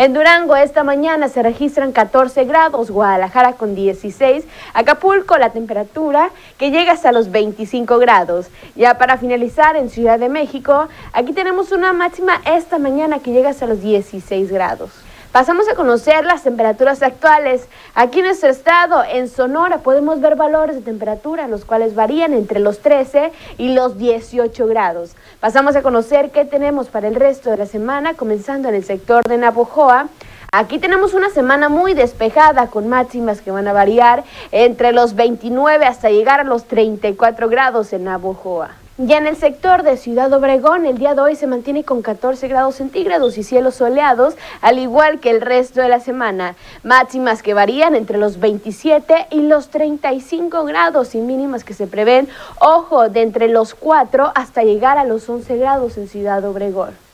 En 0.00 0.14
Durango 0.14 0.56
esta 0.56 0.82
mañana 0.82 1.28
se 1.28 1.42
registran 1.42 1.92
14 1.92 2.46
grados, 2.46 2.90
Guadalajara 2.90 3.52
con 3.52 3.74
16, 3.74 4.46
Acapulco 4.72 5.36
la 5.36 5.50
temperatura 5.50 6.30
que 6.56 6.70
llega 6.70 6.92
hasta 6.92 7.12
los 7.12 7.30
25 7.30 7.98
grados. 7.98 8.46
Ya 8.76 8.96
para 8.96 9.18
finalizar 9.18 9.76
en 9.76 9.90
Ciudad 9.90 10.18
de 10.18 10.30
México, 10.30 10.88
aquí 11.12 11.34
tenemos 11.34 11.70
una 11.70 11.92
máxima 11.92 12.40
esta 12.46 12.78
mañana 12.78 13.18
que 13.18 13.32
llega 13.32 13.50
hasta 13.50 13.66
los 13.66 13.82
16 13.82 14.50
grados. 14.50 14.90
Pasamos 15.32 15.68
a 15.68 15.76
conocer 15.76 16.24
las 16.24 16.42
temperaturas 16.42 17.04
actuales. 17.04 17.68
Aquí 17.94 18.18
en 18.18 18.24
nuestro 18.24 18.48
estado, 18.48 19.04
en 19.08 19.28
Sonora, 19.28 19.78
podemos 19.78 20.20
ver 20.20 20.34
valores 20.34 20.74
de 20.74 20.82
temperatura, 20.82 21.46
los 21.46 21.64
cuales 21.64 21.94
varían 21.94 22.32
entre 22.32 22.58
los 22.58 22.80
13 22.80 23.30
y 23.56 23.72
los 23.72 23.96
18 23.96 24.66
grados. 24.66 25.12
Pasamos 25.38 25.76
a 25.76 25.82
conocer 25.82 26.32
qué 26.32 26.44
tenemos 26.44 26.88
para 26.88 27.06
el 27.06 27.14
resto 27.14 27.48
de 27.48 27.58
la 27.58 27.66
semana, 27.66 28.14
comenzando 28.14 28.68
en 28.70 28.74
el 28.74 28.82
sector 28.82 29.22
de 29.28 29.38
Navojoa. 29.38 30.08
Aquí 30.50 30.80
tenemos 30.80 31.14
una 31.14 31.30
semana 31.30 31.68
muy 31.68 31.94
despejada 31.94 32.66
con 32.66 32.88
máximas 32.88 33.40
que 33.40 33.52
van 33.52 33.68
a 33.68 33.72
variar 33.72 34.24
entre 34.50 34.90
los 34.90 35.14
29 35.14 35.86
hasta 35.86 36.10
llegar 36.10 36.40
a 36.40 36.44
los 36.44 36.64
34 36.64 37.48
grados 37.48 37.92
en 37.92 38.02
Navojoa. 38.02 38.79
Ya 39.02 39.16
en 39.16 39.26
el 39.26 39.36
sector 39.36 39.82
de 39.82 39.96
Ciudad 39.96 40.30
Obregón, 40.30 40.84
el 40.84 40.98
día 40.98 41.14
de 41.14 41.22
hoy 41.22 41.34
se 41.34 41.46
mantiene 41.46 41.84
con 41.84 42.02
14 42.02 42.48
grados 42.48 42.74
centígrados 42.74 43.38
y 43.38 43.42
cielos 43.42 43.76
soleados, 43.76 44.34
al 44.60 44.78
igual 44.78 45.20
que 45.20 45.30
el 45.30 45.40
resto 45.40 45.80
de 45.80 45.88
la 45.88 46.00
semana. 46.00 46.54
Máximas 46.82 47.42
que 47.42 47.54
varían 47.54 47.94
entre 47.94 48.18
los 48.18 48.38
27 48.38 49.28
y 49.30 49.40
los 49.40 49.70
35 49.70 50.64
grados 50.66 51.14
y 51.14 51.18
mínimas 51.22 51.64
que 51.64 51.72
se 51.72 51.86
prevén, 51.86 52.28
ojo, 52.60 53.08
de 53.08 53.22
entre 53.22 53.48
los 53.48 53.74
4 53.74 54.32
hasta 54.34 54.64
llegar 54.64 54.98
a 54.98 55.04
los 55.04 55.26
11 55.26 55.56
grados 55.56 55.96
en 55.96 56.06
Ciudad 56.06 56.44
Obregón. 56.44 57.09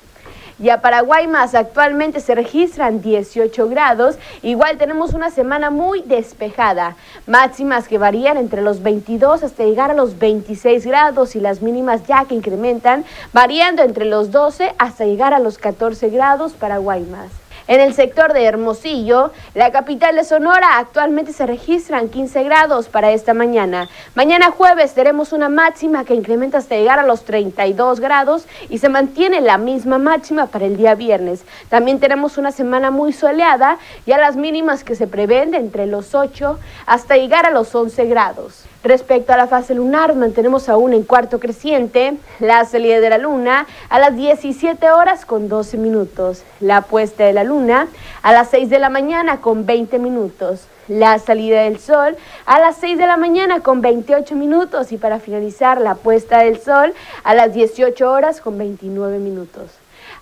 Ya 0.59 0.81
para 0.81 1.03
Guaymas 1.03 1.55
actualmente 1.55 2.21
se 2.21 2.35
registran 2.35 3.03
18 3.03 3.69
grados. 3.69 4.17
Igual 4.43 4.79
tenemos 4.79 5.13
una 5.13 5.31
semana 5.31 5.69
muy 5.69 6.01
despejada. 6.01 6.97
Máximas 7.27 7.89
que 7.89 7.99
varían 7.99 8.39
entre 8.39 8.63
los 8.63 8.83
22 8.83 9.43
hasta 9.43 9.65
llegar 9.65 9.91
a 9.91 9.95
los 9.95 10.19
26 10.19 10.87
grados 10.87 11.37
y 11.37 11.41
las 11.41 11.61
mínimas 11.61 12.07
ya 12.07 12.25
que 12.25 12.35
incrementan, 12.35 13.05
variando 13.35 13.83
entre 13.83 14.07
los 14.07 14.31
12 14.31 14.75
hasta 14.79 15.05
llegar 15.05 15.35
a 15.35 15.41
los 15.41 15.59
14 15.59 16.09
grados 16.09 16.53
para 16.55 16.79
Guaymas. 16.79 17.46
En 17.69 17.81
el 17.81 17.95
sector 17.95 18.33
de 18.33 18.45
Hermosillo, 18.45 19.33
la 19.55 19.73
capital 19.73 20.15
de 20.15 20.23
Sonora, 20.23 20.79
actualmente 20.79 21.33
se 21.33 21.47
registran 21.47 22.09
15 22.11 22.45
grados 22.45 22.87
para 22.87 23.11
esta 23.11 23.35
mañana. 23.35 23.89
Mañana 24.15 24.53
jueves 24.53 24.95
tenemos 24.95 25.33
una 25.33 25.49
máxima 25.49 26.05
que 26.05 26.15
incrementa 26.15 26.59
hasta 26.59 26.77
llegar 26.77 27.01
a 27.01 27.07
los 27.07 27.25
32 27.25 27.99
grados 27.99 28.47
y 28.69 28.79
se 28.79 28.89
mantiene 28.89 29.41
la 29.41 29.59
misma 29.59 29.99
máxima 29.99 30.47
para 30.47 30.65
el 30.65 30.77
día 30.77 30.95
viernes. 30.95 31.45
También 31.69 31.99
tenemos 31.99 32.39
una 32.39 32.53
semana 32.53 32.93
muy 32.93 33.13
soleada 33.13 33.79
y 34.07 34.13
a 34.13 34.19
las 34.19 34.37
mínimas 34.37 34.85
que 34.85 34.95
se 34.95 35.09
prevén 35.09 35.51
de 35.51 35.57
entre 35.57 35.87
los 35.87 36.15
8 36.15 36.61
hasta 36.87 37.17
llegar 37.17 37.47
a 37.47 37.51
los 37.51 37.75
11 37.75 38.07
grados. 38.07 38.65
Respecto 38.87 39.33
a 39.33 39.37
la 39.37 39.49
fase 39.49 39.75
lunar, 39.75 40.15
mantenemos 40.15 40.69
aún 40.69 40.93
en 40.93 41.03
cuarto 41.03 41.41
creciente 41.41 42.15
la 42.39 42.65
salida 42.65 43.01
de 43.01 43.11
la 43.11 43.19
luna 43.19 43.67
a 43.89 43.99
las 43.99 44.15
17 44.15 44.93
horas 44.93 45.27
con 45.27 45.49
12 45.49 45.77
minutos, 45.77 46.45
la 46.61 46.83
puesta 46.83 47.25
de 47.25 47.33
la 47.33 47.43
luna 47.43 47.89
a 48.23 48.33
las 48.33 48.49
6 48.51 48.71
de 48.71 48.79
la 48.79 48.89
mañana 48.89 49.41
con 49.41 49.67
20 49.67 49.99
minutos, 49.99 50.69
la 50.87 51.19
salida 51.19 51.63
del 51.63 51.81
sol 51.81 52.17
a 52.45 52.61
las 52.61 52.77
6 52.77 52.97
de 52.97 53.09
la 53.09 53.17
mañana 53.17 53.59
con 53.59 53.81
28 53.81 54.37
minutos 54.37 54.93
y 54.93 54.99
para 54.99 55.19
finalizar 55.19 55.81
la 55.81 55.97
puesta 55.97 56.39
del 56.45 56.61
sol 56.61 56.95
a 57.25 57.35
las 57.35 57.53
18 57.53 58.09
horas 58.09 58.41
con 58.41 58.57
29 58.57 59.19
minutos. 59.19 59.65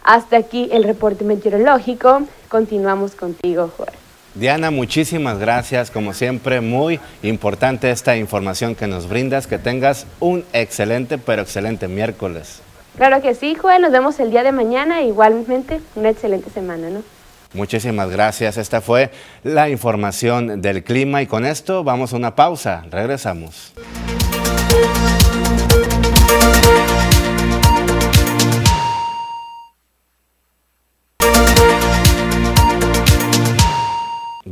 Hasta 0.04 0.38
aquí 0.38 0.70
el 0.72 0.84
reporte 0.84 1.22
meteorológico. 1.22 2.22
Continuamos 2.48 3.14
contigo, 3.14 3.70
Jorge. 3.76 4.03
Diana, 4.34 4.70
muchísimas 4.70 5.38
gracias. 5.38 5.90
Como 5.90 6.12
siempre, 6.12 6.60
muy 6.60 6.98
importante 7.22 7.90
esta 7.90 8.16
información 8.16 8.74
que 8.74 8.86
nos 8.86 9.08
brindas. 9.08 9.46
Que 9.46 9.58
tengas 9.58 10.06
un 10.18 10.44
excelente, 10.52 11.18
pero 11.18 11.42
excelente 11.42 11.86
miércoles. 11.86 12.60
Claro 12.96 13.22
que 13.22 13.34
sí, 13.34 13.54
Joel. 13.54 13.82
Nos 13.82 13.92
vemos 13.92 14.18
el 14.18 14.30
día 14.30 14.42
de 14.42 14.52
mañana. 14.52 15.02
Igualmente, 15.02 15.80
una 15.94 16.10
excelente 16.10 16.50
semana, 16.50 16.90
¿no? 16.90 17.02
Muchísimas 17.52 18.10
gracias. 18.10 18.56
Esta 18.56 18.80
fue 18.80 19.10
la 19.44 19.68
información 19.68 20.60
del 20.60 20.82
clima 20.82 21.22
y 21.22 21.26
con 21.26 21.46
esto 21.46 21.84
vamos 21.84 22.12
a 22.12 22.16
una 22.16 22.34
pausa. 22.34 22.84
Regresamos. 22.90 23.72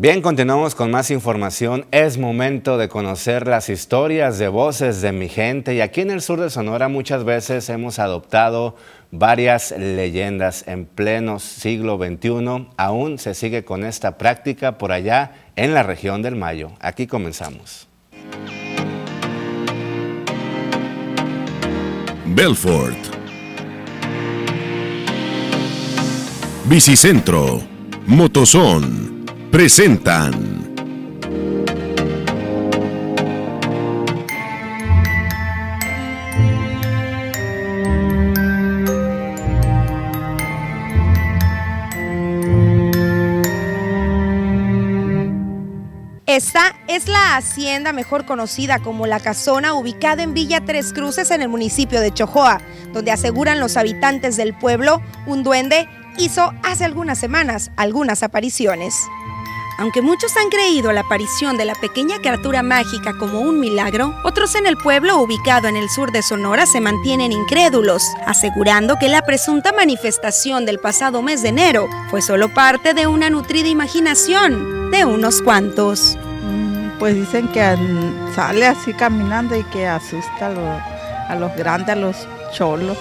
Bien, 0.02 0.20
continuamos 0.20 0.74
con 0.74 0.90
más 0.90 1.12
información. 1.12 1.86
Es 1.92 2.18
momento 2.18 2.76
de 2.76 2.88
conocer 2.88 3.46
las 3.46 3.68
historias 3.68 4.36
de 4.36 4.48
voces 4.48 5.00
de 5.00 5.12
mi 5.12 5.28
gente 5.28 5.76
y 5.76 5.80
aquí 5.80 6.00
en 6.00 6.10
el 6.10 6.20
sur 6.20 6.40
de 6.40 6.50
Sonora 6.50 6.88
muchas 6.88 7.22
veces 7.22 7.68
hemos 7.68 8.00
adoptado 8.00 8.74
varias 9.12 9.70
leyendas 9.70 10.66
en 10.66 10.86
pleno 10.86 11.38
siglo 11.38 11.98
XXI. 11.98 12.66
Aún 12.76 13.20
se 13.20 13.34
sigue 13.34 13.64
con 13.64 13.84
esta 13.84 14.18
práctica 14.18 14.76
por 14.76 14.90
allá 14.90 15.34
en 15.54 15.72
la 15.72 15.84
región 15.84 16.20
del 16.20 16.34
Mayo. 16.34 16.72
Aquí 16.80 17.06
comenzamos. 17.06 17.86
Belfort. 22.26 22.98
Bicicentro. 26.64 27.60
Motozón 28.08 29.22
presentan. 29.52 30.32
Esta 46.24 46.74
es 46.88 47.08
la 47.08 47.36
hacienda 47.36 47.92
mejor 47.92 48.24
conocida 48.24 48.78
como 48.78 49.06
La 49.06 49.20
Casona, 49.20 49.74
ubicada 49.74 50.22
en 50.22 50.32
Villa 50.32 50.64
Tres 50.64 50.94
Cruces 50.94 51.30
en 51.30 51.42
el 51.42 51.50
municipio 51.50 52.00
de 52.00 52.10
Chojoa, 52.10 52.58
donde 52.94 53.12
aseguran 53.12 53.60
los 53.60 53.76
habitantes 53.76 54.38
del 54.38 54.54
pueblo 54.54 55.02
un 55.26 55.42
duende 55.42 55.86
hizo 56.16 56.54
hace 56.62 56.86
algunas 56.86 57.18
semanas 57.18 57.70
algunas 57.76 58.22
apariciones. 58.22 58.94
Aunque 59.78 60.03
muchos 60.03 60.36
han 60.36 60.49
creído 60.49 60.93
la 60.93 61.01
aparición 61.01 61.57
de 61.57 61.65
la 61.65 61.74
pequeña 61.74 62.19
criatura 62.19 62.62
mágica 62.62 63.15
como 63.19 63.40
un 63.40 63.59
milagro, 63.59 64.15
otros 64.24 64.55
en 64.55 64.66
el 64.66 64.77
pueblo 64.77 65.19
ubicado 65.19 65.69
en 65.69 65.77
el 65.77 65.89
sur 65.89 66.12
de 66.12 66.23
Sonora 66.23 66.66
se 66.66 66.81
mantienen 66.81 67.32
incrédulos, 67.32 68.05
asegurando 68.27 68.97
que 69.01 69.09
la 69.09 69.23
presunta 69.23 69.73
manifestación 69.73 70.66
del 70.66 70.78
pasado 70.78 71.23
mes 71.23 71.43
de 71.43 71.49
enero 71.49 71.89
fue 72.11 72.23
solo 72.23 72.53
parte 72.53 72.94
de 72.94 73.07
una 73.07 73.31
nutrida 73.31 73.69
imaginación 73.69 74.90
de 74.90 75.05
unos 75.05 75.43
cuantos. 75.43 76.19
Pues 76.99 77.15
dicen 77.15 77.49
que 77.49 77.77
sale 78.35 78.66
así 78.66 78.93
caminando 78.93 79.57
y 79.57 79.65
que 79.65 79.86
asusta 79.86 80.47
a 80.47 80.51
los, 80.51 80.82
a 81.28 81.35
los 81.36 81.57
grandes, 81.57 81.89
a 81.89 81.97
los 81.97 82.16
cholos. 82.53 82.97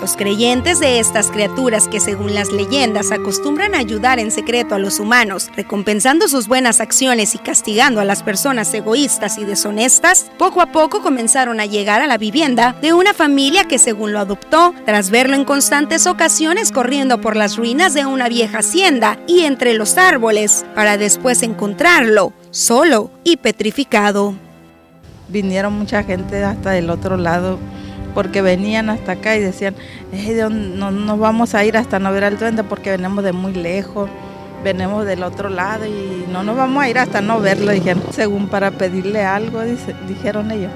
Los 0.00 0.16
creyentes 0.16 0.80
de 0.80 0.98
estas 0.98 1.30
criaturas 1.30 1.86
que 1.86 2.00
según 2.00 2.34
las 2.34 2.50
leyendas 2.50 3.12
acostumbran 3.12 3.74
ayudar 3.74 4.18
en 4.18 4.30
secreto 4.30 4.74
a 4.74 4.78
los 4.78 4.98
humanos, 4.98 5.50
recompensando 5.54 6.26
sus 6.26 6.48
buenas 6.48 6.80
acciones 6.80 7.34
y 7.34 7.38
castigando 7.38 8.00
a 8.00 8.06
las 8.06 8.22
personas 8.22 8.72
egoístas 8.72 9.36
y 9.36 9.44
deshonestas, 9.44 10.30
poco 10.38 10.62
a 10.62 10.72
poco 10.72 11.02
comenzaron 11.02 11.60
a 11.60 11.66
llegar 11.66 12.00
a 12.00 12.06
la 12.06 12.16
vivienda 12.16 12.74
de 12.80 12.94
una 12.94 13.12
familia 13.12 13.64
que 13.64 13.78
según 13.78 14.14
lo 14.14 14.20
adoptó, 14.20 14.74
tras 14.86 15.10
verlo 15.10 15.36
en 15.36 15.44
constantes 15.44 16.06
ocasiones 16.06 16.72
corriendo 16.72 17.20
por 17.20 17.36
las 17.36 17.58
ruinas 17.58 17.92
de 17.92 18.06
una 18.06 18.30
vieja 18.30 18.60
hacienda 18.60 19.18
y 19.26 19.40
entre 19.40 19.74
los 19.74 19.98
árboles, 19.98 20.64
para 20.74 20.96
después 20.96 21.42
encontrarlo 21.42 22.32
solo 22.50 23.10
y 23.22 23.36
petrificado. 23.36 24.34
Vinieron 25.28 25.74
mucha 25.74 26.02
gente 26.04 26.42
hasta 26.42 26.70
del 26.70 26.88
otro 26.88 27.18
lado 27.18 27.58
porque 28.14 28.42
venían 28.42 28.90
hasta 28.90 29.12
acá 29.12 29.36
y 29.36 29.40
decían, 29.40 29.74
no 30.50 30.90
nos 30.90 31.18
vamos 31.18 31.54
a 31.54 31.64
ir 31.64 31.76
hasta 31.76 31.98
no 31.98 32.12
ver 32.12 32.24
al 32.24 32.38
duende 32.38 32.64
porque 32.64 32.90
venimos 32.90 33.24
de 33.24 33.32
muy 33.32 33.52
lejos, 33.52 34.10
venimos 34.62 35.06
del 35.06 35.22
otro 35.22 35.48
lado 35.48 35.86
y 35.86 36.26
no 36.30 36.42
nos 36.42 36.56
vamos 36.56 36.82
a 36.82 36.88
ir 36.88 36.98
hasta 36.98 37.20
no 37.20 37.40
verlo, 37.40 37.72
dijeron, 37.72 38.02
según 38.12 38.48
para 38.48 38.70
pedirle 38.70 39.24
algo, 39.24 39.60
dijeron 40.06 40.50
ellos. 40.50 40.72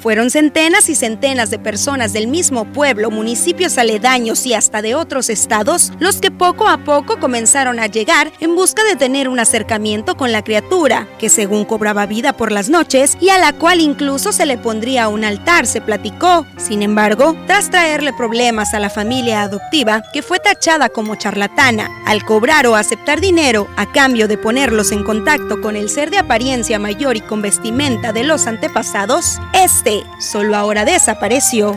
Fueron 0.00 0.30
centenas 0.30 0.88
y 0.88 0.94
centenas 0.94 1.50
de 1.50 1.58
personas 1.58 2.14
del 2.14 2.26
mismo 2.26 2.64
pueblo, 2.64 3.10
municipios 3.10 3.76
aledaños 3.76 4.46
y 4.46 4.54
hasta 4.54 4.80
de 4.80 4.94
otros 4.94 5.28
estados 5.28 5.92
los 5.98 6.22
que 6.22 6.30
poco 6.30 6.68
a 6.68 6.78
poco 6.78 7.20
comenzaron 7.20 7.78
a 7.78 7.86
llegar 7.86 8.32
en 8.40 8.54
busca 8.54 8.82
de 8.82 8.96
tener 8.96 9.28
un 9.28 9.38
acercamiento 9.38 10.16
con 10.16 10.32
la 10.32 10.42
criatura, 10.42 11.06
que 11.18 11.28
según 11.28 11.66
cobraba 11.66 12.06
vida 12.06 12.32
por 12.32 12.50
las 12.50 12.70
noches 12.70 13.18
y 13.20 13.28
a 13.28 13.36
la 13.36 13.52
cual 13.52 13.80
incluso 13.80 14.32
se 14.32 14.46
le 14.46 14.56
pondría 14.56 15.08
un 15.08 15.22
altar, 15.22 15.66
se 15.66 15.82
platicó. 15.82 16.46
Sin 16.56 16.80
embargo, 16.80 17.36
tras 17.46 17.68
traerle 17.68 18.14
problemas 18.14 18.72
a 18.72 18.80
la 18.80 18.88
familia 18.88 19.42
adoptiva, 19.42 20.02
que 20.14 20.22
fue 20.22 20.38
tachada 20.38 20.88
como 20.88 21.16
charlatana, 21.16 21.90
al 22.06 22.24
cobrar 22.24 22.66
o 22.66 22.74
aceptar 22.74 23.20
dinero 23.20 23.68
a 23.76 23.92
cambio 23.92 24.28
de 24.28 24.38
ponerlos 24.38 24.92
en 24.92 25.04
contacto 25.04 25.60
con 25.60 25.76
el 25.76 25.90
ser 25.90 26.10
de 26.10 26.16
apariencia 26.16 26.78
mayor 26.78 27.18
y 27.18 27.20
con 27.20 27.42
vestimenta 27.42 28.14
de 28.14 28.24
los 28.24 28.46
antepasados, 28.46 29.38
este 29.52 29.89
solo 30.18 30.56
ahora 30.56 30.84
desapareció. 30.84 31.76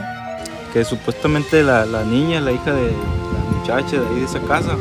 Que 0.71 0.83
supuestamente 0.83 1.63
la, 1.63 1.85
niña, 2.03 2.41
la 2.41 2.51
hija 2.51 2.73
de 2.73 2.87
la 2.91 3.57
muchacha 3.57 3.99
de 3.99 4.07
ahí 4.07 4.19
de 4.19 4.25
esa 4.25 4.39
casa, 4.41 4.75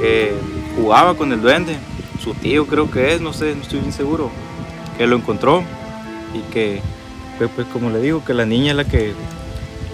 que 0.00 0.32
jugaba 0.76 1.14
con 1.14 1.32
el 1.32 1.40
duende, 1.40 1.76
su 2.22 2.34
tío 2.34 2.66
creo 2.66 2.90
que 2.90 3.14
es, 3.14 3.20
no 3.20 3.32
sé, 3.32 3.54
no 3.54 3.62
estoy 3.62 3.80
bien 3.80 3.92
seguro, 3.92 4.30
que 4.96 5.06
lo 5.06 5.16
encontró 5.16 5.62
y 6.34 6.40
que, 6.52 6.80
pues, 7.38 7.50
pues, 7.54 7.66
como 7.68 7.90
le 7.90 8.00
digo, 8.00 8.24
que 8.24 8.34
la 8.34 8.46
niña 8.46 8.70
es 8.70 8.76
la 8.76 8.84
que, 8.84 9.12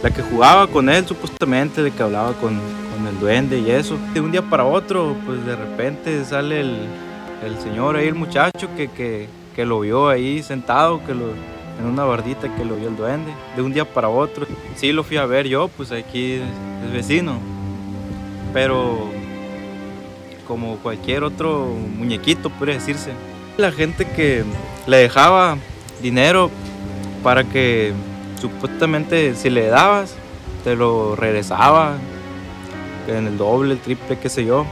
la 0.03 0.11
que 0.11 0.23
jugaba 0.23 0.67
con 0.67 0.89
él 0.89 1.07
supuestamente, 1.07 1.83
de 1.83 1.91
que 1.91 2.03
hablaba 2.03 2.33
con, 2.35 2.61
el 3.03 3.19
duende 3.19 3.59
y 3.59 3.69
eso. 3.69 3.99
De 4.15 4.21
un 4.21 4.31
día 4.31 4.43
para 4.43 4.65
otro, 4.65 5.17
pues 5.27 5.45
de 5.45 5.57
repente 5.57 6.25
sale 6.25 6.61
el, 6.61 7.59
señor 7.61 7.97
ahí, 7.97 8.07
el 8.07 8.15
muchacho 8.15 8.69
que, 8.77 8.89
que, 8.89 9.29
que 9.57 9.67
lo 9.67 9.81
vio 9.81 10.09
ahí 10.09 10.41
sentado, 10.41 11.05
que 11.05 11.13
lo, 11.13 11.33
en 11.79 11.87
una 11.87 12.05
bardita 12.05 12.55
que 12.55 12.65
lo 12.65 12.77
vio 12.77 12.89
el 12.89 12.97
duende, 12.97 13.33
de 13.57 13.63
un 13.63 13.73
día 13.73 13.85
para 13.85 14.09
otro. 14.09 14.47
Sí 14.77 14.93
lo 14.93 15.05
fui 15.05 15.17
a 15.17 15.27
ver 15.27 15.49
yo, 15.49 15.69
pues 15.69 15.93
aquí 15.93 16.35
es 16.35 16.93
vecino, 16.93 17.39
pero 18.53 19.09
como 20.47 20.77
cualquier 20.77 21.25
otro 21.25 21.67
muñequito, 21.97 22.51
puede 22.51 22.75
decirse. 22.75 23.13
La 23.57 23.73
gente 23.73 24.07
que 24.07 24.45
le 24.87 24.97
dejaba 24.97 25.57
dinero 26.03 26.51
para 27.23 27.45
que 27.45 27.93
supuestamente 28.41 29.35
si 29.35 29.51
le 29.51 29.69
dabas, 29.69 30.15
te 30.65 30.77
lo 30.77 31.17
regresaba 31.17 31.95
en 33.09 33.27
el 33.27 33.39
doble, 33.39 33.75
el 33.75 33.81
triple, 33.81 34.19
qué 34.19 34.29
sé 34.29 34.45
yo. 34.45 34.67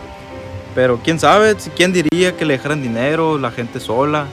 Pero 0.74 1.00
quién 1.02 1.18
sabe, 1.18 1.56
quién 1.76 1.92
diría 1.92 2.36
que 2.36 2.44
le 2.44 2.54
dejaran 2.54 2.82
dinero, 2.82 3.38
la 3.38 3.50
gente 3.50 3.80
sola 3.80 4.26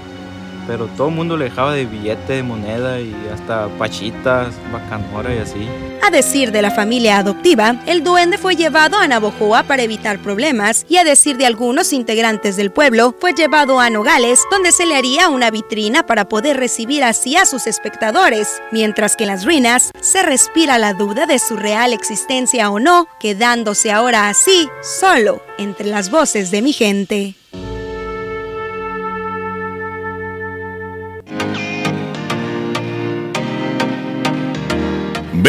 pero 0.67 0.87
todo 0.87 1.07
el 1.07 1.15
mundo 1.15 1.37
le 1.37 1.45
dejaba 1.45 1.73
de 1.73 1.85
billete, 1.85 2.33
de 2.33 2.43
moneda 2.43 2.99
y 2.99 3.15
hasta 3.33 3.67
pachitas, 3.79 4.53
bacanora 4.71 5.33
y 5.33 5.37
así. 5.39 5.67
A 6.05 6.11
decir 6.11 6.51
de 6.51 6.61
la 6.61 6.71
familia 6.71 7.17
adoptiva, 7.17 7.75
el 7.85 8.03
duende 8.03 8.37
fue 8.37 8.55
llevado 8.55 8.97
a 8.97 9.07
Navojoa 9.07 9.63
para 9.63 9.83
evitar 9.83 10.19
problemas 10.19 10.85
y 10.87 10.97
a 10.97 11.03
decir 11.03 11.37
de 11.37 11.45
algunos 11.45 11.93
integrantes 11.93 12.55
del 12.57 12.71
pueblo, 12.71 13.15
fue 13.19 13.33
llevado 13.33 13.79
a 13.79 13.89
Nogales, 13.89 14.41
donde 14.51 14.71
se 14.71 14.85
le 14.85 14.95
haría 14.95 15.29
una 15.29 15.49
vitrina 15.49 16.05
para 16.05 16.29
poder 16.29 16.57
recibir 16.57 17.03
así 17.03 17.35
a 17.35 17.45
sus 17.45 17.67
espectadores, 17.67 18.61
mientras 18.71 19.15
que 19.15 19.23
en 19.23 19.29
las 19.29 19.45
ruinas 19.45 19.91
se 20.01 20.23
respira 20.23 20.77
la 20.77 20.93
duda 20.93 21.25
de 21.25 21.39
su 21.39 21.55
real 21.55 21.93
existencia 21.93 22.69
o 22.69 22.79
no, 22.79 23.07
quedándose 23.19 23.91
ahora 23.91 24.29
así, 24.29 24.69
solo 24.81 25.41
entre 25.57 25.87
las 25.87 26.11
voces 26.11 26.51
de 26.51 26.61
mi 26.61 26.73
gente. 26.73 27.35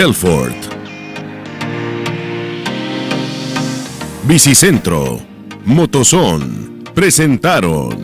Belfort. 0.00 0.54
Bicicentro, 4.22 5.18
Motozón, 5.64 6.84
presentaron. 6.94 7.98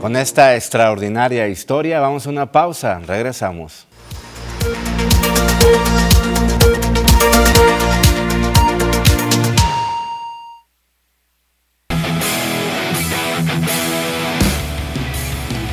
Con 0.00 0.14
esta 0.14 0.54
extraordinaria 0.54 1.48
historia 1.48 1.98
vamos 1.98 2.28
a 2.28 2.30
una 2.30 2.52
pausa, 2.52 3.00
regresamos. 3.00 3.88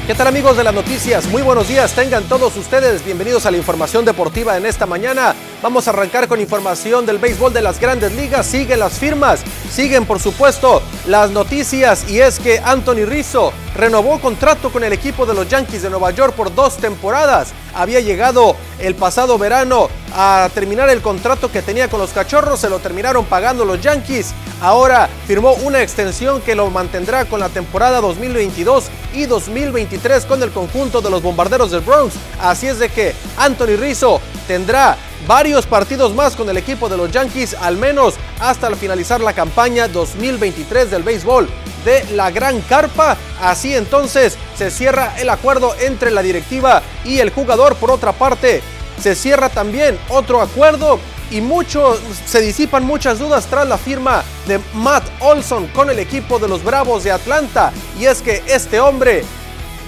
¿Qué 0.08 0.16
tal 0.16 0.28
amigos 0.28 0.56
de 0.56 0.64
las 0.64 0.74
noticias? 0.74 1.28
Muy 1.28 1.42
buenos 1.42 1.68
días, 1.68 1.94
tengan 1.94 2.24
todos 2.30 2.56
ustedes 2.56 3.04
bienvenidos 3.04 3.46
a 3.46 3.52
la 3.52 3.58
información 3.58 4.06
deportiva 4.06 4.56
en 4.56 4.66
esta 4.66 4.86
mañana. 4.86 5.36
Vamos 5.62 5.86
a 5.86 5.90
arrancar 5.90 6.30
con 6.30 6.40
información 6.40 7.06
del 7.06 7.18
béisbol 7.18 7.52
de 7.52 7.62
las 7.62 7.78
grandes 7.78 8.16
ligas, 8.16 8.46
siguen 8.46 8.80
las 8.80 8.98
firmas, 8.98 9.44
siguen 9.70 10.06
por 10.06 10.22
supuesto 10.22 10.82
las 11.08 11.32
noticias 11.32 12.10
y 12.10 12.22
es 12.22 12.40
que 12.40 12.60
Anthony 12.60 13.06
Rizzo 13.06 13.52
renovó 13.78 14.20
contrato 14.20 14.72
con 14.72 14.84
el 14.84 14.92
equipo 14.92 15.26
de 15.26 15.36
los 15.36 15.48
Yankees 15.48 15.84
de 15.84 15.90
Nueva 15.90 16.12
York 16.12 16.34
por 16.34 16.54
dos 16.54 16.78
temporadas. 16.78 17.54
Había 17.76 18.00
llegado 18.00 18.56
el 18.80 18.96
pasado 18.96 19.38
verano 19.38 19.88
a 20.14 20.50
terminar 20.54 20.90
el 20.90 21.02
contrato 21.02 21.52
que 21.52 21.62
tenía 21.62 21.88
con 21.88 22.00
los 22.00 22.10
Cachorros, 22.10 22.60
se 22.60 22.70
lo 22.70 22.80
terminaron 22.80 23.26
pagando 23.26 23.64
los 23.66 23.80
Yankees. 23.80 24.34
Ahora 24.62 25.08
firmó 25.28 25.54
una 25.54 25.82
extensión 25.82 26.42
que 26.42 26.56
lo 26.56 26.72
mantendrá 26.72 27.26
con 27.26 27.40
la 27.40 27.50
temporada 27.50 28.02
2022 28.02 28.86
y 29.14 29.26
2023 29.26 30.26
con 30.26 30.42
el 30.42 30.50
conjunto 30.50 31.02
de 31.02 31.12
los 31.12 31.22
Bombarderos 31.22 31.70
del 31.70 31.82
Bronx. 31.82 32.16
Así 32.42 32.68
es 32.68 32.80
de 32.80 32.90
que 32.90 33.14
Anthony 33.38 33.78
Rizzo 33.80 34.20
tendrá 34.48 34.98
varios 35.26 35.66
partidos 35.66 36.14
más 36.14 36.36
con 36.36 36.50
el 36.50 36.58
equipo 36.58 36.90
de 36.90 36.98
los 36.98 37.12
Yankees, 37.12 37.56
al 37.60 37.78
menos 37.78 38.16
hasta 38.40 38.76
finalizar 38.76 39.22
la 39.22 39.34
campaña 39.34 39.88
2023 39.88 40.92
del 40.92 41.04
béisbol 41.04 41.48
de 41.86 42.04
la 42.14 42.32
Gran 42.32 42.62
Carpa. 42.62 43.18
Así 43.42 43.74
entonces 43.74 44.38
se 44.58 44.72
cierra 44.72 45.16
el 45.18 45.30
acuerdo 45.30 45.74
entre 45.80 46.12
la 46.12 46.22
directiva 46.22 46.82
y 47.06 47.20
el 47.20 47.32
jugador. 47.32 47.76
Por 47.76 47.92
otra 47.92 48.12
parte, 48.12 48.62
se 49.02 49.16
cierra 49.16 49.50
también 49.50 49.98
otro 50.10 50.42
acuerdo 50.42 51.00
y 51.30 51.42
mucho, 51.42 52.00
se 52.26 52.42
disipan 52.42 52.86
muchas 52.86 53.20
dudas 53.20 53.48
tras 53.48 53.68
la 53.68 53.78
firma 53.78 54.24
de 54.48 54.60
Matt 54.74 55.04
Olson 55.20 55.68
con 55.68 55.90
el 55.90 56.00
equipo 56.00 56.40
de 56.40 56.48
los 56.48 56.64
Bravos 56.64 57.04
de 57.04 57.12
Atlanta. 57.12 57.72
Y 58.00 58.06
es 58.06 58.22
que 58.22 58.44
este 58.48 58.80
hombre 58.80 59.24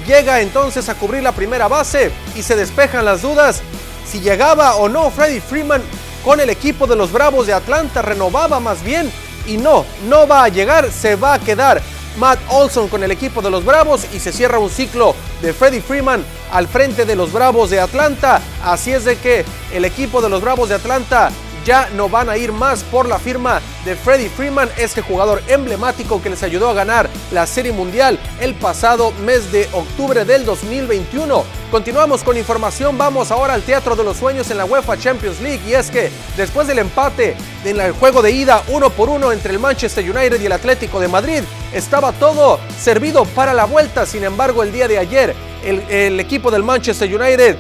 llega 0.07 0.41
entonces 0.41 0.89
a 0.89 0.95
cubrir 0.95 1.23
la 1.23 1.31
primera 1.31 1.67
base 1.67 2.11
y 2.35 2.43
se 2.43 2.55
despejan 2.55 3.05
las 3.05 3.21
dudas 3.21 3.61
si 4.09 4.19
llegaba 4.19 4.75
o 4.75 4.89
no 4.89 5.11
Freddie 5.11 5.41
Freeman 5.41 5.83
con 6.23 6.39
el 6.39 6.49
equipo 6.49 6.87
de 6.87 6.95
los 6.95 7.11
Bravos 7.11 7.47
de 7.47 7.53
Atlanta, 7.53 8.01
renovaba 8.01 8.59
más 8.59 8.83
bien 8.83 9.11
y 9.45 9.57
no, 9.57 9.85
no 10.07 10.27
va 10.27 10.43
a 10.43 10.49
llegar, 10.49 10.91
se 10.91 11.15
va 11.15 11.35
a 11.35 11.39
quedar 11.39 11.81
Matt 12.17 12.39
Olson 12.49 12.87
con 12.87 13.03
el 13.03 13.11
equipo 13.11 13.41
de 13.41 13.49
los 13.49 13.63
Bravos 13.63 14.05
y 14.13 14.19
se 14.19 14.33
cierra 14.33 14.59
un 14.59 14.69
ciclo 14.69 15.15
de 15.41 15.53
Freddie 15.53 15.81
Freeman 15.81 16.25
al 16.51 16.67
frente 16.67 17.05
de 17.05 17.15
los 17.15 17.31
Bravos 17.31 17.69
de 17.69 17.79
Atlanta. 17.79 18.41
Así 18.63 18.91
es 18.91 19.05
de 19.05 19.17
que 19.17 19.45
el 19.71 19.85
equipo 19.85 20.21
de 20.21 20.29
los 20.29 20.41
Bravos 20.41 20.69
de 20.69 20.75
Atlanta 20.75 21.31
ya 21.65 21.89
no 21.95 22.09
van 22.09 22.29
a 22.29 22.37
ir 22.37 22.51
más 22.51 22.83
por 22.83 23.07
la 23.07 23.19
firma 23.19 23.61
de 23.85 23.95
Freddie 23.95 24.29
Freeman, 24.29 24.69
este 24.77 25.01
jugador 25.01 25.41
emblemático 25.47 26.21
que 26.21 26.29
les 26.29 26.43
ayudó 26.43 26.69
a 26.69 26.73
ganar 26.73 27.09
la 27.31 27.45
Serie 27.45 27.71
Mundial 27.71 28.19
el 28.39 28.55
pasado 28.55 29.11
mes 29.23 29.51
de 29.51 29.69
octubre 29.73 30.25
del 30.25 30.45
2021. 30.45 31.58
Continuamos 31.71 32.23
con 32.23 32.35
información, 32.35 32.97
vamos 32.97 33.29
ahora 33.29 33.53
al 33.53 33.61
Teatro 33.61 33.95
de 33.95 34.03
los 34.03 34.17
Sueños 34.17 34.49
en 34.49 34.57
la 34.57 34.65
UEFA 34.65 34.97
Champions 34.97 35.39
League. 35.39 35.61
Y 35.67 35.73
es 35.73 35.91
que 35.91 36.09
después 36.35 36.67
del 36.67 36.79
empate 36.79 37.35
en 37.63 37.79
el 37.79 37.91
juego 37.91 38.23
de 38.23 38.31
ida 38.31 38.63
uno 38.69 38.89
por 38.89 39.07
uno 39.07 39.31
entre 39.31 39.53
el 39.53 39.59
Manchester 39.59 40.03
United 40.03 40.41
y 40.41 40.47
el 40.47 40.51
Atlético 40.51 40.99
de 40.99 41.07
Madrid, 41.07 41.43
estaba 41.71 42.11
todo 42.11 42.59
servido 42.79 43.23
para 43.23 43.53
la 43.53 43.65
vuelta, 43.65 44.07
sin 44.07 44.23
embargo 44.23 44.63
el 44.63 44.71
día 44.71 44.87
de 44.87 44.97
ayer 44.97 45.35
el, 45.63 45.81
el 45.89 46.19
equipo 46.19 46.49
del 46.49 46.63
Manchester 46.63 47.07
United 47.07 47.55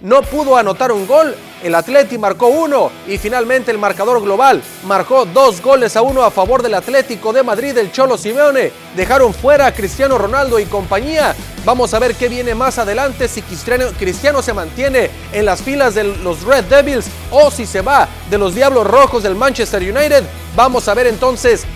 no 0.00 0.22
pudo 0.22 0.56
anotar 0.56 0.92
un 0.92 1.06
gol 1.06 1.36
el 1.62 1.74
Atleti 1.74 2.16
marcó 2.16 2.46
uno 2.46 2.90
y 3.06 3.18
finalmente 3.18 3.70
el 3.70 3.76
marcador 3.76 4.22
global 4.22 4.62
marcó 4.84 5.26
dos 5.26 5.60
goles 5.60 5.94
a 5.94 6.00
uno 6.00 6.22
a 6.22 6.30
favor 6.30 6.62
del 6.62 6.72
Atlético 6.72 7.34
de 7.34 7.42
Madrid, 7.42 7.76
el 7.76 7.92
Cholo 7.92 8.16
Simeone. 8.16 8.72
Dejaron 8.96 9.34
fuera 9.34 9.66
a 9.66 9.74
Cristiano 9.74 10.16
Ronaldo 10.16 10.58
y 10.58 10.64
compañía. 10.64 11.34
Vamos 11.66 11.92
a 11.92 11.98
ver 11.98 12.14
qué 12.14 12.30
viene 12.30 12.54
más 12.54 12.78
adelante, 12.78 13.28
si 13.28 13.42
Cristiano, 13.42 13.86
Cristiano 13.98 14.40
se 14.40 14.54
mantiene 14.54 15.10
en 15.32 15.44
las 15.44 15.60
filas 15.60 15.94
de 15.94 16.04
los 16.04 16.42
Red 16.44 16.64
Devils 16.64 17.06
o 17.30 17.50
si 17.50 17.66
se 17.66 17.82
va 17.82 18.08
de 18.30 18.38
los 18.38 18.54
Diablos 18.54 18.86
Rojos 18.86 19.22
del 19.22 19.34
Manchester 19.34 19.82
United. 19.82 20.24
Vamos 20.56 20.88
a 20.88 20.94
ver 20.94 21.08
entonces 21.08 21.66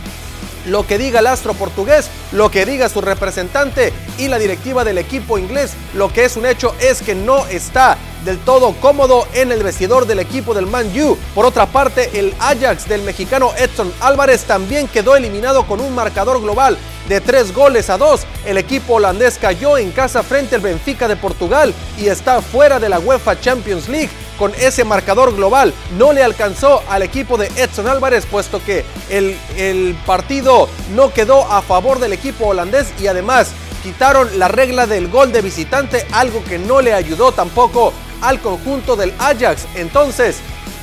lo 0.67 0.87
que 0.87 0.99
diga 0.99 1.21
el 1.21 1.27
astro 1.27 1.55
portugués, 1.55 2.09
lo 2.33 2.51
que 2.51 2.67
diga 2.67 2.89
su 2.89 3.01
representante 3.01 3.93
y 4.19 4.29
la 4.29 4.39
directiva 4.39 4.85
del 4.85 4.99
equipo 4.99 5.39
inglés. 5.39 5.73
Lo 5.95 6.13
que 6.13 6.25
es 6.25 6.37
un 6.37 6.47
hecho 6.47 6.75
es 6.81 7.03
que 7.03 7.15
no 7.15 7.47
está 7.47 7.99
del 8.25 8.39
todo 8.39 8.73
cómodo 8.81 9.27
en 9.35 9.53
el 9.53 9.63
vestidor 9.63 10.07
del 10.07 10.19
equipo 10.19 10.55
del 10.55 10.67
Man 10.67 10.91
U. 10.99 11.17
Por 11.35 11.45
otra 11.45 11.67
parte, 11.67 12.19
el 12.19 12.35
Ajax 12.39 12.89
del 12.89 13.03
mexicano 13.03 13.53
Edson 13.59 13.93
Álvarez 14.01 14.45
también 14.45 14.89
quedó 14.89 15.15
eliminado 15.15 15.67
con 15.67 15.81
un 15.81 15.95
marcador 15.95 16.41
global 16.41 16.79
de 17.09 17.21
tres 17.21 17.53
goles 17.53 17.91
a 17.91 17.99
dos. 17.99 18.23
El 18.47 18.57
equipo 18.57 18.95
holandés 18.95 19.39
cayó 19.39 19.77
en 19.77 19.91
casa 19.91 20.23
frente 20.23 20.55
al 20.55 20.63
Benfica 20.63 21.07
de 21.07 21.17
Portugal 21.17 21.75
y 21.99 22.07
está 22.07 22.41
fuera 22.41 22.81
de 22.81 22.89
la 22.89 22.99
UEFA 22.99 23.39
Champions 23.41 23.89
League. 23.89 24.11
Con 24.39 24.53
ese 24.57 24.85
marcador 24.85 25.35
global 25.35 25.73
no 25.97 26.13
le 26.13 26.23
alcanzó 26.23 26.83
al 26.89 27.03
equipo 27.03 27.37
de 27.37 27.47
Edson 27.57 27.87
Álvarez, 27.89 28.27
puesto 28.27 28.63
que 28.65 28.85
el, 29.09 29.97
partido 30.07 30.69
no 30.95 31.13
quedó 31.13 31.51
a 31.51 31.63
favor 31.63 32.01
del 32.01 32.13
equipo 32.13 32.47
holandés 32.47 32.93
y 33.01 33.07
además 33.07 33.53
quitaron 33.83 34.39
la 34.39 34.49
regla 34.49 34.87
del 34.87 35.09
gol 35.09 35.31
de 35.31 35.43
visitante, 35.43 36.07
algo 36.13 36.43
que 36.45 36.59
no 36.59 36.81
le 36.81 36.93
ayudó 36.95 37.33
tampoco 37.33 37.93
al 38.23 38.41
conjunto 38.41 38.97
del 38.97 39.13
Ajax. 39.19 39.67
Entonces, 39.77 40.39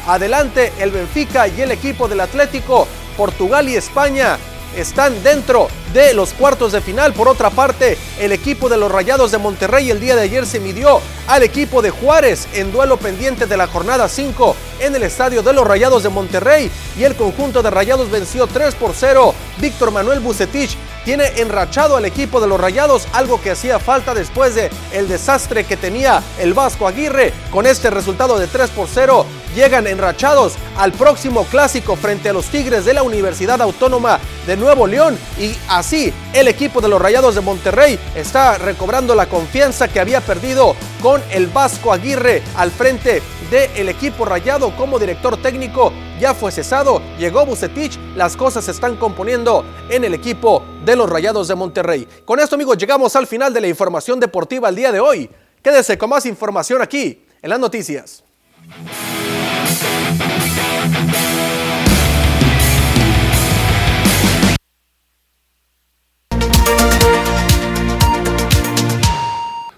adelante 0.07 0.71
el 0.79 0.91
Benfica 0.91 1.47
y 1.47 1.61
el 1.61 1.71
equipo 1.71 2.07
del 2.07 2.21
Atlético, 2.21 2.87
Portugal 3.17 3.67
y 3.67 3.75
España 3.75 4.37
están 4.75 5.21
dentro 5.23 5.67
de 5.93 6.13
los 6.13 6.33
cuartos 6.33 6.71
de 6.71 6.81
final. 6.81 7.13
Por 7.13 7.27
otra 7.27 7.49
parte, 7.49 7.97
el 8.19 8.31
equipo 8.31 8.69
de 8.69 8.77
los 8.77 8.91
Rayados 8.91 9.31
de 9.31 9.37
Monterrey 9.37 9.89
el 9.89 9.99
día 9.99 10.15
de 10.15 10.21
ayer 10.21 10.45
se 10.45 10.59
midió 10.59 11.01
al 11.27 11.43
equipo 11.43 11.81
de 11.81 11.89
Juárez 11.89 12.47
en 12.53 12.71
duelo 12.71 12.97
pendiente 12.97 13.45
de 13.45 13.57
la 13.57 13.67
jornada 13.67 14.07
5 14.07 14.55
en 14.79 14.95
el 14.95 15.03
estadio 15.03 15.43
de 15.43 15.53
los 15.53 15.67
Rayados 15.67 16.03
de 16.03 16.09
Monterrey 16.09 16.71
y 16.97 17.03
el 17.03 17.15
conjunto 17.15 17.61
de 17.61 17.69
Rayados 17.69 18.09
venció 18.09 18.47
3 18.47 18.75
por 18.75 18.93
0. 18.95 19.33
Víctor 19.59 19.91
Manuel 19.91 20.19
Bucetich 20.19 20.77
tiene 21.03 21.27
enrachado 21.37 21.97
al 21.97 22.05
equipo 22.05 22.39
de 22.39 22.47
los 22.47 22.59
Rayados, 22.59 23.07
algo 23.13 23.41
que 23.41 23.51
hacía 23.51 23.79
falta 23.79 24.13
después 24.13 24.55
de 24.55 24.69
el 24.91 25.07
desastre 25.07 25.63
que 25.63 25.77
tenía 25.77 26.21
el 26.39 26.53
Vasco 26.53 26.87
Aguirre. 26.87 27.33
Con 27.51 27.65
este 27.65 27.89
resultado 27.89 28.37
de 28.37 28.47
3 28.47 28.69
por 28.71 28.87
0, 28.87 29.25
llegan 29.55 29.87
enrachados 29.87 30.53
al 30.77 30.91
próximo 30.91 31.45
clásico 31.45 31.95
frente 31.95 32.29
a 32.29 32.33
los 32.33 32.45
Tigres 32.45 32.85
de 32.85 32.93
la 32.93 33.03
Universidad 33.03 33.61
Autónoma 33.61 34.19
de 34.51 34.57
Nuevo 34.57 34.85
León 34.85 35.17
y 35.39 35.55
así 35.69 36.11
el 36.33 36.49
equipo 36.49 36.81
de 36.81 36.89
los 36.89 37.01
Rayados 37.01 37.35
de 37.35 37.39
Monterrey 37.39 37.97
está 38.13 38.57
recobrando 38.57 39.15
la 39.15 39.27
confianza 39.27 39.87
que 39.87 40.01
había 40.01 40.19
perdido 40.19 40.75
con 41.01 41.21
el 41.31 41.47
Vasco 41.47 41.93
Aguirre 41.93 42.43
al 42.57 42.69
frente 42.69 43.21
del 43.49 43.87
equipo 43.87 44.25
rayado 44.25 44.75
como 44.75 44.99
director 44.99 45.41
técnico. 45.41 45.93
Ya 46.19 46.33
fue 46.33 46.51
cesado, 46.51 47.01
llegó 47.17 47.45
Bucetich, 47.45 47.97
las 48.17 48.35
cosas 48.35 48.65
se 48.65 48.71
están 48.71 48.97
componiendo 48.97 49.63
en 49.89 50.03
el 50.03 50.13
equipo 50.13 50.65
de 50.83 50.97
los 50.97 51.09
Rayados 51.09 51.47
de 51.47 51.55
Monterrey. 51.55 52.05
Con 52.25 52.41
esto 52.41 52.55
amigos 52.55 52.77
llegamos 52.77 53.15
al 53.15 53.27
final 53.27 53.53
de 53.53 53.61
la 53.61 53.67
información 53.69 54.19
deportiva 54.19 54.67
el 54.67 54.75
día 54.75 54.91
de 54.91 54.99
hoy. 54.99 55.29
Quédese 55.63 55.97
con 55.97 56.09
más 56.09 56.25
información 56.25 56.81
aquí 56.81 57.23
en 57.41 57.49
las 57.49 57.59
noticias. 57.59 58.21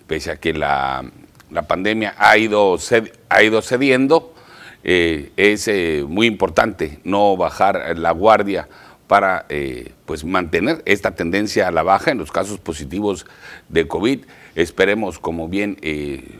pese 0.08 0.32
a 0.32 0.38
que 0.38 0.54
la, 0.54 1.04
la 1.52 1.64
pandemia 1.64 2.16
ha 2.18 2.38
ido, 2.38 2.78
ha 3.28 3.44
ido 3.44 3.62
cediendo, 3.62 4.34
eh, 4.88 5.32
es 5.36 5.68
eh, 5.68 6.06
muy 6.08 6.28
importante 6.28 7.00
no 7.04 7.36
bajar 7.36 7.98
la 7.98 8.12
guardia 8.12 8.70
para 9.08 9.48
eh, 9.50 9.94
pues 10.06 10.24
mantener 10.24 10.84
esta 10.86 11.16
tendencia 11.16 11.68
a 11.68 11.72
la 11.72 11.82
baja 11.82 12.12
en 12.12 12.20
los 12.20 12.32
casos 12.32 12.60
positivos 12.60 13.26
de 13.68 13.88
COVID. 13.88 14.26
Esperemos, 14.54 15.18
como 15.18 15.50
bien 15.50 15.78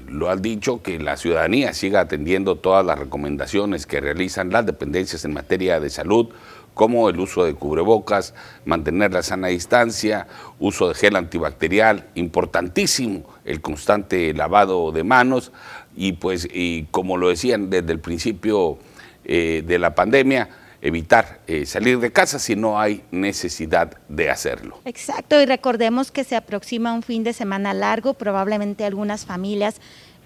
lo 0.08 0.30
has 0.30 0.42
dicho, 0.42 0.82
que 0.84 1.00
la 1.00 1.18
ciudadanía 1.18 1.74
siga 1.74 2.02
atendiendo 2.02 2.56
todas 2.56 2.86
las 2.86 3.00
recomendaciones 3.00 3.88
que 3.88 4.00
realizan 4.00 4.52
las 4.52 4.66
dependencias 4.66 5.26
en 5.26 5.34
materia 5.34 5.80
de 5.80 5.90
salud, 5.90 6.30
como 6.76 7.10
el 7.10 7.20
uso 7.20 7.46
de 7.46 7.56
cubrebocas, 7.56 8.36
mantener 8.66 9.12
la 9.12 9.24
sana 9.24 9.48
distancia, 9.48 10.28
uso 10.60 10.90
de 10.90 10.94
gel 10.94 11.16
antibacterial, 11.16 12.10
importantísimo 12.14 13.24
el 13.46 13.62
constante 13.62 14.34
lavado 14.34 14.92
de 14.92 15.04
manos, 15.04 15.52
y 15.96 16.14
pues, 16.14 16.48
y 16.52 16.84
como 16.92 17.18
lo 17.18 17.30
decían 17.30 17.70
desde 17.70 17.92
el 17.92 18.00
principio 18.00 18.78
eh, 19.24 19.64
de 19.66 19.80
la 19.80 19.96
pandemia, 19.96 20.50
evitar 20.82 21.40
eh, 21.48 21.66
salir 21.66 22.00
de 22.00 22.12
casa 22.12 22.38
si 22.38 22.56
no 22.56 22.80
hay 22.80 23.04
necesidad 23.10 23.98
de 24.08 24.30
hacerlo. 24.30 24.80
Exacto, 24.86 25.42
y 25.42 25.46
recordemos 25.46 26.12
que 26.12 26.24
se 26.24 26.36
aproxima 26.36 26.94
un 26.94 27.02
fin 27.02 27.24
de 27.24 27.34
semana 27.34 27.74
largo, 27.74 28.14
probablemente 28.14 28.86
algunas 28.86 29.26
familias 29.26 29.82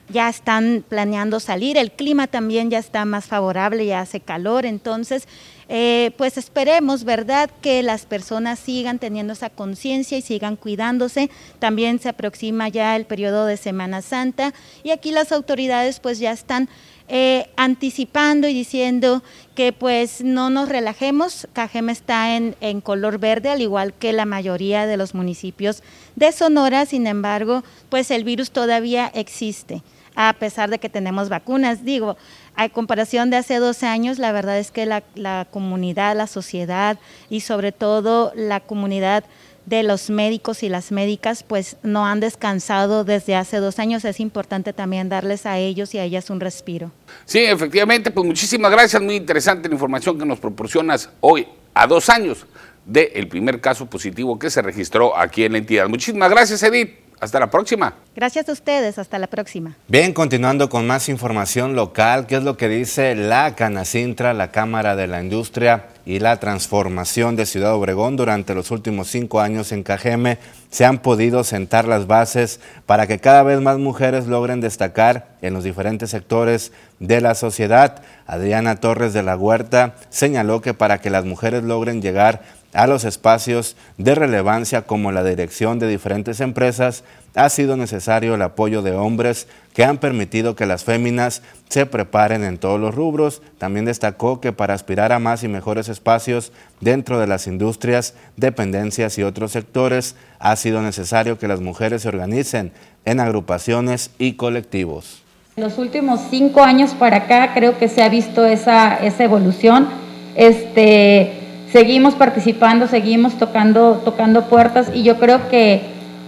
ya 0.10 0.28
están 0.28 0.84
planeando 0.88 1.40
salir, 1.40 1.78
el 1.78 1.92
clima 1.92 2.28
también 2.28 2.70
ya 2.70 2.80
está 2.80 3.06
más 3.06 3.26
favorable, 3.26 3.86
ya 3.86 4.02
hace 4.02 4.20
calor, 4.20 4.66
entonces 4.66 5.28
eh, 5.72 6.12
pues 6.18 6.38
esperemos, 6.38 7.04
¿verdad?, 7.04 7.52
que 7.62 7.84
las 7.84 8.08
personas 8.08 8.58
sigan 8.58 8.98
teniendo 8.98 9.34
esa 9.34 9.52
conciencia 9.52 10.18
y 10.18 10.24
sigan 10.24 10.56
cuidándose. 10.56 11.30
También 11.60 12.00
se 12.00 12.10
aproxima 12.10 12.70
ya 12.70 12.96
el 12.96 13.06
periodo 13.06 13.46
de 13.46 13.56
Semana 13.56 14.02
Santa 14.02 14.52
y 14.84 14.90
aquí 14.90 15.12
las 15.12 15.32
autoridades 15.32 16.00
pues 16.00 16.18
ya 16.18 16.32
están 16.32 16.70
eh, 17.08 17.52
anticipando 17.56 18.48
y 18.48 18.54
diciendo 18.56 19.22
que 19.54 19.72
pues 19.72 20.24
no 20.24 20.50
nos 20.50 20.70
relajemos. 20.70 21.48
Cajeme 21.54 21.92
está 21.92 22.36
en, 22.36 22.56
en, 22.62 22.82
color 22.82 23.20
verde, 23.20 23.50
al 23.50 23.62
igual 23.62 23.94
que 23.94 24.12
la 24.12 24.26
mayoría 24.26 24.88
de 24.88 24.98
los 24.98 25.14
municipios 25.14 25.84
de 26.16 26.32
Sonora, 26.32 26.88
sin 26.88 27.06
embargo, 27.06 27.64
pues 27.90 28.10
el 28.10 28.24
virus 28.24 28.50
todavía 28.50 29.12
existe 29.14 29.84
a 30.22 30.34
pesar 30.34 30.70
de 30.70 30.80
que 30.80 30.90
tenemos 30.90 31.30
vacunas. 31.30 31.86
Digo, 31.86 32.18
a 32.56 32.70
comparación 32.70 33.30
de 33.30 33.38
hace 33.38 33.58
dos 33.58 33.84
años, 33.84 34.20
la 34.20 34.32
verdad 34.32 34.60
es 34.60 34.72
que 34.72 34.86
la, 34.86 35.46
comunidad, 35.50 36.16
la 36.16 36.28
sociedad 36.28 37.00
y 37.30 37.42
sobre 37.42 37.72
todo 37.72 38.32
la 38.36 38.60
comunidad 38.60 39.24
de 39.66 39.84
los 39.84 40.10
médicos 40.10 40.64
y 40.64 40.70
las 40.70 40.92
médicas, 40.92 41.44
pues 41.44 41.78
no 41.84 42.06
han 42.08 42.20
descansado 42.20 43.04
desde 43.04 43.36
hace 43.36 43.58
dos 43.58 43.78
años. 43.78 44.04
Es 44.04 44.20
importante 44.20 44.74
también 44.74 45.10
darles 45.10 45.46
a 45.46 45.58
ellos 45.60 45.94
y 45.94 46.00
a 46.00 46.04
ellas 46.04 46.30
un 46.30 46.40
respiro. 46.40 46.92
Sí, 47.26 47.40
efectivamente, 47.40 48.10
pues 48.10 48.26
muchísimas 48.26 48.72
gracias. 48.72 49.02
Muy 49.02 49.16
interesante 49.16 49.70
la 49.70 49.76
información 49.76 50.18
que 50.18 50.26
nos 50.26 50.40
proporcionas 50.40 51.10
hoy, 51.22 51.48
a 51.76 51.86
dos 51.86 52.10
años 52.10 52.48
del 52.86 53.28
primer 53.28 53.62
caso 53.62 53.86
positivo 53.86 54.40
que 54.40 54.50
se 54.50 54.62
registró 54.64 55.16
aquí 55.16 55.44
en 55.44 55.52
la 55.52 55.58
entidad. 55.60 55.88
Muchísimas 55.88 56.32
gracias, 56.32 56.64
Edith. 56.64 57.09
Hasta 57.20 57.40
la 57.40 57.50
próxima. 57.50 57.96
Gracias 58.16 58.48
a 58.48 58.54
ustedes, 58.54 58.98
hasta 58.98 59.20
la 59.20 59.28
próxima. 59.28 59.76
Bien, 59.88 60.14
continuando 60.14 60.70
con 60.70 60.88
más 60.88 61.10
información 61.10 61.76
local, 61.76 62.28
¿qué 62.28 62.36
es 62.36 62.44
lo 62.44 62.56
que 62.56 62.70
dice 62.70 63.14
la 63.16 63.56
Canacintra, 63.56 64.34
la 64.34 64.52
Cámara 64.52 64.96
de 64.96 65.08
la 65.08 65.22
Industria 65.22 65.88
y 66.06 66.20
la 66.20 66.38
Transformación 66.38 67.36
de 67.36 67.46
Ciudad 67.46 67.74
Obregón? 67.74 68.16
Durante 68.16 68.56
los 68.56 68.72
últimos 68.72 69.10
cinco 69.10 69.42
años 69.42 69.72
en 69.74 69.84
Cajeme 69.84 70.38
se 70.70 70.86
han 70.86 71.00
podido 71.00 71.44
sentar 71.44 71.88
las 71.88 72.08
bases 72.08 72.62
para 72.86 73.06
que 73.06 73.20
cada 73.20 73.44
vez 73.44 73.60
más 73.60 73.78
mujeres 73.80 74.28
logren 74.28 74.62
destacar 74.62 75.28
en 75.42 75.54
los 75.54 75.64
diferentes 75.64 76.12
sectores 76.12 76.72
de 77.00 77.20
la 77.20 77.36
sociedad. 77.36 78.02
Adriana 78.28 78.78
Torres 78.78 79.14
de 79.14 79.24
la 79.24 79.36
Huerta 79.36 79.96
señaló 80.10 80.62
que 80.62 80.74
para 80.74 81.00
que 81.00 81.10
las 81.10 81.26
mujeres 81.26 81.64
logren 81.64 82.02
llegar 82.02 82.44
a 82.74 82.88
los 82.88 83.04
espacios 83.04 83.76
de 83.98 84.16
relevancia 84.16 84.84
como 84.84 85.12
la 85.12 85.24
dirección 85.24 85.80
de 85.80 85.88
diferentes 85.88 86.40
empresas, 86.40 87.04
ha 87.36 87.50
sido 87.50 87.78
necesario 87.78 88.36
el 88.36 88.42
apoyo 88.42 88.82
de 88.82 88.92
hombres 88.92 89.48
que 89.74 89.84
han 89.84 89.98
permitido 89.98 90.56
que 90.56 90.66
las 90.66 90.84
féminas 90.84 91.42
se 91.70 91.86
preparen 91.86 92.44
en 92.44 92.58
todos 92.58 92.80
los 92.80 92.94
rubros. 92.94 93.42
También 93.58 93.86
destacó 93.86 94.42
que 94.42 94.52
para 94.52 94.74
aspirar 94.74 95.12
a 95.12 95.20
más 95.20 95.44
y 95.44 95.48
mejores 95.48 95.90
espacios 95.90 96.52
dentro 96.82 97.20
de 97.20 97.28
las 97.28 97.48
industrias, 97.48 98.14
dependencias 98.36 99.18
y 99.18 99.24
otros 99.24 99.52
sectores, 99.52 100.16
ha 100.40 100.56
sido 100.56 100.82
necesario 100.82 101.38
que 101.38 101.48
las 101.48 101.62
mujeres 101.62 102.02
se 102.04 102.10
organicen 102.10 102.72
en 103.06 103.20
agrupaciones 103.20 104.12
y 104.18 104.34
colectivos. 104.34 105.24
En 105.56 105.64
los 105.64 105.78
últimos 105.78 106.22
cinco 106.30 106.62
años 106.62 106.92
para 106.92 107.18
acá 107.18 107.54
creo 107.54 107.78
que 107.78 107.90
se 107.90 108.02
ha 108.02 108.10
visto 108.10 108.46
esa, 108.46 108.96
esa 108.96 109.24
evolución. 109.24 109.88
Este, 110.36 111.49
seguimos 111.72 112.16
participando, 112.16 112.88
seguimos 112.88 113.38
tocando, 113.38 114.02
tocando 114.04 114.46
puertas 114.46 114.92
y 114.94 115.04
yo 115.04 115.18
creo 115.18 115.50
que 115.50 115.82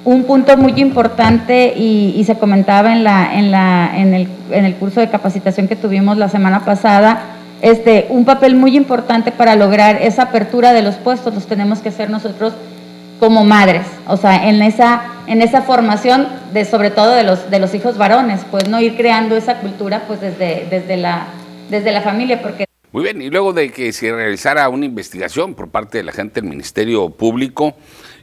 un 0.03 0.23
punto 0.23 0.57
muy 0.57 0.73
importante 0.77 1.73
y, 1.75 2.23
se 2.25 2.37
comentaba 2.37 2.91
en, 2.91 3.03
la, 3.03 3.37
en, 3.37 3.51
la, 3.51 3.91
en, 3.95 4.13
el, 4.13 4.27
en 4.51 4.65
el 4.65 4.75
curso 4.75 4.99
de 4.99 5.09
capacitación 5.09 5.67
que 5.67 5.75
tuvimos 5.75 6.17
la 6.17 6.29
semana 6.29 6.65
pasada, 6.65 7.21
este, 7.61 8.07
un 8.09 8.25
papel 8.25 8.55
muy 8.55 8.75
importante 8.75 9.31
para 9.31 9.55
lograr 9.55 9.97
esa 10.01 10.23
apertura 10.23 10.73
de 10.73 10.81
los 10.81 10.95
puestos 10.95 11.33
los 11.35 11.45
tenemos 11.45 11.79
que 11.79 11.89
hacer 11.89 12.09
nosotros 12.09 12.53
como 13.19 13.43
madres, 13.43 13.83
o 14.07 14.17
sea, 14.17 14.49
en 14.49 14.63
esa, 14.63 15.03
en 15.27 15.43
esa 15.43 15.61
formación 15.61 16.27
de 16.53 16.65
sobre 16.65 16.89
todo 16.89 17.11
de 17.11 17.23
los, 17.23 17.51
de 17.51 17.59
los 17.59 17.75
hijos 17.75 17.97
varones, 17.97 18.41
pues 18.49 18.67
no 18.67 18.81
ir 18.81 18.97
creando 18.97 19.35
esa 19.35 19.57
cultura 19.57 20.03
pues 20.07 20.19
desde, 20.21 20.65
desde, 20.71 20.97
la, 20.97 21.27
desde 21.69 21.91
la 21.91 22.01
familia, 22.01 22.41
porque 22.41 22.65
muy 22.91 23.03
bien, 23.03 23.21
y 23.21 23.29
luego 23.29 23.53
de 23.53 23.71
que 23.71 23.93
se 23.93 24.11
realizara 24.11 24.67
una 24.67 24.85
investigación 24.85 25.55
por 25.55 25.69
parte 25.69 25.97
de 25.97 26.03
la 26.03 26.11
gente 26.11 26.41
del 26.41 26.49
Ministerio 26.49 27.09
Público, 27.09 27.75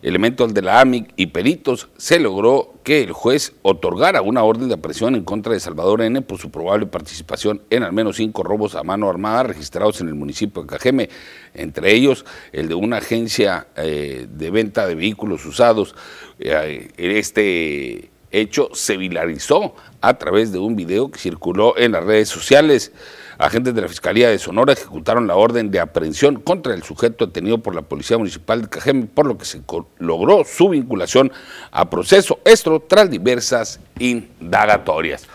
elementos 0.02 0.52
de 0.52 0.60
la 0.60 0.80
AMIC 0.80 1.12
y 1.16 1.26
peritos, 1.26 1.88
se 1.96 2.20
logró 2.20 2.74
que 2.84 3.02
el 3.02 3.12
juez 3.12 3.54
otorgara 3.62 4.20
una 4.20 4.42
orden 4.42 4.68
de 4.68 4.74
aprehensión 4.74 5.14
en 5.14 5.24
contra 5.24 5.54
de 5.54 5.60
Salvador 5.60 6.02
N 6.02 6.20
por 6.20 6.38
su 6.38 6.50
probable 6.50 6.84
participación 6.84 7.62
en 7.70 7.82
al 7.82 7.92
menos 7.92 8.16
cinco 8.16 8.42
robos 8.42 8.74
a 8.74 8.82
mano 8.82 9.08
armada 9.08 9.44
registrados 9.44 10.02
en 10.02 10.08
el 10.08 10.14
municipio 10.14 10.62
de 10.62 10.68
Cajeme, 10.68 11.08
entre 11.54 11.94
ellos 11.94 12.26
el 12.52 12.68
de 12.68 12.74
una 12.74 12.98
agencia 12.98 13.68
eh, 13.74 14.26
de 14.30 14.50
venta 14.50 14.86
de 14.86 14.94
vehículos 14.94 15.46
usados. 15.46 15.94
Eh, 16.38 16.90
este 16.98 18.10
hecho 18.30 18.68
se 18.74 18.96
viralizó 18.96 19.74
a 20.02 20.18
través 20.18 20.52
de 20.52 20.58
un 20.58 20.76
video 20.76 21.10
que 21.10 21.18
circuló 21.18 21.76
en 21.78 21.92
las 21.92 22.04
redes 22.04 22.28
sociales. 22.28 22.92
Agentes 23.38 23.72
de 23.72 23.82
la 23.82 23.88
Fiscalía 23.88 24.28
de 24.28 24.38
Sonora 24.38 24.72
ejecutaron 24.72 25.28
la 25.28 25.36
orden 25.36 25.70
de 25.70 25.78
aprehensión 25.78 26.40
contra 26.40 26.74
el 26.74 26.82
sujeto 26.82 27.26
detenido 27.26 27.58
por 27.58 27.72
la 27.72 27.82
Policía 27.82 28.18
Municipal 28.18 28.62
de 28.62 28.68
Cajeme, 28.68 29.06
por 29.06 29.26
lo 29.26 29.38
que 29.38 29.44
se 29.44 29.62
logró 29.98 30.44
su 30.44 30.70
vinculación 30.70 31.30
a 31.70 31.88
proceso. 31.88 32.40
Esto 32.44 32.82
tras 32.86 33.08
diversas 33.08 33.78
indagatorias. 34.00 35.28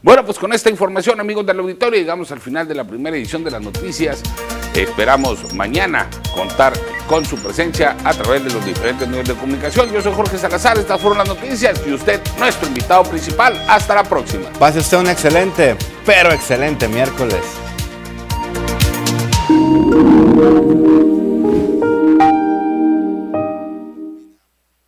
Bueno, 0.00 0.24
pues 0.24 0.38
con 0.38 0.52
esta 0.52 0.70
información, 0.70 1.18
amigos 1.18 1.44
del 1.44 1.58
auditorio, 1.58 1.98
llegamos 1.98 2.30
al 2.30 2.38
final 2.38 2.68
de 2.68 2.74
la 2.74 2.84
primera 2.84 3.16
edición 3.16 3.42
de 3.42 3.50
las 3.50 3.60
noticias. 3.60 4.22
Esperamos 4.74 5.52
mañana 5.54 6.08
contar 6.34 6.72
con 7.08 7.24
su 7.24 7.36
presencia 7.36 7.96
a 8.04 8.12
través 8.12 8.44
de 8.44 8.50
los 8.50 8.64
diferentes 8.64 9.08
medios 9.08 9.26
de 9.26 9.34
comunicación. 9.34 9.90
Yo 9.90 10.00
soy 10.00 10.12
Jorge 10.12 10.38
Salazar, 10.38 10.78
estas 10.78 11.00
fueron 11.00 11.18
las 11.18 11.28
noticias 11.28 11.82
y 11.84 11.92
usted, 11.92 12.20
nuestro 12.38 12.68
invitado 12.68 13.02
principal. 13.04 13.60
Hasta 13.68 13.96
la 13.96 14.04
próxima. 14.04 14.48
Pase 14.58 14.78
usted 14.78 14.98
un 14.98 15.08
excelente, 15.08 15.76
pero 16.06 16.30
excelente 16.32 16.86
miércoles. 16.86 17.42